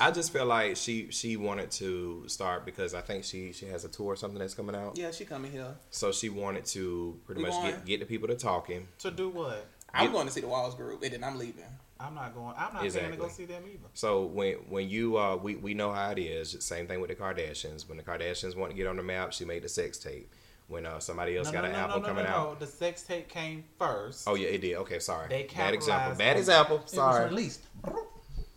I 0.00 0.10
just 0.10 0.32
feel 0.32 0.46
like 0.46 0.76
she 0.76 1.08
she 1.10 1.36
wanted 1.36 1.70
to 1.72 2.24
start 2.28 2.64
because 2.64 2.94
I 2.94 3.00
think 3.00 3.24
she 3.24 3.52
she 3.52 3.66
has 3.66 3.84
a 3.84 3.88
tour 3.88 4.08
or 4.12 4.16
something 4.16 4.38
that's 4.38 4.54
coming 4.54 4.74
out. 4.74 4.96
yeah, 4.98 5.10
she 5.10 5.24
coming 5.24 5.50
here. 5.52 5.74
So 5.90 6.12
she 6.12 6.28
wanted 6.28 6.64
to 6.66 7.18
pretty 7.26 7.42
We 7.42 7.48
much 7.48 7.56
going? 7.58 7.70
get 7.74 7.84
get 7.86 8.00
the 8.00 8.06
people 8.06 8.28
to 8.28 8.34
talking. 8.36 8.86
To 9.00 9.10
do 9.10 9.28
what? 9.28 9.66
I'm 9.92 10.06
Get- 10.06 10.12
going 10.12 10.26
to 10.26 10.32
see 10.32 10.40
the 10.40 10.48
Walls 10.48 10.74
group, 10.74 11.02
and 11.02 11.12
then 11.12 11.22
I'm 11.22 11.38
leaving. 11.38 11.64
I'm 12.00 12.14
not 12.16 12.34
going. 12.34 12.54
I'm 12.58 12.74
not 12.74 12.82
going 12.92 13.10
to 13.12 13.16
go 13.16 13.28
see 13.28 13.44
them 13.44 13.62
either. 13.66 13.86
So 13.94 14.24
when 14.24 14.54
when 14.68 14.88
you 14.90 15.16
uh 15.16 15.36
we, 15.36 15.54
we 15.54 15.74
know 15.74 15.92
how 15.92 16.10
it 16.10 16.18
is. 16.18 16.56
Same 16.60 16.86
thing 16.88 17.00
with 17.00 17.08
the 17.10 17.14
Kardashians. 17.16 17.88
When 17.88 17.96
the 17.96 18.02
Kardashians 18.02 18.56
want 18.56 18.72
to 18.72 18.76
get 18.76 18.86
on 18.88 18.96
the 18.96 19.02
map, 19.04 19.32
she 19.32 19.44
made 19.44 19.62
the 19.62 19.68
sex 19.68 19.98
tape. 19.98 20.28
When 20.66 20.86
uh 20.86 20.98
somebody 20.98 21.36
else 21.36 21.46
No, 21.48 21.52
got 21.52 21.60
no, 21.62 21.66
an 21.66 21.72
no, 21.72 21.78
album 21.78 22.02
no, 22.02 22.08
no, 22.08 22.14
coming 22.14 22.24
no, 22.24 22.30
out. 22.30 22.60
no. 22.60 22.66
The 22.66 22.72
sex 22.72 23.02
tape 23.02 23.28
came 23.28 23.64
first. 23.78 24.26
Oh 24.26 24.34
yeah, 24.34 24.48
it 24.48 24.60
did. 24.62 24.74
Okay, 24.78 24.98
sorry. 24.98 25.28
They 25.28 25.42
Bad 25.54 25.74
example. 25.74 26.16
capitalized 26.16 26.18
Bad 26.18 26.30
on- 26.32 26.38
example. 26.38 26.76
It 26.76 26.82
was 26.82 26.90
Sorry. 26.92 27.24
released. 27.26 27.60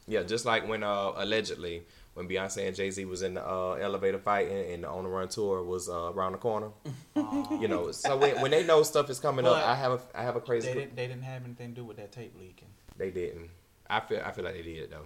Yeah, 0.08 0.24
just 0.24 0.46
like 0.46 0.68
when 0.68 0.84
uh 0.84 1.12
allegedly 1.16 1.84
when 2.14 2.28
Beyonce 2.28 2.66
and 2.66 2.76
Jay 2.76 2.90
Z 2.90 3.06
was 3.06 3.22
in 3.22 3.36
the 3.36 3.48
uh, 3.48 3.74
elevator 3.74 4.18
fighting 4.18 4.74
and 4.74 4.84
the 4.84 4.90
On 4.90 5.04
the 5.04 5.10
Run 5.10 5.28
tour 5.28 5.62
was 5.62 5.88
uh, 5.88 6.12
around 6.12 6.32
the 6.32 6.40
corner. 6.40 6.70
Aw. 7.16 7.60
You 7.60 7.68
know, 7.68 7.92
so 7.92 8.18
when, 8.18 8.42
when 8.42 8.50
they 8.50 8.66
know 8.66 8.82
stuff 8.82 9.12
is 9.12 9.20
coming 9.20 9.46
up, 9.46 9.58
I 9.58 9.76
have 9.76 9.92
a 9.92 10.00
I 10.16 10.24
have 10.24 10.36
a 10.36 10.42
crazy. 10.42 10.68
they 10.68 10.74
didn't. 10.74 10.96
They 10.96 11.08
didn't 11.08 11.24
have 11.24 11.44
anything 11.46 11.70
to 11.70 11.76
do 11.76 11.86
with 11.86 11.98
that 11.98 12.12
tape 12.12 12.34
leaking. 12.40 12.70
They 12.98 13.12
didn't. 13.12 13.50
I 13.88 14.00
feel 14.00 14.22
I 14.26 14.32
feel 14.32 14.46
like 14.46 14.56
they 14.56 14.64
did 14.64 14.90
though. 14.90 15.06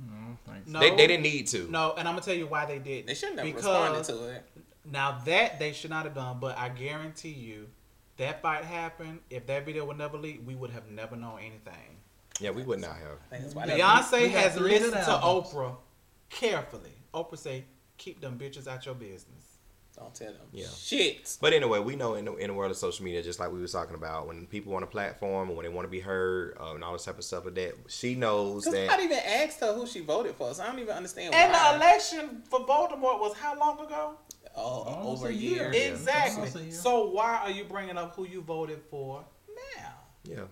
Mm, 0.00 0.36
thanks. 0.46 0.68
No, 0.68 0.80
They, 0.80 0.90
they 0.90 1.06
didn't 1.06 1.22
need 1.22 1.46
to. 1.48 1.70
No, 1.70 1.94
and 1.96 2.08
I'm 2.08 2.14
gonna 2.14 2.24
tell 2.24 2.34
you 2.34 2.46
why 2.46 2.64
they 2.66 2.78
did. 2.78 3.06
They 3.06 3.14
shouldn't 3.14 3.38
have 3.38 3.46
because 3.46 3.64
responded 3.64 4.04
to 4.04 4.34
it. 4.36 4.44
Now 4.90 5.18
that 5.26 5.58
they 5.58 5.72
should 5.72 5.90
not 5.90 6.04
have 6.04 6.14
done, 6.14 6.38
but 6.40 6.56
I 6.56 6.68
guarantee 6.68 7.30
you, 7.30 7.68
that 8.16 8.40
fight 8.40 8.64
happened. 8.64 9.20
If 9.28 9.46
that 9.46 9.66
video 9.66 9.84
would 9.84 9.98
never 9.98 10.16
leak, 10.16 10.40
we 10.46 10.54
would 10.54 10.70
have 10.70 10.90
never 10.90 11.16
known 11.16 11.40
anything. 11.40 11.95
Yeah, 12.40 12.50
we 12.50 12.62
would 12.62 12.80
not 12.80 12.96
have. 12.96 13.18
I 13.30 13.36
think 13.36 13.42
that's 13.42 13.54
why 13.54 13.66
they 13.66 13.78
Beyonce 13.78 14.30
has 14.30 14.58
listened 14.58 14.92
to. 14.92 14.98
Oprah 15.10 15.76
carefully. 16.30 16.92
Oprah 17.14 17.38
say, 17.38 17.64
"Keep 17.98 18.20
them 18.20 18.38
bitches 18.38 18.66
out 18.66 18.84
your 18.86 18.94
business." 18.94 19.42
don't 19.96 20.14
tell 20.14 20.30
them. 20.30 20.42
Yeah. 20.52 20.66
Shit. 20.76 21.38
But 21.40 21.54
anyway, 21.54 21.78
we 21.78 21.96
know 21.96 22.16
in 22.16 22.26
the, 22.26 22.34
in 22.36 22.48
the 22.48 22.52
world 22.52 22.70
of 22.70 22.76
social 22.76 23.02
media, 23.02 23.22
just 23.22 23.40
like 23.40 23.50
we 23.50 23.62
was 23.62 23.72
talking 23.72 23.94
about, 23.94 24.26
when 24.26 24.46
people 24.46 24.70
want 24.70 24.84
a 24.84 24.86
platform, 24.86 25.48
and 25.48 25.56
when 25.56 25.64
they 25.64 25.72
want 25.72 25.86
to 25.86 25.90
be 25.90 26.00
heard, 26.00 26.54
uh, 26.60 26.74
and 26.74 26.84
all 26.84 26.92
this 26.92 27.06
type 27.06 27.16
of 27.16 27.24
stuff, 27.24 27.46
like 27.46 27.54
that 27.54 27.72
she 27.88 28.14
knows 28.14 28.66
Because 28.66 28.78
that. 28.88 28.90
I 29.00 29.02
even 29.02 29.18
asked 29.18 29.60
her 29.60 29.72
who 29.72 29.86
she 29.86 30.00
voted 30.00 30.34
for, 30.34 30.52
so 30.52 30.62
I 30.62 30.66
don't 30.66 30.78
even 30.80 30.94
understand 30.94 31.34
And 31.34 31.50
why. 31.50 31.70
the 31.70 31.76
election 31.76 32.42
for 32.50 32.60
Voldemort 32.60 33.20
was 33.20 33.34
how 33.38 33.58
long 33.58 33.80
ago? 33.80 34.18
oh, 34.54 34.60
Almost 34.82 35.22
over 35.22 35.28
a 35.28 35.32
a 35.32 35.34
year. 35.34 35.72
year. 35.72 35.92
Exactly. 35.92 36.60
A 36.60 36.64
year. 36.64 36.72
So 36.72 37.06
why 37.08 37.38
are 37.44 37.50
you 37.50 37.64
bringing 37.64 37.96
up 37.96 38.14
who 38.16 38.26
you 38.26 38.42
voted 38.42 38.80
for 38.90 39.24
now? 39.78 39.94
yeah, 40.24 40.42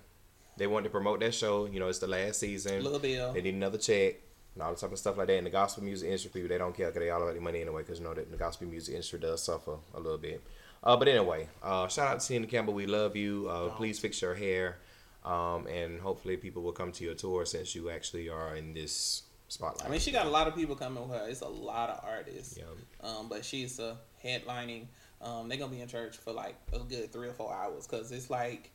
they 0.57 0.67
wanted 0.67 0.85
to 0.85 0.91
promote 0.91 1.21
that 1.21 1.35
show. 1.35 1.67
You 1.67 1.81
know, 1.81 1.89
it's 1.89 1.99
the 1.99 2.07
last 2.07 2.41
season. 2.41 2.83
Little 2.83 2.99
Bill. 2.99 3.33
They 3.33 3.43
need 3.43 3.55
another 3.55 3.79
check 3.79 4.17
and 4.55 4.63
all 4.63 4.73
the 4.73 4.79
type 4.79 4.93
of 4.93 4.99
stuff 4.99 5.17
like 5.17 5.27
that. 5.27 5.37
And 5.37 5.47
the 5.47 5.51
gospel 5.51 5.83
music 5.85 6.07
industry 6.07 6.31
people, 6.33 6.49
they 6.49 6.59
don't 6.59 6.77
care 6.77 6.87
because 6.87 7.01
they 7.01 7.11
all 7.11 7.23
about 7.23 7.35
the 7.35 7.41
money 7.41 7.61
anyway. 7.61 7.83
Because 7.83 7.99
you 7.99 8.05
know 8.05 8.15
that 8.15 8.31
the 8.31 8.37
gospel 8.37 8.67
music 8.69 8.95
industry 8.95 9.19
does 9.19 9.43
suffer 9.43 9.77
a 9.95 10.01
little 10.01 10.19
bit. 10.19 10.43
Uh, 10.83 10.97
but 10.97 11.09
anyway, 11.09 11.49
uh, 11.63 11.89
shout 11.89 12.09
out 12.09 12.21
to 12.21 12.29
Tina 12.29 12.47
Campbell. 12.47 12.75
We 12.75 12.87
love 12.87 13.17
you. 13.17 13.49
Uh, 13.49 13.67
Don't. 13.67 13.77
please 13.77 13.99
fix 13.99 14.21
your 14.21 14.35
hair, 14.35 14.77
um, 15.25 15.67
and 15.67 15.99
hopefully 15.99 16.37
people 16.37 16.63
will 16.63 16.73
come 16.73 16.93
to 16.93 17.05
your 17.05 17.15
tour 17.15 17.47
since 17.47 17.75
you 17.75 17.89
actually 17.89 18.29
are 18.29 18.55
in 18.55 18.75
this 18.75 19.23
spotlight. 19.49 19.89
I 19.89 19.91
mean, 19.91 20.01
she 20.01 20.13
got 20.13 20.27
a 20.27 20.31
lot 20.31 20.47
of 20.47 20.55
people 20.55 20.77
coming 20.77 21.09
with 21.09 21.19
her. 21.19 21.27
It's 21.27 21.41
a 21.41 21.49
lot 21.49 21.89
of 21.89 22.05
artists. 22.05 22.59
Yeah. 22.59 22.65
Um, 23.09 23.31
but 23.31 23.47
she's 23.47 23.81
uh, 23.81 23.97
headlining. 24.23 24.87
Um, 25.23 25.49
they're 25.49 25.57
gonna 25.57 25.71
be 25.73 25.81
in 25.81 25.89
church 25.89 26.19
for 26.19 26.33
like 26.33 26.57
a 26.75 26.81
good 26.81 27.11
three 27.11 27.29
or 27.29 27.33
four 27.33 27.53
hours 27.55 27.87
because 27.87 28.13
it's 28.13 28.29
like 28.29 28.71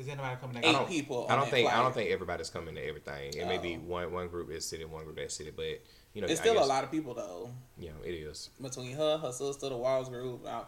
Is 0.00 0.08
anybody 0.08 0.36
coming 0.40 0.56
eight 0.64 0.72
next? 0.72 0.88
people. 0.88 1.26
I 1.28 1.36
don't 1.36 1.44
that 1.44 1.50
think 1.50 1.70
I 1.70 1.82
don't 1.82 1.94
think 1.94 2.10
everybody's 2.10 2.48
coming 2.48 2.74
to 2.74 2.80
everything. 2.86 3.34
It 3.34 3.46
may 3.46 3.58
be 3.58 3.76
Oh. 3.76 3.80
one 3.86 4.12
one 4.12 4.28
group 4.28 4.50
is 4.50 4.64
sitting, 4.64 4.90
one 4.90 5.04
group 5.04 5.16
that 5.16 5.30
city, 5.30 5.50
but 5.54 5.66
you 6.14 6.22
know, 6.22 6.26
It's 6.26 6.40
I 6.40 6.44
still 6.44 6.54
guess, 6.54 6.64
a 6.64 6.68
lot 6.68 6.84
of 6.84 6.90
people 6.90 7.12
though. 7.12 7.50
You 7.78 7.88
know, 7.90 7.96
it 8.02 8.12
is. 8.14 8.48
Between 8.60 8.96
her, 8.96 9.18
her 9.18 9.30
sister, 9.30 9.68
the 9.68 9.76
Walls 9.76 10.08
group. 10.08 10.46
Uh, 10.46 10.62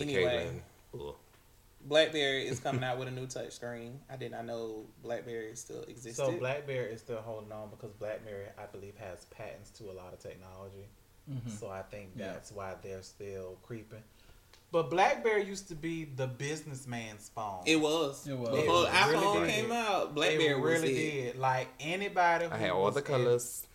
anyway, 0.00 0.62
BlackBerry 1.86 2.46
is 2.46 2.60
coming 2.60 2.84
out 2.88 2.98
with 2.98 3.08
a 3.08 3.10
new 3.10 3.26
touch 3.26 3.52
screen. 3.52 3.98
I 4.08 4.16
did 4.16 4.30
not 4.30 4.44
know 4.46 4.84
BlackBerry 5.02 5.56
still 5.56 5.82
existed. 5.82 6.14
So 6.14 6.32
BlackBerry 6.32 6.92
is 6.92 7.00
still 7.00 7.20
holding 7.22 7.50
on 7.52 7.70
because 7.70 7.92
BlackBerry, 7.94 8.46
I 8.56 8.66
believe, 8.66 8.94
has 8.98 9.24
patents 9.26 9.70
to 9.78 9.90
a 9.90 9.92
lot 9.94 10.12
of 10.12 10.20
technology. 10.20 10.86
Mhm. 11.28 11.50
So 11.58 11.68
I 11.70 11.82
think 11.82 12.10
Yeah. 12.16 12.32
that's 12.34 12.52
why 12.52 12.74
they're 12.82 13.02
still 13.02 13.58
creeping. 13.62 14.02
But 14.72 14.88
BlackBerry 14.90 15.44
used 15.44 15.68
to 15.68 15.74
be 15.74 16.04
the 16.04 16.26
businessman's 16.28 17.28
phone. 17.34 17.62
it 17.66 17.76
was. 17.76 18.26
It 18.26 18.36
was. 18.38 18.50
Before 18.50 18.84
It 18.84 18.90
iPhone 18.90 19.34
really 19.34 19.46
did. 19.48 19.54
came 19.56 19.72
out, 19.72 20.02
It 20.04 20.14
BlackBerry 20.14 20.54
was 20.60 20.80
really 20.82 20.92
it. 20.96 21.22
did. 21.32 21.38
Like 21.40 21.68
anybody 21.80 22.46
who 22.46 22.52
I 22.52 22.56
had 22.56 22.70
all 22.70 22.84
was 22.84 22.94
the 22.94 23.02
colors. 23.02 23.66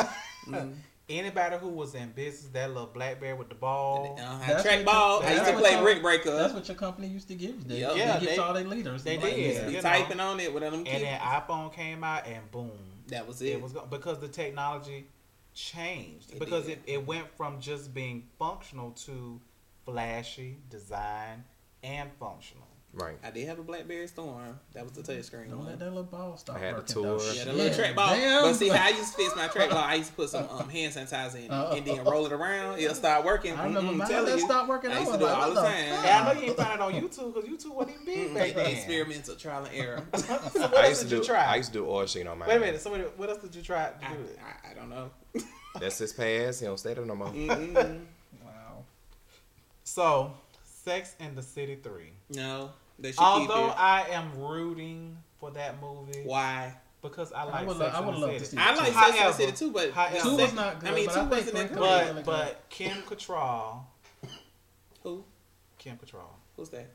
Mm. 0.48 0.74
anybody 1.10 1.58
who 1.58 1.68
was 1.70 1.96
in 1.96 2.12
business, 2.12 2.50
that 2.54 2.70
little 2.70 2.88
BlackBerry 2.88 3.34
with 3.34 3.50
the 3.50 3.56
ball. 3.56 4.18
Uh, 4.20 4.40
That's 4.48 4.64
track 4.64 4.86
ball. 4.86 5.22
I 5.22 5.32
used 5.32 5.40
that's 5.42 5.50
to 5.50 5.54
what 5.56 5.64
play 5.64 5.72
y'all- 5.74 5.84
Brick 5.84 6.02
Breaker. 6.02 6.32
That's 6.36 6.54
what 6.54 6.68
your 6.68 6.78
company 6.78 7.08
used 7.08 7.28
to 7.28 7.36
give. 7.36 7.68
They, 7.68 7.80
Yep. 7.82 7.92
Yeah, 7.98 8.20
give 8.20 8.30
they- 8.30 8.36
to 8.36 8.44
all 8.44 8.54
their 8.54 8.64
leaders. 8.64 9.04
they 9.04 9.18
Like, 9.18 9.36
did. 9.36 9.46
used 9.46 9.60
to 9.60 9.66
be 9.66 9.72
you 9.74 9.78
know. 9.78 9.82
typing 9.82 10.20
on 10.22 10.40
it 10.40 10.54
with 10.54 10.64
them 10.64 10.74
and 10.76 10.86
kids. 10.86 11.02
then 11.04 11.20
iPhone 11.20 11.74
came 11.74 12.04
out, 12.06 12.26
and 12.26 12.50
boom, 12.52 12.72
that 13.08 13.28
was 13.28 13.42
it. 13.42 13.50
it 13.50 13.62
was 13.62 13.74
go- 13.74 13.86
because 13.90 14.20
the 14.20 14.28
technology 14.30 15.08
changed 15.54 16.32
It 16.34 16.40
because 16.40 16.66
did. 16.66 16.80
it, 16.86 16.94
it 16.94 17.06
went 17.08 17.28
from 17.38 17.60
just 17.60 17.94
being 17.94 18.24
functional 18.40 18.92
to 18.92 19.40
flashy 19.86 20.58
design 20.70 21.44
and 21.84 22.10
functional. 22.20 22.64
Right. 22.98 23.18
I 23.26 23.30
did 23.30 23.46
have 23.50 23.60
a 23.60 23.62
BlackBerry 23.62 24.08
Storm. 24.08 24.58
That 24.74 24.84
was 24.86 24.94
the 24.94 25.02
touchscreen 25.02 25.50
Don't 25.50 25.58
one. 25.60 25.68
let 25.68 25.80
that 25.80 25.90
little 25.90 26.04
ball 26.04 26.38
stop 26.38 26.56
I 26.56 26.60
had 26.60 26.76
the 26.76 26.78
working. 26.78 27.04
though. 27.04 27.18
tour. 27.20 27.34
Yeah, 27.34 27.44
the 27.44 27.52
little 27.54 27.76
track 27.78 27.94
ball. 27.94 28.16
damn. 28.16 28.44
But 28.44 28.54
see, 28.54 28.70
how 28.70 28.86
I 28.86 28.90
used 28.92 29.12
to 29.12 29.18
fix 29.18 29.36
my 29.36 29.48
track 29.50 29.70
ball, 29.70 29.80
I 29.84 29.96
used 29.96 30.12
to 30.12 30.16
put 30.16 30.30
some 30.30 30.48
um, 30.50 30.70
hand 30.70 30.94
sanitizer 30.94 31.36
in 31.36 31.44
it 31.44 31.52
Uh, 31.52 31.74
and 31.76 31.86
then 31.86 32.06
roll 32.06 32.26
it 32.26 32.32
around. 32.32 32.80
It'll 32.80 32.96
start 32.96 33.26
working. 33.26 33.54
I 33.54 33.66
remember 33.66 33.92
mine. 33.92 34.08
telling 34.08 34.28
That 34.32 34.40
you. 34.40 34.46
stopped 34.46 34.70
working. 34.70 34.92
I 34.92 34.96
I 34.96 35.00
used 35.02 35.12
to 35.12 35.18
do 35.20 35.26
it 35.26 35.30
all 35.30 35.50
the 35.50 35.56
the 35.56 35.62
time. 35.62 35.86
Yeah, 36.06 36.22
I 36.26 36.34
know 36.34 36.40
you 36.40 36.48
ain't 36.48 36.58
find 36.58 36.74
it 36.74 36.80
on 36.80 36.94
YouTube 36.94 37.34
because 37.34 37.50
YouTube 37.50 37.76
wasn't 37.76 37.98
even 38.02 38.06
big 38.06 38.34
back 38.34 38.44
Take 38.44 38.56
the 38.56 38.62
then. 38.64 38.72
experimental 38.72 39.36
trial 39.36 39.66
and 39.66 39.76
error. 39.76 40.02
so 40.16 40.22
what 40.62 40.76
I 40.78 40.80
else 40.84 40.90
used 40.90 41.02
to 41.02 41.08
did 41.10 41.18
you 41.18 41.24
try? 41.26 41.44
I 41.44 41.56
used 41.58 41.74
to 41.74 41.80
do 41.80 41.86
oil 41.90 42.06
sheen 42.06 42.28
on 42.28 42.40
my. 42.40 42.48
Wait 42.48 42.56
a 42.56 42.60
minute. 42.62 42.80
So 42.80 42.92
what 42.92 43.20
what 43.20 43.30
else 43.30 43.40
did 43.40 43.54
you 43.56 43.62
try 43.62 43.90
to 43.90 44.06
I, 44.08 44.14
do? 44.14 44.18
I, 44.66 44.72
I 44.72 44.74
don't 44.74 44.90
know. 44.90 45.12
That's 45.82 45.98
his 45.98 46.14
past. 46.14 46.62
He 46.62 46.66
don't 46.66 46.80
stay 46.80 46.94
there 46.94 47.04
no 47.06 47.16
more. 47.16 47.28
Mm-mm. 47.28 48.06
Wow. 49.86 50.34
So, 50.34 50.34
Sex 50.84 51.16
and 51.20 51.36
the 51.38 51.42
City 51.44 51.78
three. 51.82 52.12
No, 52.30 52.72
they 53.00 53.12
should 53.12 53.20
Although 53.20 53.68
keep 53.68 53.74
it. 53.76 53.80
I 53.80 54.06
am 54.12 54.40
rooting 54.40 55.18
for 55.40 55.52
that 55.52 55.80
movie 55.82 56.22
Why? 56.24 56.74
because 57.02 57.32
I 57.34 57.42
I 57.42 57.44
like 57.46 57.68
would 57.68 57.78
Sex 57.78 57.94
lo- 57.94 58.00
I 58.02 58.06
would 58.06 58.16
the 58.16 58.20
love 58.20 58.30
City. 58.32 58.40
to 58.40 58.46
see 58.46 58.58
I 58.58 58.74
it 58.74 58.78
like 58.78 58.88
too. 58.88 58.94
Sex 58.94 59.18
and 59.20 59.30
the 59.30 59.34
City 59.34 59.52
too, 59.52 59.72
but 59.72 59.92
however- 59.92 60.16
Two 60.16 60.30
Sex- 60.38 60.42
was 60.42 60.54
not 60.54 60.80
good. 60.80 60.90
I 60.90 60.96
mean, 60.96 61.06
two 61.10 61.20
I 61.20 61.24
wasn't 61.24 61.54
that 61.56 61.70
good. 61.74 61.80
But 61.80 62.26
but 62.26 62.64
Kim 62.70 62.98
Cattrall, 63.04 63.80
who? 65.04 65.24
Kim 65.78 65.98
Cattrall, 65.98 66.34
Who's 66.58 66.70
that? 66.70 66.88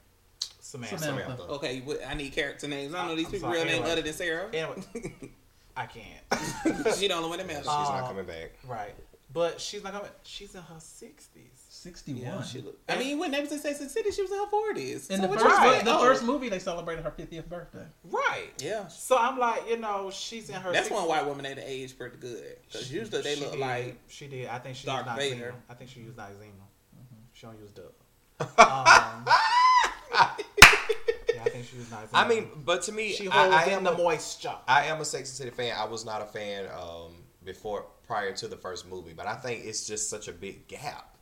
Samantha. 0.60 0.98
Samantha. 0.98 1.42
Okay, 1.44 1.80
what- 1.80 2.04
I 2.06 2.14
need 2.14 2.32
character 2.32 2.66
names. 2.68 2.94
I 2.94 2.98
don't 2.98 3.08
know 3.08 3.16
these 3.16 3.26
I'm 3.26 3.32
people 3.32 3.48
sorry, 3.52 3.58
real 3.64 3.66
name 3.80 3.82
other 3.84 4.02
than 4.02 4.12
Sarah. 4.12 4.48
Anyway, 4.52 4.76
I 5.76 5.86
can't. 5.86 6.96
she 6.96 7.08
the 7.08 7.14
only 7.14 7.28
one 7.28 7.38
that 7.38 7.46
She's 7.46 7.54
matters. 7.54 7.66
Uh, 7.68 8.00
not 8.00 8.08
coming 8.08 8.24
back. 8.26 8.52
right, 8.66 8.94
but 9.32 9.60
she's 9.60 9.82
not 9.84 9.92
coming. 9.92 10.08
She's 10.22 10.54
in 10.54 10.62
her 10.62 10.78
sixties. 10.80 11.59
Sixty-one. 11.80 12.22
yeah, 12.22 12.42
she 12.42 12.60
look. 12.60 12.78
I 12.88 12.98
mean, 12.98 13.18
when 13.18 13.30
they 13.30 13.40
was 13.40 13.50
in 13.52 13.58
Sex 13.58 13.80
and 13.80 13.88
the 13.88 13.92
City, 13.92 14.10
she 14.10 14.20
was 14.20 14.30
in 14.30 14.36
her 14.38 14.46
forties. 14.50 15.08
in 15.08 15.16
so 15.16 15.22
the 15.22 15.28
what 15.28 15.40
first, 15.40 15.56
right. 15.56 15.82
the 15.82 15.94
Oh. 15.96 16.00
first 16.00 16.22
movie, 16.22 16.50
they 16.50 16.58
celebrated 16.58 17.02
her 17.04 17.10
50th 17.10 17.48
birthday. 17.48 17.84
Right. 18.04 18.50
Yeah, 18.58 18.86
So 18.88 19.16
I'm 19.16 19.38
like, 19.38 19.66
you 19.68 19.78
know, 19.78 20.10
she's 20.12 20.50
in 20.50 20.56
her. 20.56 20.72
that's 20.72 20.88
60s. 20.90 20.92
one 20.92 21.08
white 21.08 21.24
woman 21.24 21.44
that 21.44 21.58
age 21.58 21.96
pretty 21.96 22.18
good. 22.18 22.56
Because 22.66 22.92
usually 22.92 23.22
they 23.22 23.36
look 23.36 23.52
did. 23.52 23.60
like 23.60 23.98
she 24.08 24.26
did. 24.26 24.48
I 24.48 24.58
think 24.58 24.76
she 24.76 24.86
Darth 24.86 25.06
used 25.06 25.18
Vader. 25.18 25.52
Noxzema. 25.52 25.70
I 25.70 25.74
think 25.74 25.90
she 25.90 26.00
used 26.00 26.16
Noxzema. 26.18 26.66
She 27.32 27.46
don't 27.46 27.58
use 27.58 27.70
Dove. 27.72 27.92
um, 28.40 29.26
yeah, 30.18 31.44
I 31.44 31.48
think 31.50 31.66
she 31.66 31.76
used 31.76 31.90
Noxzema. 31.90 32.08
I 32.12 32.28
mean, 32.28 32.48
but 32.64 32.82
to 32.82 32.92
me, 32.92 33.12
she 33.12 33.28
I, 33.28 33.30
holds 33.32 33.54
I 33.56 33.64
in 33.64 33.70
am 33.78 33.84
the 33.84 33.92
a, 33.94 33.96
moisture. 33.98 34.54
I 34.68 34.84
am 34.86 35.00
a 35.00 35.04
Sex 35.04 35.30
and 35.30 35.36
City 35.36 35.50
fan. 35.50 35.74
I 35.78 35.84
was 35.86 36.04
not 36.04 36.20
a 36.20 36.26
fan 36.26 36.66
um, 36.78 37.14
before 37.44 37.86
prior 38.06 38.32
to 38.36 38.48
the 38.48 38.56
first 38.56 38.86
movie, 38.88 39.12
but 39.14 39.26
I 39.26 39.34
think 39.36 39.64
it's 39.64 39.86
just 39.86 40.10
such 40.10 40.28
a 40.28 40.32
big 40.32 40.68
gap. 40.68 41.16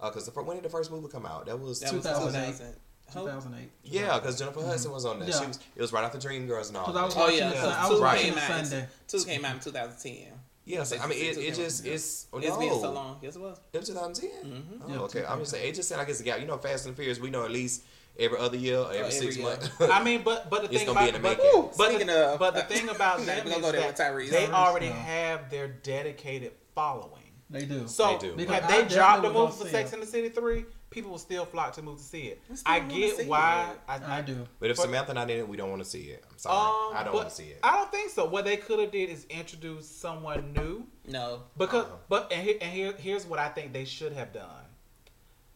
Because 0.00 0.26
the 0.26 0.30
when 0.42 0.56
did 0.56 0.64
the 0.64 0.68
first 0.70 0.90
movie 0.90 1.08
come 1.08 1.26
out? 1.26 1.46
That 1.46 1.58
was 1.58 1.80
that 1.80 1.92
was 1.92 2.02
2008. 2.04 2.46
2000. 2.46 2.74
2008. 3.12 3.70
yeah, 3.84 4.18
because 4.18 4.38
Jennifer 4.38 4.60
Hudson 4.62 4.92
was 4.92 5.04
on 5.06 5.18
that. 5.20 5.28
Yeah. 5.28 5.40
She 5.40 5.46
was. 5.46 5.58
It 5.76 5.80
was 5.80 5.92
right 5.92 6.04
after 6.04 6.18
Dreamgirls 6.18 6.68
and 6.68 6.76
all. 6.76 6.96
I 6.96 7.04
was 7.04 7.14
that. 7.14 7.22
Oh 7.24 7.28
yeah. 7.28 7.52
Yeah. 7.52 7.60
Sun- 7.62 7.76
I 7.78 7.86
two 7.86 7.92
was 7.94 8.00
Right. 8.02 8.12
watching 8.16 8.28
came 8.28 8.38
it 8.38 8.50
out. 8.50 8.66
Sunday. 8.66 8.88
Two 9.08 9.24
came 9.24 9.44
out 9.44 9.54
in 9.54 9.60
2010. 9.60 10.38
Yeah, 10.66 10.82
so, 10.82 10.98
I 10.98 11.06
mean, 11.06 11.18
it, 11.18 11.38
it 11.38 11.54
just 11.54 11.86
it's 11.86 12.26
oh, 12.30 12.36
It's 12.38 12.48
no. 12.48 12.58
been 12.58 12.68
so 12.80 12.92
long. 12.92 13.18
Yes, 13.22 13.36
it 13.36 13.40
was. 13.40 13.58
It 13.72 13.78
was 13.78 13.88
2010. 13.88 14.30
Mhm. 14.52 14.62
Oh, 14.84 14.90
Yeah, 14.92 14.98
okay, 15.00 15.24
I'm 15.24 15.38
just 15.38 15.52
saying. 15.52 15.66
It 15.66 15.74
just 15.74 15.88
sounded 15.88 16.02
like 16.02 16.10
it's 16.10 16.20
a 16.20 16.24
gap. 16.24 16.40
You 16.40 16.46
know, 16.46 16.58
Fast 16.58 16.84
and 16.86 16.94
Furious. 16.94 17.18
We 17.18 17.30
know 17.30 17.44
at 17.46 17.50
least 17.50 17.84
every 18.18 18.36
other 18.38 18.58
year, 18.58 18.76
or 18.78 18.86
every, 18.92 18.98
every 18.98 19.10
six 19.10 19.38
months. 19.38 19.70
I 19.80 20.04
mean, 20.04 20.20
but 20.22 20.50
but 20.50 20.64
the 20.64 20.68
It's 20.74 20.84
thing 20.84 20.92
gonna 20.92 21.10
be 21.10 21.16
about 21.16 21.38
the 21.38 21.42
but, 21.78 21.90
making. 21.92 22.06
but, 22.06 22.06
the, 22.06 22.32
of- 22.34 22.38
but 22.38 22.54
the 22.54 22.62
thing 22.74 22.88
about 22.90 23.20
them 23.24 23.46
is 23.46 23.54
go 23.58 23.72
that 23.72 23.96
Tyrese. 23.96 24.28
they 24.30 24.46
already 24.48 24.88
no. 24.88 24.92
have 24.92 25.48
their 25.50 25.68
dedicated 25.68 26.52
following. 26.74 27.17
They 27.50 27.64
do. 27.64 27.88
So 27.88 28.18
They 28.18 28.28
do. 28.28 28.36
Because 28.36 28.60
have 28.62 28.70
I 28.70 28.82
they 28.82 28.88
dropped 28.94 29.22
the 29.22 29.28
definitely 29.28 29.28
would 29.28 29.34
move 29.48 29.58
go 29.58 29.64
for 29.64 29.70
Sex 29.70 29.90
it. 29.90 29.94
in 29.94 30.00
the 30.00 30.06
City 30.06 30.28
three, 30.28 30.64
people 30.90 31.10
will 31.10 31.18
still 31.18 31.46
flock 31.46 31.72
to 31.74 31.82
move 31.82 31.96
to 31.98 32.04
see 32.04 32.24
it. 32.24 32.42
I 32.50 32.54
still 32.54 32.72
I 32.72 32.78
wanna 32.80 32.94
get 32.94 33.26
why. 33.26 33.70
it. 33.72 33.78
I, 33.88 34.18
I 34.18 34.20
do. 34.22 34.46
but 34.60 34.70
if 34.70 34.76
But- 34.76 34.82
Samantha 34.82 35.14
not 35.14 35.30
in 35.30 35.38
it, 35.38 35.48
we 35.48 35.56
don't 35.56 35.70
want 35.70 35.82
to 35.82 35.88
see 35.88 36.02
it. 36.10 36.24
I'm 36.30 36.36
sorry, 36.38 36.56
Um, 36.92 36.96
I 36.96 37.04
don't 37.04 37.14
want 37.14 37.28
to 37.30 37.34
see 37.34 37.44
it. 37.44 37.60
I 37.62 37.76
don't 37.76 37.90
think 37.90 38.10
so. 38.10 38.26
What 38.26 38.44
they 38.44 38.58
could 38.58 38.78
have 38.80 38.90
did 38.90 39.08
is 39.08 39.24
introduce 39.30 39.88
someone 39.88 40.52
new. 40.52 40.86
No. 41.06 41.44
Because, 41.56 41.86
Uh-huh. 41.86 41.96
but 42.10 42.30
and, 42.32 42.42
here, 42.42 42.56
and 42.60 42.70
here, 42.70 42.92
here's 42.98 43.24
what 43.24 43.38
I 43.38 43.48
think 43.48 43.72
they 43.72 43.84
should 43.86 44.12
have 44.12 44.32
done 44.34 44.64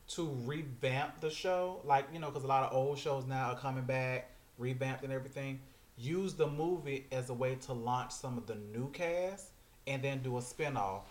to 0.09 0.29
revamp 0.45 1.21
the 1.21 1.31
show. 1.31 1.81
Like 1.85 2.07
you 2.13 2.19
know, 2.19 2.29
because 2.29 2.45
a 2.45 2.49
lot 2.49 2.65
of 2.71 2.75
old 2.77 2.99
shows 2.99 3.27
now 3.27 3.51
are 3.53 3.59
coming 3.59 3.85
back, 3.85 4.31
revamped 4.59 5.05
and 5.05 5.13
everything. 5.13 5.61
Use 5.99 6.33
the 6.35 6.47
movie 6.47 7.07
as 7.13 7.29
a 7.29 7.35
way 7.35 7.55
to 7.67 7.73
launch 7.75 8.13
some 8.13 8.39
of 8.39 8.47
the 8.47 8.55
new 8.55 8.91
cast, 8.93 9.49
and 9.87 10.03
then 10.03 10.23
do 10.23 10.39
a 10.39 10.41
spinoff 10.41 11.03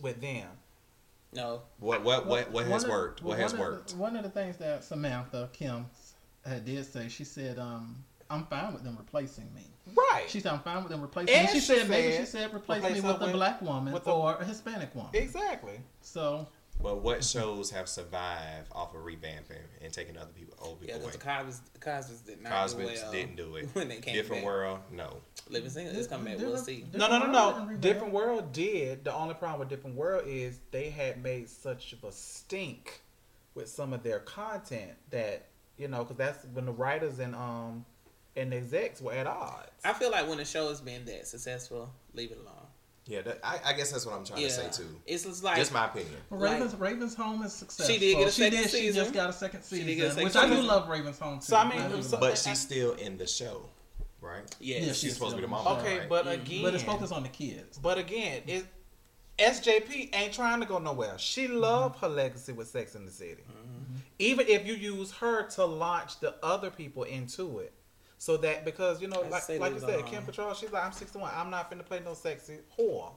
with 0.00 0.20
them. 0.20 0.48
No. 1.32 1.62
What 1.78 2.02
what 2.04 2.26
what 2.26 2.50
what 2.52 2.66
has 2.66 2.84
of- 2.84 2.90
worked? 2.90 3.22
What 3.22 3.38
has 3.38 3.54
worked? 3.54 3.90
the- 3.90 3.96
one 3.96 4.16
of 4.16 4.22
the 4.22 4.30
things 4.30 4.56
that 4.58 4.84
Samantha 4.84 5.48
Kim 5.52 5.86
had 6.46 6.64
did 6.64 6.84
say, 6.86 7.08
she 7.08 7.24
said, 7.24 7.58
um, 7.58 8.04
"I'm 8.30 8.46
fine 8.46 8.72
with 8.72 8.84
them 8.84 8.96
replacing 8.96 9.52
me." 9.54 9.66
Right. 9.94 10.26
She 10.28 10.40
said, 10.40 10.52
"I'm 10.52 10.60
fine 10.60 10.82
with 10.82 10.92
them 10.92 11.02
replacing 11.02 11.34
And 11.34 11.46
me." 11.46 11.52
She, 11.52 11.60
she 11.60 11.66
said, 11.66 11.88
"Maybe 11.88 12.12
she 12.12 12.18
said, 12.18 12.28
said 12.28 12.54
replace, 12.54 12.78
replace 12.84 13.02
me 13.02 13.08
with 13.08 13.22
a 13.22 13.32
black 13.32 13.60
woman 13.62 13.92
with 13.92 14.06
a- 14.06 14.12
or 14.12 14.34
a 14.36 14.44
Hispanic 14.44 14.94
woman." 14.94 15.10
exactly. 15.14 15.80
So 16.02 16.46
But 16.82 17.00
what 17.02 17.24
shows 17.24 17.70
have 17.70 17.88
survived 17.88 18.68
off 18.72 18.94
of 18.94 19.00
revamping 19.02 19.56
and 19.82 19.90
taking 19.92 20.18
other 20.18 20.32
people 20.36 20.54
old 20.60 20.78
Yeah, 20.82 20.94
people 20.96 21.08
because 21.08 21.14
away? 21.14 21.34
the 21.34 21.44
Cosby's, 21.44 21.60
the 21.72 21.78
Cosby's 21.78 22.20
did 22.20 22.42
not 22.42 22.52
Cosby's 22.52 22.88
do 22.88 23.02
well 23.04 23.12
didn't 23.12 23.36
do 23.36 23.56
it. 23.56 23.68
when 23.72 23.88
they 23.88 23.96
came 24.00 24.14
Different 24.14 24.42
back. 24.42 24.46
world, 24.46 24.78
no. 24.92 25.16
Living 25.48 25.70
Single 25.70 25.96
is 25.96 26.06
coming 26.06 26.24
back. 26.26 26.32
Different- 26.34 26.54
We'll 26.54 26.62
see. 26.64 26.84
No, 26.92 27.08
no, 27.08 27.18
no, 27.20 27.24
World 27.26 27.32
no. 27.32 27.64
didn't. 27.68 27.80
Different 27.80 28.12
World 28.12 28.52
did. 28.52 29.04
The 29.04 29.14
only 29.14 29.34
problem 29.34 29.60
with 29.60 29.68
Different 29.70 29.96
World 29.96 30.24
is 30.26 30.60
they 30.72 30.90
had 30.90 31.22
made 31.22 31.48
such 31.48 31.92
of 31.94 32.04
a 32.04 32.12
stink 32.12 33.00
with 33.54 33.68
some 33.68 33.92
of 33.94 34.02
their 34.02 34.18
content 34.20 34.92
that 35.10 35.46
you 35.78 35.88
know, 35.88 36.04
because 36.04 36.16
that's 36.16 36.44
when 36.52 36.66
the 36.66 36.72
writers 36.72 37.18
and 37.18 37.34
um 37.34 37.84
and 38.36 38.52
the 38.52 38.56
execs 38.56 39.00
were 39.00 39.12
at 39.12 39.26
odds. 39.26 39.70
I 39.84 39.92
feel 39.92 40.10
like 40.10 40.28
when 40.28 40.38
a 40.40 40.44
show 40.44 40.68
has 40.68 40.80
been 40.80 41.04
that 41.06 41.26
successful, 41.26 41.90
leave 42.14 42.30
it 42.32 42.38
alone. 42.38 42.63
Yeah, 43.06 43.20
that, 43.22 43.40
I, 43.44 43.60
I 43.66 43.72
guess 43.74 43.92
that's 43.92 44.06
what 44.06 44.14
I'm 44.14 44.24
trying 44.24 44.40
yeah, 44.40 44.48
to 44.48 44.52
say 44.54 44.70
too. 44.70 44.88
it's 45.06 45.24
just 45.24 45.44
like 45.44 45.56
Just 45.56 45.72
my 45.74 45.84
opinion. 45.84 46.16
Ravens 46.30 46.74
Ravens 46.76 47.14
Home 47.16 47.42
is 47.42 47.52
successful. 47.52 47.94
She 47.94 48.00
did 48.00 48.16
get 48.16 48.28
a 48.28 48.30
she 48.30 48.42
second 48.42 48.62
did, 48.62 48.70
She 48.70 48.92
just 48.92 49.12
got 49.12 49.28
a 49.28 49.32
second 49.32 49.60
She 49.60 49.76
season, 49.76 49.86
did 49.86 49.94
get 49.96 50.06
a 50.06 50.10
second 50.10 50.24
which 50.24 50.36
I 50.36 50.48
do 50.48 50.62
love 50.62 50.88
Ravens 50.88 51.18
Home 51.18 51.38
too. 51.38 51.44
So, 51.44 51.56
I 51.56 51.68
mean, 51.68 51.90
do 51.90 52.02
so- 52.02 52.18
But 52.18 52.32
it. 52.32 52.38
she's 52.38 52.58
still 52.58 52.92
in 52.94 53.18
the 53.18 53.26
show, 53.26 53.66
right? 54.22 54.42
yes. 54.58 54.86
Yeah, 54.86 54.92
she's 54.94 55.14
supposed 55.14 55.32
to 55.32 55.36
be 55.36 55.42
the 55.42 55.48
mom. 55.48 55.64
mama. 55.64 55.80
okay, 55.80 55.98
right. 55.98 56.08
but 56.08 56.26
again, 56.26 56.62
but 56.62 56.74
it's 56.74 56.84
focused 56.84 57.12
on 57.12 57.22
the 57.22 57.28
kids. 57.28 57.78
But 57.78 57.98
again, 57.98 58.42
it 58.46 58.64
SJP 59.38 60.14
ain't 60.14 60.32
trying 60.32 60.60
to 60.60 60.66
go 60.66 60.78
nowhere. 60.78 61.18
She 61.18 61.48
loved 61.48 61.98
her 61.98 62.08
legacy 62.08 62.52
with 62.52 62.68
Sex 62.68 62.94
in 62.94 63.04
the 63.04 63.10
City. 63.10 63.42
Mm-hmm. 63.50 63.96
Even 64.18 64.46
if 64.48 64.66
you 64.66 64.74
use 64.74 65.12
her 65.12 65.42
to 65.50 65.64
launch 65.64 66.20
the 66.20 66.36
other 66.42 66.70
people 66.70 67.02
into 67.02 67.58
it. 67.58 67.72
So 68.24 68.38
that 68.38 68.64
because 68.64 69.02
you 69.02 69.08
know, 69.08 69.22
I 69.22 69.28
like 69.28 69.48
like 69.60 69.74
you 69.74 69.80
said, 69.80 70.06
Kim. 70.06 70.22
Cattrall, 70.22 70.58
she's 70.58 70.72
like, 70.72 70.82
I'm 70.82 70.92
61. 70.92 71.30
I'm 71.36 71.50
not 71.50 71.70
finna 71.70 71.84
play 71.84 72.00
no 72.02 72.14
sexy 72.14 72.56
whore 72.74 73.12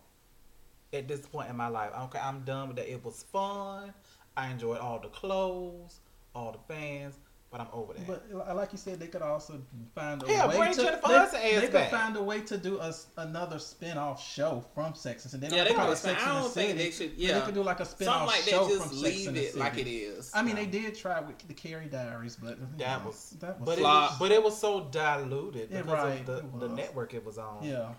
at 0.92 1.08
this 1.08 1.26
point 1.26 1.50
in 1.50 1.56
my 1.56 1.70
life. 1.70 1.92
Okay, 1.98 2.20
I'm 2.22 2.42
done 2.42 2.68
with 2.68 2.76
that. 2.76 2.92
It 2.92 3.06
was 3.06 3.24
fun. 3.24 3.94
I 4.36 4.52
enjoyed 4.52 4.80
all 4.80 5.00
the 5.00 5.08
clothes, 5.08 6.02
all 6.36 6.52
the 6.52 6.74
fans, 6.74 7.16
but 7.50 7.62
I'm 7.62 7.68
over 7.72 7.94
that. 7.94 8.06
But 8.06 8.26
uh, 8.50 8.54
like 8.56 8.72
you 8.74 8.78
said, 8.78 9.00
they 9.00 9.08
could 9.08 9.22
also 9.22 9.62
find 9.96 10.22
a 10.22 10.28
Yeah, 10.28 10.48
way 10.48 10.58
bring 10.58 10.74
to. 10.74 10.84
Jennifer 10.84 11.08
they, 11.08 11.14
Hudson 11.14 11.40
ass 11.42 11.62
they 11.62 11.68
could 11.68 11.88
find 11.88 12.18
a 12.18 12.22
way 12.24 12.42
to 12.42 12.58
do 12.58 12.78
a, 12.80 12.88
s- 12.90 13.08
another 13.18 13.58
spin-off 13.58 14.22
show 14.22 14.64
from 14.76 14.94
Sex 14.96 15.24
and 15.26 15.42
the 15.42 15.48
City. 15.48 15.56
Yeah, 15.56 15.64
don't 15.64 15.78
they 15.78 15.82
could 15.84 15.92
it 15.94 15.98
Sex 15.98 16.22
find- 16.24 16.30
I 16.30 16.36
and 16.36 16.38
the 16.38 16.42
don't 16.44 16.54
think 16.54 16.70
City, 16.72 16.84
they 16.84 16.92
should- 16.92 17.18
yeah. 17.18 17.40
they 17.40 17.46
could 17.46 17.54
do 17.56 17.64
like 17.64 17.80
a 17.80 17.86
Something 17.86 18.06
spin-off 18.08 18.28
like 18.28 18.42
show 18.42 18.66
that. 18.68 18.80
from 18.82 18.90
Just 18.90 19.02
Sex 19.02 19.16
leave 19.18 19.28
and 19.28 19.38
the 19.38 19.42
it 19.44 19.48
City. 19.48 19.60
like 19.60 19.78
it 19.78 19.88
is. 19.88 20.32
I 20.34 20.44
mean, 20.44 20.56
they 20.56 20.66
did 20.66 20.96
try 20.96 21.20
with 21.22 21.38
the 21.48 21.54
Carrie 21.54 21.86
Diaries, 21.88 22.36
but 22.36 22.58
you 22.60 22.68
that 22.80 23.02
know, 23.02 23.08
was 23.08 23.30
that 23.40 23.60
was 23.60 23.66
but 23.66 23.80
it 23.80 23.84
was, 23.84 24.16
but 24.20 24.32
it 24.32 24.44
was 24.44 24.58
so 24.60 24.82
diluted 24.92 25.70
Yeah, 25.72 25.82
because 25.84 26.04
right, 26.04 26.20
of 26.30 26.60
the, 26.60 26.68
the 26.68 26.74
network 26.74 27.14
it 27.14 27.26
was 27.26 27.38
on. 27.38 27.60
yeah. 27.64 27.90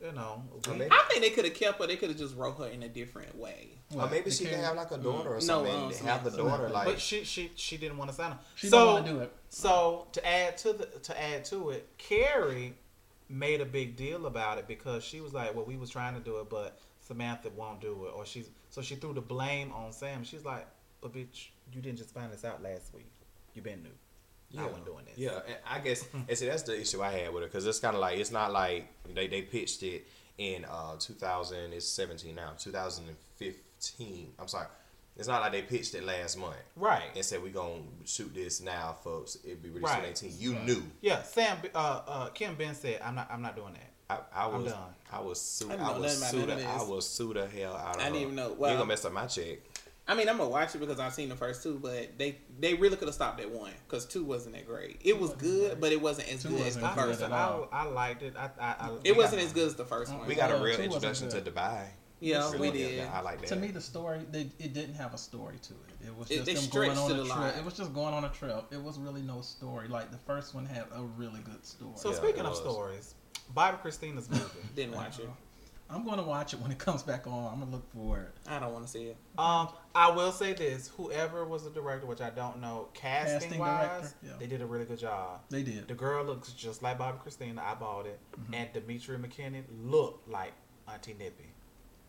You 0.00 0.12
know, 0.12 0.42
Or 0.68 0.74
maybe, 0.74 0.90
I 0.92 1.04
think 1.08 1.22
they 1.22 1.30
could 1.30 1.46
have 1.46 1.54
kept 1.54 1.80
her. 1.80 1.86
They 1.86 1.96
could 1.96 2.10
have 2.10 2.18
just 2.18 2.36
wrote 2.36 2.58
her 2.58 2.66
in 2.66 2.82
a 2.82 2.88
different 2.88 3.34
way. 3.36 3.78
or 3.92 4.00
What, 4.00 4.10
maybe 4.10 4.30
she 4.30 4.44
can 4.44 4.60
have 4.60 4.76
like 4.76 4.90
a 4.90 4.98
daughter 4.98 5.30
or 5.30 5.34
No, 5.36 5.40
something. 5.40 5.74
um, 5.74 5.80
have 5.84 6.22
the 6.22 6.30
Samantha. 6.30 6.36
daughter 6.36 6.68
like. 6.68 6.84
but 6.86 7.00
she 7.00 7.24
she 7.24 7.50
she 7.56 7.78
didn't 7.78 7.96
want 7.96 8.10
to 8.10 8.16
sign 8.16 8.32
her. 8.32 8.38
She 8.56 8.68
so 8.68 8.78
don't 8.78 8.92
want 8.92 9.06
to 9.06 9.12
do 9.12 9.18
it. 9.20 9.32
so 9.48 10.06
to 10.12 10.26
add 10.26 10.58
to 10.58 10.74
the 10.74 10.84
to 10.84 11.22
add 11.22 11.46
to 11.46 11.70
it, 11.70 11.88
Carrie 11.96 12.74
made 13.30 13.62
a 13.62 13.64
big 13.64 13.96
deal 13.96 14.26
about 14.26 14.58
it 14.58 14.68
because 14.68 15.02
she 15.02 15.22
was 15.22 15.32
like, 15.32 15.54
"Well, 15.54 15.64
we 15.64 15.76
was 15.78 15.88
trying 15.88 16.12
to 16.14 16.20
do 16.20 16.40
it, 16.40 16.50
but 16.50 16.78
Samantha 17.00 17.48
won't 17.56 17.80
do 17.80 18.04
it," 18.06 18.10
or 18.14 18.26
she's 18.26 18.50
so 18.68 18.82
she 18.82 18.96
threw 18.96 19.14
the 19.14 19.22
blame 19.22 19.72
on 19.72 19.92
Sam. 19.92 20.24
She's 20.24 20.44
like, 20.44 20.66
"But 21.00 21.14
bitch, 21.14 21.48
you 21.72 21.80
didn't 21.80 21.96
just 21.96 22.12
find 22.12 22.30
this 22.30 22.44
out 22.44 22.62
last 22.62 22.92
week. 22.92 23.06
You 23.54 23.62
been 23.62 23.82
new. 23.82 23.88
I 24.58 24.64
wasn't 24.66 24.84
doing 24.86 25.04
this." 25.04 25.16
Yeah, 25.18 25.40
and 25.46 25.56
I 25.68 25.78
guess 25.80 26.04
and 26.28 26.36
see 26.38 26.46
that's 26.46 26.62
the 26.62 26.78
issue 26.80 27.02
I 27.02 27.10
had 27.12 27.32
with 27.32 27.42
it 27.44 27.52
because 27.52 27.66
it's 27.66 27.78
kind 27.80 27.94
of 27.94 28.00
like 28.00 28.18
it's 28.18 28.30
not 28.32 28.52
like 28.52 28.86
they 29.14 29.26
they 29.26 29.42
pitched 29.42 29.82
it 29.82 30.06
in 30.38 30.64
uh 30.66 30.96
2000 30.98 31.72
it's 31.72 31.86
17 31.88 32.34
now 32.34 32.50
2015 32.58 34.32
I'm 34.38 34.48
sorry 34.48 34.66
it's 35.16 35.28
not 35.28 35.40
like 35.40 35.52
they 35.52 35.62
pitched 35.62 35.94
it 35.94 36.04
last 36.04 36.36
month 36.38 36.56
Right. 36.76 37.04
and 37.14 37.24
said 37.24 37.42
we're 37.42 37.48
gonna 37.52 37.80
shoot 38.04 38.34
this 38.34 38.60
now 38.60 38.96
folks 39.02 39.38
it'd 39.44 39.62
be 39.62 39.70
released 39.70 39.92
Right. 39.94 40.04
in 40.04 40.10
18 40.10 40.32
you 40.38 40.52
Right. 40.54 40.64
knew 40.66 40.82
Yeah. 41.00 41.22
Sam. 41.22 41.56
Uh, 41.74 41.78
uh, 42.06 42.28
Kim 42.28 42.54
Ben 42.54 42.74
said, 42.74 43.00
"I'm 43.02 43.14
not. 43.14 43.30
I'm 43.30 43.40
not 43.42 43.56
doing 43.56 43.72
that." 43.74 43.92
I, 44.08 44.42
I 44.42 44.46
I'm 44.46 44.62
was 44.62 44.72
done. 44.72 44.94
I 45.12 45.20
was 45.20 45.40
sue 45.40 45.70
I 45.70 45.74
I, 45.76 45.98
was 45.98 46.20
nothing 46.20 46.40
sue 46.40 46.46
the, 46.46 46.64
I 46.68 46.82
was 46.82 47.08
sue 47.08 47.32
the 47.34 47.46
hell 47.48 47.74
out 47.76 47.96
of 47.96 48.00
I 48.02 48.04
didn't 48.04 48.20
even 48.22 48.34
know- 48.36 48.48
you 48.48 48.54
well- 48.54 48.70
ain't 48.70 48.78
gonna 48.78 48.88
mess 48.88 49.04
up 49.04 49.12
my 49.12 49.26
check 49.26 49.58
I 50.08 50.14
mean, 50.14 50.28
I'm 50.28 50.36
gonna 50.38 50.48
watch 50.50 50.74
it 50.74 50.78
because 50.78 51.00
I've 51.00 51.12
seen 51.14 51.28
the 51.28 51.34
first 51.36 51.62
two, 51.64 51.78
but 51.82 52.16
they 52.18 52.38
they 52.60 52.74
really 52.74 52.96
could 52.96 53.08
have 53.08 53.14
stopped 53.14 53.40
at 53.40 53.50
one 53.50 53.72
because 53.88 54.06
two 54.06 54.22
wasn't 54.24 54.54
that 54.54 54.66
great. 54.66 55.00
It 55.02 55.14
was 55.14 55.30
wasn't 55.30 55.40
good, 55.42 55.68
great. 55.70 55.80
but 55.80 55.92
it 55.92 56.00
wasn't 56.00 56.32
as 56.32 56.42
Two 56.42 56.50
good 56.50 56.60
as 56.60 56.64
wasn't 56.76 56.84
the 56.84 57.02
first 57.02 57.20
one. 57.22 57.32
I. 57.32 57.66
I 57.72 57.84
liked 57.84 58.22
it. 58.22 58.34
I, 58.38 58.50
I, 58.60 58.74
I 58.78 58.90
we 58.92 58.98
It 59.04 59.16
wasn't 59.16 59.40
got- 59.40 59.46
as 59.46 59.52
good 59.52 59.66
as 59.66 59.74
the 59.74 59.84
first 59.84 60.12
uh-uh. 60.12 60.18
one. 60.18 60.28
we 60.28 60.34
got 60.36 60.52
a 60.52 60.62
real 60.62 60.78
introduction 60.78 61.28
to 61.30 61.40
good. 61.40 61.52
Dubai 61.54 61.86
Yeah, 62.20 62.48
Really 62.52 62.58
we 62.70 62.78
good. 62.78 62.88
did. 62.90 63.08
I 63.08 63.20
like 63.20 63.40
that 63.40 63.48
To 63.48 63.56
me, 63.56 63.68
the 63.68 63.80
story 63.80 64.20
they, 64.30 64.48
it 64.58 64.72
didn't 64.72 64.94
have 64.94 65.12
a 65.12 65.18
story 65.18 65.56
to 65.62 65.72
it. 65.72 66.06
It 66.06 66.16
was 66.16 66.30
It- 66.30 66.44
just 66.44 66.46
they 66.46 66.54
them 66.54 66.70
going 66.70 66.96
on 66.96 67.10
it 67.10 67.16
a 67.18 67.22
a 67.22 67.24
trip. 67.24 67.36
lot. 67.36 67.56
It 67.58 67.64
was 67.64 67.74
just 67.74 67.92
going 67.92 68.14
on 68.14 68.24
a 68.24 68.28
trip. 68.28 68.64
It 68.70 68.80
was 68.80 68.98
really 69.00 69.22
no 69.22 69.40
story. 69.40 69.88
Like 69.88 70.12
the 70.12 70.18
first 70.18 70.54
one 70.54 70.66
had 70.66 70.84
a 70.94 71.02
really 71.02 71.40
good 71.40 71.66
story. 71.66 71.90
So 71.96 72.10
Yeah, 72.10 72.16
speaking 72.16 72.42
of 72.46 72.54
stories, 72.54 73.14
Bobbi 73.56 73.80
Kristina's 73.82 74.30
movie. 74.30 74.44
Didn't 74.76 74.94
watch 74.94 75.18
it. 75.18 75.28
I'm 75.88 76.04
going 76.04 76.16
to 76.16 76.24
watch 76.24 76.52
it 76.52 76.60
when 76.60 76.70
it 76.72 76.78
comes 76.86 77.02
back 77.02 77.26
on. 77.26 77.52
I'm 77.52 77.60
gonna 77.60 77.70
look 77.70 77.84
for 77.94 78.18
it. 78.20 78.32
I 78.48 78.58
don't 78.58 78.72
want 78.72 78.84
to 78.84 78.90
see 78.90 79.04
it. 79.04 79.16
Um, 79.38 79.68
I 79.94 80.10
will 80.10 80.32
say 80.32 80.52
this: 80.52 80.88
whoever 80.96 81.44
was 81.44 81.62
the 81.64 81.70
director, 81.70 82.06
which 82.06 82.20
I 82.20 82.30
don't 82.30 82.60
know, 82.60 82.88
casting, 82.92 83.38
Casting 83.40 83.58
wise, 83.60 83.88
director, 84.00 84.16
yeah. 84.24 84.32
they 84.38 84.46
did 84.46 84.62
a 84.62 84.66
really 84.66 84.84
good 84.84 84.98
job. 84.98 85.40
They 85.48 85.62
did. 85.62 85.86
The 85.88 85.94
girl 85.94 86.24
looks 86.24 86.52
just 86.52 86.82
like 86.82 86.98
Bobbi 86.98 87.22
Kristina. 87.24 87.58
I 87.60 87.74
bought 87.74 88.06
it, 88.06 88.18
Mm-hmm. 88.40 88.54
and 88.54 88.72
Demetria 88.72 89.18
McKinney 89.18 89.62
looked 89.84 90.28
like 90.28 90.52
Auntie 90.92 91.14
Nippy, 91.18 91.52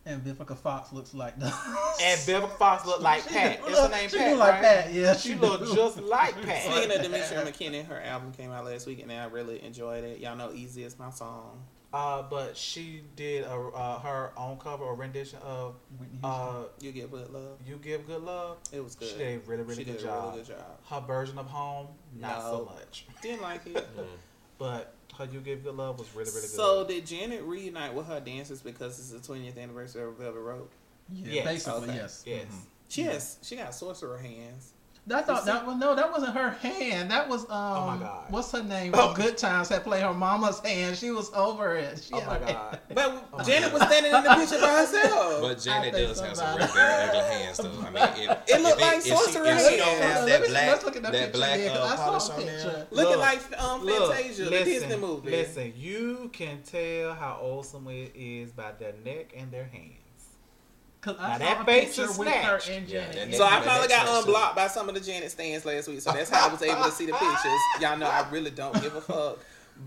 And 0.06 0.24
Vivica 0.24 0.56
Fox 0.56 0.92
looks 0.92 1.14
like 1.14 1.38
the. 1.38 1.46
and 2.02 2.20
Beverly 2.26 2.52
Fox 2.58 2.84
looked 2.84 3.02
like 3.02 3.22
She 3.22 3.28
Pat. 3.30 3.60
do 3.64 3.68
It's 3.70 3.78
her 3.80 3.88
name 3.90 4.08
she 4.08 4.18
Pat, 4.18 4.30
do 4.32 4.36
like 4.38 4.52
right? 4.54 4.62
Pat, 4.62 4.92
yeah, 4.92 5.14
she, 5.16 5.28
she 5.30 5.34
looked 5.36 5.64
do. 5.66 5.74
just 5.76 6.00
like 6.00 6.40
Pat. 6.42 6.62
Speaking 6.64 6.96
of 6.96 7.02
Demetria 7.02 7.44
McKinney, 7.44 7.86
her 7.86 8.00
album 8.02 8.32
came 8.32 8.50
out 8.50 8.64
last 8.64 8.86
week, 8.88 9.00
and 9.02 9.12
I 9.12 9.24
really 9.26 9.62
enjoyed 9.62 10.02
it. 10.04 10.18
Y'all 10.18 10.34
know 10.36 10.52
"Easy" 10.52 10.82
is 10.82 10.98
my 10.98 11.10
song. 11.10 11.62
Uh, 11.90 12.22
but 12.22 12.54
she 12.54 13.02
did 13.16 13.44
a, 13.44 13.50
uh, 13.54 13.98
her 14.00 14.32
own 14.36 14.58
cover 14.58 14.84
or 14.84 14.94
rendition 14.94 15.38
of 15.42 15.74
uh, 16.22 16.64
You 16.80 16.92
get 16.92 17.10
good 17.10 17.30
love. 17.30 17.58
"You 17.66 17.76
Give 17.76 18.06
Good 18.06 18.22
Love." 18.22 18.58
It 18.72 18.84
was 18.84 18.94
good. 18.94 19.08
She 19.08 19.16
did 19.16 19.36
a 19.36 19.38
really, 19.48 19.62
really 19.62 19.76
She 19.76 19.84
good 19.84 19.92
did 19.96 20.02
a 20.02 20.04
job. 20.04 20.24
really 20.34 20.44
good 20.44 20.56
job. 20.56 20.80
Her 20.90 21.00
version 21.06 21.38
of 21.38 21.46
"Home," 21.46 21.86
not 22.14 22.42
so 22.42 22.70
much, 22.76 23.06
Didn't 23.22 23.40
like 23.42 23.66
it. 23.66 23.74
Mm. 23.98 24.04
but 24.58 24.92
her 25.16 25.24
"You 25.32 25.40
Give 25.40 25.64
Good 25.64 25.76
Love" 25.76 25.98
was 25.98 26.08
really, 26.14 26.28
really 26.30 26.42
good. 26.42 26.50
So 26.50 26.84
did 26.84 27.06
Janet 27.06 27.42
reunite 27.42 27.94
with 27.94 28.06
her 28.06 28.20
dancers 28.20 28.60
because 28.60 28.98
it's 28.98 29.10
the 29.26 29.32
20th 29.32 29.56
anniversary 29.58 30.04
of 30.04 30.18
Velvet 30.18 30.40
Rope? 30.40 30.70
yeah, 31.10 31.32
yes, 31.32 31.44
basically 31.46 31.88
okay. 31.88 31.94
yes. 31.96 32.22
yes. 32.26 32.44
Mhm. 32.44 32.60
She 32.90 33.02
has 33.04 33.38
she 33.42 33.56
got 33.56 33.74
sorcerer 33.74 34.18
hands. 34.18 34.74
I 35.10 35.22
thought 35.22 35.44
that 35.46 35.66
was 35.66 35.76
no, 35.76 35.94
that 35.94 36.10
wasn't 36.12 36.34
her 36.34 36.50
hand. 36.50 37.10
That 37.10 37.28
was 37.28 37.44
um, 37.44 37.48
Oh 37.50 37.86
my 37.86 37.96
God. 37.98 38.24
what's 38.30 38.52
her 38.52 38.62
name? 38.62 38.92
Oh. 38.94 39.14
Good 39.14 39.38
Times 39.38 39.68
had 39.70 39.82
played 39.84 40.02
her 40.02 40.12
mama's 40.12 40.60
hand. 40.60 40.96
She 40.96 41.10
was 41.10 41.32
over 41.32 41.76
it. 41.76 42.02
She 42.06 42.12
Oh 42.14 42.20
my 42.26 42.34
her- 42.38 42.46
god. 42.52 42.80
But 42.94 43.28
Oh 43.32 43.42
Janet 43.42 43.70
God. 43.70 43.80
was 43.80 43.82
standing 43.88 44.14
in 44.14 44.22
the 44.22 44.34
picture 44.34 44.60
by 44.60 44.70
herself. 44.80 45.40
But 45.40 45.58
Janet 45.60 45.94
think 45.94 46.08
does 46.08 46.20
have 46.20 46.36
some 46.36 46.58
but- 46.58 46.72
very, 46.74 47.06
very 47.06 47.08
ugly 47.08 47.20
hands, 47.38 47.56
though. 47.58 47.70
I 47.70 47.90
mean, 47.90 48.28
if, 48.30 48.38
It 48.48 48.60
look 48.62 48.74
if 48.76 48.80
like 48.82 48.96
if 48.98 49.04
she, 49.04 49.10
sorcerer 49.10 49.46
if 49.46 49.60
she 49.70 49.76
don't 49.76 49.88
hands. 49.88 50.02
have 50.02 50.24
Let 50.24 50.26
that 50.28 50.42
me- 50.42 50.48
black, 50.48 50.66
let's 50.68 50.84
look 50.84 50.96
at 50.96 51.02
that, 51.02 51.12
that 51.12 51.18
picture 51.26 51.38
black 51.38 51.54
again, 51.58 51.76
'cause 51.76 51.90
uh, 51.92 51.96
polish 52.04 52.30
on 52.30 52.36
there. 52.46 52.54
picture. 52.54 52.86
Looking 52.90 53.10
Look, 53.12 53.20
like 53.20 53.62
um, 53.62 53.84
Look, 53.84 54.14
Fantasia, 54.14 54.44
the 54.44 54.50
listen, 54.50 54.66
Disney 54.66 54.96
movie. 54.96 55.30
Listen, 55.30 55.72
you 55.76 56.30
can 56.32 56.62
tell 56.62 57.14
how 57.14 57.38
old 57.40 57.66
someone 57.66 58.08
is 58.14 58.52
by 58.52 58.72
their 58.78 58.92
neck 59.04 59.32
and 59.36 59.50
their 59.50 59.64
hands. 59.64 59.97
Cause 61.00 61.16
Now 61.18 61.24
I 61.32 61.38
that 61.38 61.64
face 61.66 61.96
picture 61.96 62.10
is 62.10 62.18
with 62.18 62.28
her 62.28 62.58
snatched. 62.60 62.68
and 62.70 62.88
Yeah, 62.88 63.12
Janet. 63.12 63.34
So 63.36 63.44
I 63.44 63.50
Yeah, 63.50 63.60
finally 63.62 63.88
got 63.88 64.06
changed 64.06 64.26
unblocked 64.26 64.56
by 64.56 64.66
some 64.66 64.88
of 64.88 64.94
the 64.96 65.00
Janet 65.00 65.30
stands 65.30 65.64
last 65.64 65.86
week, 65.88 66.00
so 66.00 66.10
that's 66.12 66.28
how 66.30 66.48
I 66.48 66.52
was 66.52 66.60
able 66.62 66.82
to 66.82 66.90
see 66.90 67.06
the 67.06 67.12
pictures. 67.12 67.60
Y'all 67.80 67.96
know 67.96 68.06
I 68.08 68.28
really 68.30 68.50
don't 68.50 68.74
give 68.82 68.94
a 68.96 69.00
fuck, 69.00 69.38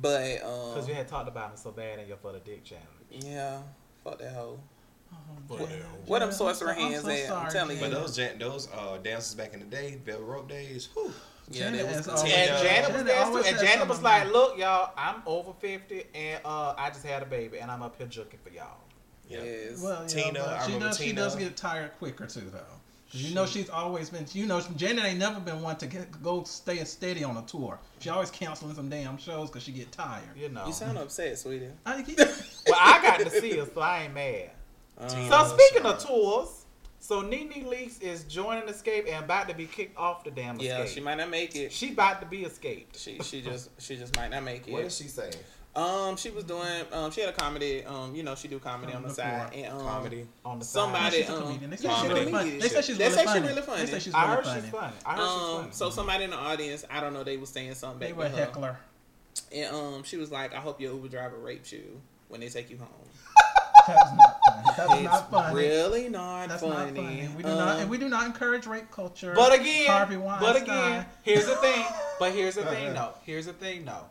but 0.01 0.35
Because 0.35 0.83
um, 0.83 0.89
you 0.89 0.95
had 0.95 1.07
talked 1.09 1.27
about 1.27 1.51
him 1.51 1.57
so 1.57 1.71
bad 1.71 1.99
in 1.99 2.07
your 2.07 2.15
for 2.17 2.31
the 2.31 2.39
dick 2.39 2.63
challenge. 2.63 2.85
yeah, 3.09 3.59
fuck 4.05 4.19
that 4.19 4.31
hoe. 4.33 4.59
Oh, 5.13 5.17
What 5.47 5.59
What 5.59 6.19
them 6.19 6.29
Janet, 6.29 6.33
sorcerer 6.35 6.69
I'm 6.69 6.75
so- 6.77 6.81
I'm 6.85 6.91
hands 6.91 7.03
so 7.03 7.09
at? 7.09 7.19
I'm 7.19 7.27
sorry, 7.27 7.51
telling 7.51 7.77
you. 7.77 7.83
But 7.83 7.91
those 7.91 8.15
jan- 8.15 8.39
those 8.39 8.69
uh, 8.73 8.97
dances 9.03 9.35
back 9.35 9.53
in 9.53 9.59
the 9.59 9.65
day, 9.65 9.99
velvet 10.05 10.23
rope 10.23 10.47
days. 10.47 10.87
Whew. 10.93 11.13
Yeah, 11.49 11.63
Janet 11.65 11.79
that 11.81 11.85
was 11.87 11.95
has 11.97 12.05
good. 12.05 12.15
always- 12.15 12.33
And 12.33 12.47
Tina. 12.47 12.63
Janet 12.63 12.81
was 12.87 12.89
Janet 12.91 13.05
there 13.05 13.25
too. 13.25 13.37
And 13.49 13.67
Janet 13.67 13.87
was 13.89 14.01
like, 14.01 14.31
"Look, 14.31 14.57
y'all, 14.57 14.93
I'm 14.95 15.21
over 15.25 15.51
fifty, 15.59 16.05
and 16.15 16.39
uh, 16.45 16.73
I 16.77 16.89
just 16.91 17.05
had 17.05 17.21
a 17.21 17.25
baby, 17.25 17.59
and 17.59 17.69
I'm 17.69 17.81
up 17.81 17.97
here 17.97 18.07
joking 18.07 18.39
for 18.41 18.49
y'all." 18.51 18.77
Yeah. 19.31 19.43
Yes. 19.43 19.81
Well, 19.81 20.01
yeah, 20.03 20.07
Tina, 20.07 20.39
but 20.39 20.49
I 20.49 20.59
she 20.59 20.65
remember 20.73 20.87
does. 20.87 20.97
She 20.97 21.11
does 21.13 21.35
get 21.35 21.55
tired 21.57 21.91
quicker 21.99 22.25
too, 22.27 22.49
though. 22.51 22.59
'Cause 23.11 23.21
you 23.23 23.35
know 23.35 23.45
she's 23.45 23.69
always 23.69 24.09
been. 24.09 24.25
You 24.31 24.45
know, 24.45 24.61
Janet 24.77 25.03
ain't 25.03 25.19
never 25.19 25.39
been 25.41 25.61
one 25.61 25.75
to 25.77 25.85
get, 25.87 26.23
go 26.23 26.43
stay 26.43 26.81
steady 26.85 27.25
on 27.25 27.35
a 27.35 27.41
tour. 27.41 27.77
She 27.99 28.07
always 28.09 28.31
canceling 28.31 28.73
some 28.73 28.89
damn 28.89 29.17
shows 29.17 29.49
because 29.49 29.63
she 29.63 29.73
get 29.73 29.91
tired. 29.91 30.23
You 30.35 30.47
know. 30.49 30.65
You 30.65 30.71
sound 30.71 30.97
upset, 30.97 31.37
sweetie. 31.37 31.67
I 31.85 32.01
keep- 32.03 32.17
well, 32.19 32.77
I 32.79 33.01
got 33.01 33.19
to 33.19 33.29
see 33.29 33.57
her, 33.57 33.67
so 33.73 33.81
I 33.81 34.03
ain't 34.03 34.13
mad. 34.13 34.51
Um, 34.97 35.09
So 35.09 35.57
speaking 35.57 35.85
of 35.85 35.99
tours, 36.01 36.65
so 36.99 37.21
Nene 37.21 37.65
Leakes 37.65 38.01
is 38.01 38.23
joining 38.25 38.69
Escape 38.69 39.05
and 39.09 39.25
about 39.25 39.49
to 39.49 39.55
be 39.55 39.65
kicked 39.65 39.97
off 39.97 40.23
the 40.23 40.31
damn 40.31 40.57
yeah, 40.59 40.77
Escape. 40.83 40.95
she 40.95 41.01
might 41.01 41.15
not 41.15 41.29
make 41.29 41.53
it. 41.55 41.73
She 41.73 41.91
about 41.91 42.21
to 42.21 42.27
be 42.27 42.43
escaped. 42.45 42.97
She 42.97 43.19
she 43.23 43.41
just 43.41 43.71
she 43.81 43.97
just 43.97 44.15
might 44.15 44.29
not 44.31 44.43
make 44.43 44.67
it. 44.67 44.71
What 44.71 44.85
is 44.85 44.95
she 44.95 45.05
say? 45.09 45.31
Um, 45.73 46.17
she 46.17 46.29
was 46.31 46.43
doing 46.43 46.67
um 46.91 47.11
she 47.11 47.21
had 47.21 47.29
a 47.29 47.33
comedy 47.33 47.85
um 47.85 48.13
you 48.13 48.23
know 48.23 48.35
she 48.35 48.49
do 48.49 48.59
comedy 48.59 48.91
on 48.93 49.03
the 49.03 49.07
Before. 49.07 49.23
side 49.23 49.51
and 49.53 49.71
um 49.73 49.79
Comedy. 49.81 50.27
On 50.43 50.59
the 50.59 50.65
Somebody- 50.65 51.23
side. 51.23 51.33
a 51.33 51.45
um. 51.45 51.59
They 51.69 51.75
say 51.77 51.89
she's 51.89 52.09
really 52.09 52.31
funny. 52.31 52.49
They 52.59 52.67
say 52.67 52.81
she's 52.81 52.97
They 52.97 53.03
really 53.05 53.15
say 53.15 53.21
she 53.21 53.27
funny. 53.27 53.47
really 53.47 53.61
funny. 53.61 53.85
They 53.85 53.91
say 53.91 53.99
she's 53.99 54.13
I 54.13 54.27
heard 54.27 54.43
funny. 54.43 54.61
she's 54.61 54.69
funny. 54.69 54.93
I 55.05 55.15
heard 55.15 55.21
um 55.21 55.65
she's 55.67 55.75
so 55.77 55.89
somebody 55.89 56.25
in 56.25 56.31
the 56.31 56.35
audience 56.37 56.83
I 56.89 56.99
don't 56.99 57.13
know 57.13 57.23
they 57.23 57.37
was 57.37 57.49
saying 57.49 57.73
something 57.75 57.99
They 57.99 58.07
back 58.07 58.17
were 58.17 58.23
with 58.25 58.33
her. 58.33 58.45
heckler. 58.45 58.77
and 59.53 59.73
um 59.75 60.03
she 60.03 60.17
was 60.17 60.29
like 60.29 60.53
I 60.53 60.57
hope 60.59 60.81
your 60.81 60.93
Uber 60.93 61.07
driver 61.07 61.37
raped 61.37 61.71
you 61.71 62.01
when 62.27 62.41
they 62.41 62.49
take 62.49 62.69
you 62.69 62.77
home. 62.77 62.87
That's 63.87 64.11
not 64.15 64.39
funny. 64.75 65.03
That's 65.03 65.21
it's 65.21 65.31
not 65.31 65.31
funny. 65.31 65.55
really 65.55 66.09
not 66.09 66.49
That's 66.49 66.61
funny. 66.61 66.91
not 66.91 66.95
funny. 67.03 67.29
We 67.37 67.43
do 67.43 67.49
Um, 67.49 67.57
not, 67.57 67.79
and 67.79 67.89
we 67.89 67.97
do 67.97 68.09
not 68.09 68.25
encourage 68.25 68.67
rape 68.67 68.91
culture. 68.91 69.33
But 69.35 69.57
again, 69.59 69.87
Harvey 69.87 70.17
but 70.17 70.61
again, 70.61 71.05
here's 71.23 71.45
the 71.47 71.55
thing. 71.55 71.85
But 72.19 72.33
here's 72.33 72.53
the 72.55 72.63
thing, 72.65 72.93
though. 72.93 73.13
Here's 73.23 73.47
the 73.47 73.53
thing, 73.53 73.85
though. 73.85 74.05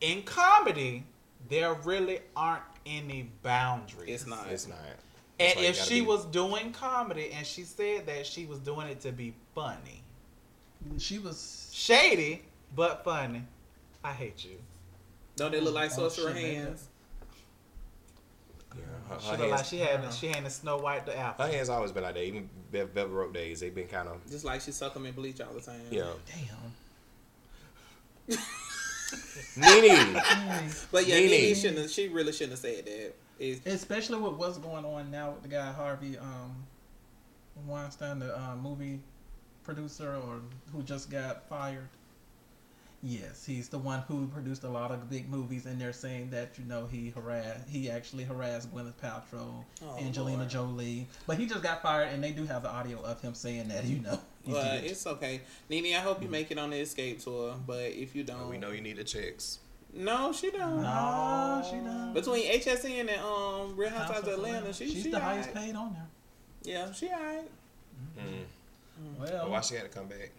In 0.00 0.22
comedy, 0.22 1.04
there 1.48 1.74
really 1.84 2.20
aren't 2.36 2.62
any 2.86 3.30
boundaries. 3.42 4.08
It's 4.08 4.26
not. 4.26 4.46
It's 4.50 4.66
not. 4.66 4.78
And 5.38 5.48
That's 5.48 5.56
why 5.56 5.62
you 5.62 5.68
if 5.68 5.76
she 5.76 6.00
be- 6.00 6.06
was 6.06 6.24
doing 6.26 6.72
comedy 6.72 7.32
and 7.32 7.46
she 7.46 7.62
said 7.62 8.06
that 8.06 8.26
she 8.26 8.46
was 8.46 8.58
doing 8.58 8.86
it 8.88 9.00
to 9.00 9.12
be 9.12 9.34
funny, 9.54 10.02
she 10.98 11.18
was. 11.18 11.70
shady 11.72 12.42
but 12.74 13.04
funny, 13.04 13.42
I 14.04 14.12
hate 14.12 14.44
you. 14.44 14.58
Don't 15.36 15.52
they 15.52 15.60
look 15.60 15.74
like 15.74 15.90
Oh, 15.92 16.08
sorcerer 16.08 16.32
hands? 16.32 16.86
Yeah, 18.76 18.82
her, 19.08 19.20
She 19.20 19.26
her 19.30 19.36
looked 19.38 19.50
like 19.50 19.64
she 19.64 19.78
had 19.78 20.12
she 20.14 20.26
had 20.28 20.44
the 20.44 20.50
Snow 20.50 20.76
White 20.78 21.04
the 21.06 21.16
apple. 21.16 21.46
her 21.46 21.50
hands 21.52 21.68
always 21.68 21.90
been 21.92 22.02
like 22.04 22.14
that. 22.14 22.22
Even 22.24 22.48
Vel- 22.70 22.86
velvet 22.86 23.12
rope 23.12 23.32
days, 23.34 23.60
they've 23.60 23.74
been 23.74 23.88
kind 23.88 24.08
of 24.08 24.18
Just 24.30 24.44
like 24.44 24.60
she 24.60 24.70
suck 24.72 24.94
them 24.94 25.06
in 25.06 25.12
bleach 25.14 25.40
all 25.40 25.52
the 25.52 25.60
time. 25.60 25.80
yeah. 25.90 26.12
Damn. 28.28 28.38
Nene. 29.56 30.20
But 30.92 31.06
yeah, 31.06 31.16
Nene. 31.16 31.30
Nene 31.30 31.54
shouldn't. 31.54 31.78
Have, 31.78 31.90
she 31.90 32.08
really 32.08 32.32
shouldn't 32.32 32.52
have 32.52 32.60
said 32.60 32.86
that. 32.86 33.14
It's, 33.38 33.66
Especially 33.66 34.18
with 34.18 34.34
what's 34.34 34.58
going 34.58 34.84
on 34.84 35.10
now 35.10 35.30
with 35.30 35.42
the 35.42 35.48
guy 35.48 35.72
Harvey 35.72 36.18
um, 36.18 36.54
Weinstein, 37.66 38.18
the 38.18 38.38
uh, 38.38 38.56
movie 38.56 39.00
producer, 39.64 40.14
or 40.14 40.40
who 40.72 40.82
just 40.82 41.10
got 41.10 41.48
fired. 41.48 41.88
Yes, 43.02 43.46
he's 43.46 43.70
the 43.70 43.78
one 43.78 44.00
who 44.08 44.26
produced 44.26 44.62
a 44.62 44.68
lot 44.68 44.90
of 44.90 45.08
big 45.08 45.30
movies, 45.30 45.64
and 45.64 45.80
they're 45.80 45.90
saying 45.92 46.28
that 46.30 46.50
you 46.58 46.66
know 46.66 46.86
he 46.86 47.08
harassed, 47.10 47.66
he 47.66 47.90
actually 47.90 48.24
harassed 48.24 48.70
Gwyneth 48.74 48.92
Paltrow, 49.02 49.64
Oh, 49.82 49.96
Angelina 49.98 50.38
Lord. 50.40 50.50
Jolie, 50.50 51.06
but 51.26 51.38
he 51.38 51.46
just 51.46 51.62
got 51.62 51.80
fired, 51.80 52.08
and 52.12 52.22
they 52.22 52.32
do 52.32 52.44
have 52.44 52.62
the 52.62 52.68
audio 52.70 53.00
of 53.00 53.18
him 53.22 53.32
saying 53.32 53.68
that 53.68 53.84
you 53.86 54.00
know. 54.00 54.20
he 54.44 54.52
but 54.52 54.82
did. 54.82 54.90
it's 54.90 55.06
okay. 55.06 55.40
Nene, 55.70 55.94
I 55.96 56.00
hope 56.00 56.22
you 56.22 56.28
make 56.28 56.50
it 56.50 56.58
on 56.58 56.68
the 56.70 56.76
escape 56.76 57.20
tour. 57.20 57.54
But 57.66 57.84
if 57.92 58.14
you 58.14 58.22
don't, 58.22 58.50
we 58.50 58.58
know 58.58 58.70
you 58.70 58.82
need 58.82 58.96
the 58.98 59.04
checks. 59.04 59.60
No, 59.94 60.30
she 60.34 60.50
don't. 60.50 60.82
no, 60.82 61.62
she 61.68 61.76
don't. 61.76 62.12
Between 62.12 62.44
HSN 62.52 63.00
and 63.00 63.10
um 63.22 63.76
Real 63.78 63.88
Housewives 63.88 64.28
of 64.28 64.34
Atlanta, 64.34 64.72
she, 64.74 64.90
she's 64.90 65.04
she 65.04 65.10
the 65.10 65.18
highest 65.20 65.48
alright. 65.48 65.64
paid 65.68 65.74
on 65.74 65.94
there. 65.94 66.06
Yeah, 66.74 66.92
she 66.92 67.08
alright. 67.08 67.50
Mm. 68.18 68.44
Well, 69.18 69.28
But 69.44 69.50
why 69.50 69.60
she 69.62 69.74
had 69.76 69.84
to 69.84 69.88
come 69.88 70.06
back? 70.06 70.30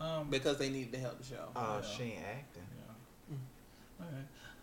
Um, 0.00 0.28
Because 0.30 0.58
they 0.58 0.68
needed 0.70 0.92
to 0.92 0.98
help 0.98 1.18
the 1.18 1.24
show. 1.24 1.48
Oh, 1.56 1.80
Yeah. 1.82 1.88
she 1.96 2.02
ain't 2.04 2.24
acting. 2.26 2.62
okay. 4.00 4.10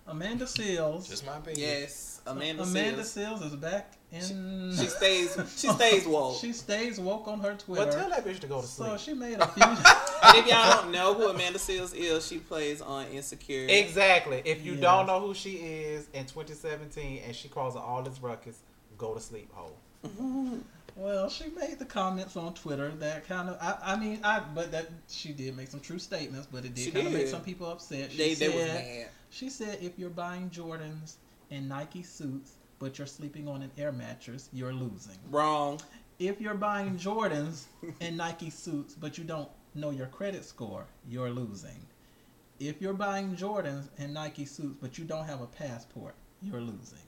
Amanda 0.06 0.46
Seales. 0.46 1.08
Just 1.10 1.26
my 1.26 1.38
opinion. 1.38 1.62
yes, 1.68 2.20
Amanda, 2.28 2.64
Amanda 2.64 3.02
Seales. 3.04 3.40
Seales 3.40 3.46
is 3.46 3.56
back 3.56 3.94
in. 4.12 4.74
She 4.78 4.88
stays. 4.88 5.38
She 5.58 5.68
stays 5.80 6.06
woke. 6.06 6.38
She 6.42 6.52
stays 6.52 7.00
woke 7.00 7.28
on 7.30 7.40
her 7.40 7.54
Twitter. 7.56 7.86
Well, 7.86 7.92
tell 7.94 8.10
that 8.10 8.26
bitch 8.26 8.40
to 8.42 8.48
go 8.48 8.60
to 8.60 8.68
sleep. 8.68 8.90
so 8.90 8.98
she 8.98 9.14
made 9.14 9.40
a 9.40 9.48
few. 9.54 9.64
and 9.64 10.38
if 10.38 10.46
y'all 10.46 10.82
don't 10.82 10.92
know 10.92 11.14
who 11.14 11.30
Amanda 11.30 11.58
Seales 11.58 11.96
is, 11.96 12.28
she 12.28 12.40
plays 12.40 12.82
on 12.82 13.08
Insecure. 13.08 13.66
Exactly. 13.70 14.42
If 14.44 14.66
you 14.66 14.74
Yes. 14.74 14.82
don't 14.82 15.08
know 15.08 15.22
who 15.22 15.34
she 15.34 15.52
is 15.54 16.08
in 16.14 16.26
2017 16.26 17.22
and 17.26 17.34
she 17.34 17.48
causing 17.48 17.82
all 17.82 18.04
this 18.04 18.20
ruckus, 18.22 18.58
go 18.98 19.14
to 19.14 19.22
sleep, 19.22 19.50
hoe. 19.54 19.72
well, 20.96 21.30
she 21.30 21.50
made 21.50 21.80
the 21.80 21.86
comments 21.86 22.38
on 22.38 22.54
Twitter 22.54 22.90
that 23.00 23.28
kind 23.28 23.50
of. 23.50 23.58
I, 23.62 23.94
I 23.94 24.00
mean, 24.00 24.20
I 24.24 24.42
but 24.54 24.72
that 24.72 24.90
she 25.10 25.34
did 25.34 25.58
make 25.58 25.68
some 25.70 25.80
true 25.80 26.00
statements, 26.00 26.48
but 26.52 26.66
it 26.66 26.76
did 26.76 26.86
She 26.86 26.92
kind 26.92 27.08
of 27.08 27.14
make 27.14 27.28
some 27.28 27.42
people 27.42 27.70
upset. 27.70 28.12
She 28.12 28.18
They 28.18 28.36
said, 28.36 28.52
they 28.52 28.56
was 28.56 28.68
mad. 28.68 29.08
She 29.30 29.50
said, 29.50 29.80
if 29.82 29.98
you're 29.98 30.10
buying 30.10 30.50
Jordans 30.50 31.16
and 31.50 31.68
Nike 31.68 32.04
suits, 32.04 32.54
but 32.80 32.98
you're 32.98 33.08
sleeping 33.08 33.48
on 33.48 33.64
an 33.64 33.72
air 33.78 33.92
mattress, 33.92 34.50
you're 34.54 34.74
losing. 34.74 35.18
Wrong. 35.32 35.82
If 36.20 36.40
you're 36.40 36.54
buying 36.54 36.98
Jordans 36.98 37.64
and 38.00 38.18
Nike 38.18 38.52
suits, 38.52 38.94
but 38.94 39.18
you 39.18 39.24
don't 39.24 39.50
know 39.74 39.90
your 39.90 40.08
credit 40.08 40.46
score, 40.46 40.86
you're 41.10 41.32
losing. 41.32 41.88
If 42.60 42.82
you're 42.82 42.94
buying 42.94 43.36
Jordans 43.36 43.90
and 43.98 44.14
Nike 44.14 44.46
suits, 44.46 44.78
but 44.80 44.98
you 44.98 45.06
don't 45.06 45.26
have 45.26 45.42
a 45.42 45.48
passport, 45.48 46.14
you're 46.42 46.62
losing. 46.62 47.00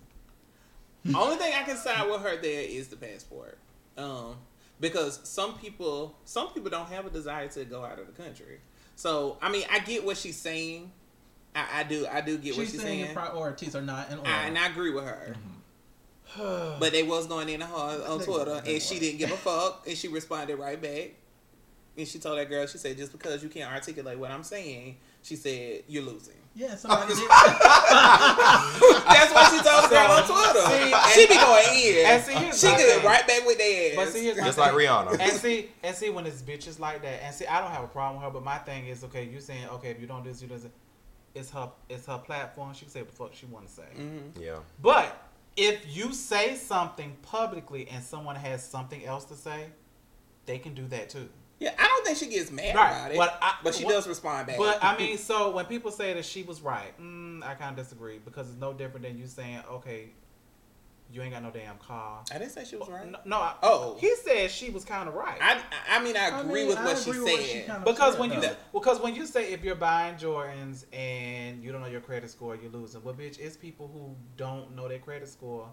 Only 1.13 1.35
thing 1.37 1.53
I 1.53 1.63
can 1.63 1.77
side 1.77 2.09
with 2.09 2.21
her 2.21 2.37
there 2.37 2.61
is 2.61 2.87
the 2.87 2.95
passport. 2.95 3.59
Um, 3.97 4.35
because 4.79 5.19
some 5.23 5.57
people, 5.57 6.15
some 6.25 6.49
people 6.53 6.69
don't 6.69 6.89
have 6.89 7.05
a 7.05 7.09
desire 7.09 7.47
to 7.49 7.65
go 7.65 7.83
out 7.83 7.99
of 7.99 8.07
the 8.07 8.21
country. 8.21 8.59
So 8.95 9.37
I 9.41 9.49
mean, 9.49 9.65
I 9.71 9.79
get 9.79 10.05
what 10.05 10.17
she's 10.17 10.37
saying. 10.37 10.91
I, 11.55 11.79
I 11.79 11.83
do, 11.83 12.05
I 12.11 12.21
do 12.21 12.37
get 12.37 12.57
what 12.57 12.63
She's 12.63 12.73
she's 12.73 12.81
saying 12.81 13.13
priorities 13.13 13.75
are 13.75 13.81
not 13.81 14.11
in 14.11 14.17
order. 14.17 14.29
I, 14.29 14.47
and 14.47 14.57
I 14.57 14.67
agree 14.67 14.91
with 14.91 15.05
her. 15.05 15.35
But 16.37 16.91
they 16.91 17.03
was 17.03 17.27
going 17.27 17.47
in 17.47 17.61
her 17.61 17.73
on 17.73 18.19
Twitter, 18.19 18.61
and 18.65 18.81
she 18.81 18.99
didn't 18.99 19.19
give 19.19 19.31
a 19.31 19.37
fuck, 19.37 19.85
and 19.87 19.95
she 19.95 20.09
responded 20.09 20.57
right 20.57 20.81
back. 20.81 21.11
And 21.97 22.05
she 22.05 22.19
told 22.19 22.37
that 22.37 22.49
girl, 22.49 22.67
she 22.67 22.77
said, 22.77 22.97
just 22.97 23.13
because 23.13 23.41
you 23.41 23.47
can't 23.47 23.71
articulate 23.71 24.19
what 24.19 24.31
I'm 24.31 24.43
saying, 24.43 24.97
she 25.21 25.37
said 25.37 25.83
you're 25.87 26.03
losing. 26.03 26.35
Yeah, 26.55 26.75
somebody 26.75 27.13
did. 27.13 27.27
That's 27.29 29.31
what 29.33 29.51
she 29.51 29.59
told 29.61 29.83
the 29.85 29.89
girl 29.89 30.11
on 30.11 30.23
Twitter. 30.25 30.65
See, 30.69 30.93
she 31.21 31.27
be 31.27 31.35
going 31.35 31.67
in. 31.75 32.05
and 32.05 32.23
see, 32.23 32.33
here's 32.33 32.59
she 32.59 32.67
my 32.67 32.77
good 32.77 32.95
thing. 32.97 33.05
right 33.05 33.27
back 33.27 33.45
with 33.45 33.57
their 33.57 33.89
ass. 33.91 33.95
But 33.97 34.07
see, 34.13 34.23
here's 34.23 34.37
my 34.37 34.45
Just 34.45 34.57
thing. 34.57 34.67
like 34.67 34.75
Rihanna. 34.75 35.19
and 35.19 35.31
see, 35.33 35.69
and 35.83 35.95
see 35.95 36.09
when 36.09 36.25
it's 36.25 36.41
bitches 36.41 36.79
like 36.79 37.01
that. 37.01 37.23
And 37.23 37.35
see, 37.35 37.45
I 37.45 37.59
don't 37.61 37.71
have 37.71 37.83
a 37.83 37.87
problem 37.87 38.17
with 38.21 38.25
her, 38.25 38.31
but 38.31 38.43
my 38.43 38.57
thing 38.59 38.87
is, 38.87 39.03
okay, 39.03 39.25
you 39.25 39.39
saying, 39.39 39.67
okay, 39.73 39.89
if 39.91 39.99
you 39.99 40.07
don't 40.07 40.23
do 40.23 40.29
this, 40.31 40.41
you 40.41 40.47
do 40.47 40.57
this. 40.57 40.67
It's 41.33 41.49
her, 41.51 41.69
it's 41.89 42.05
her 42.07 42.17
platform. 42.19 42.73
She 42.73 42.85
can 42.85 42.91
say 42.93 43.01
what 43.01 43.09
the 43.11 43.15
fuck 43.15 43.33
she 43.33 43.45
want 43.47 43.67
to 43.67 43.73
say. 43.73 43.87
Mhm. 43.97 44.41
Yeah. 44.41 44.59
But 44.81 45.21
if 45.57 45.85
you 45.95 46.13
say 46.13 46.55
something 46.55 47.15
publicly 47.21 47.87
and 47.89 48.01
someone 48.03 48.35
has 48.37 48.63
something 48.65 49.03
else 49.05 49.25
to 49.25 49.35
say, 49.35 49.65
they 50.45 50.57
can 50.59 50.73
do 50.73 50.87
that 50.87 51.09
too. 51.09 51.27
Yeah, 51.59 51.73
I 51.79 51.87
don't 51.87 52.05
think 52.05 52.17
she 52.17 52.27
gets 52.27 52.51
mad 52.51 52.75
Right, 52.75 52.89
about 52.91 53.11
it, 53.11 53.17
but 53.17 53.37
I- 53.41 53.55
but 53.63 53.73
she 53.75 53.85
what- 53.85 53.93
does 53.93 54.07
respond 54.07 54.47
back. 54.47 54.57
But 54.57 54.83
I 54.83 54.97
mean, 54.97 55.17
so 55.29 55.51
when 55.51 55.65
people 55.65 55.89
say 55.91 56.13
that 56.13 56.25
she 56.25 56.43
was 56.43 56.61
right, 56.61 56.97
mm, 56.99 57.41
I 57.43 57.53
kind 57.55 57.77
of 57.77 57.83
disagree 57.83 58.19
because 58.19 58.49
it's 58.49 58.59
no 58.59 58.73
different 58.73 59.05
than 59.05 59.17
you 59.17 59.25
saying, 59.27 59.61
okay, 59.71 60.09
you 61.11 61.21
ain't 61.21 61.31
got 61.31 61.43
no 61.43 61.51
damn 61.51 61.77
car. 61.77 62.23
I 62.33 62.39
didn't 62.39 62.51
say 62.51 62.65
she 62.65 62.75
was 62.75 62.89
right. 62.89 63.09
No, 63.09 63.19
no 63.25 63.37
I, 63.37 63.53
Oh. 63.63 63.95
he 64.01 64.13
said 64.17 64.49
she 64.51 64.69
was 64.71 64.83
kind 64.83 65.07
of 65.07 65.13
right. 65.15 65.37
I, 65.39 65.61
I 65.91 66.03
mean, 66.03 66.17
I 66.17 66.29
I 66.31 66.41
agree 66.41 66.53
mean, 66.61 66.67
with 66.67 66.77
I 66.79 66.83
what 66.85 66.97
she 66.97 67.11
agree 67.11 67.21
with 67.23 67.31
what 67.31 67.41
she 67.43 67.47
said. 67.51 67.65
kinda 67.67 67.81
because 67.85 68.13
said, 68.13 68.19
when 68.19 68.31
you 68.33 68.41
though. 68.41 68.55
because 68.73 68.99
when 68.99 69.15
you 69.15 69.25
say 69.25 69.53
if 69.53 69.63
you're 69.63 69.75
buying 69.75 70.15
Jordans 70.15 70.85
and 70.91 71.63
you 71.63 71.71
don't 71.71 71.81
know 71.81 71.87
your 71.87 72.01
credit 72.01 72.29
score, 72.31 72.55
you're 72.55 72.71
losing. 72.71 73.03
Well, 73.03 73.13
bitch, 73.13 73.39
it's 73.39 73.55
people 73.55 73.87
who 73.93 74.15
don't 74.35 74.75
know 74.75 74.87
their 74.89 74.99
credit 74.99 75.29
score 75.29 75.69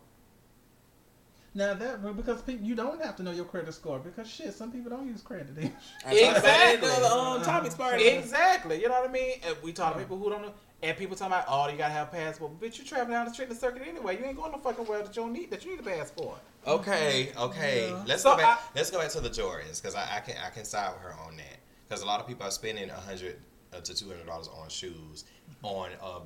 Now 1.54 1.74
that 1.74 2.16
because 2.16 2.40
people, 2.42 2.64
you 2.66 2.74
don't 2.74 3.02
have 3.02 3.14
to 3.16 3.22
know 3.22 3.30
your 3.30 3.44
credit 3.44 3.74
score 3.74 3.98
because 3.98 4.26
shit, 4.30 4.54
some 4.54 4.72
people 4.72 4.90
don't 4.90 5.06
use 5.06 5.20
credit. 5.20 5.48
I 5.58 5.60
talked 5.62 5.72
about 6.06 6.42
that 6.42 6.68
in 6.70 6.74
Exactly. 6.76 6.88
the 6.88 7.12
um, 7.12 7.42
topics 7.42 7.74
party. 7.74 8.06
Exactly. 8.08 8.80
You 8.80 8.88
know 8.88 9.00
what 9.00 9.10
I 9.10 9.12
mean? 9.12 9.34
And 9.46 9.56
we 9.62 9.72
talk 9.72 9.92
to 9.94 9.98
people 10.00 10.18
who 10.18 10.30
don't 10.30 10.42
know. 10.42 10.52
And 10.82 10.96
people 10.96 11.14
talking 11.14 11.32
about, 11.34 11.44
oh, 11.48 11.68
you 11.70 11.76
gotta 11.78 11.92
have 11.92 12.08
a 12.08 12.10
passport. 12.10 12.58
Bitch, 12.58 12.78
you 12.78 12.84
traveling 12.84 13.12
down 13.12 13.26
the 13.26 13.32
street 13.32 13.44
in 13.50 13.54
the 13.54 13.60
circuit 13.60 13.82
anyway. 13.86 14.18
You 14.18 14.24
ain't 14.24 14.36
going 14.36 14.50
no 14.50 14.58
fucking 14.58 14.84
well 14.86 15.02
that 15.02 15.14
you 15.14 15.22
don't 15.22 15.32
need 15.32 15.50
that 15.50 15.64
you 15.64 15.72
need 15.72 15.80
a 15.80 15.82
passport. 15.84 16.38
Okay, 16.66 17.32
okay. 17.38 17.90
Yeah. 17.90 18.02
Let's 18.06 18.22
So 18.22 18.30
go 18.32 18.38
back. 18.38 18.58
I- 18.58 18.62
let's 18.74 18.90
go 18.90 18.98
back 18.98 19.10
to 19.10 19.20
the 19.20 19.28
Jordans 19.30 19.80
because 19.80 19.94
I, 19.94 20.16
I 20.16 20.20
can 20.20 20.34
I 20.44 20.48
can 20.50 20.64
side 20.64 20.92
with 20.94 21.02
her 21.02 21.14
on 21.26 21.36
that 21.36 21.58
because 21.88 22.02
a 22.02 22.06
lot 22.06 22.18
of 22.20 22.26
people 22.26 22.46
are 22.46 22.50
spending 22.50 22.88
a 22.90 22.94
hundred 22.94 23.36
uh, 23.72 23.80
to 23.80 23.94
two 23.94 24.08
hundred 24.08 24.26
dollars 24.26 24.48
on 24.48 24.68
shoes 24.70 25.24
on 25.62 25.90
uh 26.02 26.20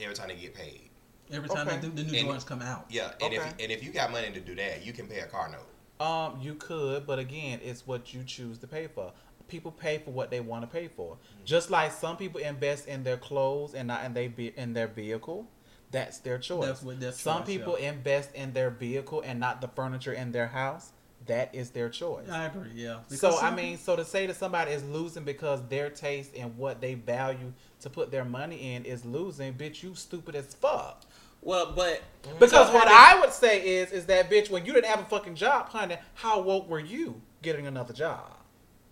every 0.00 0.14
time 0.16 0.28
they 0.28 0.34
get 0.36 0.54
paid. 0.54 0.88
Every 1.32 1.48
time 1.48 1.66
Okay. 1.66 1.76
they 1.76 1.88
do, 1.88 1.92
the 1.92 2.04
new 2.04 2.18
And- 2.18 2.28
Jordans 2.28 2.46
come 2.46 2.62
out. 2.62 2.86
Yeah, 2.90 3.12
and 3.20 3.32
if 3.32 3.42
and 3.42 3.72
if 3.72 3.82
you 3.82 3.90
got 3.90 4.12
money 4.12 4.30
to 4.30 4.40
do 4.40 4.54
that, 4.56 4.84
you 4.84 4.92
can 4.92 5.06
pay 5.06 5.20
a 5.20 5.26
car 5.26 5.48
note. 5.48 5.66
Um, 6.04 6.40
you 6.40 6.54
could, 6.56 7.06
but 7.06 7.18
again, 7.18 7.60
it's 7.62 7.86
what 7.86 8.12
you 8.12 8.24
choose 8.24 8.58
to 8.58 8.66
pay 8.66 8.88
for. 8.88 9.12
People 9.48 9.70
pay 9.70 9.98
for 9.98 10.10
what 10.10 10.30
they 10.30 10.40
want 10.40 10.62
to 10.62 10.66
pay 10.66 10.88
for. 10.88 11.18
Just 11.44 11.70
like 11.70 11.92
some 11.92 12.16
people 12.16 12.40
invest 12.40 12.88
in 12.88 13.04
their 13.04 13.16
clothes 13.16 13.74
and 13.74 13.88
not 13.88 14.04
in 14.04 14.14
they 14.14 14.28
be 14.28 14.52
in 14.56 14.72
their 14.72 14.88
vehicle. 14.88 15.46
That's 15.90 16.18
their 16.18 16.38
choice. 16.38 16.66
That's 16.66 16.82
what 16.82 17.00
their 17.00 17.12
some 17.12 17.40
choice, 17.42 17.48
people 17.48 17.76
yeah. 17.78 17.90
invest 17.90 18.34
in 18.34 18.52
their 18.54 18.70
vehicle 18.70 19.22
and 19.24 19.38
not 19.38 19.60
the 19.60 19.68
furniture 19.68 20.12
in 20.12 20.32
their 20.32 20.48
house. 20.48 20.92
That 21.26 21.54
is 21.54 21.70
their 21.70 21.88
choice. 21.88 22.28
I 22.28 22.46
agree. 22.46 22.70
Yeah. 22.74 23.00
So 23.08 23.38
I 23.38 23.54
mean, 23.54 23.78
so 23.78 23.94
to 23.94 24.04
say 24.04 24.26
that 24.26 24.34
somebody 24.36 24.72
is 24.72 24.82
losing 24.82 25.22
because 25.22 25.60
their 25.68 25.88
taste 25.90 26.32
and 26.36 26.56
what 26.56 26.80
they 26.80 26.94
value 26.94 27.52
to 27.80 27.90
put 27.90 28.10
their 28.10 28.24
money 28.24 28.74
in 28.74 28.84
is 28.84 29.04
losing, 29.04 29.54
bitch, 29.54 29.82
you 29.82 29.94
stupid 29.94 30.34
as 30.34 30.46
fuck. 30.54 31.02
Well, 31.42 31.72
but 31.74 32.02
Because 32.38 32.68
So 32.68 32.74
what 32.74 32.88
I 32.88 33.20
would 33.20 33.32
say 33.32 33.60
is, 33.60 33.92
is 33.92 34.06
that 34.06 34.30
bitch, 34.30 34.48
when 34.48 34.64
you 34.64 34.72
didn't 34.72 34.86
have 34.86 35.00
a 35.00 35.04
fucking 35.04 35.34
job, 35.34 35.68
honey, 35.68 35.96
how 36.14 36.40
woke 36.40 36.68
were 36.68 36.80
you 36.80 37.20
getting 37.42 37.66
another 37.66 37.92
job? 37.92 38.38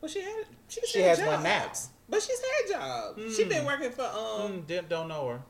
well, 0.00 0.10
she 0.10 0.20
had 0.20 0.44
she, 0.68 0.80
She 0.86 1.00
had 1.00 1.18
has 1.18 1.26
one 1.26 1.42
now. 1.42 1.70
But 2.08 2.22
she's 2.22 2.40
had 2.40 2.80
jobs. 2.80 3.36
She's 3.36 3.46
been 3.46 3.64
working 3.64 3.92
for 3.92 4.02
um. 4.02 4.64
Mm, 4.66 4.88
don't 4.88 5.08
know 5.08 5.28
her. 5.28 5.42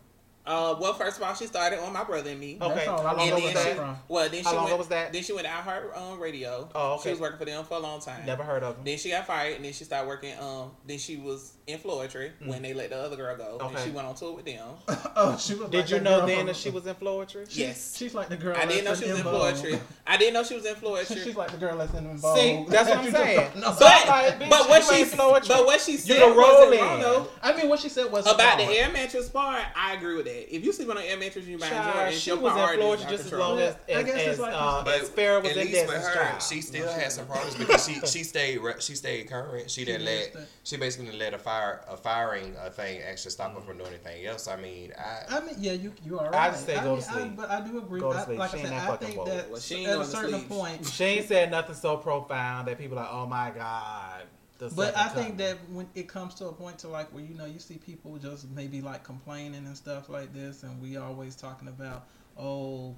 Uh, 0.50 0.76
well, 0.80 0.92
first 0.94 1.16
of 1.18 1.22
all, 1.22 1.34
she 1.34 1.46
started 1.46 1.78
on 1.78 1.92
my 1.92 2.02
brother 2.04 2.30
and 2.30 2.40
me. 2.40 2.58
Okay, 2.60 2.74
That's 2.74 2.88
all. 2.88 3.02
how 3.02 3.08
How 3.10 3.16
long 3.16 3.18
long 3.18 3.28
and 3.28 3.38
ago 3.38 3.44
was 3.46 3.54
was 3.54 3.64
then 3.64 3.76
that 3.76 3.94
she, 3.96 4.00
well, 4.08 4.28
then 4.28 4.44
How 4.44 4.50
she 4.50 4.56
long 4.56 4.64
went, 4.64 4.72
ago 4.72 4.78
was 4.78 4.88
that? 4.88 5.12
Then 5.12 5.22
she 5.22 5.32
went 5.32 5.46
out 5.46 5.62
her 5.64 5.96
um, 5.96 6.20
radio. 6.20 6.68
Oh, 6.74 7.00
She 7.02 7.10
was 7.10 7.20
working 7.20 7.38
for 7.38 7.44
them 7.44 7.64
for 7.64 7.74
a 7.74 7.78
long 7.78 8.00
time. 8.00 8.26
Never 8.26 8.42
heard 8.42 8.62
of 8.62 8.74
them. 8.76 8.84
Then 8.84 8.98
she 8.98 9.10
got 9.10 9.26
fired, 9.26 9.56
and 9.56 9.64
then 9.64 9.72
she 9.72 9.84
started 9.84 10.08
working. 10.08 10.34
Um, 10.40 10.72
then 10.86 10.98
she 10.98 11.16
was 11.16 11.52
in 11.66 11.78
Floetry 11.78 12.32
when 12.44 12.62
they 12.62 12.74
let 12.74 12.90
the 12.90 12.98
other 12.98 13.16
girl 13.16 13.36
go. 13.36 13.58
And 13.60 13.70
Mm. 13.70 13.74
Okay. 13.74 13.84
she 13.84 13.90
went 13.90 14.06
on 14.08 14.14
tour 14.16 14.34
with 14.34 14.44
them. 14.44 14.66
oh, 15.16 15.36
she 15.38 15.54
was. 15.54 15.70
Did 15.70 15.82
like 15.82 15.90
you 15.90 16.00
know 16.00 16.18
girl 16.18 16.26
then 16.26 16.46
that 16.46 16.56
she 16.56 16.70
was 16.70 16.86
in 16.86 16.94
Floetry? 16.96 17.46
Yes. 17.56 17.96
She's 17.96 18.14
like 18.14 18.28
the 18.28 18.36
girl. 18.36 18.56
I 18.56 18.66
didn't 18.66 18.84
know 18.86 18.94
she 18.96 19.08
was 19.08 19.20
in 19.20 19.24
Floetry. 19.26 19.80
I 20.06 20.16
didn't 20.16 20.34
know 20.34 20.42
she 20.42 20.54
was 20.54 20.66
in 20.66 20.74
Floetry. 20.74 21.22
She's 21.22 21.36
like 21.36 21.52
the 21.52 21.58
girl 21.58 21.78
that's 21.78 21.94
in 21.94 22.16
Vogue. 22.18 22.36
See, 22.36 22.64
that's 22.68 22.88
what 22.88 22.98
I'm 23.04 23.10
saying. 23.12 23.50
don't. 23.54 23.62
But- 23.78 23.78
But, 24.06 24.40
bitch, 24.40 24.50
but 24.50 24.68
what 24.68 24.82
she 24.84 25.04
but 25.48 25.66
what 25.66 25.80
she 25.80 25.96
said 25.96 26.16
the 26.20 26.34
wasn't 26.34 26.36
rolling. 26.38 26.80
wrong 26.80 27.00
though. 27.00 27.28
I 27.42 27.56
mean, 27.56 27.68
what 27.68 27.78
she 27.78 27.88
said 27.88 28.10
was 28.10 28.26
About 28.26 28.58
the 28.58 28.64
wrong. 28.64 28.74
air 28.74 28.90
mattress 28.92 29.28
part, 29.28 29.62
I 29.76 29.94
agree 29.94 30.16
with 30.16 30.26
that. 30.26 30.39
If 30.50 30.64
you 30.64 30.72
sleep 30.72 30.88
on 30.90 30.96
an 30.98 31.04
air 31.04 31.16
mattress, 31.18 31.46
you 31.46 31.58
buy 31.58 31.68
Child, 31.68 31.94
Jordan. 31.94 32.12
she 32.18 32.30
your 32.30 32.38
was 32.40 32.52
in 32.52 32.58
priorities 32.58 32.84
Floetry 32.84 33.06
are 33.06 33.10
just 33.10 33.24
as 33.26 33.32
long 33.32 33.58
as, 33.58 33.74
I 33.88 34.02
guess 34.02 34.14
it's 34.16 34.26
as, 34.28 34.38
like 34.40 34.54
uh, 34.54 34.84
But 34.84 35.00
as 35.00 35.08
Farrah 35.10 35.42
was 35.42 35.50
at 35.52 35.56
in 35.58 35.66
least 35.66 35.86
with 35.88 35.96
her, 35.96 36.14
Child. 36.14 36.42
she 36.42 36.60
still 36.62 36.88
had 36.92 37.12
some 37.12 37.26
problems 37.26 37.54
because 37.56 37.86
she 37.86 37.94
she 38.06 38.24
stayed 38.24 38.58
re- 38.58 38.74
she 38.80 38.94
stayed 38.94 39.28
current. 39.28 39.70
She 39.70 39.84
didn't 39.84 40.06
did 40.06 40.14
let 40.20 40.32
stay- 40.32 40.44
she 40.64 40.76
basically 40.76 41.06
didn't 41.06 41.18
let 41.20 41.34
a 41.34 41.38
fire 41.38 41.84
a 41.88 41.96
firing 41.96 42.54
uh, 42.56 42.70
thing 42.70 43.00
actually 43.02 43.30
stop 43.32 43.54
her 43.54 43.60
from 43.60 43.78
doing 43.78 43.88
anything 43.90 44.24
else. 44.26 44.48
I 44.48 44.56
mean, 44.56 44.92
I 44.98 45.36
I 45.36 45.40
mean, 45.40 45.54
yeah, 45.58 45.72
you 45.72 45.92
you 46.04 46.18
are 46.18 46.26
right. 46.30 46.34
I 46.34 46.38
right. 46.48 46.52
just 46.52 46.66
say 46.66 46.76
I 46.76 46.84
go 46.84 46.94
mean, 46.94 47.02
to 47.02 47.10
I- 47.10 47.12
sleep. 47.14 47.36
but 47.36 47.50
I 47.50 47.60
do 47.60 47.78
agree. 47.78 48.00
Go 48.00 48.12
to 48.12 48.18
I- 48.18 48.24
sleep. 48.24 48.38
Like 48.38 48.50
She 48.50 48.56
I 48.56 48.60
ain't 48.60 48.68
said, 48.68 48.76
that 48.78 48.82
I 48.84 48.86
fucking 48.90 49.06
think 49.08 49.18
woke. 49.18 49.26
that 49.28 49.50
Well, 49.50 49.60
she 49.60 49.74
ain't 49.76 49.88
at 49.88 50.00
a 50.00 50.04
certain 50.04 50.40
point. 50.42 50.86
She 50.86 51.04
ain't 51.04 51.28
said 51.28 51.50
nothing 51.50 51.74
so 51.74 51.96
profound 51.96 52.68
that 52.68 52.78
people 52.78 52.98
are 52.98 53.02
like, 53.02 53.12
oh 53.12 53.26
my 53.26 53.50
god. 53.50 54.22
The 54.68 54.74
But 54.74 54.96
I 54.96 55.08
think 55.08 55.30
coming. 55.30 55.36
that 55.38 55.56
when 55.70 55.88
it 55.94 56.06
comes 56.08 56.34
to 56.36 56.46
a 56.46 56.52
point 56.52 56.78
to 56.80 56.88
like 56.88 57.12
where 57.12 57.24
you 57.24 57.34
know 57.34 57.46
you 57.46 57.58
see 57.58 57.78
people 57.78 58.16
just 58.18 58.48
maybe 58.50 58.80
like 58.80 59.02
complaining 59.04 59.66
and 59.66 59.76
stuff 59.76 60.08
like 60.08 60.32
this, 60.32 60.62
and 60.62 60.80
we 60.80 60.96
always 60.96 61.34
talking 61.34 61.68
about 61.68 62.06
oh, 62.38 62.94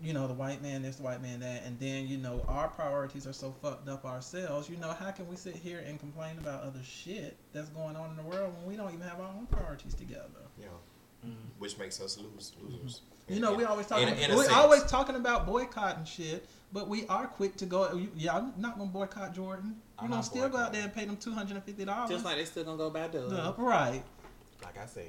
you 0.00 0.12
know 0.12 0.26
the 0.26 0.34
white 0.34 0.62
man 0.62 0.82
this, 0.82 0.96
the 0.96 1.02
white 1.02 1.22
man 1.22 1.40
that, 1.40 1.64
and 1.64 1.78
then 1.78 2.06
you 2.08 2.16
know 2.18 2.44
our 2.48 2.68
priorities 2.68 3.26
are 3.26 3.32
so 3.32 3.54
fucked 3.62 3.88
up 3.88 4.04
ourselves. 4.04 4.68
You 4.68 4.76
know 4.76 4.92
how 4.92 5.10
can 5.10 5.28
we 5.28 5.36
sit 5.36 5.54
here 5.56 5.82
and 5.86 5.98
complain 5.98 6.38
about 6.38 6.62
other 6.62 6.82
shit 6.82 7.36
that's 7.52 7.68
going 7.70 7.96
on 7.96 8.10
in 8.10 8.16
the 8.16 8.22
world 8.22 8.54
when 8.58 8.66
we 8.66 8.76
don't 8.76 8.92
even 8.94 9.06
have 9.06 9.20
our 9.20 9.28
own 9.28 9.46
priorities 9.50 9.94
together? 9.94 10.28
you 10.58 10.66
know, 10.66 11.30
mm. 11.30 11.34
which 11.58 11.78
makes 11.78 12.00
us 12.00 12.18
lose 12.18 12.52
losers. 12.62 13.00
Mm-hmm. 13.24 13.34
You 13.34 13.40
know, 13.40 13.54
we 13.54 13.64
always 13.64 13.86
talking. 13.86 14.08
in- 14.08 14.14
in 14.18 14.30
a 14.32 14.36
we 14.36 14.42
sense. 14.42 14.52
always 14.54 14.82
talking 14.84 15.14
about 15.16 15.46
boycotting 15.46 16.04
shit, 16.04 16.46
but 16.72 16.88
we 16.88 17.06
are 17.06 17.26
quick 17.26 17.56
to 17.58 17.66
go. 17.66 17.94
you- 17.94 18.10
Yeah, 18.16 18.36
I'm 18.36 18.52
not 18.58 18.78
gonna 18.78 18.90
boycott 18.90 19.34
Jordan. 19.34 19.76
I'm 20.02 20.08
You 20.08 20.14
gonna 20.14 20.22
still 20.22 20.48
go 20.48 20.58
out 20.58 20.72
there 20.72 20.82
and 20.82 20.92
pay 20.94 21.04
them 21.04 21.16
two 21.16 21.32
hundred 21.32 21.54
and 21.54 21.64
fifty 21.64 21.84
dollars. 21.84 22.10
Just 22.10 22.24
like 22.24 22.36
they 22.36 22.44
still 22.44 22.64
gonna 22.64 22.76
go 22.76 22.90
by 22.90 23.08
Doug. 23.08 23.32
Yeah, 23.32 23.52
right. 23.56 24.02
like 24.64 24.78
I 24.78 24.86
said, 24.86 25.06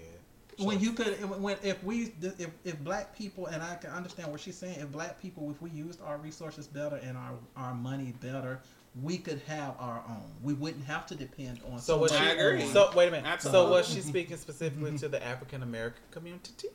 When 0.60 0.80
you 0.80 0.94
could, 0.94 1.14
when 1.42 1.58
if 1.64 1.84
we, 1.84 2.14
if 2.22 2.50
if 2.64 2.80
black 2.84 3.16
people, 3.18 3.48
and 3.48 3.62
I 3.64 3.76
can 3.76 3.90
understand 3.90 4.32
what 4.32 4.40
she's 4.40 4.56
saying, 4.58 4.80
if 4.80 4.92
black 4.92 5.22
people, 5.22 5.50
if 5.52 5.62
we 5.62 5.72
used 5.72 6.02
our 6.02 6.18
resources 6.18 6.68
better 6.68 6.98
and 6.98 7.18
our 7.18 7.34
our 7.56 7.74
money 7.74 8.14
better, 8.22 8.62
we 9.02 9.18
could 9.18 9.42
have 9.48 9.76
our 9.80 10.04
own. 10.08 10.32
We 10.44 10.54
wouldn't 10.54 10.86
have 10.86 11.08
to 11.08 11.16
depend 11.16 11.60
on. 11.72 11.80
So 11.80 11.98
what 11.98 12.12
she? 12.12 12.18
I 12.18 12.30
agree. 12.32 12.66
So 12.68 12.92
wait 12.96 13.08
a 13.08 13.12
minute. 13.12 13.26
Absolutely. 13.26 13.66
So 13.66 13.72
was 13.72 13.88
she 13.88 14.02
speaking 14.02 14.38
specifically 14.38 14.96
to 15.00 15.08
the 15.10 15.26
African 15.26 15.64
American 15.64 16.04
community, 16.12 16.68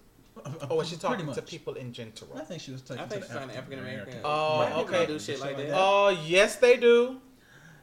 or 0.69 0.79
was 0.79 0.89
she 0.89 0.97
talking 0.97 1.33
to 1.33 1.43
people 1.43 1.75
in 1.75 1.93
general? 1.93 2.15
I 2.37 2.41
think 2.41 2.61
she 2.61 2.73
was 2.73 2.83
talking 2.83 3.03
I 3.03 3.07
think 3.07 3.23
to 3.23 3.29
she's 3.29 3.35
the 3.35 3.41
talking 3.41 3.51
to 3.51 3.59
African 3.59 3.79
African 3.79 3.95
American. 3.95 4.21
American. 4.21 4.23
Oh, 4.25 4.59
White 4.59 4.73
okay. 4.73 5.07
don't 5.07 5.07
do 5.07 5.19
shit 5.21 5.41
like 5.41 5.57
that. 5.57 5.71
Oh 5.73 6.09
yes, 6.27 6.57
they 6.57 6.77
do. 6.77 7.21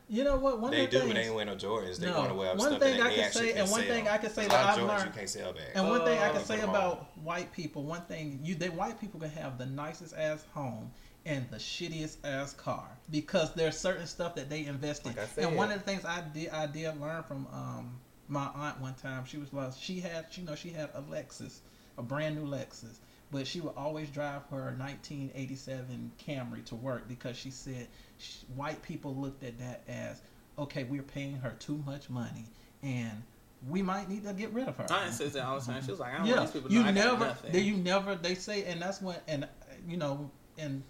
You 0.07 0.23
know 0.23 0.37
what? 0.37 0.59
One 0.59 0.71
They 0.71 0.85
of 0.85 0.91
the 0.91 0.99
do, 0.99 1.07
but 1.07 1.13
they 1.15 1.23
ain't 1.23 1.33
wear 1.35 1.45
no 1.45 1.55
Jordans. 1.55 1.97
They 1.97 2.05
No. 2.07 2.17
want 2.19 2.29
to 2.29 2.35
wear 2.35 2.55
One 2.55 2.79
thing 2.79 3.01
I 3.01 3.13
can 3.15 3.31
say- 3.31 3.53
and 3.53 3.69
one 3.71 3.81
sell. 3.81 3.89
thing 3.89 4.07
I 4.07 4.17
can 4.19 4.29
say 4.29 4.47
that 4.47 4.53
I've 4.53 4.77
Jordans 4.77 4.87
learned- 4.87 5.05
you 5.05 5.11
can't 5.19 5.29
sell 5.29 5.53
back. 5.53 5.63
And 5.73 5.89
one 5.89 6.05
thing 6.05 6.19
I 6.19 6.29
Oh, 6.29 6.33
can 6.33 6.45
say 6.45 6.61
about 6.61 6.99
on. 6.99 7.23
white 7.23 7.51
people, 7.53 7.83
one 7.83 8.01
thing 8.03 8.39
you 8.43 8.53
they 8.55 8.69
white 8.69 8.99
people 9.01 9.19
can 9.19 9.31
have 9.31 9.57
the 9.57 9.65
nicest 9.65 10.13
ass 10.15 10.43
home 10.53 10.91
and 11.25 11.49
the 11.49 11.57
shittiest 11.57 12.17
ass 12.23 12.53
car 12.53 12.85
because 13.09 13.53
there's 13.55 13.77
certain 13.79 14.05
stuff 14.05 14.35
that 14.35 14.47
they 14.49 14.65
invest 14.65 15.05
in. 15.05 15.15
Like 15.15 15.19
I 15.23 15.27
said. 15.27 15.43
and 15.45 15.55
one 15.55 15.71
of 15.71 15.79
the 15.79 15.83
things 15.83 16.05
I 16.05 16.21
did 16.21 16.49
I 16.49 16.67
did 16.67 17.01
learn 17.01 17.23
from 17.23 17.47
um 17.51 17.99
my 18.27 18.47
aunt 18.55 18.79
one 18.81 18.93
time, 18.95 19.25
she 19.25 19.37
was 19.37 19.51
like 19.53 19.71
she 19.79 19.99
had 20.01 20.27
you 20.33 20.43
know 20.43 20.53
she 20.55 20.69
had 20.69 20.89
a 20.93 21.01
Lexus, 21.01 21.59
a 21.97 22.03
brand 22.03 22.35
new 22.35 22.45
Lexus, 22.45 22.97
but 23.31 23.47
she 23.47 23.59
would 23.61 23.73
always 23.75 24.09
drive 24.09 24.41
her 24.51 24.75
1987 24.77 26.11
Camry 26.25 26.63
to 26.65 26.75
work 26.75 27.07
because 27.07 27.35
she 27.37 27.51
said 27.51 27.87
sh 28.17 28.37
white 28.55 28.81
people 28.81 29.15
looked 29.15 29.43
at 29.43 29.57
that 29.59 29.83
as 29.87 30.21
okay, 30.57 30.83
we're 30.85 31.01
paying 31.03 31.35
her 31.37 31.53
too 31.59 31.81
much 31.85 32.09
money 32.09 32.45
and 32.83 33.23
we 33.67 33.81
might 33.81 34.09
need 34.09 34.23
to 34.23 34.33
get 34.33 34.53
rid 34.53 34.67
of 34.67 34.77
her. 34.77 34.85
I 34.89 35.09
says 35.09 35.33
that 35.33 35.45
all 35.45 35.59
the 35.59 35.65
time. 35.65 35.83
She 35.83 35.91
was 35.91 35.99
like, 35.99 36.13
I 36.13 36.17
don't 36.19 36.27
Yeah, 36.27 36.37
want 36.37 36.53
these 36.53 36.61
people 36.61 36.71
you 36.71 36.83
know 36.83 36.91
never, 36.91 37.35
they, 37.51 37.61
you 37.61 37.77
never. 37.77 38.15
They 38.15 38.35
say, 38.35 38.63
and 38.65 38.81
that's 38.81 39.01
when, 39.01 39.15
and 39.27 39.47
you 39.87 39.97
know, 39.97 40.29
and 40.57 40.83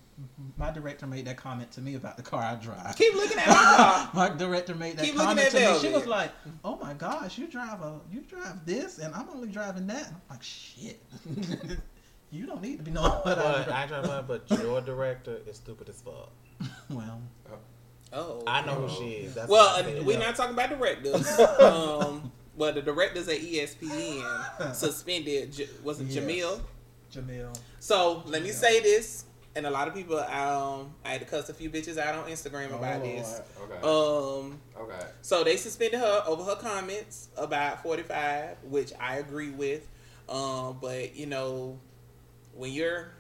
my 0.58 0.72
director 0.72 1.08
made 1.08 1.26
that 1.26 1.38
comment 1.38 1.72
to 1.74 1.82
me 1.82 1.96
about 1.96 2.18
the 2.18 2.24
car 2.24 2.42
I 2.44 2.56
drive. 2.56 2.96
Keep 2.98 3.14
looking 3.16 3.38
at 3.38 3.44
her. 3.46 4.10
my 4.14 4.30
director 4.30 4.76
made 4.76 4.98
that 4.98 5.06
Keep 5.06 5.16
comment 5.16 5.50
to 5.52 5.60
me. 5.74 5.80
She 5.80 5.90
was 5.90 6.06
like, 6.06 6.32
"Oh 6.64 6.78
my 6.78 6.94
gosh, 6.94 7.38
you 7.38 7.48
drive 7.48 7.82
a, 7.82 8.00
you 8.12 8.22
drive 8.22 8.66
this, 8.66 8.98
and 9.00 9.14
I'm 9.16 9.30
only 9.30 9.50
driving 9.50 9.88
that." 9.88 10.08
And 10.08 10.16
I'm 10.16 10.22
like, 10.30 10.44
"Shit, 10.44 11.02
you 12.36 12.46
don't 12.46 12.62
need 12.62 12.78
to 12.78 12.84
be 12.84 12.92
knowing 12.92 13.12
what 13.12 13.26
I 13.40 13.42
But 13.42 13.66
drive." 13.66 13.70
I 13.70 13.86
drive 13.88 14.08
mine, 14.08 14.24
but 14.28 14.60
your 14.64 14.82
director 14.82 15.38
is 15.48 15.58
stupid 15.58 15.90
as 15.90 16.02
fuck. 16.02 16.32
Well, 16.90 17.22
Oh. 18.14 18.44
I 18.48 18.66
know 18.66 18.76
who 18.76 18.90
she 19.04 19.12
is. 19.14 19.34
That's 19.36 19.50
Well, 19.50 19.68
uh, 19.78 19.84
we're 20.04 20.14
that. 20.18 20.20
not 20.28 20.36
talking 20.36 20.54
about 20.54 20.70
directors. 20.70 21.28
um, 21.60 22.32
well, 22.56 22.72
the 22.72 22.82
directors 22.82 23.28
at 23.28 23.40
ESPN 23.40 24.74
suspended. 24.74 25.52
J- 25.54 25.68
was 25.84 26.00
it 26.00 26.06
Yes. 26.08 26.24
Jemele? 26.24 26.62
Jemele. 27.14 27.56
So 27.80 28.24
let 28.26 28.42
me 28.44 28.50
say 28.52 28.80
this, 28.80 29.26
and 29.56 29.66
a 29.66 29.70
lot 29.72 29.88
of 29.90 29.94
people, 29.94 30.18
um, 30.20 30.94
I 31.04 31.10
had 31.14 31.22
to 31.22 31.26
cuss 31.28 31.50
a 31.50 31.54
few 31.54 31.70
bitches 31.70 31.98
out 31.98 32.16
on 32.16 32.30
Instagram 32.30 32.74
about 32.74 33.02
Oh, 33.02 33.04
this. 33.04 33.42
Okay. 33.62 33.76
Um, 33.82 34.62
okay. 34.80 35.06
so 35.22 35.44
they 35.44 35.58
suspended 35.58 36.00
her 36.00 36.24
over 36.26 36.44
her 36.44 36.56
comments 36.56 37.30
about 37.38 37.84
45, 37.84 38.58
which 38.64 38.94
I 39.00 39.18
agree 39.18 39.50
with. 39.52 39.88
Um, 40.30 40.78
but 40.82 41.16
you 41.16 41.26
know, 41.26 41.80
when 42.56 42.72
you're 42.72 43.12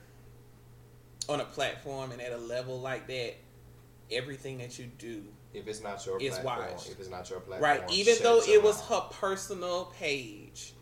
on 1.30 1.40
a 1.42 1.46
platform 1.46 2.12
and 2.12 2.22
at 2.22 2.32
a 2.32 2.38
level 2.38 2.80
like 2.80 3.08
that, 3.08 3.36
everything 4.12 4.58
that 4.60 4.78
you 4.80 4.86
do, 4.98 5.24
If 5.54 5.68
it's 5.68 5.82
not 5.82 6.06
your 6.06 6.18
It's 6.22 6.38
platform, 6.40 6.72
watched. 6.72 6.90
if 6.92 7.00
it's 7.00 7.10
not 7.10 7.30
your 7.30 7.40
platform, 7.40 7.62
right? 7.82 7.92
Even 7.92 8.16
though 8.22 8.42
it 8.42 8.62
was 8.62 8.78
mouth. 8.90 8.90
her 9.14 9.18
personal 9.20 9.86
page, 9.98 10.74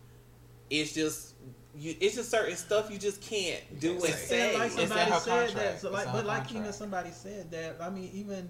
it's 0.70 0.94
just 0.94 1.36
you. 1.76 1.96
It's 2.00 2.16
just 2.16 2.30
certain 2.32 2.56
stuff 2.56 2.92
you 2.92 2.98
just 2.98 3.22
can't 3.22 3.62
do 3.80 3.94
and 3.94 4.02
say. 4.04 4.12
say. 4.12 4.50
And 4.52 4.60
like 4.60 4.72
somebody 4.72 5.12
her 5.12 5.20
said 5.20 5.32
that, 5.32 5.48
contract. 5.54 5.82
so 5.82 5.92
like, 5.92 6.06
but 6.06 6.12
her 6.16 6.24
like 6.24 6.44
even 6.46 6.54
contract. 6.56 6.76
somebody 6.76 7.12
said 7.12 7.52
that. 7.52 7.78
I 7.82 7.90
mean, 7.90 8.10
even 8.14 8.50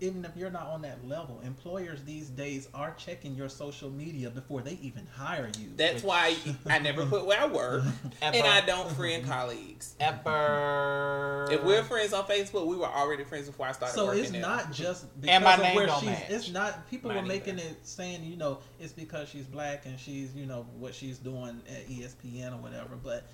even 0.00 0.24
if 0.24 0.36
you're 0.36 0.50
not 0.50 0.66
on 0.66 0.82
that 0.82 1.06
level, 1.06 1.40
employers 1.44 2.02
these 2.04 2.28
days 2.28 2.68
are 2.74 2.94
checking 2.98 3.34
your 3.34 3.48
social 3.48 3.90
media 3.90 4.30
before 4.30 4.62
they 4.62 4.78
even 4.82 5.06
hire 5.14 5.50
you. 5.58 5.68
That's 5.76 6.02
why 6.02 6.36
I 6.66 6.78
never 6.78 7.04
put 7.06 7.26
where 7.26 7.40
I 7.40 7.46
work, 7.46 7.84
and 8.22 8.36
I 8.46 8.60
don't 8.62 8.90
friend 8.92 9.24
colleagues. 9.26 9.94
Ever. 10.00 11.48
If 11.50 11.62
we're 11.64 11.82
friends 11.82 12.12
on 12.12 12.24
Facebook, 12.24 12.66
we 12.66 12.76
were 12.76 12.86
already 12.86 13.24
friends 13.24 13.46
before 13.46 13.66
I 13.66 13.72
started 13.72 13.94
so 13.94 14.06
working 14.06 14.20
it's 14.22 14.30
there. 14.32 14.40
not 14.40 14.72
just 14.72 15.20
because 15.20 15.34
And 15.34 15.44
my 15.44 15.54
of 15.54 15.60
name 15.60 15.76
where 15.76 15.86
don't 15.86 16.00
she's. 16.00 16.08
match. 16.10 16.24
It's 16.30 16.50
not. 16.50 16.88
People 16.90 17.10
Mine 17.10 17.22
were 17.22 17.28
making 17.28 17.58
either. 17.58 17.68
it 17.68 17.86
saying, 17.86 18.24
you 18.24 18.36
know, 18.36 18.58
it's 18.78 18.92
because 18.92 19.28
she's 19.28 19.46
black 19.46 19.86
and 19.86 19.98
she's, 19.98 20.34
you 20.34 20.46
know, 20.46 20.66
what 20.78 20.94
she's 20.94 21.18
doing 21.18 21.60
at 21.68 21.88
ESPN 21.88 22.52
or 22.54 22.58
whatever. 22.62 22.96
But 23.02 23.26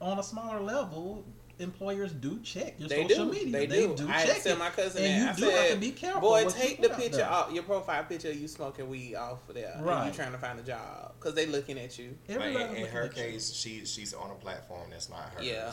on 0.00 0.18
a 0.18 0.22
smaller 0.22 0.60
level, 0.60 1.24
employers 1.60 2.12
do 2.12 2.40
check 2.40 2.74
your 2.78 2.88
They 2.88 3.06
social 3.08 3.26
do. 3.26 3.32
media. 3.32 3.52
They, 3.52 3.66
They, 3.66 3.86
do. 3.86 3.94
do 3.96 4.08
I 4.08 4.24
check 4.26 4.42
tell 4.42 4.52
it. 4.52 4.58
my 4.58 4.70
cousin 4.70 5.04
and 5.04 5.12
that. 5.12 5.24
you 5.24 5.46
I 5.46 5.50
do 5.50 5.54
said, 5.56 5.62
have 5.64 5.74
to 5.74 5.80
be 5.80 5.90
careful. 5.92 6.20
Boy, 6.22 6.44
take 6.48 6.82
the 6.82 6.88
picture 6.90 7.24
off, 7.24 7.52
your 7.52 7.62
profile 7.62 8.04
picture, 8.04 8.32
you 8.32 8.48
smoking 8.48 8.88
weed 8.88 9.14
off 9.14 9.48
of 9.48 9.54
there. 9.54 9.74
And 9.76 10.06
you 10.06 10.12
trying 10.12 10.32
to 10.32 10.38
find 10.38 10.58
a 10.58 10.62
job. 10.62 11.12
Because 11.18 11.34
they 11.34 11.46
looking 11.46 11.78
at 11.78 11.98
you. 11.98 12.16
But 12.26 12.40
in, 12.42 12.56
in 12.76 12.86
her 12.86 13.02
at 13.04 13.16
you. 13.16 13.22
case, 13.22 13.52
she 13.52 13.84
she's 13.84 14.12
on 14.14 14.30
a 14.30 14.34
platform 14.34 14.88
that's 14.90 15.08
not 15.10 15.30
hers. 15.36 15.44
Yeah. 15.46 15.72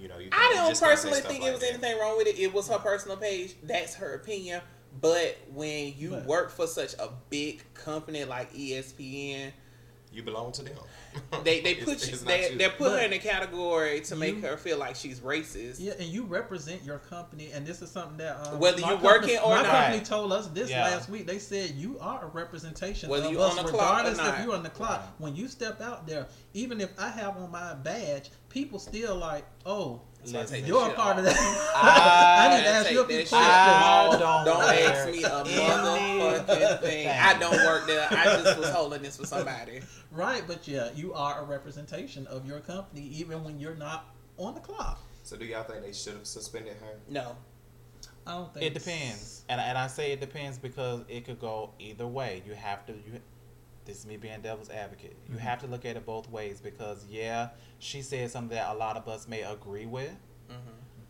You 0.00 0.08
know, 0.08 0.18
you 0.18 0.28
I 0.32 0.52
don't 0.54 0.68
just 0.68 0.80
can't 0.82 0.98
say 0.98 1.08
personally 1.10 1.20
think 1.22 1.42
like 1.42 1.48
it 1.48 1.52
was 1.52 1.60
that. 1.60 1.68
anything 1.74 1.98
wrong 1.98 2.16
with 2.16 2.28
it. 2.28 2.38
It 2.38 2.54
was 2.54 2.68
her 2.68 2.78
personal 2.78 3.16
page. 3.16 3.56
That's 3.64 3.94
her 3.96 4.14
opinion. 4.14 4.60
But 5.00 5.36
when 5.52 5.94
you 5.98 6.10
But- 6.10 6.24
work 6.26 6.50
for 6.50 6.66
such 6.66 6.94
a 6.94 7.10
big 7.30 7.62
company 7.74 8.24
like 8.24 8.52
ESPN, 8.54 9.52
You 10.12 10.22
belong 10.22 10.52
to 10.52 10.62
them. 10.62 10.76
they 11.44 11.60
they 11.60 11.72
It's- 11.72 11.84
put 11.84 12.06
you, 12.06 12.12
it's 12.14 12.22
they 12.22 12.50
you. 12.52 12.58
they 12.58 12.68
put 12.70 12.92
her 12.92 12.98
in 12.98 13.12
a 13.12 13.18
category 13.18 14.00
to 14.02 14.16
make 14.16 14.40
her 14.42 14.56
feel 14.56 14.78
like 14.78 14.96
she's 14.96 15.20
racist. 15.20 15.76
Yeah, 15.78 15.92
and 15.98 16.08
you 16.08 16.24
represent 16.24 16.82
your 16.82 16.98
company, 16.98 17.50
and 17.52 17.66
this 17.66 17.82
is 17.82 17.90
something 17.90 18.16
that 18.18 18.46
um, 18.46 18.58
Whether 18.58 18.80
you're 18.80 18.96
working 18.98 19.38
or 19.38 19.50
my 19.56 19.62
not. 19.62 19.70
company 19.70 20.04
told 20.04 20.32
us 20.32 20.46
this 20.48 20.70
Yeah. 20.70 20.84
last 20.84 21.08
week. 21.08 21.26
They 21.26 21.38
said 21.38 21.70
you 21.72 21.98
are 22.00 22.24
a 22.24 22.28
representation 22.28 23.10
Whether 23.10 23.26
of 23.26 23.32
you 23.32 23.40
us, 23.40 23.56
on 23.58 23.64
the 23.66 23.70
clock 23.70 23.74
or 23.82 23.96
regardless 23.96 24.16
not. 24.18 24.38
if 24.38 24.44
you're 24.44 24.54
on 24.54 24.62
the 24.62 24.70
clock. 24.70 25.00
Right. 25.00 25.08
When 25.18 25.36
you 25.36 25.46
step 25.48 25.80
out 25.80 26.06
there, 26.06 26.26
even 26.54 26.80
if 26.80 26.90
I 26.98 27.10
have 27.10 27.36
on 27.36 27.50
my 27.50 27.74
badge, 27.74 28.30
people 28.48 28.78
still 28.78 29.14
like, 29.16 29.44
oh, 29.66 30.00
So 30.24 30.40
I 30.40 30.56
you're 30.56 30.90
a 30.90 30.92
part 30.94 31.12
off. 31.12 31.18
of 31.18 31.24
that. 31.24 31.72
I 31.76 32.48
I 32.50 32.56
need 32.56 32.62
to 32.64 32.68
ask 32.68 32.86
take 32.86 32.94
you 32.94 33.02
a 33.02 33.06
few 33.06 33.18
shit 33.20 33.28
questions. 33.28 33.50
I 33.54 34.16
don't 34.18 34.44
Don't 34.44 34.62
ask 34.62 35.10
me 35.10 35.22
a 35.22 35.40
any 35.40 36.18
motherfucking 36.20 36.80
thing. 36.82 37.08
I 37.08 37.38
don't 37.38 37.56
work 37.64 37.86
there. 37.86 38.06
I 38.10 38.24
just 38.42 38.58
was 38.58 38.68
holding 38.70 39.02
this 39.02 39.16
for 39.16 39.26
somebody. 39.26 39.80
Right, 40.10 40.42
but 40.46 40.66
yeah, 40.68 40.90
you 40.94 41.14
are 41.14 41.40
a 41.40 41.44
representation 41.44 42.26
of 42.26 42.46
your 42.46 42.60
company, 42.60 43.06
even 43.08 43.44
when 43.44 43.58
you're 43.58 43.74
not 43.76 44.06
on 44.36 44.54
the 44.54 44.60
clock. 44.60 45.00
So 45.24 45.36
do 45.36 45.44
y'all 45.44 45.62
think 45.62 45.82
they 45.84 45.92
should 45.92 46.14
have 46.14 46.26
suspended 46.26 46.74
her? 46.80 46.98
No. 47.08 47.36
I 48.26 48.32
don't 48.32 48.52
think 48.52 48.66
It 48.66 48.74
depends, 48.74 49.44
and 49.48 49.58
and 49.60 49.78
I 49.78 49.86
say 49.86 50.12
it 50.12 50.20
depends 50.20 50.58
because 50.58 51.02
it 51.08 51.24
could 51.24 51.40
go 51.40 51.70
either 51.78 52.06
way. 52.06 52.42
You 52.46 52.52
have 52.54 52.84
to. 52.86 52.92
You, 52.92 53.20
this 53.86 54.00
is 54.00 54.06
me 54.06 54.18
being 54.18 54.42
devil's 54.42 54.68
advocate. 54.68 55.16
You 55.30 55.36
Mhm. 55.36 55.40
have 55.40 55.60
to 55.60 55.66
look 55.66 55.86
at 55.86 55.96
it 55.96 56.04
both 56.04 56.28
ways 56.30 56.60
because 56.60 57.06
yeah, 57.08 57.48
she 57.78 58.02
said 58.02 58.30
something 58.30 58.56
that 58.56 58.70
a 58.70 58.74
lot 58.76 58.96
of 58.96 59.08
us 59.08 59.28
may 59.28 59.42
agree 59.42 59.86
with. 59.86 60.10
hmm 60.48 60.54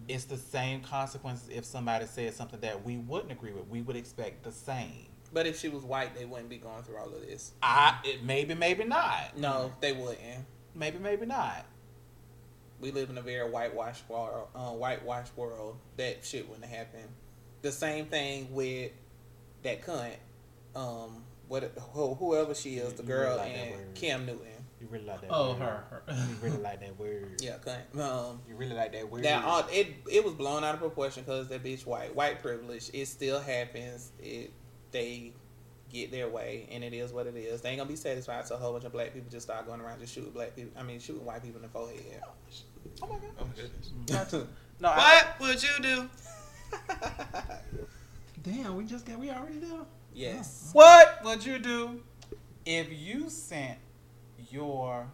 It's 0.07 0.25
the 0.25 0.37
same 0.37 0.83
consequences 0.83 1.49
if 1.51 1.65
somebody 1.65 2.07
said 2.07 2.35
something 2.35 2.61
that 2.61 2.85
we 2.85 2.97
wouldn't 2.99 3.33
agree 3.33 3.53
with. 3.53 3.67
We 3.69 3.83
would 3.83 3.97
expect 3.97 4.43
the 4.45 4.53
same. 4.53 5.07
But 5.33 5.47
if 5.47 5.59
she 5.59 5.69
was 5.69 5.83
white, 5.85 6.15
they 6.17 6.25
wouldn't 6.25 6.49
be 6.49 6.57
going 6.57 6.83
through 6.83 6.97
all 6.97 7.07
of 7.13 7.21
this. 7.21 7.53
I 7.63 7.99
it, 8.05 8.25
maybe 8.25 8.55
maybe 8.55 8.85
not. 8.85 9.37
No, 9.37 9.73
they 9.81 9.93
wouldn't. 9.93 10.47
Maybe 10.75 10.99
maybe 10.99 11.27
not. 11.27 11.67
We 12.81 12.93
live 12.93 13.11
in 13.11 13.19
a 13.19 13.23
very 13.23 13.51
whitewashed 13.51 14.09
world. 14.09 14.49
Uh, 14.55 14.71
whitewashed 14.71 15.37
world. 15.37 15.77
That 15.97 16.25
shit 16.25 16.49
wouldn't 16.49 16.67
happen. 16.71 17.01
The 17.63 17.73
same 17.73 18.07
thing 18.07 18.53
with 18.55 18.93
that 19.65 19.83
cunt. 19.85 20.15
Um, 20.77 21.25
what 21.49 21.65
who- 21.93 22.15
whoever 22.15 22.55
she 22.55 22.77
is, 22.77 22.95
the 22.95 23.03
girl 23.03 23.39
and. 23.41 23.95
Cam 23.95 24.25
Newton. 24.27 24.58
You 24.81 24.87
really 24.91 25.05
like 25.07 25.21
that. 25.23 25.31
Oh, 25.31 25.51
word. 25.51 25.59
her, 25.59 25.85
her. 25.91 26.03
You 26.15 26.37
really 26.41 26.57
like 26.63 26.81
that 26.81 26.99
word. 26.99 27.41
Yeah, 27.41 27.57
cunt. 27.65 27.99
Um, 28.01 28.41
You 28.49 28.55
really 28.57 28.75
like 28.77 28.93
that 28.93 29.11
word. 29.11 29.23
Now, 29.23 29.45
all, 29.47 29.67
it 29.71 29.89
it 30.11 30.25
was 30.25 30.35
blown 30.35 30.63
out 30.65 30.75
of 30.75 30.81
proportion 30.81 31.25
because 31.25 31.49
that 31.49 31.65
bitch 31.65 31.85
white. 31.87 32.15
White 32.15 32.41
privilege. 32.43 32.91
It 32.93 33.07
still 33.07 33.41
happens. 33.41 34.13
It 34.21 34.53
they 34.93 35.33
get 35.91 36.11
their 36.11 36.29
way, 36.29 36.69
and 36.71 36.85
it 36.85 36.93
is 36.93 37.13
what 37.13 37.27
it 37.27 37.35
is. 37.37 37.61
They 37.61 37.71
ain't 37.71 37.79
gonna 37.79 37.89
be 37.91 37.97
satisfied. 37.97 38.47
So 38.47 38.55
a 38.55 38.59
whole 38.59 38.73
bunch 38.73 38.85
of 38.85 38.93
black 38.93 39.13
people 39.15 39.29
just 39.31 39.47
start 39.47 39.67
going 39.67 39.81
around 39.81 40.01
just 40.01 40.15
shooting 40.15 40.31
black 40.33 40.55
people. 40.55 40.71
I 40.79 40.83
mean, 40.85 41.01
shooting 41.01 41.25
white 41.25 41.43
people 41.43 41.57
in 41.57 41.63
the 41.63 41.69
forehead. 41.69 42.23
oh 43.03 43.07
my 43.07 43.17
god. 43.17 43.23
Oh 43.41 43.47
goodness. 43.57 44.47
No, 44.81 44.91
I, 44.91 45.25
What 45.39 45.49
would 45.51 45.63
you 45.63 45.69
do? 45.83 46.09
Damn, 48.43 48.77
we 48.77 48.85
just 48.85 49.05
got, 49.05 49.19
we 49.19 49.31
already 49.31 49.59
there. 49.59 49.81
yes. 50.15 50.71
What 50.73 51.21
would 51.25 51.45
you 51.45 51.59
do 51.59 52.01
if 52.65 52.89
you 52.93 53.29
sent 53.29 53.79
your 54.51 55.07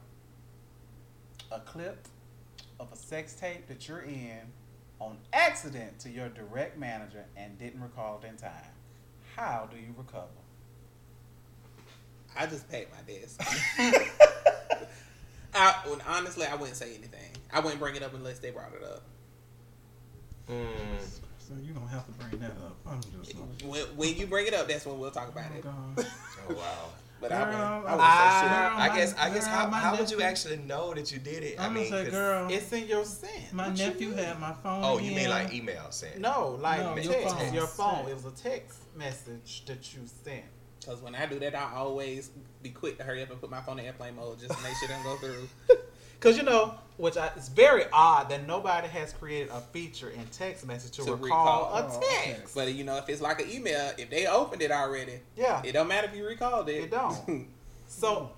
a 1.51 1.61
clip 1.61 2.09
of 2.81 2.93
a 2.93 2.97
sex 2.97 3.35
tape 3.35 3.67
that 3.69 3.89
you're 3.89 4.03
in 4.03 4.41
on 4.99 5.19
accident 5.33 5.99
to 6.01 6.11
your 6.11 6.29
direct 6.29 6.79
manager 6.79 7.25
and 7.37 7.59
didn't 7.59 7.81
recall 7.81 8.21
it 8.23 8.27
in 8.27 8.37
time? 8.37 8.51
How 9.37 9.69
do 9.71 9.77
you 9.77 9.95
recover? 9.97 10.27
I 12.37 12.47
just 12.47 12.69
paid 12.71 12.89
my 12.91 13.13
desk. 13.13 13.41
I, 15.55 15.77
well, 15.87 15.99
honestly, 16.09 16.47
I 16.47 16.57
wouldn't 16.57 16.77
say 16.77 16.95
anything. 16.95 17.31
I 17.53 17.61
wouldn't 17.61 17.81
bring 17.81 17.95
it 17.95 18.03
up 18.03 18.15
unless 18.15 18.41
they 18.41 18.51
brought 18.51 18.73
it 18.75 18.83
up. 18.83 19.03
Mm. 20.51 20.67
So 21.39 21.55
you 21.63 21.73
don't 21.73 21.87
have 21.89 22.07
to 22.07 22.13
bring 22.13 22.41
that 22.41 22.51
up. 22.51 22.77
I'm 22.87 23.01
just 23.23 23.35
When, 23.65 23.83
when 23.97 24.17
you 24.17 24.27
bring 24.27 24.47
it 24.47 24.55
up, 24.55 24.67
that's 24.67 24.85
when 24.87 24.99
we'll 24.99 25.11
talk 25.11 25.29
about 25.29 25.47
oh, 25.55 25.59
it. 25.59 25.65
God. 25.65 26.07
Oh 26.47 26.55
wow. 26.55 26.89
But 27.25 27.33
I 27.33 27.41
wouldn't, 27.45 27.61
I 27.63 27.77
wouldn't 27.79 28.01
I- 28.01 28.41
say 28.41 28.41
shit. 28.41 28.51
Girl, 28.51 28.69
I 28.77 28.89
my- 28.89 28.97
guess 28.97 29.15
I 29.19 29.31
guess 29.31 29.45
girl, 29.47 29.55
how, 29.57 29.67
my 29.69 29.79
how 29.79 29.97
would 29.97 30.11
you 30.11 30.21
actually 30.21 30.57
know 30.59 30.93
that 30.93 31.11
you 31.11 31.19
did 31.19 31.43
it? 31.43 31.59
I 31.59 31.65
I'm 31.67 31.73
mean, 31.75 31.89
gonna 31.91 32.05
say, 32.05 32.11
'cause- 32.11 32.13
girl, 32.13 32.49
It's 32.51 32.73
in 32.73 32.87
your 32.87 33.05
sent. 33.07 33.53
my 33.55 33.69
What 33.69 33.79
nephew 33.79 34.09
mean? 34.11 34.19
had 34.19 34.39
my 34.39 34.53
phone. 34.63 34.85
Oh, 34.85 34.99
you 34.99 35.13
mean 35.17 35.31
like 35.31 35.55
email 35.55 35.87
sent? 35.91 36.19
No, 36.19 36.59
like 36.61 36.81
No, 36.81 36.95
text. 36.97 37.11
your 37.45 37.55
Your 37.55 37.67
phone. 37.67 38.03
phone. 38.03 38.09
It 38.11 38.15
was 38.15 38.27
a 38.27 38.31
text 38.33 38.79
message 38.95 39.65
that 39.67 39.95
you 39.95 40.01
sent. 40.25 40.45
Because 40.81 41.01
when 41.01 41.15
I 41.15 41.25
do 41.25 41.39
that, 41.39 41.55
I 41.55 41.73
always 41.77 42.29
be 42.63 42.69
quick 42.69 42.99
to 42.99 43.05
hurry 43.05 43.23
up 43.23 43.31
and 43.31 43.41
put 43.41 43.49
my 43.51 43.63
phone 43.63 43.79
in 43.79 43.87
airplane 43.87 44.17
mode 44.17 44.39
just 44.39 44.55
to 44.55 44.63
make 44.63 44.75
sure 44.77 44.85
it 44.91 44.93
doesn't 44.93 45.05
go 45.05 45.17
through. 45.17 45.49
Because 46.21 46.37
you 46.39 46.43
know, 46.43 46.75
which 46.97 47.17
I, 47.17 47.27
it's 47.37 47.49
very 47.49 47.85
odd 47.93 48.29
that 48.31 48.47
nobody 48.47 48.87
has 48.89 49.13
created 49.13 49.49
a 49.51 49.61
feature 49.61 50.11
in 50.11 50.25
text 50.27 50.67
message 50.67 50.93
to, 50.99 51.05
To 51.07 51.15
recall, 51.17 51.73
recall. 51.73 51.75
a 51.77 51.91
Oh, 51.97 52.01
text. 52.25 52.55
But 52.55 52.73
you 52.75 52.85
know, 52.85 52.97
if 52.99 53.09
it's 53.09 53.21
like 53.21 53.41
an 53.41 53.51
email, 53.51 53.93
if 53.99 54.11
they 54.11 54.27
opened 54.27 54.63
it 54.63 54.71
already, 54.71 55.21
Yeah, 55.37 55.61
it 55.65 55.73
don't 55.73 55.89
matter 55.89 56.07
if 56.09 56.15
you 56.17 56.25
recalled 56.27 56.69
it. 56.69 56.85
It 56.85 56.91
don't. 56.91 57.49
so 57.89 58.31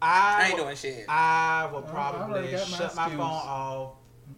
I 0.00 0.42
I 0.42 0.46
ain't 0.48 0.56
will- 0.58 0.64
doing 0.64 0.76
shit. 0.76 1.06
I 1.08 1.68
will 1.72 1.78
Oh, 1.88 1.96
I 1.96 2.00
already 2.00 2.48
probably 2.48 2.52
my 2.52 2.58
shut 2.58 2.94
my 2.96 3.08
phone 3.08 3.20
off 3.20 3.90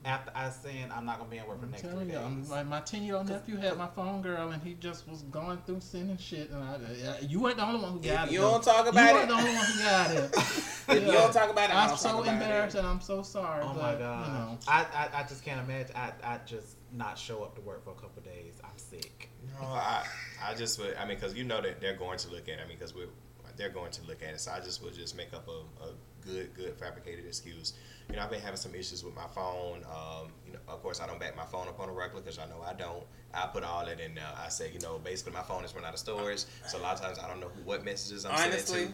after 0.04 0.30
I 0.34 0.50
send 0.50 0.92
I'm 0.92 1.04
not 1.04 1.18
gonna 1.18 1.30
be 1.30 1.38
in 1.38 1.46
work 1.46 1.60
for 1.60 1.66
the 1.66 1.66
I'm 1.66 1.70
next 1.72 1.82
three 1.82 1.90
telling 1.90 2.10
you, 2.10 2.18
I'm, 2.18 2.40
days. 2.40 2.50
like 2.50 2.66
my 2.66 2.80
ten 2.80 3.02
year 3.02 3.16
old 3.16 3.28
nephew 3.28 3.56
had 3.56 3.76
my 3.76 3.88
phone, 3.88 4.22
girl, 4.22 4.50
and 4.50 4.62
he 4.62 4.74
just 4.74 5.08
was 5.08 5.22
going 5.22 5.58
through 5.66 5.80
sending 5.80 6.16
shit. 6.16 6.50
And 6.50 6.62
I, 6.62 6.74
uh, 6.74 7.16
you 7.22 7.40
weren't 7.40 7.56
the 7.56 7.66
only 7.66 7.80
one 7.80 7.92
who 7.92 8.00
got 8.00 8.24
If 8.26 8.30
it. 8.30 8.34
you 8.34 8.40
don't 8.40 8.62
talk 8.62 8.86
about 8.86 8.94
you 8.94 9.00
about 9.00 9.14
weren't 9.14 9.24
it, 9.24 9.28
the 9.28 9.34
only 9.34 9.54
one 9.54 9.64
who 9.66 9.82
got 9.82 10.10
it. 10.10 10.34
if 10.88 11.06
you 11.06 11.12
don't 11.12 11.32
talk 11.32 11.50
about 11.50 11.70
it, 11.70 11.76
I 11.76 11.86
I'm 11.88 11.96
so 11.96 12.22
embarrassed 12.22 12.76
it. 12.76 12.78
and 12.78 12.88
I'm 12.88 13.00
so 13.00 13.22
sorry. 13.22 13.62
Oh 13.64 13.72
but, 13.74 13.82
my 13.82 13.94
god! 13.94 14.26
You 14.26 14.32
know, 14.32 14.58
I, 14.68 14.86
I 14.94 15.20
I 15.20 15.22
just 15.24 15.44
can't 15.44 15.60
imagine. 15.68 15.94
I 15.96 16.12
I 16.22 16.38
just 16.46 16.76
not 16.92 17.18
show 17.18 17.42
up 17.42 17.54
to 17.56 17.60
work 17.60 17.84
for 17.84 17.90
a 17.90 17.94
couple 17.94 18.18
of 18.18 18.24
days. 18.24 18.54
I'm 18.64 18.76
sick. 18.78 19.28
No, 19.60 19.66
I 19.66 20.04
I 20.42 20.54
just 20.54 20.78
would. 20.78 20.94
I 20.96 21.06
mean, 21.06 21.16
because 21.16 21.34
you 21.34 21.44
know 21.44 21.60
that 21.60 21.80
they're 21.80 21.96
going 21.96 22.18
to 22.18 22.30
look 22.30 22.48
at 22.48 22.54
it. 22.54 22.60
I 22.64 22.68
mean, 22.68 22.78
because 22.78 22.94
we're 22.94 23.08
they're 23.56 23.68
going 23.68 23.90
to 23.90 24.02
look 24.04 24.22
at 24.22 24.30
it. 24.30 24.40
So 24.40 24.52
I 24.52 24.60
just 24.60 24.82
would 24.82 24.94
just 24.94 25.16
make 25.16 25.34
up 25.34 25.48
a, 25.48 25.84
a 25.84 25.92
good 26.26 26.54
good 26.54 26.74
fabricated 26.76 27.24
excuse. 27.26 27.74
You 28.08 28.16
know, 28.16 28.22
I've 28.22 28.30
been 28.30 28.40
having 28.40 28.56
some 28.56 28.74
issues 28.74 29.04
with 29.04 29.14
my 29.14 29.26
phone. 29.34 29.84
Um, 29.84 30.28
you 30.46 30.52
know, 30.54 30.58
of 30.68 30.82
course, 30.82 31.00
I 31.00 31.06
don't 31.06 31.20
back 31.20 31.36
my 31.36 31.44
phone 31.44 31.68
up 31.68 31.78
on 31.78 31.88
a 31.88 31.92
regular 31.92 32.22
because 32.22 32.38
I 32.38 32.46
know 32.46 32.62
I 32.66 32.72
don't. 32.72 33.04
I 33.34 33.46
put 33.46 33.64
all 33.64 33.84
that 33.84 34.00
in 34.00 34.14
there. 34.14 34.24
I 34.42 34.48
say, 34.48 34.70
you 34.72 34.80
know, 34.80 34.98
basically 34.98 35.32
my 35.32 35.42
phone 35.42 35.64
is 35.64 35.74
run 35.74 35.84
out 35.84 35.92
of 35.92 35.98
storage. 35.98 36.44
So 36.66 36.78
a 36.78 36.80
lot 36.80 36.94
of 36.94 37.02
times 37.02 37.18
I 37.18 37.28
don't 37.28 37.40
know 37.40 37.48
who, 37.48 37.62
what 37.62 37.84
messages 37.84 38.24
I'm 38.24 38.36
sending 38.36 38.52
Honestly. 38.52 38.86
to. 38.86 38.92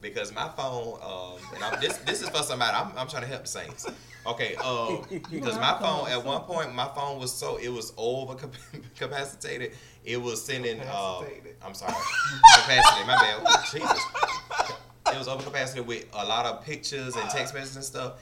Because 0.00 0.32
my 0.32 0.48
phone, 0.50 0.98
um, 1.02 1.38
and 1.54 1.64
I'm, 1.64 1.80
this 1.80 1.96
this 1.98 2.22
is 2.22 2.28
for 2.28 2.42
somebody. 2.44 2.72
I'm, 2.72 2.96
I'm 2.96 3.08
trying 3.08 3.22
to 3.22 3.28
help 3.28 3.42
the 3.42 3.48
saints. 3.48 3.84
Okay, 4.26 4.54
um, 4.56 5.04
because 5.30 5.56
my 5.56 5.76
phone 5.80 6.08
at 6.08 6.24
one 6.24 6.42
point 6.42 6.72
my 6.72 6.88
phone 6.94 7.18
was 7.18 7.32
so 7.32 7.56
it 7.56 7.68
was 7.68 7.92
over 7.96 8.36
capacitated. 8.96 9.72
It 10.04 10.20
was 10.22 10.44
sending. 10.44 10.80
Uh, 10.80 11.22
I'm 11.64 11.74
sorry, 11.74 11.94
capacity. 12.54 13.06
My 13.06 13.16
bad. 13.16 13.42
Ooh, 13.42 13.78
Jesus. 13.78 14.02
It 15.14 15.18
was 15.18 15.28
over 15.28 15.42
capacity 15.42 15.80
with 15.80 16.06
a 16.12 16.24
lot 16.24 16.46
of 16.46 16.64
pictures 16.64 17.16
and 17.16 17.28
text 17.30 17.54
messages 17.54 17.76
and 17.76 17.84
stuff. 17.84 18.12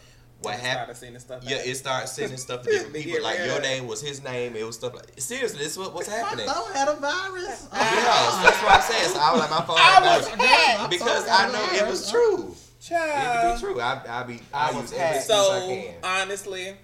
What 0.43 0.53
I 0.55 0.57
happened? 0.59 0.97
started 0.97 0.97
sending 0.97 1.21
stuff. 1.21 1.43
Yeah, 1.45 1.57
it 1.71 1.75
started 1.77 2.09
sending 2.09 2.37
stuff 2.37 2.63
to 2.63 2.71
different 2.71 2.95
people. 3.05 3.23
Like 3.23 3.39
your 3.39 3.61
name 3.61 3.87
was 3.87 4.03
his 4.03 4.23
name. 4.23 4.55
It 4.55 4.67
was 4.67 4.75
stuff 4.77 4.95
like 4.95 5.07
seriously. 5.19 5.59
This 5.61 5.73
is 5.73 5.79
what 5.79 5.95
what's 5.95 6.09
happening. 6.09 6.47
my 6.47 6.53
phone 6.53 6.73
had 6.75 6.89
a 6.89 6.95
virus. 6.97 7.69
Yeah, 7.73 8.31
so 8.31 8.43
that's 8.43 8.63
what 8.63 8.73
I'm 8.73 8.83
saying. 8.83 9.09
So 9.15 9.19
I 9.19 9.33
was 9.33 9.41
like, 9.41 9.51
my 9.51 9.63
phone. 9.65 9.77
I 9.79 9.81
had 9.83 10.17
was 10.19 10.29
virus. 10.29 10.45
hacked. 10.51 10.91
Because 10.91 11.29
I 11.29 11.53
know 11.53 11.67
it 11.73 11.89
was 11.91 12.11
true. 12.11 12.51
It 12.51 12.83
Child. 12.83 13.59
could 13.61 13.67
be 13.69 13.73
true. 13.73 13.81
I 13.81 14.03
I 14.09 14.23
be 14.25 14.41
I 14.53 14.69
I 14.69 14.73
was 14.73 14.83
use 14.83 14.93
every 14.93 14.99
hacked. 15.05 15.17
excuse 15.17 15.39
I 15.39 15.59
So 15.61 15.67
can. 15.67 15.95
honestly, 16.05 16.77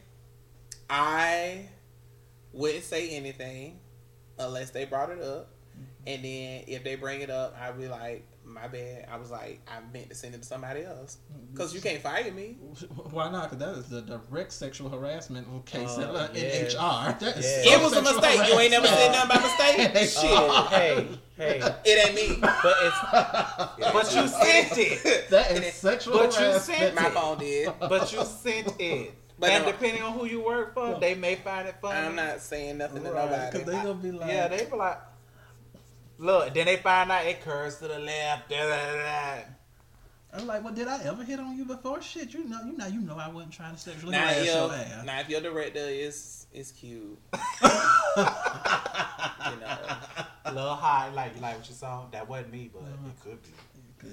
I 0.90 1.68
wouldn't 2.52 2.84
say 2.84 3.10
anything 3.10 3.78
unless 4.38 4.70
they 4.70 4.84
brought 4.84 5.10
it 5.10 5.20
up. 5.22 5.48
And 6.06 6.24
then 6.24 6.64
if 6.66 6.82
they 6.84 6.96
bring 6.96 7.20
it 7.20 7.30
up, 7.30 7.56
I'd 7.60 7.78
be 7.78 7.86
like, 7.88 8.26
my 8.44 8.66
bad. 8.68 9.06
I 9.10 9.16
was 9.16 9.30
like, 9.30 9.60
I 9.68 9.80
meant 9.92 10.08
to 10.10 10.14
send 10.14 10.34
it 10.34 10.42
to 10.42 10.46
somebody 10.48 10.82
else. 10.84 11.18
Because 11.52 11.74
you 11.74 11.80
can't 11.80 12.00
fire 12.02 12.30
me. 12.32 12.56
Why 13.10 13.30
not? 13.30 13.50
Because 13.50 13.58
that 13.58 13.78
is 13.78 13.88
the 13.88 14.02
direct 14.02 14.52
sexual 14.52 14.88
harassment 14.90 15.46
case 15.66 15.96
Uh, 15.98 16.28
in 16.34 16.40
yes. 16.42 16.74
HR. 16.74 16.78
That 17.24 17.36
is 17.38 17.44
Yes. 17.44 17.64
so 17.64 17.70
It 17.72 17.82
was 17.82 17.92
a 17.92 17.96
sexual 17.96 18.14
mistake. 18.20 18.48
You 18.52 18.58
ain't 18.60 18.70
never 18.70 18.86
said 18.86 19.12
nothing 19.12 19.28
by 19.28 19.42
mistake. 19.42 19.90
harassment. 19.90 21.10
Shit. 21.10 21.18
hey, 21.38 21.58
hey. 21.60 21.74
It 21.84 22.06
ain't 22.06 22.14
me. 22.14 22.38
But 22.40 22.74
it's 22.80 22.98
but 23.92 24.14
you 24.14 24.28
sent 24.28 24.78
it. 24.78 25.30
That 25.30 25.50
is 25.52 25.74
sexual 25.74 26.14
But 26.18 26.32
you 26.34 26.40
harassment. 26.46 26.78
sent 26.78 26.94
My 26.94 27.10
phone 27.10 27.38
did. 27.38 27.72
But 27.80 28.12
you 28.12 28.24
sent 28.24 28.74
it. 28.80 29.14
But 29.38 29.50
and 29.50 29.64
no- 29.64 29.72
depending 29.72 30.02
on 30.04 30.12
who 30.12 30.24
you 30.26 30.40
work 30.40 30.72
for, 30.72 31.00
they 31.00 31.16
may 31.16 31.34
find 31.34 31.66
it 31.66 31.74
funny. 31.82 31.98
I'm 31.98 32.14
not 32.14 32.40
saying 32.40 32.78
nothing 32.78 33.02
to 33.02 33.10
Right, 33.10 33.24
nobody. 33.28 33.50
Because 33.58 33.66
they 33.66 33.72
gonna 33.82 33.94
be 33.94 34.12
like, 34.12 34.28
Yeah, 34.30 34.46
they 34.46 34.66
be 34.66 34.76
like, 34.76 34.98
look. 36.22 36.54
Then 36.54 36.66
they 36.66 36.76
find 36.76 37.10
out 37.12 37.26
it 37.26 37.42
curves 37.42 37.76
to 37.78 37.88
the 37.88 37.98
left. 37.98 38.48
Da, 38.48 38.56
da, 38.68 38.94
da. 38.96 39.42
I'm 40.34 40.46
like, 40.46 40.64
well, 40.64 40.72
did 40.72 40.88
I 40.88 41.02
ever 41.04 41.22
hit 41.24 41.38
on 41.38 41.54
you 41.58 41.66
before? 41.66 42.00
Shit, 42.00 42.32
you 42.32 42.44
know, 42.48 42.58
you 42.64 42.74
know, 42.74 42.86
you 42.86 43.00
know, 43.02 43.18
I 43.18 43.28
wasn't 43.28 43.52
trying 43.52 43.74
to 43.74 43.78
sexually 43.78 44.12
Now, 44.12 44.28
harass 44.28 44.38
if, 44.38 44.46
your 44.46 44.72
ass. 44.72 45.04
now 45.04 45.20
if 45.20 45.28
your 45.28 45.40
director 45.42 45.78
is 45.80 46.46
is 46.54 46.72
cute, 46.72 47.18
you 47.34 47.40
know, 49.60 49.78
Little 50.46 50.74
high, 50.74 51.10
like 51.14 51.38
like 51.40 51.56
what 51.58 51.68
you 51.68 51.74
saw. 51.74 52.06
That 52.12 52.28
wasn't 52.28 52.52
me, 52.52 52.70
but 52.72 52.80
Uh-huh. 52.82 53.08
it 53.08 53.20
could 53.22 53.42
be. 53.42 53.50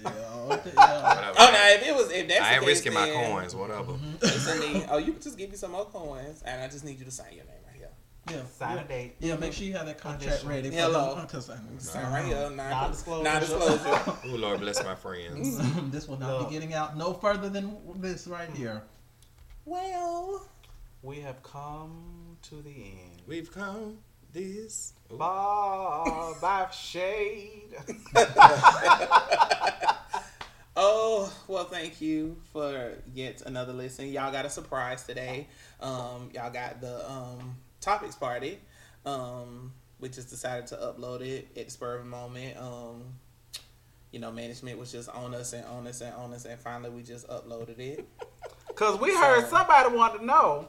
Yeah, 0.03 0.53
okay, 0.55 0.71
yeah. 0.77 1.33
Oh 1.37 1.49
no, 1.51 1.69
if 1.73 1.87
it 1.87 1.95
was 1.95 2.11
if 2.11 2.27
that's 2.27 2.41
I 2.41 2.49
the 2.49 2.55
ain't 2.55 2.59
case, 2.65 2.67
risking 2.85 2.93
my 2.93 3.09
coins. 3.09 3.55
Whatever. 3.55 3.93
it's 4.21 4.47
a 4.47 4.55
me. 4.59 4.85
Oh, 4.89 4.97
you 4.99 5.13
can 5.13 5.21
just 5.21 5.37
give 5.37 5.49
me 5.49 5.55
some 5.57 5.71
more 5.71 5.85
coins, 5.85 6.43
and 6.45 6.61
I 6.61 6.67
just 6.67 6.83
need 6.85 6.99
you 6.99 7.05
to 7.05 7.11
sign 7.11 7.27
your 7.33 7.45
name 7.45 7.55
right 7.65 7.68
here. 7.68 7.68
Yeah, 8.31 8.41
Sign 8.57 8.75
yeah. 8.77 8.81
a 8.83 8.87
date. 8.87 9.15
Yeah, 9.19 9.35
make 9.35 9.53
sure 9.53 9.65
you 9.65 9.73
have 9.73 9.85
that 9.87 9.97
contract 9.99 10.41
Condition. 10.41 10.49
ready. 10.49 10.69
For 10.69 10.75
Hello. 10.75 11.15
them, 11.15 11.27
Cause 11.27 11.49
I, 11.49 11.57
Sign 11.77 12.11
right 12.11 12.25
here. 12.25 12.49
Non-disclosure. 12.49 13.23
Non-disclosure. 13.23 14.13
Ooh, 14.27 14.37
Lord 14.37 14.59
bless 14.59 14.83
my 14.83 14.95
friends. 14.95 15.57
this 15.91 16.07
will 16.07 16.19
not 16.19 16.39
Look. 16.39 16.49
be 16.49 16.55
getting 16.55 16.73
out 16.73 16.97
no 16.97 17.13
further 17.13 17.49
than 17.49 17.77
this 17.95 18.27
right 18.27 18.49
here. 18.55 18.81
well, 19.65 20.45
We 21.01 21.19
have 21.21 21.41
come 21.43 22.37
to 22.43 22.55
the 22.61 22.69
end. 22.69 23.21
We've 23.27 23.51
come 23.51 23.97
this. 24.33 24.93
Ooh. 25.11 25.17
Bar 25.17 26.35
by 26.41 26.67
shade. 26.71 27.75
Oh, 30.81 31.31
well, 31.49 31.65
thank 31.65 31.99
you 31.99 32.37
for 32.53 32.93
yet 33.13 33.41
another 33.45 33.73
listen. 33.73 34.07
Y'all 34.07 34.31
got 34.31 34.45
a 34.45 34.49
surprise 34.49 35.03
today. 35.03 35.47
Um, 35.81 36.29
y'all 36.33 36.51
got 36.51 36.79
the 36.79 37.09
um, 37.09 37.57
topics 37.81 38.15
party. 38.15 38.59
Um, 39.05 39.73
we 39.99 40.09
just 40.09 40.29
decided 40.29 40.67
to 40.67 40.75
upload 40.75 41.21
it 41.21 41.47
at 41.57 41.65
the 41.65 41.71
spur 41.71 41.95
of 41.95 42.03
the 42.03 42.09
moment. 42.09 42.57
Um, 42.57 43.03
you 44.11 44.19
know, 44.19 44.31
management 44.31 44.79
was 44.79 44.91
just 44.91 45.09
on 45.09 45.33
us 45.35 45.53
and 45.53 45.65
on 45.65 45.85
us 45.87 46.01
and 46.01 46.13
on 46.15 46.33
us, 46.33 46.45
and 46.45 46.59
finally 46.59 46.89
we 46.89 47.03
just 47.03 47.27
uploaded 47.27 47.79
it. 47.79 48.07
Cause 48.75 48.99
we 48.99 49.13
heard 49.15 49.43
So- 49.45 49.57
somebody 49.57 49.95
wanted 49.95 50.19
to 50.19 50.25
know 50.25 50.67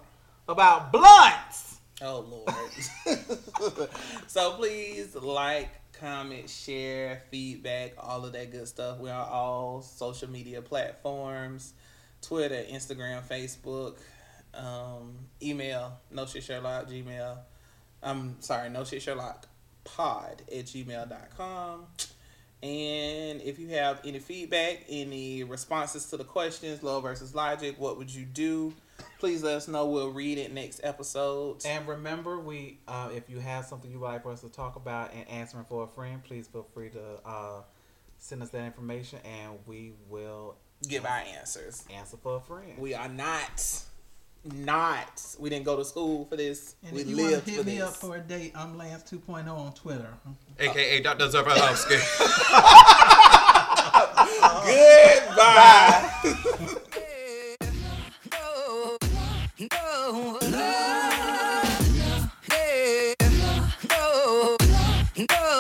about 0.49 0.93
blunts. 0.93 1.79
Oh 2.03 2.45
Lord. 3.07 3.89
so 4.27 4.53
please 4.53 5.15
like, 5.15 5.69
comment, 5.93 6.49
share, 6.49 7.23
feedback, 7.31 7.93
all 7.99 8.25
of 8.25 8.33
that 8.33 8.51
good 8.51 8.67
stuff. 8.67 8.99
We're 8.99 9.13
on 9.13 9.29
all 9.29 9.83
social 9.83 10.31
media 10.31 10.63
platforms. 10.63 11.75
Twitter, 12.23 12.65
Instagram, 12.71 13.23
Facebook, 13.27 13.97
um, 14.55 15.15
email, 15.43 15.99
no 16.11 16.27
shit 16.27 16.43
Sherlock, 16.45 16.89
Gmail. 16.89 17.39
I'm 18.03 18.41
sorry, 18.41 18.71
no 18.71 18.85
shit 18.85 19.03
Sherlock 19.03 19.47
pod 19.85 20.43
at 20.51 20.65
gmail.com. 20.67 21.87
And 22.63 23.41
if 23.41 23.59
you 23.59 23.69
have 23.69 24.01
any 24.05 24.19
feedback, 24.19 24.85
any 24.89 25.45
responses 25.45 26.07
to 26.11 26.19
the 26.19 26.25
questions, 26.25 26.83
law 26.83 27.01
versus 27.01 27.35
logic, 27.35 27.77
what 27.79 27.97
would 27.97 28.15
you 28.15 28.27
do? 28.27 28.75
Please 29.19 29.43
let 29.43 29.55
us 29.57 29.67
know. 29.69 29.87
We'll 29.87 30.11
read 30.11 30.37
it 30.37 30.53
next 30.53 30.81
episode. 30.83 31.65
And 31.65 31.89
remember, 31.89 32.39
we 32.39 32.79
uh, 32.87 33.09
if 33.15 33.31
you 33.31 33.39
have 33.39 33.65
something 33.65 33.91
you'd 33.91 34.01
like 34.03 34.23
for 34.23 34.33
us 34.33 34.43
to 34.43 34.51
talk 34.51 34.77
about 34.77 35.15
and 35.15 35.27
answering 35.29 35.65
for 35.71 35.85
a 35.85 35.87
friend, 35.87 36.23
please 36.23 36.49
feel 36.49 36.67
free 36.75 36.91
to 36.91 37.01
uh, 37.25 37.63
send 38.19 38.43
us 38.43 38.51
that 38.51 38.65
information, 38.65 39.21
and 39.25 39.59
we 39.67 39.93
will 40.11 40.57
Give 40.87 41.07
our 41.07 41.23
answers. 41.39 41.85
answer 41.95 42.19
for 42.23 42.37
a 42.37 42.41
friend. 42.41 42.77
We 42.79 42.93
are 42.95 43.09
not, 43.09 43.83
not. 44.45 45.23
We 45.39 45.51
didn't 45.51 45.65
go 45.65 45.77
to 45.77 45.85
school 45.85 46.25
for 46.27 46.37
this. 46.37 46.75
And 46.85 46.93
we 46.93 47.03
if 47.03 47.09
you 47.09 47.17
want 47.17 47.31
lived 47.31 47.45
to 47.47 47.51
for 47.51 47.57
hit 47.59 47.67
me 47.67 47.79
this. 47.79 47.89
up 47.89 47.97
for 47.97 48.17
a 48.17 48.21
date, 48.21 48.53
I'm 48.55 48.77
Lance 48.77 49.03
2.0 49.11 49.49
on 49.49 49.73
Twitter. 49.73 50.13
AKA 50.59 51.01
Dr. 51.03 51.29
Zabrowski. 51.29 52.01
Goodbye. 54.67 56.77